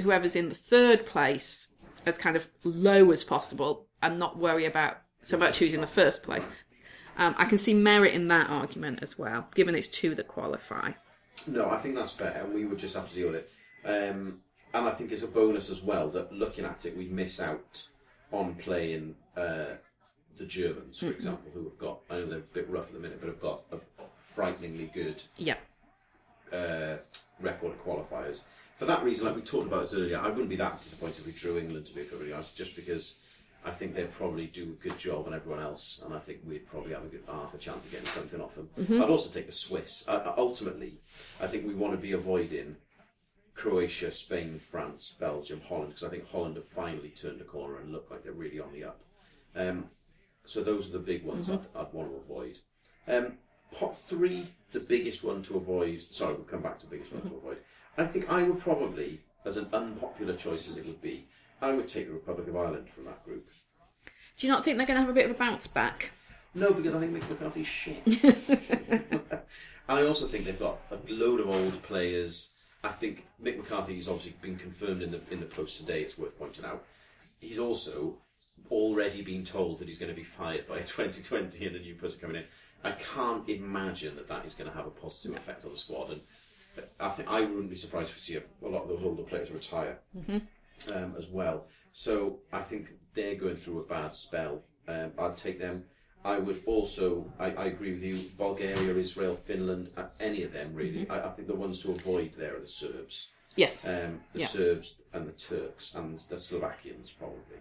whoever's 0.00 0.36
in 0.36 0.48
the 0.50 0.54
third 0.54 1.06
place 1.06 1.72
as 2.04 2.18
kind 2.18 2.36
of 2.36 2.48
low 2.64 3.10
as 3.12 3.24
possible, 3.24 3.86
and 4.02 4.18
not 4.18 4.36
worry 4.36 4.66
about 4.66 4.98
so 5.22 5.38
much 5.38 5.58
who's 5.58 5.74
in 5.74 5.80
the 5.80 5.86
first 5.86 6.22
place. 6.22 6.48
Um, 7.16 7.34
I 7.38 7.44
can 7.44 7.58
see 7.58 7.74
merit 7.74 8.14
in 8.14 8.28
that 8.28 8.50
argument 8.50 9.00
as 9.02 9.18
well, 9.18 9.46
given 9.54 9.74
it's 9.74 9.88
two 9.88 10.14
that 10.16 10.26
qualify. 10.26 10.92
No, 11.46 11.70
I 11.70 11.76
think 11.76 11.94
that's 11.94 12.12
fair, 12.12 12.42
and 12.44 12.54
we 12.54 12.64
would 12.64 12.78
just 12.78 12.94
have 12.94 13.08
to 13.08 13.14
deal 13.14 13.30
with 13.30 13.36
it. 13.36 13.50
Um, 13.84 14.40
and 14.74 14.86
I 14.86 14.90
think 14.90 15.12
it's 15.12 15.22
a 15.22 15.28
bonus 15.28 15.70
as 15.70 15.82
well 15.82 16.08
that 16.10 16.32
looking 16.32 16.64
at 16.64 16.86
it, 16.86 16.96
we 16.96 17.08
miss 17.08 17.40
out 17.40 17.86
on 18.32 18.54
playing 18.54 19.16
uh, 19.36 19.76
the 20.38 20.44
Germans, 20.46 20.98
for 21.00 21.10
example, 21.10 21.50
who 21.52 21.64
have 21.64 21.78
got. 21.78 22.00
I 22.10 22.14
know 22.14 22.26
they're 22.26 22.38
a 22.38 22.42
bit 22.42 22.68
rough 22.70 22.86
at 22.88 22.94
the 22.94 22.98
minute, 23.00 23.18
but 23.20 23.28
have 23.28 23.40
got 23.40 23.62
a 23.72 23.76
frighteningly 24.18 24.90
good 24.94 25.22
Yeah, 25.36 25.56
uh, 26.52 26.96
record 27.40 27.72
of 27.72 27.84
qualifiers. 27.84 28.42
For 28.76 28.86
that 28.86 29.04
reason, 29.04 29.26
like 29.26 29.36
we 29.36 29.42
talked 29.42 29.66
about 29.66 29.82
this 29.82 29.92
earlier, 29.92 30.18
I 30.18 30.28
wouldn't 30.28 30.48
be 30.48 30.56
that 30.56 30.80
disappointed 30.80 31.18
if 31.20 31.26
we 31.26 31.32
drew 31.32 31.58
England, 31.58 31.86
to 31.86 31.94
be 31.94 32.02
perfectly 32.02 32.32
honest, 32.32 32.56
just 32.56 32.74
because 32.74 33.20
I 33.62 33.70
think 33.70 33.94
they'd 33.94 34.10
probably 34.12 34.46
do 34.46 34.62
a 34.80 34.82
good 34.88 34.98
job 34.98 35.26
on 35.26 35.34
everyone 35.34 35.62
else, 35.62 36.00
and 36.02 36.14
I 36.14 36.18
think 36.18 36.38
we'd 36.46 36.66
probably 36.66 36.94
have 36.94 37.04
a 37.04 37.08
good 37.08 37.24
half 37.26 37.52
a 37.52 37.58
chance 37.58 37.84
of 37.84 37.90
getting 37.90 38.06
something 38.06 38.40
off 38.40 38.54
them. 38.54 38.70
I'd 38.90 39.10
also 39.10 39.28
take 39.28 39.44
the 39.46 39.52
Swiss. 39.52 40.06
Uh, 40.08 40.12
uh, 40.12 40.34
ultimately, 40.38 40.94
I 41.42 41.46
think 41.46 41.66
we 41.66 41.74
want 41.74 41.92
to 41.92 41.98
be 41.98 42.12
avoiding 42.12 42.76
Croatia, 43.54 44.10
Spain, 44.12 44.58
France, 44.58 45.14
Belgium, 45.20 45.60
Holland, 45.68 45.90
because 45.90 46.04
I 46.04 46.08
think 46.08 46.26
Holland 46.30 46.56
have 46.56 46.64
finally 46.64 47.10
turned 47.10 47.42
a 47.42 47.44
corner 47.44 47.78
and 47.80 47.92
look 47.92 48.10
like 48.10 48.22
they're 48.24 48.32
really 48.32 48.60
on 48.60 48.72
the 48.72 48.84
up. 48.84 49.00
Um, 49.54 49.90
so 50.50 50.64
those 50.64 50.88
are 50.88 50.92
the 50.92 50.98
big 50.98 51.24
ones 51.24 51.48
I'd, 51.48 51.60
I'd 51.76 51.92
want 51.92 52.10
to 52.10 52.16
avoid. 52.16 52.58
Um, 53.06 53.34
pot 53.72 53.96
three, 53.96 54.48
the 54.72 54.80
biggest 54.80 55.22
one 55.22 55.42
to 55.42 55.56
avoid. 55.56 56.02
Sorry, 56.10 56.34
we'll 56.34 56.42
come 56.42 56.60
back 56.60 56.80
to 56.80 56.86
the 56.86 56.90
biggest 56.90 57.12
one 57.12 57.22
to 57.22 57.36
avoid. 57.36 57.58
I 57.96 58.04
think 58.04 58.28
I 58.32 58.42
would 58.42 58.58
probably, 58.58 59.20
as 59.44 59.56
an 59.56 59.68
unpopular 59.72 60.34
choice 60.34 60.68
as 60.68 60.76
it 60.76 60.86
would 60.86 61.00
be, 61.00 61.28
I 61.62 61.70
would 61.70 61.86
take 61.86 62.08
the 62.08 62.14
Republic 62.14 62.48
of 62.48 62.56
Ireland 62.56 62.90
from 62.90 63.04
that 63.04 63.24
group. 63.24 63.48
do 64.36 64.46
you 64.46 64.52
not 64.52 64.64
think 64.64 64.76
they're 64.76 64.88
going 64.88 64.96
to 64.96 65.02
have 65.02 65.10
a 65.10 65.14
bit 65.14 65.26
of 65.26 65.30
a 65.30 65.38
bounce 65.38 65.68
back? 65.68 66.10
No, 66.52 66.72
because 66.72 66.96
I 66.96 66.98
think 66.98 67.14
Mick 67.14 67.28
McCarthy's 67.28 67.66
shit. 67.68 68.02
and 68.24 69.40
I 69.88 70.04
also 70.04 70.26
think 70.26 70.46
they've 70.46 70.58
got 70.58 70.80
a 70.90 70.98
load 71.08 71.38
of 71.38 71.48
old 71.48 71.80
players. 71.84 72.50
I 72.82 72.88
think 72.88 73.24
Mick 73.40 73.56
McCarthy's 73.56 74.08
obviously 74.08 74.34
been 74.42 74.56
confirmed 74.56 75.02
in 75.02 75.12
the 75.12 75.20
in 75.30 75.38
the 75.38 75.46
post 75.46 75.76
today. 75.76 76.02
It's 76.02 76.18
worth 76.18 76.36
pointing 76.36 76.64
out. 76.64 76.84
He's 77.38 77.60
also 77.60 78.18
already 78.70 79.22
been 79.22 79.44
told 79.44 79.78
that 79.78 79.88
he's 79.88 79.98
going 79.98 80.10
to 80.10 80.16
be 80.16 80.24
fired 80.24 80.66
by 80.66 80.78
2020 80.80 81.66
and 81.66 81.74
the 81.74 81.80
new 81.80 81.94
person 81.94 82.18
coming 82.20 82.36
in. 82.36 82.44
I 82.82 82.92
can't 82.92 83.48
imagine 83.48 84.16
that 84.16 84.28
that 84.28 84.46
is 84.46 84.54
going 84.54 84.70
to 84.70 84.76
have 84.76 84.86
a 84.86 84.90
positive 84.90 85.36
effect 85.36 85.64
on 85.64 85.72
the 85.72 85.76
squad. 85.76 86.10
And 86.12 86.20
I 86.98 87.10
think 87.10 87.28
I 87.28 87.40
wouldn't 87.40 87.68
be 87.70 87.76
surprised 87.76 88.10
if 88.10 88.16
we 88.16 88.20
see 88.20 88.36
a, 88.36 88.66
a 88.66 88.68
lot 88.68 88.82
of 88.84 88.88
those 88.88 89.02
older 89.04 89.22
players 89.22 89.50
retire 89.50 89.98
um, 90.94 91.14
as 91.18 91.26
well. 91.28 91.66
So 91.92 92.38
I 92.52 92.60
think 92.60 92.92
they're 93.14 93.34
going 93.34 93.56
through 93.56 93.80
a 93.80 93.84
bad 93.84 94.14
spell. 94.14 94.62
Um, 94.88 95.12
I'd 95.18 95.36
take 95.36 95.58
them. 95.58 95.84
I 96.24 96.38
would 96.38 96.62
also, 96.66 97.30
I, 97.38 97.46
I 97.52 97.64
agree 97.66 97.92
with 97.92 98.02
you, 98.02 98.18
Bulgaria, 98.36 98.94
Israel, 98.94 99.34
Finland, 99.34 99.90
uh, 99.96 100.04
any 100.20 100.42
of 100.42 100.52
them 100.52 100.74
really. 100.74 101.08
I, 101.08 101.26
I 101.26 101.30
think 101.30 101.48
the 101.48 101.54
ones 101.54 101.80
to 101.82 101.92
avoid 101.92 102.34
there 102.36 102.56
are 102.56 102.60
the 102.60 102.66
Serbs. 102.66 103.28
Yes. 103.56 103.86
Um, 103.86 104.20
the 104.32 104.40
Yeah. 104.40 104.46
Serbs 104.46 104.94
and 105.12 105.26
the 105.26 105.32
Turks 105.32 105.94
and 105.94 106.18
the 106.28 106.38
Slovakians 106.38 107.10
probably. 107.10 107.58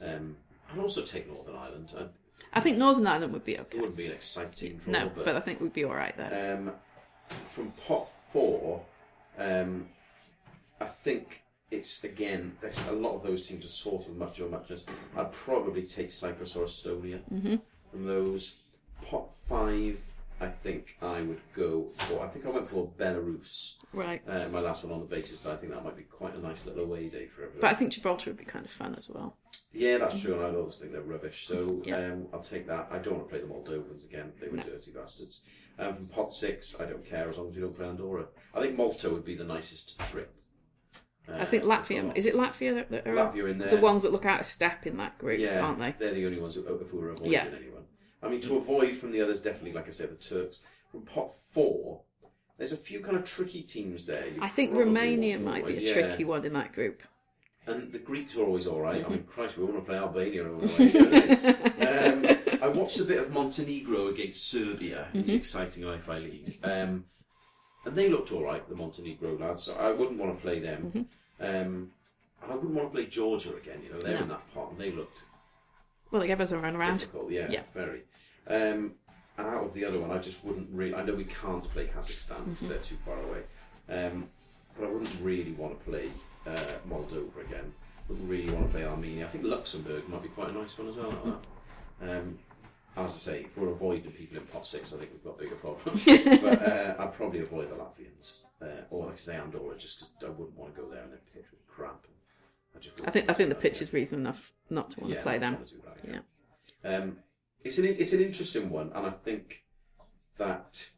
Um, 0.00 0.36
I'd 0.72 0.78
also 0.78 1.02
take 1.02 1.28
Northern 1.28 1.56
Ireland. 1.56 1.92
I, 1.98 2.06
I 2.52 2.60
think 2.60 2.76
Northern 2.78 3.06
Ireland 3.06 3.32
would 3.32 3.44
be 3.44 3.58
okay. 3.58 3.76
it 3.78 3.80
wouldn't 3.80 3.96
be 3.96 4.06
an 4.06 4.12
exciting 4.12 4.78
draw, 4.78 4.92
No, 4.92 5.10
but 5.14 5.36
I 5.36 5.40
think 5.40 5.60
we'd 5.60 5.72
be 5.72 5.84
all 5.84 5.94
right 5.94 6.16
there. 6.16 6.56
um, 6.56 6.72
from 7.46 7.72
pot 7.86 8.08
four, 8.08 8.82
um, 9.38 9.88
I 10.80 10.84
think 10.86 11.42
it's 11.70 12.04
again. 12.04 12.56
There's 12.60 12.86
a 12.88 12.92
lot 12.92 13.16
of 13.16 13.22
those 13.22 13.46
teams 13.48 13.64
are 13.64 13.68
sort 13.68 14.06
of 14.06 14.16
much 14.16 14.38
of 14.38 14.46
a 14.46 14.50
muchness. 14.50 14.84
I'd 15.16 15.32
probably 15.32 15.82
take 15.82 16.12
Cyprus 16.12 16.54
or 16.56 16.64
Estonia 16.66 17.20
from 17.90 18.06
those. 18.06 18.54
Pot 19.02 19.30
five, 19.34 20.00
I 20.38 20.48
think 20.48 20.96
I 21.00 21.22
would 21.22 21.40
go 21.54 21.88
for. 21.92 22.22
I 22.22 22.28
think 22.28 22.44
I 22.44 22.50
went 22.50 22.68
for 22.68 22.90
Belarus. 22.98 23.74
Right. 23.92 24.22
Uh, 24.28 24.48
my 24.48 24.60
last 24.60 24.84
one 24.84 24.92
on 24.92 25.00
the 25.00 25.06
basis 25.06 25.40
that 25.42 25.52
I 25.54 25.56
think 25.56 25.72
that 25.72 25.82
might 25.82 25.96
be 25.96 26.02
quite 26.02 26.34
a 26.34 26.38
nice 26.40 26.66
little 26.66 26.84
away 26.84 27.08
day 27.08 27.26
for 27.26 27.42
everyone. 27.42 27.60
But 27.62 27.70
I 27.70 27.74
think 27.74 27.92
Gibraltar 27.92 28.30
would 28.30 28.36
be 28.36 28.44
kind 28.44 28.64
of 28.66 28.70
fun 28.70 28.94
as 28.96 29.08
well. 29.08 29.36
Yeah, 29.72 29.96
that's 29.98 30.20
true, 30.20 30.34
and 30.34 30.42
I 30.42 30.58
always 30.58 30.76
think 30.76 30.92
they're 30.92 31.00
rubbish. 31.00 31.46
So 31.46 31.82
Yeah. 31.86 31.96
um, 32.12 32.26
I'll 32.34 32.40
take 32.42 32.66
that. 32.66 32.88
I 32.90 32.98
don't 32.98 33.14
want 33.16 33.28
to 33.28 33.30
play 33.30 33.40
the 33.40 33.46
Moldovans 33.52 34.04
again. 34.04 34.32
They 34.40 34.48
were 34.48 34.58
No. 34.58 34.62
dirty 34.62 34.90
bastards. 34.90 35.40
Um, 35.78 35.94
from 35.94 36.06
pot 36.06 36.34
six, 36.34 36.78
I 36.80 36.84
don't 36.84 37.04
care 37.04 37.28
as 37.30 37.38
long 37.38 37.48
as 37.48 37.54
you 37.56 37.62
don't 37.62 37.74
play 37.76 37.86
Andorra. 37.86 38.26
I 38.54 38.60
think 38.60 38.76
Malta 38.76 39.10
would 39.10 39.24
be 39.24 39.34
the 39.36 39.44
nicest 39.44 39.98
trip. 40.00 40.34
Uh, 41.28 41.32
I 41.38 41.44
think 41.44 41.64
Latvia. 41.64 42.16
Is 42.16 42.24
it 42.26 42.34
Latvia 42.34 42.74
that, 42.74 42.90
that 42.90 43.06
are 43.06 43.14
Latvia 43.14 43.50
in 43.50 43.58
there? 43.58 43.68
the 43.70 43.78
ones 43.78 44.02
that 44.02 44.12
look 44.12 44.24
out 44.24 44.40
of 44.40 44.46
step 44.46 44.86
in 44.86 44.96
that 44.98 45.18
group, 45.18 45.40
yeah, 45.40 45.60
aren't 45.60 45.78
they? 45.78 45.94
They're 45.98 46.14
the 46.14 46.24
only 46.26 46.38
ones 46.40 46.54
who, 46.54 46.66
if 46.80 46.92
we 46.92 47.00
were 47.00 47.10
avoiding 47.10 47.32
Yeah. 47.32 47.46
anyone. 47.54 47.75
I 48.26 48.30
mean, 48.30 48.40
to 48.42 48.56
avoid 48.56 48.96
from 48.96 49.12
the 49.12 49.20
others, 49.22 49.40
definitely, 49.40 49.72
like 49.72 49.86
I 49.86 49.90
said, 49.90 50.10
the 50.10 50.16
Turks. 50.16 50.58
From 50.90 51.02
pot 51.02 51.32
four, 51.32 52.00
there's 52.58 52.72
a 52.72 52.76
few 52.76 53.00
kind 53.00 53.16
of 53.16 53.24
tricky 53.24 53.62
teams 53.62 54.04
there. 54.04 54.26
you 54.26 54.38
I 54.40 54.48
think 54.48 54.74
Romania 54.76 55.38
might 55.38 55.66
be 55.66 55.76
a. 55.76 55.80
Yeah. 55.80 55.92
tricky 55.92 56.24
one 56.24 56.44
in 56.44 56.52
that 56.54 56.72
group. 56.72 57.02
And 57.66 57.90
the 57.92 57.98
Greeks 57.98 58.36
are 58.36 58.44
always 58.44 58.66
all 58.66 58.80
right. 58.80 59.04
I 59.04 59.08
mean. 59.08 59.24
Christ, 59.28 59.56
we 59.58 59.64
want 59.64 59.76
to 59.78 59.82
play 59.84 59.96
Albania 59.98 60.44
on 60.44 60.60
way. 60.60 60.88
don't 60.88 62.52
um, 62.52 62.60
I 62.62 62.68
watched 62.68 62.98
a 63.00 63.04
bit 63.04 63.18
of 63.18 63.32
Montenegro 63.32 64.08
against 64.08 64.48
Serbia 64.48 65.08
in 65.12 65.20
Mm-hmm. 65.22 65.30
the 65.30 65.34
exciting 65.36 65.84
Li-Fi 65.84 66.18
League, 66.18 66.58
um, 66.62 67.04
and 67.84 67.94
they 67.96 68.08
looked 68.08 68.32
all 68.32 68.44
right, 68.44 68.66
the 68.68 68.74
Montenegro 68.76 69.36
lads. 69.38 69.64
So 69.64 69.74
I 69.74 69.90
wouldn't 69.92 70.18
want 70.18 70.36
to 70.36 70.40
play 70.42 70.60
them. 70.60 71.06
Mm-hmm. 71.40 71.44
Um, 71.44 71.90
and 72.42 72.52
I 72.52 72.54
wouldn't 72.54 72.74
want 72.74 72.88
to 72.88 72.94
play 72.94 73.06
Georgia 73.06 73.54
again. 73.56 73.80
You 73.84 73.92
know, 73.92 74.00
they're 74.00 74.14
No. 74.14 74.22
in 74.22 74.28
that 74.28 74.54
pot 74.54 74.70
and 74.70 74.80
they 74.80 74.92
looked 74.92 75.22
Well, 76.10 76.20
they 76.20 76.28
gave 76.28 76.40
us 76.40 76.52
a 76.52 76.58
run 76.58 76.76
around. 76.76 76.98
difficult. 76.98 77.30
Yeah, 77.30 77.48
Yeah. 77.50 77.62
very. 77.74 78.02
Um, 78.48 78.94
and 79.38 79.46
out 79.48 79.64
of 79.64 79.74
the 79.74 79.84
other 79.84 79.98
one, 79.98 80.10
I 80.10 80.18
just 80.18 80.44
wouldn't 80.44 80.68
really. 80.72 80.94
I 80.94 81.02
know 81.04 81.14
we 81.14 81.24
can't 81.24 81.64
play 81.72 81.86
Kazakhstan 81.88 82.44
because 82.44 82.44
Mm-hmm. 82.56 82.68
they're 82.68 82.78
too 82.78 82.96
far 83.04 83.18
away. 83.20 83.42
Um, 83.88 84.28
but 84.78 84.86
I 84.86 84.90
wouldn't 84.90 85.14
really 85.20 85.52
want 85.52 85.78
to 85.78 85.84
play 85.90 86.10
uh, 86.46 86.78
Moldova 86.88 87.40
again. 87.46 87.72
Wouldn't 88.08 88.28
really 88.30 88.50
want 88.50 88.66
to 88.66 88.72
play 88.72 88.84
Armenia. 88.84 89.24
I 89.24 89.28
think 89.28 89.44
Luxembourg 89.44 90.08
might 90.08 90.22
be 90.22 90.28
quite 90.28 90.50
a 90.50 90.52
nice 90.52 90.76
one 90.78 90.88
as 90.88 90.96
well. 90.96 91.10
Like 91.10 91.24
that. 92.00 92.18
Um, 92.18 92.38
as 92.96 93.14
I 93.14 93.18
say, 93.18 93.40
if 93.42 93.58
we're 93.58 93.68
avoiding 93.68 94.12
people 94.12 94.38
in 94.38 94.44
pot 94.46 94.66
six, 94.66 94.94
I 94.94 94.98
think 94.98 95.10
we've 95.12 95.24
got 95.24 95.38
bigger 95.38 95.56
problems. 95.56 96.04
but 96.40 96.62
uh, 96.62 96.94
I'd 96.98 97.12
probably 97.12 97.40
avoid 97.40 97.70
the 97.70 97.74
Latvians, 97.76 98.36
uh, 98.62 98.84
or 98.90 99.04
like 99.06 99.14
I 99.14 99.16
say 99.18 99.36
Andorra, 99.36 99.76
just 99.76 99.98
because 99.98 100.12
I 100.24 100.30
wouldn't 100.30 100.56
want 100.56 100.74
to 100.74 100.80
go 100.80 100.88
there 100.88 101.02
and 101.02 101.12
their 101.12 101.20
pitch 101.34 101.44
would 101.50 101.66
crap. 101.68 102.06
I, 103.04 103.10
think 103.10 103.30
I 103.30 103.32
think 103.32 103.48
the 103.48 103.54
pitch 103.54 103.80
is 103.82 103.92
reason 103.92 104.20
enough 104.20 104.52
not 104.70 104.90
to 104.90 105.00
want 105.00 105.12
yeah, 105.12 105.18
to 105.18 105.22
play 105.22 105.38
them. 105.38 105.58
that, 105.84 106.22
yeah. 106.84 106.96
Um, 106.96 107.18
it's 107.64 107.78
an 107.78 107.86
it's 107.86 108.12
an 108.12 108.20
interesting 108.20 108.70
one, 108.70 108.92
and 108.94 109.06
I 109.06 109.10
think 109.10 109.64
that 110.38 110.90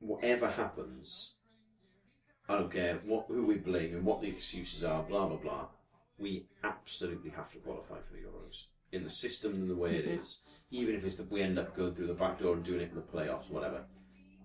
whatever 0.00 0.50
happens, 0.50 1.32
I 2.48 2.58
don't 2.58 2.72
care 2.72 3.00
what 3.04 3.26
who 3.28 3.46
we 3.46 3.56
blame 3.56 3.94
and 3.94 4.04
what 4.04 4.20
the 4.20 4.28
excuses 4.28 4.84
are, 4.84 5.02
blah 5.02 5.26
blah 5.26 5.38
blah. 5.38 5.66
We 6.18 6.46
absolutely 6.62 7.30
have 7.30 7.50
to 7.52 7.58
qualify 7.58 7.96
for 7.96 8.12
the 8.12 8.18
Euros 8.18 8.64
in 8.92 9.02
the 9.02 9.10
system 9.10 9.54
and 9.54 9.68
the 9.68 9.74
way 9.74 9.96
it 9.96 10.04
is. 10.04 10.38
Even 10.70 10.94
if 10.94 11.04
it's 11.04 11.16
that 11.16 11.30
we 11.30 11.42
end 11.42 11.58
up 11.58 11.76
going 11.76 11.94
through 11.94 12.06
the 12.06 12.14
back 12.14 12.38
door 12.38 12.54
and 12.54 12.64
doing 12.64 12.80
it 12.80 12.90
in 12.90 12.94
the 12.94 13.00
playoffs, 13.00 13.50
whatever, 13.50 13.82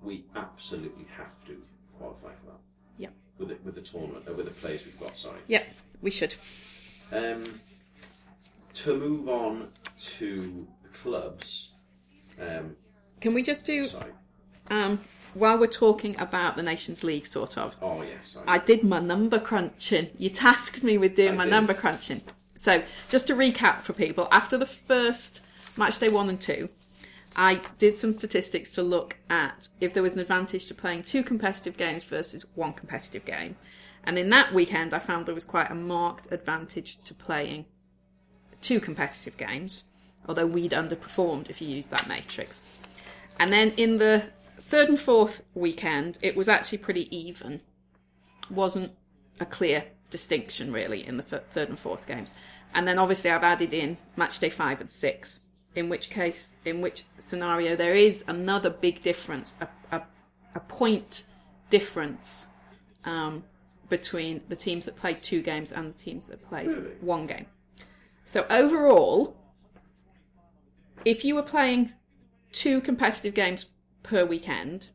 we 0.01 0.25
absolutely 0.35 1.05
have 1.15 1.45
to 1.45 1.61
qualify 1.97 2.33
for 2.33 2.51
that. 2.51 2.59
Yep. 2.97 3.13
With 3.39 3.47
the, 3.49 3.57
with 3.63 3.75
the 3.75 3.81
tournament, 3.81 4.25
uh, 4.29 4.33
with 4.33 4.45
the 4.47 4.51
players 4.51 4.83
we've 4.85 4.99
got. 4.99 5.17
Sorry. 5.17 5.39
Yeah, 5.47 5.63
we 6.01 6.11
should. 6.11 6.35
Um, 7.11 7.59
to 8.75 8.97
move 8.97 9.29
on 9.29 9.69
to 9.97 10.67
clubs. 11.01 11.71
Um, 12.39 12.75
Can 13.21 13.33
we 13.33 13.41
just 13.41 13.65
do 13.65 13.87
sorry. 13.87 14.11
um, 14.69 14.99
while 15.33 15.57
we're 15.57 15.67
talking 15.67 16.19
about 16.19 16.55
the 16.57 16.63
Nations 16.63 17.03
League, 17.03 17.25
sort 17.25 17.57
of? 17.57 17.75
Oh 17.81 18.01
yes. 18.01 18.27
Sorry. 18.33 18.45
I 18.47 18.57
did 18.57 18.83
my 18.83 18.99
number 18.99 19.39
crunching. 19.39 20.09
You 20.17 20.29
tasked 20.29 20.83
me 20.83 20.97
with 20.97 21.15
doing 21.15 21.31
I 21.33 21.35
my 21.37 21.43
did. 21.45 21.51
number 21.51 21.73
crunching. 21.73 22.21
So, 22.55 22.83
just 23.09 23.27
to 23.27 23.35
recap 23.35 23.83
for 23.83 23.93
people, 23.93 24.27
after 24.31 24.57
the 24.57 24.65
first 24.65 25.41
match 25.77 25.97
day 25.97 26.09
one 26.09 26.27
and 26.27 26.39
two, 26.41 26.67
I 27.35 27.61
did 27.77 27.95
some 27.95 28.11
statistics 28.11 28.73
to 28.73 28.83
look 28.83 29.17
at 29.29 29.67
if 29.79 29.93
there 29.93 30.03
was 30.03 30.15
an 30.15 30.19
advantage 30.19 30.67
to 30.67 30.73
playing 30.73 31.03
two 31.03 31.23
competitive 31.23 31.77
games 31.77 32.03
versus 32.03 32.45
one 32.55 32.73
competitive 32.73 33.25
game. 33.25 33.55
And 34.03 34.17
in 34.17 34.29
that 34.29 34.53
weekend, 34.53 34.93
I 34.93 34.99
found 34.99 35.25
there 35.25 35.35
was 35.35 35.45
quite 35.45 35.69
a 35.69 35.75
marked 35.75 36.31
advantage 36.31 37.01
to 37.03 37.13
playing 37.13 37.65
two 38.61 38.79
competitive 38.79 39.37
games, 39.37 39.85
although 40.27 40.47
we'd 40.47 40.71
underperformed 40.71 41.49
if 41.49 41.61
you 41.61 41.67
use 41.67 41.87
that 41.87 42.07
matrix. 42.07 42.79
And 43.39 43.53
then 43.53 43.73
in 43.77 43.97
the 43.97 44.25
third 44.57 44.89
and 44.89 44.99
fourth 44.99 45.43
weekend, 45.53 46.17
it 46.21 46.35
was 46.35 46.49
actually 46.49 46.79
pretty 46.79 47.15
even 47.15 47.61
wasn't 48.49 48.91
a 49.39 49.45
clear 49.45 49.85
distinction 50.09 50.73
really 50.73 51.05
in 51.05 51.17
the 51.17 51.23
third 51.23 51.69
and 51.69 51.79
fourth 51.79 52.07
games. 52.07 52.33
And 52.73 52.87
then 52.87 52.99
obviously 52.99 53.29
I've 53.29 53.43
added 53.43 53.73
in 53.73 53.97
match 54.15 54.39
day 54.39 54.49
five 54.49 54.81
and 54.81 54.91
six, 54.91 55.41
in 55.75 55.89
which 55.89 56.09
case, 56.09 56.55
in 56.65 56.81
which 56.81 57.03
scenario 57.17 57.75
there 57.75 57.93
is 57.93 58.23
another 58.27 58.69
big 58.69 59.01
difference, 59.01 59.57
a, 59.61 59.67
a, 59.95 60.01
a 60.55 60.59
point 60.61 61.23
difference 61.69 62.47
um, 63.05 63.43
between 63.89 64.41
the 64.49 64.55
teams 64.55 64.85
that 64.85 64.95
played 64.95 65.21
two 65.21 65.41
games 65.41 65.71
and 65.71 65.93
the 65.93 65.97
teams 65.97 66.27
that 66.27 66.47
played 66.47 66.75
one 67.01 67.27
game. 67.27 67.45
So 68.25 68.45
overall, 68.49 69.35
if 71.05 71.23
you 71.23 71.35
were 71.35 71.43
playing 71.43 71.93
two 72.51 72.81
competitive 72.81 73.33
games 73.33 73.67
per 74.03 74.25
weekend, 74.25 74.89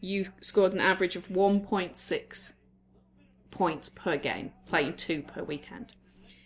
you 0.00 0.28
scored 0.40 0.72
an 0.72 0.80
average 0.80 1.16
of 1.16 1.28
1.6 1.28 2.54
points 3.50 3.88
per 3.88 4.16
game, 4.16 4.52
playing 4.66 4.94
two 4.94 5.22
per 5.22 5.42
weekend. 5.42 5.94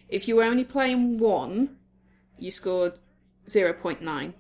If 0.09 0.28
you 0.28 0.36
were 0.36 0.44
only 0.44 0.64
playing 0.64 1.18
one, 1.18 1.76
you 2.38 2.50
scored 2.50 3.00
0.9 3.47 4.32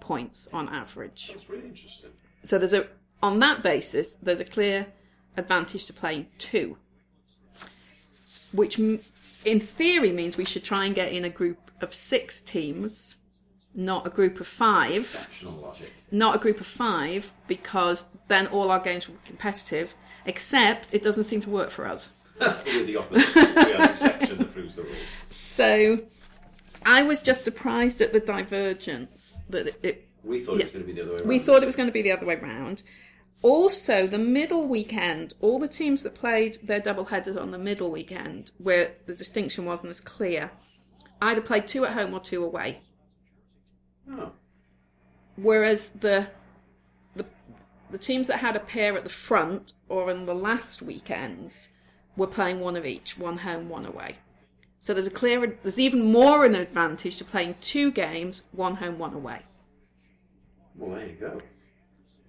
points 0.00 0.48
on 0.52 0.68
average. 0.68 1.30
That's 1.32 1.48
really 1.48 1.66
interesting. 1.68 2.10
So 2.42 2.58
there's 2.58 2.72
a 2.74 2.86
on 3.22 3.38
that 3.40 3.62
basis, 3.62 4.16
there's 4.22 4.40
a 4.40 4.44
clear 4.44 4.86
advantage 5.36 5.86
to 5.86 5.92
playing 5.92 6.26
two, 6.38 6.76
which 8.52 8.78
in 8.78 9.60
theory 9.60 10.12
means 10.12 10.36
we 10.36 10.44
should 10.44 10.64
try 10.64 10.84
and 10.84 10.94
get 10.94 11.12
in 11.12 11.24
a 11.24 11.30
group 11.30 11.70
of 11.80 11.94
six 11.94 12.40
teams, 12.40 13.16
not 13.74 14.06
a 14.06 14.10
group 14.10 14.40
of 14.40 14.46
five 14.46 14.96
Exceptional 14.96 15.54
logic. 15.54 15.90
not 16.10 16.36
a 16.36 16.38
group 16.38 16.60
of 16.60 16.66
five 16.66 17.32
because 17.48 18.04
then 18.28 18.46
all 18.48 18.70
our 18.70 18.78
games 18.80 19.08
will 19.08 19.14
be 19.16 19.20
competitive, 19.26 19.94
except 20.26 20.92
it 20.92 21.02
doesn't 21.02 21.24
seem 21.24 21.40
to 21.40 21.50
work 21.50 21.70
for 21.70 21.86
us. 21.86 22.14
We're 22.40 22.84
the 22.84 22.96
opposite. 22.96 23.34
we 23.34 23.42
are 23.72 23.78
the 23.78 23.90
exception 23.90 24.38
that 24.38 24.52
proves 24.52 24.74
the 24.74 24.82
rule. 24.82 24.92
So 25.30 26.00
I 26.84 27.02
was 27.02 27.22
just 27.22 27.44
surprised 27.44 28.00
at 28.00 28.12
the 28.12 28.20
divergence 28.20 29.42
that 29.48 29.68
it, 29.68 29.80
it 29.82 30.08
We 30.22 30.40
thought 30.40 30.60
it 30.60 30.64
was 30.64 30.72
going 30.72 30.84
to 30.84 30.86
be 30.86 30.92
the 30.92 31.02
other 31.02 31.12
way 31.12 31.18
around. 31.18 31.28
we 31.28 31.38
thought 31.38 31.62
it 31.62 31.66
was 31.66 31.76
going 31.76 31.88
to 31.88 31.92
be 31.92 32.02
the 32.02 32.12
other 32.12 32.26
way 32.26 32.36
round. 32.36 32.82
Also, 33.42 34.06
the 34.06 34.18
middle 34.18 34.68
weekend, 34.68 35.34
all 35.40 35.58
the 35.58 35.68
teams 35.68 36.02
that 36.02 36.14
played 36.14 36.58
their 36.62 36.80
double 36.80 37.04
headers 37.04 37.36
on 37.36 37.50
the 37.50 37.58
middle 37.58 37.90
weekend, 37.90 38.50
where 38.56 38.94
the 39.04 39.14
distinction 39.14 39.66
wasn't 39.66 39.90
as 39.90 40.00
clear, 40.00 40.50
either 41.20 41.42
played 41.42 41.66
two 41.66 41.84
at 41.84 41.92
home 41.92 42.14
or 42.14 42.20
two 42.20 42.42
away. 42.42 42.80
Oh, 44.10 44.32
Whereas 45.36 45.90
the 45.90 46.28
the 47.16 47.26
the 47.90 47.98
teams 47.98 48.28
that 48.28 48.38
had 48.38 48.56
a 48.56 48.60
pair 48.60 48.96
at 48.96 49.04
the 49.04 49.10
front 49.10 49.72
or 49.88 50.10
in 50.10 50.26
the 50.26 50.34
last 50.34 50.80
weekends 50.80 51.74
were 52.16 52.26
playing 52.26 52.60
one 52.60 52.76
of 52.76 52.86
each, 52.86 53.18
one 53.18 53.38
home, 53.38 53.68
one 53.68 53.84
away. 53.84 54.16
So 54.84 54.92
there's 54.92 55.06
a 55.06 55.10
clear 55.10 55.56
there's 55.62 55.80
even 55.80 56.12
more 56.12 56.44
an 56.44 56.54
advantage 56.54 57.16
to 57.16 57.24
playing 57.24 57.54
two 57.62 57.90
games, 57.90 58.42
one 58.52 58.74
home, 58.74 58.98
one 58.98 59.14
away. 59.14 59.40
well, 60.76 60.94
there 60.94 61.06
you 61.06 61.14
go. 61.14 61.40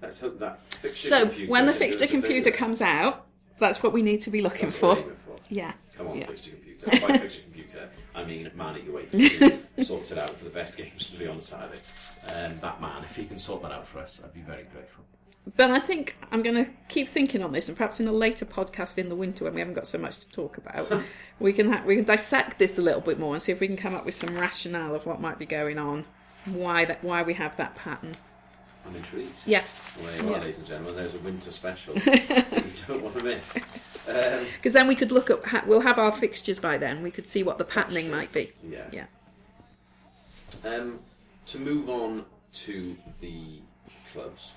Let's 0.02 0.22
hope 0.22 0.40
that 0.40 0.61
fixture 0.72 0.88
So 1.10 1.26
computer 1.26 1.52
when 1.52 1.65
the 1.65 1.73
can 1.73 1.80
fixture 1.80 2.07
computer 2.07 2.52
comes 2.52 2.82
out, 2.82 3.26
that's 3.60 3.84
what 3.84 3.91
we 3.91 4.02
need 4.02 4.22
to 4.22 4.30
be 4.30 4.41
looking 4.41 4.69
That's 4.69 4.82
what 4.82 4.99
for. 4.99 5.03
we're 5.03 5.07
aiming 5.11 5.18
for. 5.26 5.36
Yeah. 5.49 5.73
Come 5.98 6.07
on, 6.07 6.18
Yeah. 6.18 6.27
fixture 6.27 6.52
computer. 6.52 6.86
By 7.06 7.18
fixture 7.18 7.41
computer, 7.41 7.90
I 8.15 8.23
mean 8.23 8.49
man 8.56 8.76
at 8.76 8.86
your 8.86 8.95
way 8.95 9.10
sorts 9.84 10.11
it 10.11 10.18
out 10.18 10.38
for 10.38 10.45
the 10.45 10.49
best 10.49 10.77
games 10.77 11.10
to 11.10 11.19
be 11.19 11.27
on 11.27 11.41
Saturday. 11.41 11.82
Um, 12.30 12.57
that 12.60 12.80
man, 12.80 13.03
if 13.03 13.18
he 13.18 13.26
can 13.26 13.38
sort 13.38 13.64
that 13.64 13.73
out 13.73 13.86
for 13.86 13.99
us, 13.99 14.22
I'd 14.23 14.34
be 14.34 14.40
very 14.40 14.64
grateful. 14.72 15.03
But 15.57 15.69
I 15.72 15.80
think 15.80 16.15
I'm 16.31 16.41
going 16.41 16.65
to 16.65 16.72
keep 16.89 17.07
thinking 17.07 17.41
on 17.43 17.51
this, 17.51 17.67
and 17.67 17.77
perhaps 17.77 17.99
in 17.99 18.07
a 18.07 18.11
later 18.11 18.45
podcast 18.45 18.97
in 18.97 19.09
the 19.09 19.15
winter 19.15 19.43
when 19.45 19.53
we 19.53 19.59
haven't 19.61 19.76
got 19.76 19.85
so 19.88 19.99
much 19.99 20.17
to 20.19 20.30
talk 20.30 20.57
about, 20.57 21.03
we 21.39 21.53
can 21.53 21.72
ha- 21.72 21.84
we 21.85 21.95
can 21.95 22.03
dissect 22.05 22.57
this 22.57 22.77
a 22.80 22.81
little 22.81 23.01
bit 23.01 23.19
more 23.19 23.34
and 23.34 23.41
see 23.41 23.51
if 23.51 23.59
we 23.59 23.67
can 23.67 23.77
come 23.77 23.93
up 23.93 24.05
with 24.05 24.15
some 24.15 24.35
rationale 24.35 24.95
of 24.95 25.05
what 25.05 25.22
might 25.22 25.38
be 25.38 25.45
going 25.45 25.77
on, 25.77 26.05
why 26.45 26.84
that 26.85 27.03
why 27.03 27.22
we 27.22 27.35
have 27.35 27.55
that 27.57 27.76
pattern. 27.76 28.13
I'm 28.88 28.95
intrigued. 28.95 29.31
Yeah, 29.47 29.63
Well, 29.97 30.11
there 30.11 30.22
you 30.22 30.27
are, 30.30 30.31
Yeah. 30.34 30.38
ladies 30.39 30.57
and 30.59 30.67
gentlemen. 30.67 30.95
There's 30.95 31.13
a 31.15 31.19
winter 31.19 31.51
special 31.51 31.95
you 32.05 32.11
don't 32.88 33.01
want 33.03 33.17
to 33.17 33.23
miss. 33.23 33.55
Um, 34.07 34.45
because 34.57 34.73
then 34.73 34.88
we 34.88 34.95
could 34.95 35.11
look 35.11 35.30
at 35.31 35.43
ha- 35.45 35.63
we'll 35.65 35.81
have 35.81 35.97
our 35.97 36.11
fixtures 36.11 36.59
by 36.59 36.77
then. 36.77 37.01
We 37.01 37.09
could 37.11 37.27
see 37.27 37.41
what 37.43 37.57
the 37.57 37.65
patterning 37.65 38.11
might 38.11 38.31
be. 38.31 38.51
yeah. 38.67 38.85
Yeah. 38.91 39.05
Um, 40.63 40.99
to 41.47 41.59
move 41.59 41.89
on 41.89 42.26
to 42.53 42.95
the 43.22 43.59
clubs. 44.11 44.51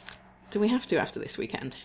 Do 0.51 0.61
we 0.61 0.69
have 0.69 0.87
to 0.87 0.99
after 0.99 1.21
this 1.21 1.37
weekend? 1.39 1.77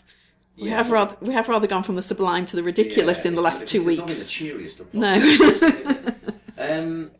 We 0.57 0.69
Yeah, 0.69 0.77
have 0.77 0.91
rather 0.91 1.17
we 1.21 1.33
have 1.33 1.49
rather 1.49 1.67
gone 1.67 1.83
from 1.83 1.95
the 1.95 2.01
sublime 2.01 2.45
to 2.47 2.55
the 2.55 2.63
ridiculous 2.63 3.23
Yeah, 3.25 3.29
in 3.29 3.35
the 3.35 3.41
last 3.41 3.67
two 3.67 3.83
weeks. 3.85 4.19
the 4.19 4.29
cheeriest 4.31 4.79
of 4.79 4.93
No. 4.93 5.19
podcasts, 5.19 5.41
is 5.41 5.61
it? 5.61 6.33
um, 6.57 7.11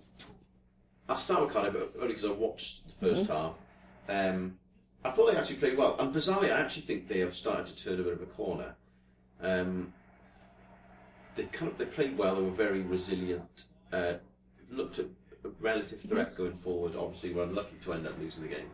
I'll 1.10 1.16
start 1.16 1.42
with 1.44 1.54
Cardiff 1.54 1.76
only 1.96 2.08
because 2.10 2.26
I 2.26 2.32
watched 2.32 3.00
the 3.00 3.08
1st 3.08 3.28
Mm-hmm. 3.28 3.32
half. 3.34 3.56
Um, 4.08 4.58
I 5.04 5.10
thought 5.12 5.32
they 5.32 5.38
actually 5.38 5.58
played 5.58 5.78
well, 5.78 5.98
and 6.00 6.14
bizarrely, 6.16 6.46
I 6.54 6.60
actually 6.62 6.84
think 6.84 7.08
they 7.10 7.20
have 7.20 7.36
started 7.36 7.66
to 7.66 7.84
turn 7.84 8.00
a 8.00 8.04
bit 8.04 8.14
of 8.14 8.22
a 8.22 8.26
corner. 8.26 8.76
Um, 9.42 9.92
they 11.36 11.44
kind 11.46 11.72
of 11.72 11.78
they 11.78 11.86
played 11.86 12.18
well. 12.18 12.36
They 12.36 12.42
were 12.44 12.52
very 12.52 12.82
resilient. 12.82 13.66
Uh, 13.92 14.14
looked 14.72 15.00
at 15.00 15.06
a 15.44 15.50
relative 15.60 16.00
Mm-hmm. 16.00 16.10
threat 16.10 16.38
going 16.38 16.56
forward. 16.56 16.96
Obviously, 16.96 17.34
we're 17.34 17.44
unlucky 17.44 17.76
to 17.84 17.94
end 17.94 18.08
up 18.08 18.18
losing 18.20 18.44
the 18.44 18.50
game. 18.50 18.70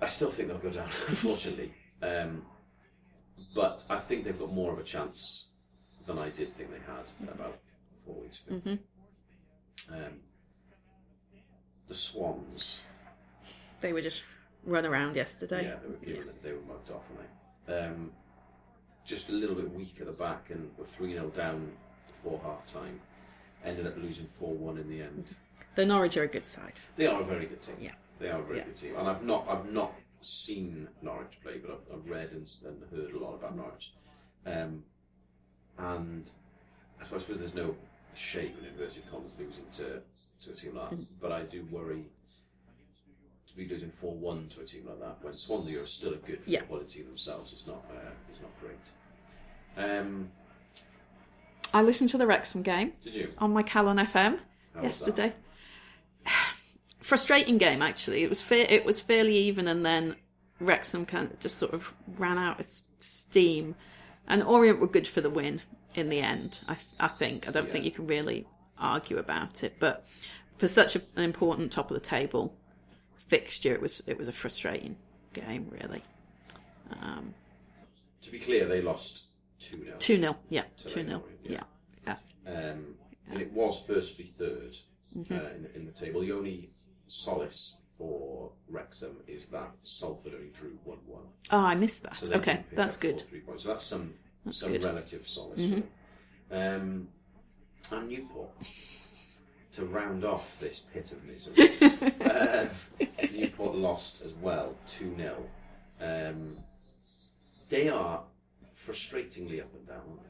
I 0.00 0.06
still 0.06 0.30
think 0.30 0.48
they'll 0.48 0.58
go 0.58 0.70
down, 0.70 0.88
unfortunately. 1.08 1.72
Um, 2.02 2.42
but 3.54 3.84
I 3.88 3.98
think 3.98 4.24
they've 4.24 4.38
got 4.38 4.52
more 4.52 4.72
of 4.72 4.78
a 4.78 4.82
chance 4.82 5.48
than 6.06 6.18
I 6.18 6.28
did 6.30 6.56
think 6.56 6.70
they 6.70 6.78
had 6.92 7.30
about 7.32 7.58
four 8.04 8.16
weeks 8.16 8.42
ago. 8.46 8.56
Mm-hmm. 8.56 9.94
Um, 9.94 10.12
the 11.88 11.94
Swans, 11.94 12.82
They 13.80 13.92
were 13.92 14.00
just 14.02 14.22
run 14.64 14.86
around 14.86 15.16
yesterday. 15.16 15.64
yeah, 15.64 15.76
they 15.82 15.88
were, 15.88 15.94
given 16.14 16.28
it- 16.28 16.42
they 16.42 16.52
were 16.52 16.60
mugged 16.66 16.90
off, 16.90 17.02
weren't 17.16 17.28
they? 17.66 17.78
Um, 17.78 18.12
just 19.04 19.28
a 19.28 19.32
little 19.32 19.54
bit 19.54 19.70
weak 19.70 19.96
at 20.00 20.06
the 20.06 20.12
back, 20.12 20.48
and 20.50 20.70
were 20.78 20.86
3 20.86 21.12
0 21.12 21.28
down 21.30 21.70
before 22.06 22.40
half 22.42 22.66
time. 22.72 23.00
Ended 23.64 23.86
up 23.86 23.96
losing 23.98 24.26
4 24.26 24.54
1 24.54 24.78
in 24.78 24.88
the 24.88 25.02
end. 25.02 25.34
The 25.74 25.84
Norwich 25.84 26.16
are 26.16 26.22
a 26.22 26.28
good 26.28 26.46
side. 26.46 26.80
They 26.96 27.06
are 27.06 27.20
a 27.20 27.24
very 27.24 27.46
good 27.46 27.60
team. 27.62 27.76
Yeah. 27.80 27.92
They 28.18 28.28
are 28.30 28.40
a 28.40 28.44
very 28.44 28.58
Yeah. 28.58 28.64
good 28.64 28.76
team. 28.76 28.96
And 28.96 29.08
I've 29.08 29.22
not 29.24 29.46
I've 29.48 29.70
not 29.72 29.92
seen 30.20 30.88
Norwich 31.02 31.38
play, 31.42 31.58
but 31.58 31.70
I've, 31.72 31.98
I've 31.98 32.08
read 32.08 32.30
and, 32.32 32.48
and 32.66 32.82
heard 32.90 33.14
a 33.14 33.18
lot 33.18 33.34
about 33.34 33.56
Norwich. 33.56 33.92
Um, 34.46 34.84
and 35.78 36.26
so 37.02 37.16
I 37.16 37.18
suppose 37.18 37.38
there's 37.38 37.54
no 37.54 37.74
shame 38.14 38.52
in 38.60 38.66
inverted 38.66 39.02
commas 39.10 39.32
losing 39.38 39.64
to, 39.74 40.00
to 40.42 40.50
a 40.50 40.54
team 40.54 40.76
like 40.76 40.90
Mm. 40.90 40.98
that. 41.00 41.20
But 41.20 41.32
I 41.32 41.42
do 41.42 41.66
worry 41.70 42.04
to 43.48 43.56
be 43.56 43.68
losing 43.68 43.90
4 43.90 44.14
1 44.14 44.48
to 44.50 44.60
a 44.60 44.64
team 44.64 44.86
like 44.86 45.00
that 45.00 45.22
when 45.22 45.36
Swansea 45.36 45.80
are 45.82 45.86
still 45.86 46.14
a 46.14 46.16
good 46.16 46.40
Yeah. 46.46 46.62
footballing 46.62 46.88
team 46.88 47.06
themselves. 47.06 47.52
It's 47.52 47.66
not, 47.66 47.84
uh, 47.90 48.10
it's 48.30 48.40
not 48.40 48.50
great. 48.60 48.78
Um, 49.76 50.30
I 51.72 51.82
listened 51.82 52.10
to 52.10 52.18
the 52.18 52.26
Wrexham 52.26 52.62
game 52.62 52.92
did 53.02 53.14
you? 53.14 53.32
on 53.38 53.52
my 53.52 53.62
Calon 53.64 53.98
FM 54.00 54.38
How 54.74 54.82
yesterday. 54.82 55.34
Frustrating 57.04 57.58
game, 57.58 57.82
actually. 57.82 58.22
It 58.22 58.30
was 58.30 58.40
fa- 58.40 58.72
it 58.72 58.86
was 58.86 58.98
fairly 58.98 59.36
even, 59.36 59.68
and 59.68 59.84
then 59.84 60.16
Wrexham 60.58 61.04
kind 61.04 61.30
of 61.30 61.38
just 61.38 61.58
sort 61.58 61.74
of 61.74 61.92
ran 62.16 62.38
out 62.38 62.58
of 62.58 62.66
steam, 62.98 63.74
and 64.26 64.42
Orient 64.42 64.80
were 64.80 64.86
good 64.86 65.06
for 65.06 65.20
the 65.20 65.28
win 65.28 65.60
in 65.94 66.08
the 66.08 66.20
end. 66.20 66.62
I 66.66 66.72
th- 66.74 66.86
I 66.98 67.08
think 67.08 67.46
I 67.46 67.50
don't 67.50 67.70
think 67.70 67.84
you 67.84 67.90
can 67.90 68.06
really 68.06 68.46
argue 68.78 69.18
about 69.18 69.62
it, 69.62 69.74
but 69.78 70.06
for 70.56 70.66
such 70.66 70.96
a, 70.96 71.02
an 71.16 71.24
important 71.24 71.72
top 71.72 71.90
of 71.90 71.94
the 72.00 72.08
table 72.08 72.56
fixture, 73.28 73.74
it 73.74 73.82
was 73.82 74.02
it 74.06 74.16
was 74.16 74.26
a 74.28 74.32
frustrating 74.32 74.96
game, 75.34 75.68
really. 75.70 76.02
Um, 77.02 77.34
To 78.22 78.30
be 78.30 78.38
clear, 78.38 78.66
they 78.66 78.80
lost 78.80 79.24
2 79.60 79.84
0. 79.84 79.96
two 79.98 80.16
0 80.18 80.36
yeah, 80.48 80.62
two 80.78 81.02
they 81.02 81.06
0 81.08 81.22
yeah, 81.42 81.60
yeah. 82.06 82.16
yeah. 82.46 82.70
Um, 82.70 82.94
and 83.30 83.42
it 83.42 83.52
was 83.52 83.84
first 83.86 84.16
v 84.16 84.22
third 84.24 84.78
Mm-hmm. 85.14 85.32
uh, 85.32 85.38
in, 85.50 85.68
in 85.76 85.86
the 85.86 85.92
table. 85.92 86.22
The 86.22 86.32
only 86.32 86.70
solace 87.14 87.76
for 87.92 88.50
Wrexham 88.68 89.16
is 89.28 89.46
that 89.48 89.70
Salford 89.84 90.34
only 90.34 90.48
drew 90.48 90.76
1 90.84 90.98
1. 91.06 91.22
Oh, 91.52 91.58
I 91.58 91.74
missed 91.76 92.02
that. 92.02 92.16
So 92.16 92.34
okay, 92.34 92.64
that's 92.72 92.96
good. 92.96 93.22
Three 93.28 93.40
points. 93.40 93.62
So 93.62 93.68
that's 93.70 93.84
some 93.84 94.12
some 94.50 94.72
good. 94.72 94.80
Mm-hmm. 94.80 94.90
relative 94.90 95.28
solace. 95.28 95.60
for 95.60 95.68
them. 95.68 95.84
Um, 96.50 97.08
and 97.92 98.08
Newport 98.08 98.50
to 99.72 99.84
round 99.86 100.24
off 100.24 100.58
this 100.60 100.80
pit 100.92 101.12
of 101.12 101.24
misery. 101.24 101.70
uh, 102.20 102.66
Newport 103.32 103.76
lost 103.76 104.22
as 104.24 104.32
well, 104.40 104.74
two 104.86 105.14
0 105.16 105.36
um, 106.00 106.56
They 107.68 107.88
are 107.88 108.22
frustratingly 108.76 109.60
up 109.60 109.72
and 109.74 109.86
down, 109.86 110.02
aren't 110.10 110.22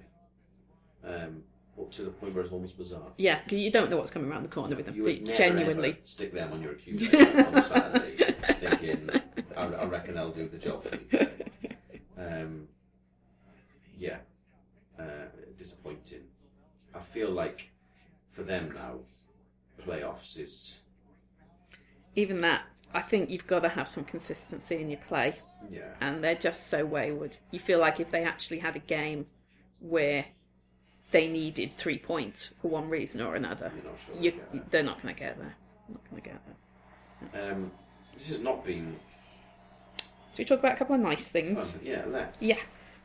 they? 1.02 1.24
Um, 1.24 1.42
up 1.80 1.90
to 1.92 2.02
the 2.02 2.10
point 2.10 2.34
where 2.34 2.44
it's 2.44 2.52
almost 2.52 2.76
bizarre. 2.78 3.12
Yeah, 3.18 3.40
'cause 3.42 3.52
you 3.58 3.70
don't 3.70 3.90
know 3.90 3.96
what's 3.96 4.10
coming 4.10 4.30
around 4.30 4.42
the 4.44 4.48
corner 4.48 4.76
with 4.76 4.86
them. 4.86 4.94
You 4.94 5.02
would 5.04 5.22
never, 5.22 5.36
Genuinely. 5.36 5.98
stick 6.04 6.32
them 6.32 6.52
on 6.52 6.62
your 6.62 6.72
accumulator 6.76 7.46
on 7.46 7.62
Saturday, 7.62 8.34
thinking, 8.60 9.10
I, 9.56 9.62
I 9.64 9.84
reckon 9.86 10.14
they'll 10.14 10.30
do 10.32 10.48
the 10.48 10.58
job 10.58 10.84
for 10.84 10.96
you. 10.96 11.28
Um, 12.16 12.68
yeah, 13.98 14.18
uh, 14.98 15.26
disappointing. 15.58 16.22
I 16.94 17.00
feel 17.00 17.30
like 17.30 17.70
for 18.30 18.42
them 18.44 18.72
now, 18.72 19.00
playoffs 19.84 20.38
is 20.38 20.80
Even 22.16 22.40
that, 22.42 22.62
I 22.92 23.00
think 23.00 23.30
you've 23.30 23.46
got 23.48 23.60
to 23.60 23.68
have 23.68 23.88
some 23.88 24.04
consistency 24.04 24.76
in 24.76 24.90
your 24.90 25.00
play, 25.08 25.36
yeah, 25.70 25.94
and 26.00 26.22
they're 26.22 26.34
just 26.36 26.68
so 26.68 26.84
wayward. 26.86 27.36
You 27.50 27.58
feel 27.58 27.80
like 27.80 27.98
if 27.98 28.10
they 28.12 28.22
actually 28.22 28.60
had 28.60 28.76
a 28.76 28.80
game 28.80 29.26
where 29.80 30.26
they 31.14 31.28
needed 31.28 31.72
three 31.72 31.96
points 31.96 32.54
for 32.60 32.66
one 32.66 32.88
reason 32.88 33.20
or 33.20 33.36
another, 33.36 33.70
you're 33.76 33.84
not 33.84 34.00
sure. 34.04 34.16
you, 34.20 34.62
they're 34.70 34.82
not 34.82 35.00
going 35.00 35.14
to 35.14 35.20
get 35.20 35.38
there. 35.38 35.54
Not 35.88 36.10
going 36.10 36.20
to 36.22 36.28
get 36.28 36.40
there. 36.44 37.28
there. 37.32 37.52
Um, 37.52 37.70
this 38.14 38.30
has 38.30 38.40
not 38.40 38.64
been 38.64 38.96
So 39.98 40.38
we 40.38 40.44
talk 40.44 40.58
about 40.58 40.72
a 40.72 40.76
couple 40.76 40.96
of 40.96 41.00
nice 41.00 41.28
things. 41.28 41.74
fun. 41.74 41.86
Yeah, 41.86 42.02
let's. 42.08 42.42
Yeah. 42.42 42.58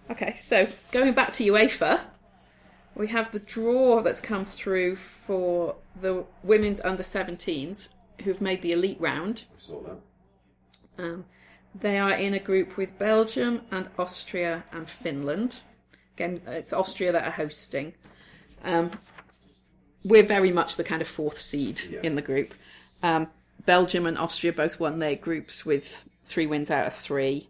Okay, 0.10 0.34
so 0.34 0.68
going 0.92 1.14
back 1.14 1.34
to 1.34 1.44
UEFA, 1.44 2.02
we 2.96 3.10
have 3.10 3.32
the 3.32 3.38
draw 3.38 4.02
that's 4.02 4.20
come 4.20 4.44
through 4.44 4.96
for 4.96 5.76
the 6.02 6.26
women's 6.42 6.82
under 6.82 7.04
17s 7.04 7.90
who've 8.24 8.42
made 8.42 8.64
the 8.64 8.72
elite 8.72 9.00
round. 9.00 9.46
I 9.54 9.60
saw 9.60 9.82
that. 9.84 11.04
Um, 11.04 11.26
they 11.80 12.00
are 12.00 12.14
in 12.14 12.34
a 12.34 12.40
group 12.40 12.76
with 12.76 12.98
Belgium 12.98 13.62
and 13.70 13.88
Austria 14.00 14.64
and 14.72 14.90
Finland. 14.90 15.62
Again, 16.20 16.42
it's 16.48 16.74
Austria 16.74 17.14
that 17.14 17.24
are 17.26 17.32
hosting. 17.32 17.94
Um, 18.66 18.92
we're 20.04 20.24
very 20.24 20.52
much 20.52 20.76
the 20.76 20.84
kind 20.84 21.02
of 21.02 21.08
fourth 21.08 21.40
seed 21.40 21.80
Yeah. 21.90 22.00
in 22.04 22.16
the 22.16 22.22
group. 22.22 22.54
Um, 23.02 23.28
Belgium 23.66 24.06
and 24.06 24.18
Austria 24.18 24.52
both 24.52 24.82
won 24.82 25.00
their 25.00 25.16
groups 25.16 25.66
with 25.66 26.04
three 26.26 26.46
wins 26.46 26.70
out 26.70 26.88
of 26.88 26.94
three. 26.94 27.48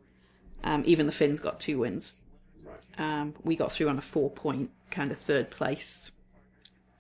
Um, 0.64 0.84
even 0.86 1.08
the 1.08 1.12
Finns 1.12 1.40
got 1.40 1.60
two 1.60 1.80
wins. 1.80 2.14
Right. 2.64 2.78
Um, 3.22 3.34
we 3.44 3.56
got 3.56 3.72
through 3.72 3.90
on 3.90 3.98
a 3.98 4.02
four 4.02 4.30
point 4.30 4.70
kind 4.92 5.12
of 5.12 5.18
third 5.18 5.50
place 5.50 6.12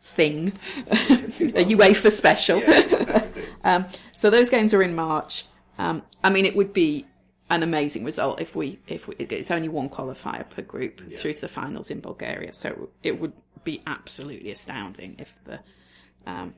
thing, 0.01 0.53
a 0.87 1.65
UEFA 1.65 2.09
special. 2.09 2.59
Yeah, 2.61 2.79
exactly. 2.79 3.43
Um, 3.63 3.85
so 4.13 4.29
those 4.29 4.49
games 4.49 4.73
are 4.73 4.81
in 4.81 4.95
March. 4.95 5.45
Um, 5.77 6.01
I 6.23 6.29
mean, 6.29 6.45
it 6.45 6.55
would 6.55 6.71
be 6.71 7.05
an 7.49 7.63
amazing 7.63 8.03
result 8.03 8.39
if 8.39 8.55
we 8.55 8.79
if 8.87 9.07
we, 9.07 9.15
it's 9.15 9.49
only 9.51 9.69
one 9.69 9.89
qualifier 9.89 10.47
per 10.49 10.61
group 10.61 11.01
through 11.17 11.33
to 11.33 11.41
the 11.41 11.47
finals 11.47 11.89
in 11.89 11.99
Bulgaria. 11.99 12.53
So 12.53 12.89
it 13.03 13.19
would 13.19 13.33
be 13.63 13.81
absolutely 13.87 14.51
astounding 14.51 15.15
if 15.19 15.39
the 15.45 15.59
um, 16.25 16.53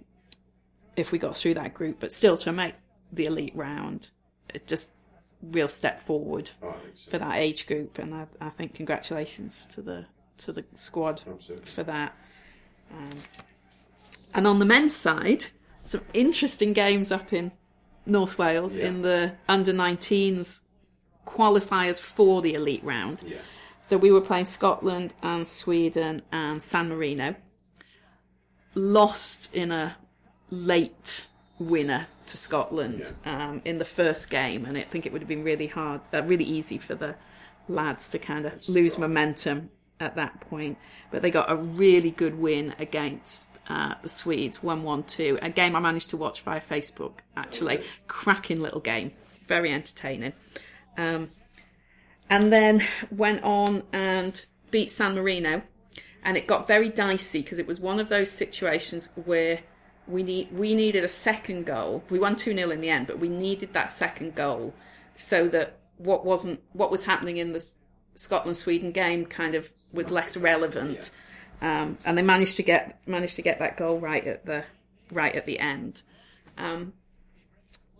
if 0.95 1.11
we 1.11 1.18
got 1.18 1.35
through 1.35 1.53
that 1.55 1.73
group. 1.73 1.97
But 1.99 2.11
still, 2.11 2.38
to 2.38 2.51
make 2.51 2.76
the 3.11 3.26
elite 3.26 3.55
round, 3.55 4.09
it 4.53 4.68
just 4.68 5.01
real 5.41 5.68
step 5.68 5.99
forward 5.99 6.51
Oh, 6.61 6.76
so. 6.93 7.09
for 7.11 7.18
that 7.18 7.35
age 7.38 7.65
group, 7.68 7.97
and 7.97 8.13
I, 8.13 8.27
I 8.39 8.49
think 8.49 8.73
congratulations 8.76 9.65
to 9.68 9.81
the 9.81 10.05
to 10.39 10.51
the 10.51 10.65
squad 10.73 11.22
Absolutely. 11.27 11.65
for 11.65 11.84
that. 11.84 12.15
Um, 12.91 13.09
and 14.34 14.45
on 14.47 14.59
the 14.59 14.65
men's 14.65 14.95
side, 14.95 15.45
some 15.85 16.01
interesting 16.13 16.73
games 16.73 17.11
up 17.11 17.31
in 17.31 17.51
North 18.05 18.38
Wales 18.38 18.77
Yeah. 18.77 18.88
in 18.88 19.01
the 19.03 19.34
under 19.47 19.72
19s 19.73 20.63
qualifiers 21.26 21.99
for 21.99 22.41
the 22.41 22.53
elite 22.53 22.84
round. 22.84 23.23
Yeah. 23.26 23.38
So 23.81 23.98
we 23.98 24.11
were 24.11 24.22
playing 24.22 24.45
Scotland 24.45 25.14
and 25.23 25.48
Sweden 25.48 26.22
and 26.31 26.61
San 26.61 26.89
Marino. 26.89 27.35
Lost 28.73 29.53
in 29.53 29.72
a 29.72 29.98
late 30.49 31.27
winner 31.60 32.07
to 32.27 32.38
Scotland 32.38 33.14
um, 33.26 33.61
in 33.65 33.77
the 33.80 33.85
first 33.85 34.30
game, 34.30 34.65
and 34.65 34.77
I 34.77 34.84
think 34.84 35.06
it 35.06 35.11
would 35.11 35.22
have 35.22 35.27
been 35.27 35.43
really 35.43 35.68
hard, 35.68 35.99
uh, 36.14 36.23
really 36.23 36.45
easy 36.45 36.77
for 36.77 36.95
the 36.95 37.15
lads 37.68 38.10
to 38.10 38.19
kind 38.19 38.45
of 38.45 38.53
lose 38.69 38.93
strong. 38.93 39.10
momentum 39.10 39.69
at 39.99 40.15
that 40.15 40.39
point. 40.41 40.77
But 41.11 41.22
they 41.22 41.31
got 41.31 41.52
a 41.52 41.56
really 41.57 42.11
good 42.11 42.39
win 42.39 42.73
against 42.80 43.60
uh, 43.68 43.95
the 44.02 44.07
Swedes, 44.10 44.64
one 44.64 44.84
one 44.84 45.03
two. 45.03 45.38
A 45.41 45.49
game 45.49 45.76
I 45.76 45.81
managed 45.81 46.10
to 46.11 46.18
watch 46.18 46.39
via 46.41 46.61
Facebook. 46.61 47.15
Actually, 47.35 47.80
Okay. 47.80 47.88
cracking 48.07 48.61
little 48.61 48.80
game, 48.80 49.11
very 49.48 49.73
entertaining. 49.73 50.31
Um, 50.97 51.30
and 52.30 52.51
then 52.51 52.81
went 53.11 53.43
on 53.43 53.84
and 53.91 54.45
beat 54.72 54.91
San 54.91 55.15
Marino, 55.15 55.61
and 56.23 56.38
it 56.38 56.47
got 56.47 56.68
very 56.68 56.89
dicey 56.89 57.41
because 57.41 57.59
it 57.59 57.68
was 57.68 57.80
one 57.80 57.99
of 57.99 58.09
those 58.09 58.31
situations 58.31 59.09
where 59.26 59.59
we 60.07 60.23
need 60.23 60.51
we 60.51 60.73
needed 60.73 61.03
a 61.03 61.07
second 61.07 61.65
goal. 61.65 62.03
We 62.09 62.19
won 62.19 62.35
two 62.35 62.53
0 62.53 62.69
in 62.72 62.81
the 62.81 62.89
end, 62.89 63.07
but 63.07 63.19
we 63.19 63.30
needed 63.30 63.73
that 63.73 63.89
second 63.89 64.35
goal 64.35 64.73
so 65.15 65.47
that 65.49 65.77
what 65.97 66.26
wasn't 66.26 66.61
what 66.73 66.91
was 66.91 67.05
happening 67.05 67.38
in 67.38 67.53
the 67.53 67.65
Scotland 68.15 68.57
Sweden 68.57 68.91
game 68.91 69.26
kind 69.26 69.55
of 69.55 69.72
was 69.91 70.09
less 70.09 70.38
relevant. 70.38 71.11
Um, 71.61 71.97
and 72.05 72.18
they 72.18 72.23
managed 72.23 72.55
to 72.57 72.63
get 72.63 72.99
managed 73.05 73.35
to 73.35 73.41
get 73.41 73.59
that 73.59 73.77
goal 73.77 73.99
right 73.99 74.26
at 74.26 74.45
the 74.45 74.63
right 75.11 75.35
at 75.35 75.45
the 75.45 75.59
end. 75.59 76.01
Um, 76.57 76.93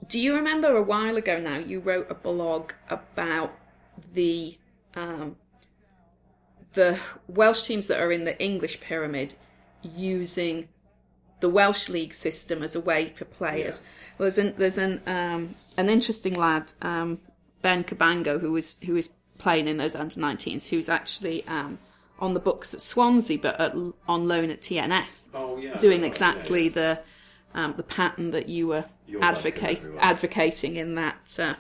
do 0.08 0.20
you 0.20 0.36
remember 0.36 0.76
a 0.76 0.82
while 0.82 1.18
ago 1.18 1.40
now 1.40 1.58
you 1.58 1.80
wrote 1.80 2.10
a 2.10 2.16
blog 2.16 2.72
about 2.90 3.54
the 4.14 4.58
um, 4.96 5.36
the 6.74 6.98
Welsh 7.28 7.64
teams 7.64 7.88
that 7.88 8.02
are 8.02 8.12
in 8.12 8.24
the 8.24 8.42
English 8.42 8.80
pyramid 8.80 9.36
using 9.84 10.68
the 11.40 11.50
Welsh 11.50 11.90
league 11.90 12.14
system 12.14 12.64
as 12.64 12.76
a 12.76 12.80
way 12.80 13.10
for 13.10 13.26
players. 13.26 13.82
Well, 14.18 14.26
there's 14.30 14.38
an 14.38 14.54
there's 14.58 14.78
an 14.78 15.02
um, 15.08 15.56
an 15.78 15.90
interesting 15.90 16.36
lad 16.36 16.74
um, 16.82 17.20
Ben 17.62 17.84
Cabango 17.84 18.40
who 18.40 18.56
is 18.56 18.78
who 18.86 18.96
is 18.96 19.10
playing 19.38 19.68
in 19.68 19.78
those 19.78 19.96
under 19.96 20.16
19s 20.16 20.68
who's 20.68 20.88
actually 20.88 21.46
um, 21.48 21.80
on 22.20 22.36
the 22.36 22.40
books 22.40 22.74
at 22.76 22.82
Swansea 22.82 23.40
but 23.40 23.60
at, 23.60 23.74
on 24.08 24.28
loan 24.28 24.52
at 24.52 24.62
TNS 24.62 25.32
Oh 25.34 25.58
yeah. 25.58 25.78
doing 25.80 26.04
exactly 26.04 26.66
yeah, 26.66 26.70
the 26.70 27.00
um, 27.54 27.74
the 27.78 27.84
pattern 27.84 28.32
that 28.32 28.48
you 28.50 28.68
were 28.68 28.86
advocate, 29.22 29.88
advocating 30.00 30.76
in 30.76 30.96
that 30.96 31.38
uh, 31.40 31.56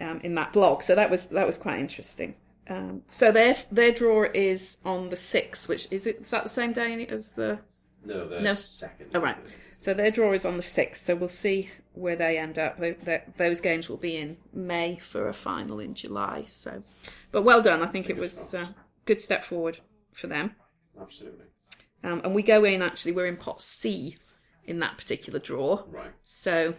um, 0.00 0.20
in 0.22 0.34
that 0.34 0.52
blog. 0.52 0.82
So 0.82 0.94
that 0.94 1.10
was 1.10 1.26
that 1.28 1.46
was 1.46 1.58
quite 1.58 1.78
interesting. 1.78 2.34
Um, 2.68 3.02
so 3.06 3.30
their 3.30 3.54
their 3.70 3.92
draw 3.92 4.24
is 4.34 4.78
on 4.84 5.08
the 5.10 5.16
sixth, 5.16 5.68
which 5.68 5.88
is 5.90 6.06
it? 6.06 6.22
Is 6.22 6.30
that 6.30 6.42
the 6.44 6.48
same 6.48 6.72
day 6.72 7.06
as 7.06 7.34
the? 7.34 7.58
No, 8.04 8.28
the 8.28 8.40
No. 8.40 8.54
second. 8.54 9.10
Oh 9.14 9.20
right. 9.20 9.36
So 9.78 9.92
their 9.94 10.10
draw 10.10 10.32
is 10.32 10.44
on 10.44 10.56
the 10.56 10.62
sixth. 10.62 11.04
So 11.06 11.14
we'll 11.14 11.28
see 11.28 11.70
where 11.92 12.16
they 12.16 12.38
end 12.38 12.58
up. 12.58 12.78
They, 12.78 12.92
they, 12.92 13.22
those 13.36 13.60
games 13.60 13.88
will 13.88 13.96
be 13.96 14.16
in 14.16 14.36
May 14.52 14.96
for 14.96 15.28
a 15.28 15.34
final 15.34 15.80
in 15.80 15.94
July. 15.94 16.44
So, 16.46 16.82
but 17.32 17.42
well 17.42 17.62
done. 17.62 17.82
I 17.82 17.86
think 17.86 18.08
it 18.10 18.16
was 18.16 18.54
a 18.54 18.74
good 19.04 19.20
step 19.20 19.44
forward 19.44 19.78
for 20.12 20.26
them. 20.26 20.54
Absolutely. 21.00 21.46
Um, 22.04 22.20
and 22.24 22.34
we 22.34 22.42
go 22.42 22.64
in 22.64 22.82
actually. 22.82 23.12
We're 23.12 23.26
in 23.26 23.36
pot 23.36 23.60
C 23.60 24.16
in 24.66 24.78
that 24.80 24.96
particular 24.98 25.38
draw. 25.38 25.82
Right. 25.88 26.10
So 26.22 26.74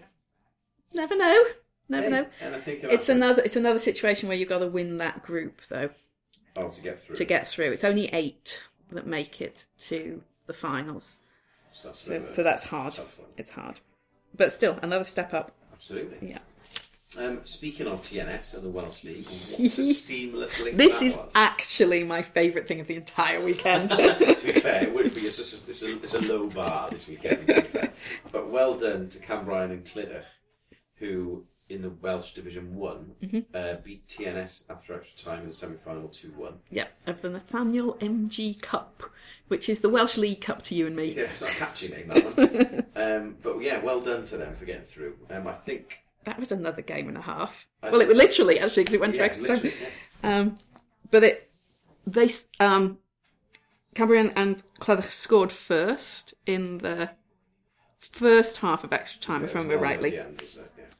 never 0.93 1.15
know. 1.15 1.43
Never 1.89 2.03
Hey, 2.03 2.09
know. 2.09 2.25
And 2.41 2.55
I 2.55 2.59
think 2.59 2.83
It's 2.83 3.09
another. 3.09 3.41
It's 3.43 3.55
another 3.55 3.79
situation 3.79 4.27
where 4.27 4.37
you've 4.37 4.49
got 4.49 4.59
to 4.59 4.67
win 4.67 4.97
that 4.97 5.23
group 5.23 5.61
though 5.69 5.89
Oh, 6.57 6.69
to 6.69 6.81
get 6.81 6.99
through. 6.99 7.15
to 7.15 7.25
get 7.25 7.47
through. 7.47 7.71
It's 7.71 7.83
only 7.83 8.07
eight 8.13 8.63
that 8.91 9.05
make 9.07 9.39
it 9.41 9.65
to 9.79 10.21
the 10.47 10.53
finals. 10.53 11.17
So 11.73 11.89
that's, 11.89 11.99
So, 12.01 12.25
so 12.29 12.43
that's 12.43 12.63
hard. 12.63 12.99
It's 13.37 13.51
hard, 13.51 13.79
but 14.35 14.51
still 14.51 14.79
another 14.81 15.03
step 15.03 15.33
up. 15.33 15.51
Absolutely. 15.73 16.29
Yeah. 16.31 16.39
Um, 17.17 17.39
speaking 17.43 17.87
of 17.87 18.01
TNS 18.03 18.53
and 18.55 18.63
the 18.63 18.69
Welsh 18.69 19.03
League, 19.03 19.25
what 19.25 19.59
a 19.59 19.69
seamless 19.93 20.59
link 20.59 20.77
This 20.77 21.01
is 21.01 21.15
was. 21.15 21.31
actually 21.33 22.03
my 22.03 22.21
favourite 22.21 22.67
thing 22.67 22.79
of 22.79 22.85
the 22.87 22.95
entire 22.95 23.43
weekend. 23.43 23.89
to 23.89 24.39
be 24.45 24.51
fair, 24.51 24.83
it 24.83 24.93
would 24.93 25.15
be. 25.15 25.21
It's, 25.21 25.37
just 25.37 25.67
a, 25.67 25.69
it's, 25.69 25.81
a, 25.81 25.93
it's 25.95 26.13
a 26.13 26.21
low 26.21 26.47
bar 26.47 26.89
this 26.91 27.07
weekend. 27.07 27.47
to 27.47 27.53
be 27.55 27.61
fair. 27.61 27.91
But 28.31 28.49
well 28.51 28.75
done 28.75 29.09
to 29.09 29.19
Cambrian 29.19 29.71
and 29.71 29.83
Clydach, 29.83 30.25
who 30.97 31.45
in 31.69 31.81
the 31.81 31.89
Welsh 31.89 32.33
Division 32.33 32.75
One 32.75 33.13
Mm-hmm. 33.23 33.39
uh, 33.53 33.73
beat 33.83 34.07
TNS 34.07 34.69
after 34.69 34.93
extra 34.93 35.25
time 35.31 35.41
in 35.41 35.47
the 35.47 35.53
semi-final 35.53 36.09
two 36.09 36.29
one. 36.37 36.59
yep, 36.69 36.91
of 37.07 37.21
the 37.21 37.29
Nathaniel 37.29 37.95
MG 37.95 38.61
Cup, 38.61 39.03
which 39.47 39.67
is 39.69 39.79
the 39.81 39.89
Welsh 39.89 40.17
League 40.17 40.39
Cup 40.41 40.61
to 40.63 40.75
you 40.75 40.85
and 40.85 40.95
me. 40.95 41.13
Yeah, 41.13 41.23
it's 41.23 41.41
not 41.41 41.49
a 41.49 41.55
catchy 41.55 41.87
name 41.87 42.07
that 42.09 42.37
one. 42.37 42.85
um, 42.95 43.37
but 43.41 43.59
yeah, 43.59 43.79
well 43.79 44.01
done 44.01 44.23
to 44.25 44.37
them 44.37 44.53
for 44.53 44.65
getting 44.65 44.83
through. 44.85 45.15
Um, 45.31 45.47
I 45.47 45.53
think. 45.53 46.03
That 46.27 46.39
was 46.39 46.51
another 46.51 46.81
game 46.81 47.07
and 47.07 47.17
a 47.17 47.21
half. 47.21 47.67
Well, 47.81 48.01
it 48.01 48.07
was 48.09 48.17
literally 48.17 48.59
actually 48.59 48.83
because 48.83 48.95
it 48.95 48.99
went 48.99 49.15
to 49.15 49.21
extra 49.21 49.47
time. 49.47 49.63
yeah. 49.63 50.39
Um, 50.39 50.57
but 51.09 51.23
it 51.23 51.49
they 52.05 52.29
um, 52.59 52.97
Cambrian 53.95 54.33
and 54.35 54.61
Clydach 54.81 55.05
scored 55.05 55.53
first 55.53 56.33
in 56.45 56.79
the 56.79 57.11
first 57.97 58.57
half 58.57 58.83
of 58.83 58.91
extra 58.91 59.21
time, 59.21 59.45
if 59.45 59.55
I 59.55 59.59
remember 59.59 59.81
rightly. 59.81 60.09
the 60.09 60.25
end, 60.25 60.41
wasn't 60.41 60.65
it? 60.65 60.95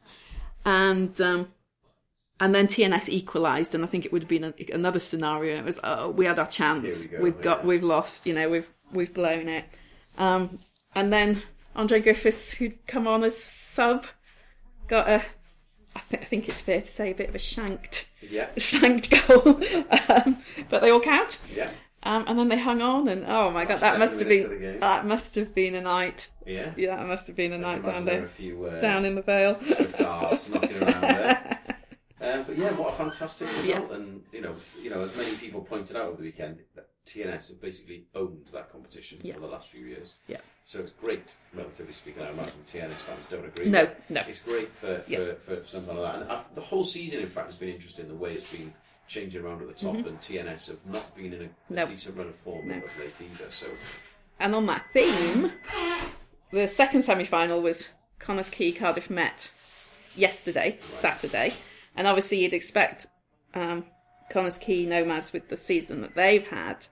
Yeah. 0.66 0.90
and 0.90 1.22
um, 1.22 1.52
and 2.40 2.56
then 2.56 2.68
TNS 2.68 3.10
equalised, 3.10 3.76
and 3.76 3.84
I 3.84 3.88
think 3.88 4.06
it 4.06 4.14
would 4.14 4.22
have 4.22 4.30
been 4.30 4.46
a, 4.46 4.54
another 4.74 5.02
scenario. 5.02 5.58
It 5.58 5.66
was, 5.66 5.80
oh, 5.84 6.10
we 6.10 6.24
had 6.24 6.40
our 6.40 6.48
chance, 6.48 7.04
we 7.04 7.10
go, 7.10 7.22
we've 7.22 7.42
got, 7.42 7.60
yeah. 7.60 7.66
we've 7.66 7.84
lost, 7.84 8.26
you 8.26 8.34
know, 8.34 8.50
we've 8.50 8.72
we've 8.94 9.14
blown 9.14 9.50
it. 9.50 9.66
Um, 10.18 10.60
and 10.96 11.12
then 11.12 11.42
Andre 11.76 12.00
Griffiths, 12.00 12.54
who'd 12.54 12.88
come 12.88 13.08
on 13.08 13.26
as 13.26 13.38
sub, 13.38 14.08
got 14.88 15.08
a, 15.08 15.22
I, 15.96 16.00
th- 16.10 16.22
I 16.22 16.26
think 16.26 16.48
it's 16.50 16.62
fair 16.62 16.82
to 16.82 16.88
say, 16.88 17.12
a 17.12 17.16
bit 17.16 17.30
of 17.30 17.36
a 17.36 17.40
shanked, 17.40 18.08
Yeah, 18.22 18.48
shanked 18.58 19.10
goal, 19.28 19.48
um, 20.10 20.38
but 20.70 20.82
they 20.82 20.90
all 20.92 21.00
count. 21.02 21.40
yeah, 21.54 21.72
Um, 22.04 22.26
and 22.28 22.38
then 22.40 22.50
they 22.50 22.58
hung 22.60 22.82
on, 22.82 23.08
and 23.08 23.24
oh 23.28 23.52
my 23.52 23.66
god, 23.66 23.80
that 23.80 24.00
must 24.00 24.20
have 24.20 24.30
been 24.30 24.80
that 24.80 25.06
must 25.06 25.36
have 25.36 25.54
been 25.56 25.76
a 25.76 25.82
night. 25.82 26.28
yeah. 26.46 26.72
Yeah, 26.78 26.96
that 26.98 27.08
must 27.08 27.28
have 27.28 27.36
been 27.36 27.54
a 27.54 27.58
night 27.58 27.84
down 27.84 28.06
there 28.06 28.16
were 28.16 28.20
there, 28.22 28.26
a 28.26 28.30
few 28.30 28.66
uh, 28.66 28.80
down 28.80 29.06
in 29.06 29.16
the 29.16 29.22
Vale. 29.22 29.60
arts 30.06 30.50
knocking 30.50 30.82
around 30.84 31.02
there. 31.02 31.60
Um, 32.22 32.44
but 32.48 32.58
yeah, 32.58 32.72
what 32.74 32.94
a 32.94 32.96
fantastic 32.98 33.48
result! 33.50 33.66
Yeah. 33.66 33.96
And 33.96 34.22
you 34.32 34.42
know, 34.42 34.56
you 34.82 34.90
know, 34.90 35.02
as 35.04 35.16
many 35.16 35.36
people 35.36 35.62
pointed 35.62 35.96
out 35.96 36.08
over 36.08 36.18
the 36.18 36.24
weekend, 36.24 36.62
TNS 37.08 37.48
have 37.50 37.62
basically 37.62 38.06
owned 38.16 38.50
that 38.54 38.72
competition 38.72 39.20
Yeah. 39.24 39.34
for 39.36 39.40
the 39.42 39.48
last 39.48 39.70
few 39.70 39.86
years. 39.86 40.14
Yeah. 40.28 40.38
So 40.66 40.80
it's 40.80 40.92
great, 40.92 41.36
relatively 41.54 41.94
speaking. 41.94 42.22
I 42.24 42.30
imagine 42.32 42.54
TNS 42.68 42.92
fans 42.92 43.26
don't 43.30 43.46
agree. 43.46 43.70
No, 43.70 43.90
no. 44.10 44.22
It's 44.28 44.42
great 44.42 44.70
for 44.70 45.00
for, 45.00 45.12
Yeah. 45.12 45.18
for, 45.40 45.56
for 45.58 45.68
something 45.68 45.96
like 45.98 46.14
that. 46.14 46.22
And 46.24 46.32
I've, 46.32 46.54
the 46.56 46.62
whole 46.62 46.84
season, 46.84 47.22
in 47.22 47.30
fact, 47.30 47.48
has 47.48 47.56
been 47.56 47.70
interesting. 47.70 48.08
The 48.10 48.16
way 48.16 48.34
it's 48.34 48.56
been 48.56 48.74
changing 49.08 49.42
around 49.42 49.62
at 49.62 49.68
the 49.70 49.74
top, 49.74 49.96
and 50.06 50.20
TNS 50.20 50.68
have 50.68 50.86
not 50.86 51.16
been 51.16 51.34
in 51.34 51.42
a, 51.42 51.46
Mm-hmm. 51.46 51.74
No. 51.76 51.88
decent 51.88 52.18
run 52.18 52.28
of 52.28 52.36
form 52.36 52.68
No. 52.68 52.76
of 52.76 53.00
late 53.00 53.16
either. 53.22 53.50
So 53.50 53.68
And 54.40 54.54
on 54.54 54.66
that 54.66 54.86
theme, 54.94 55.52
the 56.52 56.68
second 56.68 57.02
semi 57.04 57.24
final 57.24 57.62
was 57.62 57.88
Connah's 58.20 58.50
Quay 58.50 58.74
Cardiff 58.74 59.10
Met 59.10 59.52
yesterday, 60.16 60.78
Saturday. 60.82 61.54
And 61.96 62.06
obviously, 62.08 62.44
you'd 62.44 62.54
expect 62.54 63.08
um, 63.54 63.86
Connah's 64.30 64.58
Quay 64.58 64.86
Nomads 64.86 65.32
with 65.34 65.48
the 65.50 65.58
season 65.58 66.02
that 66.02 66.16
they've 66.16 66.48
had 66.48 66.86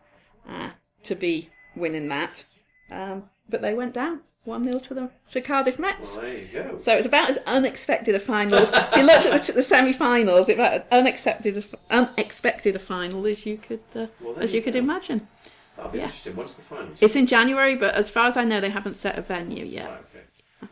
uh, 0.47 0.69
to 1.03 1.15
be 1.15 1.49
winning 1.75 2.07
that. 2.09 2.45
Um, 2.91 3.23
but 3.49 3.61
they 3.61 3.73
went 3.73 3.93
down 3.93 4.21
1 4.45 4.63
0 4.63 4.79
to, 4.79 4.93
the, 4.93 5.09
to 5.29 5.41
Cardiff 5.41 5.79
Mets. 5.79 6.15
well, 6.15 6.25
there 6.25 6.37
you 6.37 6.47
go. 6.53 6.77
So 6.77 6.93
it's 6.93 7.05
about 7.05 7.29
as 7.29 7.37
unexpected 7.45 8.15
a 8.15 8.19
final. 8.19 8.59
if 8.59 8.95
you 8.95 9.03
looked 9.03 9.25
at 9.25 9.41
the, 9.41 9.53
the 9.53 9.63
semi-finals, 9.63 10.49
it's 10.49 10.55
about 10.57 10.73
as 10.73 10.83
unexpected, 10.91 11.65
unexpected 11.89 12.75
a 12.75 12.79
final 12.79 13.25
as 13.25 13.45
you 13.45 13.57
could 13.57 13.81
uh, 13.95 14.07
Well, 14.21 14.35
as 14.37 14.53
you 14.53 14.59
you 14.59 14.63
could 14.63 14.75
imagine. 14.75 15.27
That'll 15.75 15.91
be 15.91 15.97
yeah. 15.97 16.05
interesting. 16.05 16.35
When's 16.35 16.53
the 16.53 16.61
finals? 16.61 16.97
It's 17.01 17.15
in 17.15 17.25
January, 17.25 17.75
but 17.75 17.95
as 17.95 18.09
far 18.09 18.27
as 18.27 18.37
I 18.37 18.45
know, 18.45 18.61
they 18.61 18.69
haven't 18.69 18.95
set 18.95 19.17
a 19.17 19.21
venue 19.21 19.65
yet. 19.65 19.89
Right, 19.89 19.99
okay. 19.99 20.71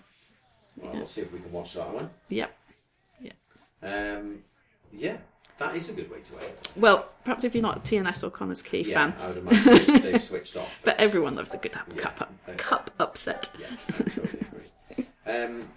Well, 0.77 0.93
we'll 0.93 1.05
see 1.05 1.21
if 1.21 1.33
we 1.33 1.39
can 1.39 1.51
watch 1.51 1.73
that 1.73 1.93
one. 1.93 2.09
Yep. 2.29 2.57
Um, 3.83 4.39
yeah, 4.93 5.17
that 5.59 5.75
is 5.75 5.89
a 5.89 5.93
good 5.93 6.09
way 6.09 6.19
to 6.21 6.33
end. 6.45 6.53
Well, 6.75 7.09
perhaps 7.23 7.43
if 7.43 7.53
you're 7.53 7.61
not 7.61 7.77
a 7.77 7.79
TNS 7.81 8.23
or 8.23 8.31
Connah's 8.31 8.61
Quay 8.61 8.81
Yeah, 8.83 9.11
fan, 9.11 9.21
I 9.21 9.27
would 9.27 9.37
imagine 9.37 10.01
they've- 10.01 10.21
switched 10.31 10.57
off. 10.57 10.79
but 10.83 10.99
everyone 10.99 11.35
loves 11.35 11.53
a 11.53 11.57
good 11.57 11.71
cup, 11.71 11.87
Yeah. 11.95 12.01
cup, 12.01 12.21
up, 12.21 12.33
Okay. 12.47 12.57
cup 12.57 12.91
upset. 12.99 13.53
Yes, 13.59 14.01
I 14.01 14.03
totally 14.03 14.39
agree. 14.41 15.07
Um, 15.25 15.69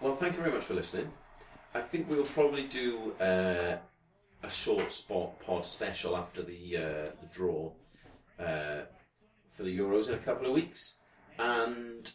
well, 0.00 0.14
thank 0.14 0.34
you 0.36 0.40
very 0.42 0.52
much 0.54 0.64
for 0.64 0.74
listening. 0.74 1.10
I 1.74 1.80
think 1.80 2.08
we'll 2.08 2.24
probably 2.24 2.64
do 2.64 3.12
uh, 3.20 3.76
a 4.42 4.48
short 4.50 4.92
spot 4.92 5.38
pod 5.40 5.66
special 5.66 6.16
after 6.16 6.42
the 6.42 6.76
uh, 6.76 6.80
the 7.20 7.28
draw 7.32 7.72
uh, 8.38 8.82
for 9.48 9.64
the 9.64 9.76
Euros 9.78 10.08
in 10.08 10.14
a 10.14 10.18
couple 10.18 10.46
of 10.46 10.52
weeks, 10.52 10.96
and 11.38 12.10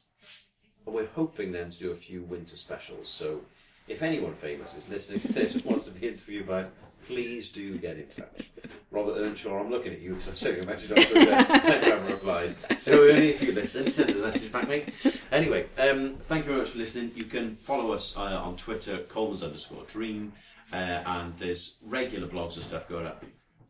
we're 0.86 1.06
hoping 1.08 1.52
then 1.52 1.70
to 1.70 1.78
do 1.80 1.92
a 1.92 1.96
few 1.96 2.24
winter 2.24 2.56
specials. 2.56 3.10
So, 3.10 3.42
if 3.88 4.02
anyone 4.02 4.34
famous 4.34 4.76
is 4.76 4.90
listening 4.90 5.20
to 5.22 5.34
this 5.34 5.56
and 5.56 5.66
wants 5.66 5.86
to 5.86 5.92
be 5.92 6.08
interviewed 6.08 6.48
by 6.48 6.62
us, 6.62 6.68
please 7.08 7.50
do 7.50 7.78
get 7.78 7.98
in 7.98 8.08
touch. 8.08 8.50
Robert 8.92 9.18
Earnshaw, 9.18 9.60
I'm 9.60 9.72
looking 9.72 9.94
at 9.94 10.02
you 10.02 10.12
because 10.12 10.28
I'm 10.28 10.36
sending 10.36 10.64
a 10.64 10.68
message 10.68 10.92
on 10.92 10.98
Twitter. 10.98 11.34
I 11.34 11.38
haven't 11.44 12.12
replied. 12.12 12.56
So 12.80 13.04
only 13.10 13.32
if 13.32 13.42
you 13.42 13.52
listen, 13.52 13.90
send 13.90 14.12
us 14.12 14.18
a 14.18 14.20
message 14.20 14.52
back, 14.52 14.68
mate. 14.68 14.90
Anyway, 15.32 15.66
um, 15.80 16.16
thank 16.16 16.46
you 16.46 16.52
very 16.52 16.60
much 16.62 16.70
for 16.72 16.78
listening. 16.78 17.12
You 17.16 17.26
can 17.26 17.56
follow 17.56 17.94
us 17.94 18.16
uh, 18.16 18.22
on 18.22 18.56
Twitter, 18.58 19.00
Coleman's 19.10 19.42
underscore 19.42 19.84
dream, 19.86 20.34
uh, 20.72 20.76
and 20.76 21.38
there's 21.40 21.76
regular 21.84 22.28
blogs 22.28 22.56
and 22.56 22.64
stuff 22.64 22.88
going 22.88 23.08
up 23.08 23.24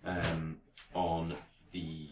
um, 0.06 0.58
on 0.94 1.36
the 1.72 2.08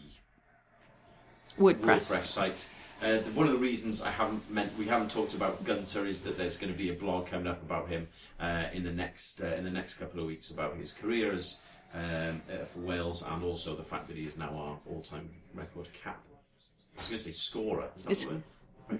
WordPress. 1.58 1.80
WordPress 1.80 2.24
site. 2.24 2.68
Uh, 3.02 3.18
the- 3.18 3.30
one 3.34 3.46
of 3.46 3.52
the 3.52 3.58
reasons 3.58 4.00
I 4.00 4.10
haven't 4.10 4.50
meant 4.50 4.76
we 4.78 4.86
haven't 4.86 5.10
talked 5.10 5.34
about 5.34 5.64
Gunter 5.64 6.06
is 6.06 6.22
that 6.22 6.38
there's 6.38 6.56
going 6.56 6.72
to 6.72 6.78
be 6.78 6.90
a 6.90 6.94
blog 6.94 7.26
coming 7.26 7.46
up 7.46 7.60
about 7.62 7.88
him 7.88 8.08
uh, 8.42 8.64
in 8.74 8.82
the 8.84 8.92
next 8.92 9.40
uh, 9.42 9.46
in 9.46 9.64
the 9.64 9.70
next 9.70 9.94
couple 9.94 10.20
of 10.20 10.26
weeks 10.26 10.50
about 10.50 10.76
his 10.76 10.92
career 10.92 11.32
as 11.32 11.58
um, 11.94 12.42
uh, 12.50 12.64
for 12.66 12.80
Wales 12.80 13.22
and 13.22 13.42
also 13.44 13.74
the 13.76 13.84
fact 13.84 14.08
that 14.08 14.16
he 14.16 14.24
is 14.26 14.36
now 14.36 14.50
our 14.54 14.78
all-time 14.92 15.30
record 15.54 15.88
cap. 16.02 16.20
I 16.28 17.00
was 17.00 17.06
going 17.08 17.18
to 17.18 17.24
say 17.24 17.30
scorer. 17.32 17.88
Is 17.96 18.04
that 18.04 18.10
It's- 18.12 18.26
the 18.26 18.34
word? 18.34 18.42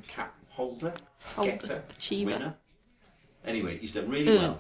Cap 0.09 0.33
holder, 0.49 0.95
Holder, 1.35 1.51
getter, 1.53 1.83
achiever. 1.91 2.31
winner. 2.31 2.55
Anyway, 3.45 3.77
he's 3.79 3.93
done 3.93 4.09
really 4.09 4.39
well. 4.39 4.59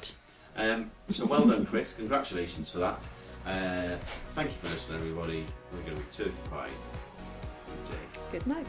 Um, 0.57 0.91
so 1.09 1.25
well 1.25 1.47
done, 1.47 1.65
Chris. 1.65 1.95
Congratulations 1.95 2.71
for 2.71 2.79
that. 2.79 3.07
Uh, 3.47 3.97
thank 4.35 4.51
you 4.51 4.57
for 4.59 4.69
listening, 4.69 5.01
everybody. 5.01 5.47
We're 5.73 5.83
going 5.83 5.97
to 5.97 6.03
be 6.03 6.09
turkey 6.13 6.33
pie. 6.51 6.69
Good 7.89 7.93
day. 7.93 8.21
Good 8.33 8.47
night. 8.47 8.67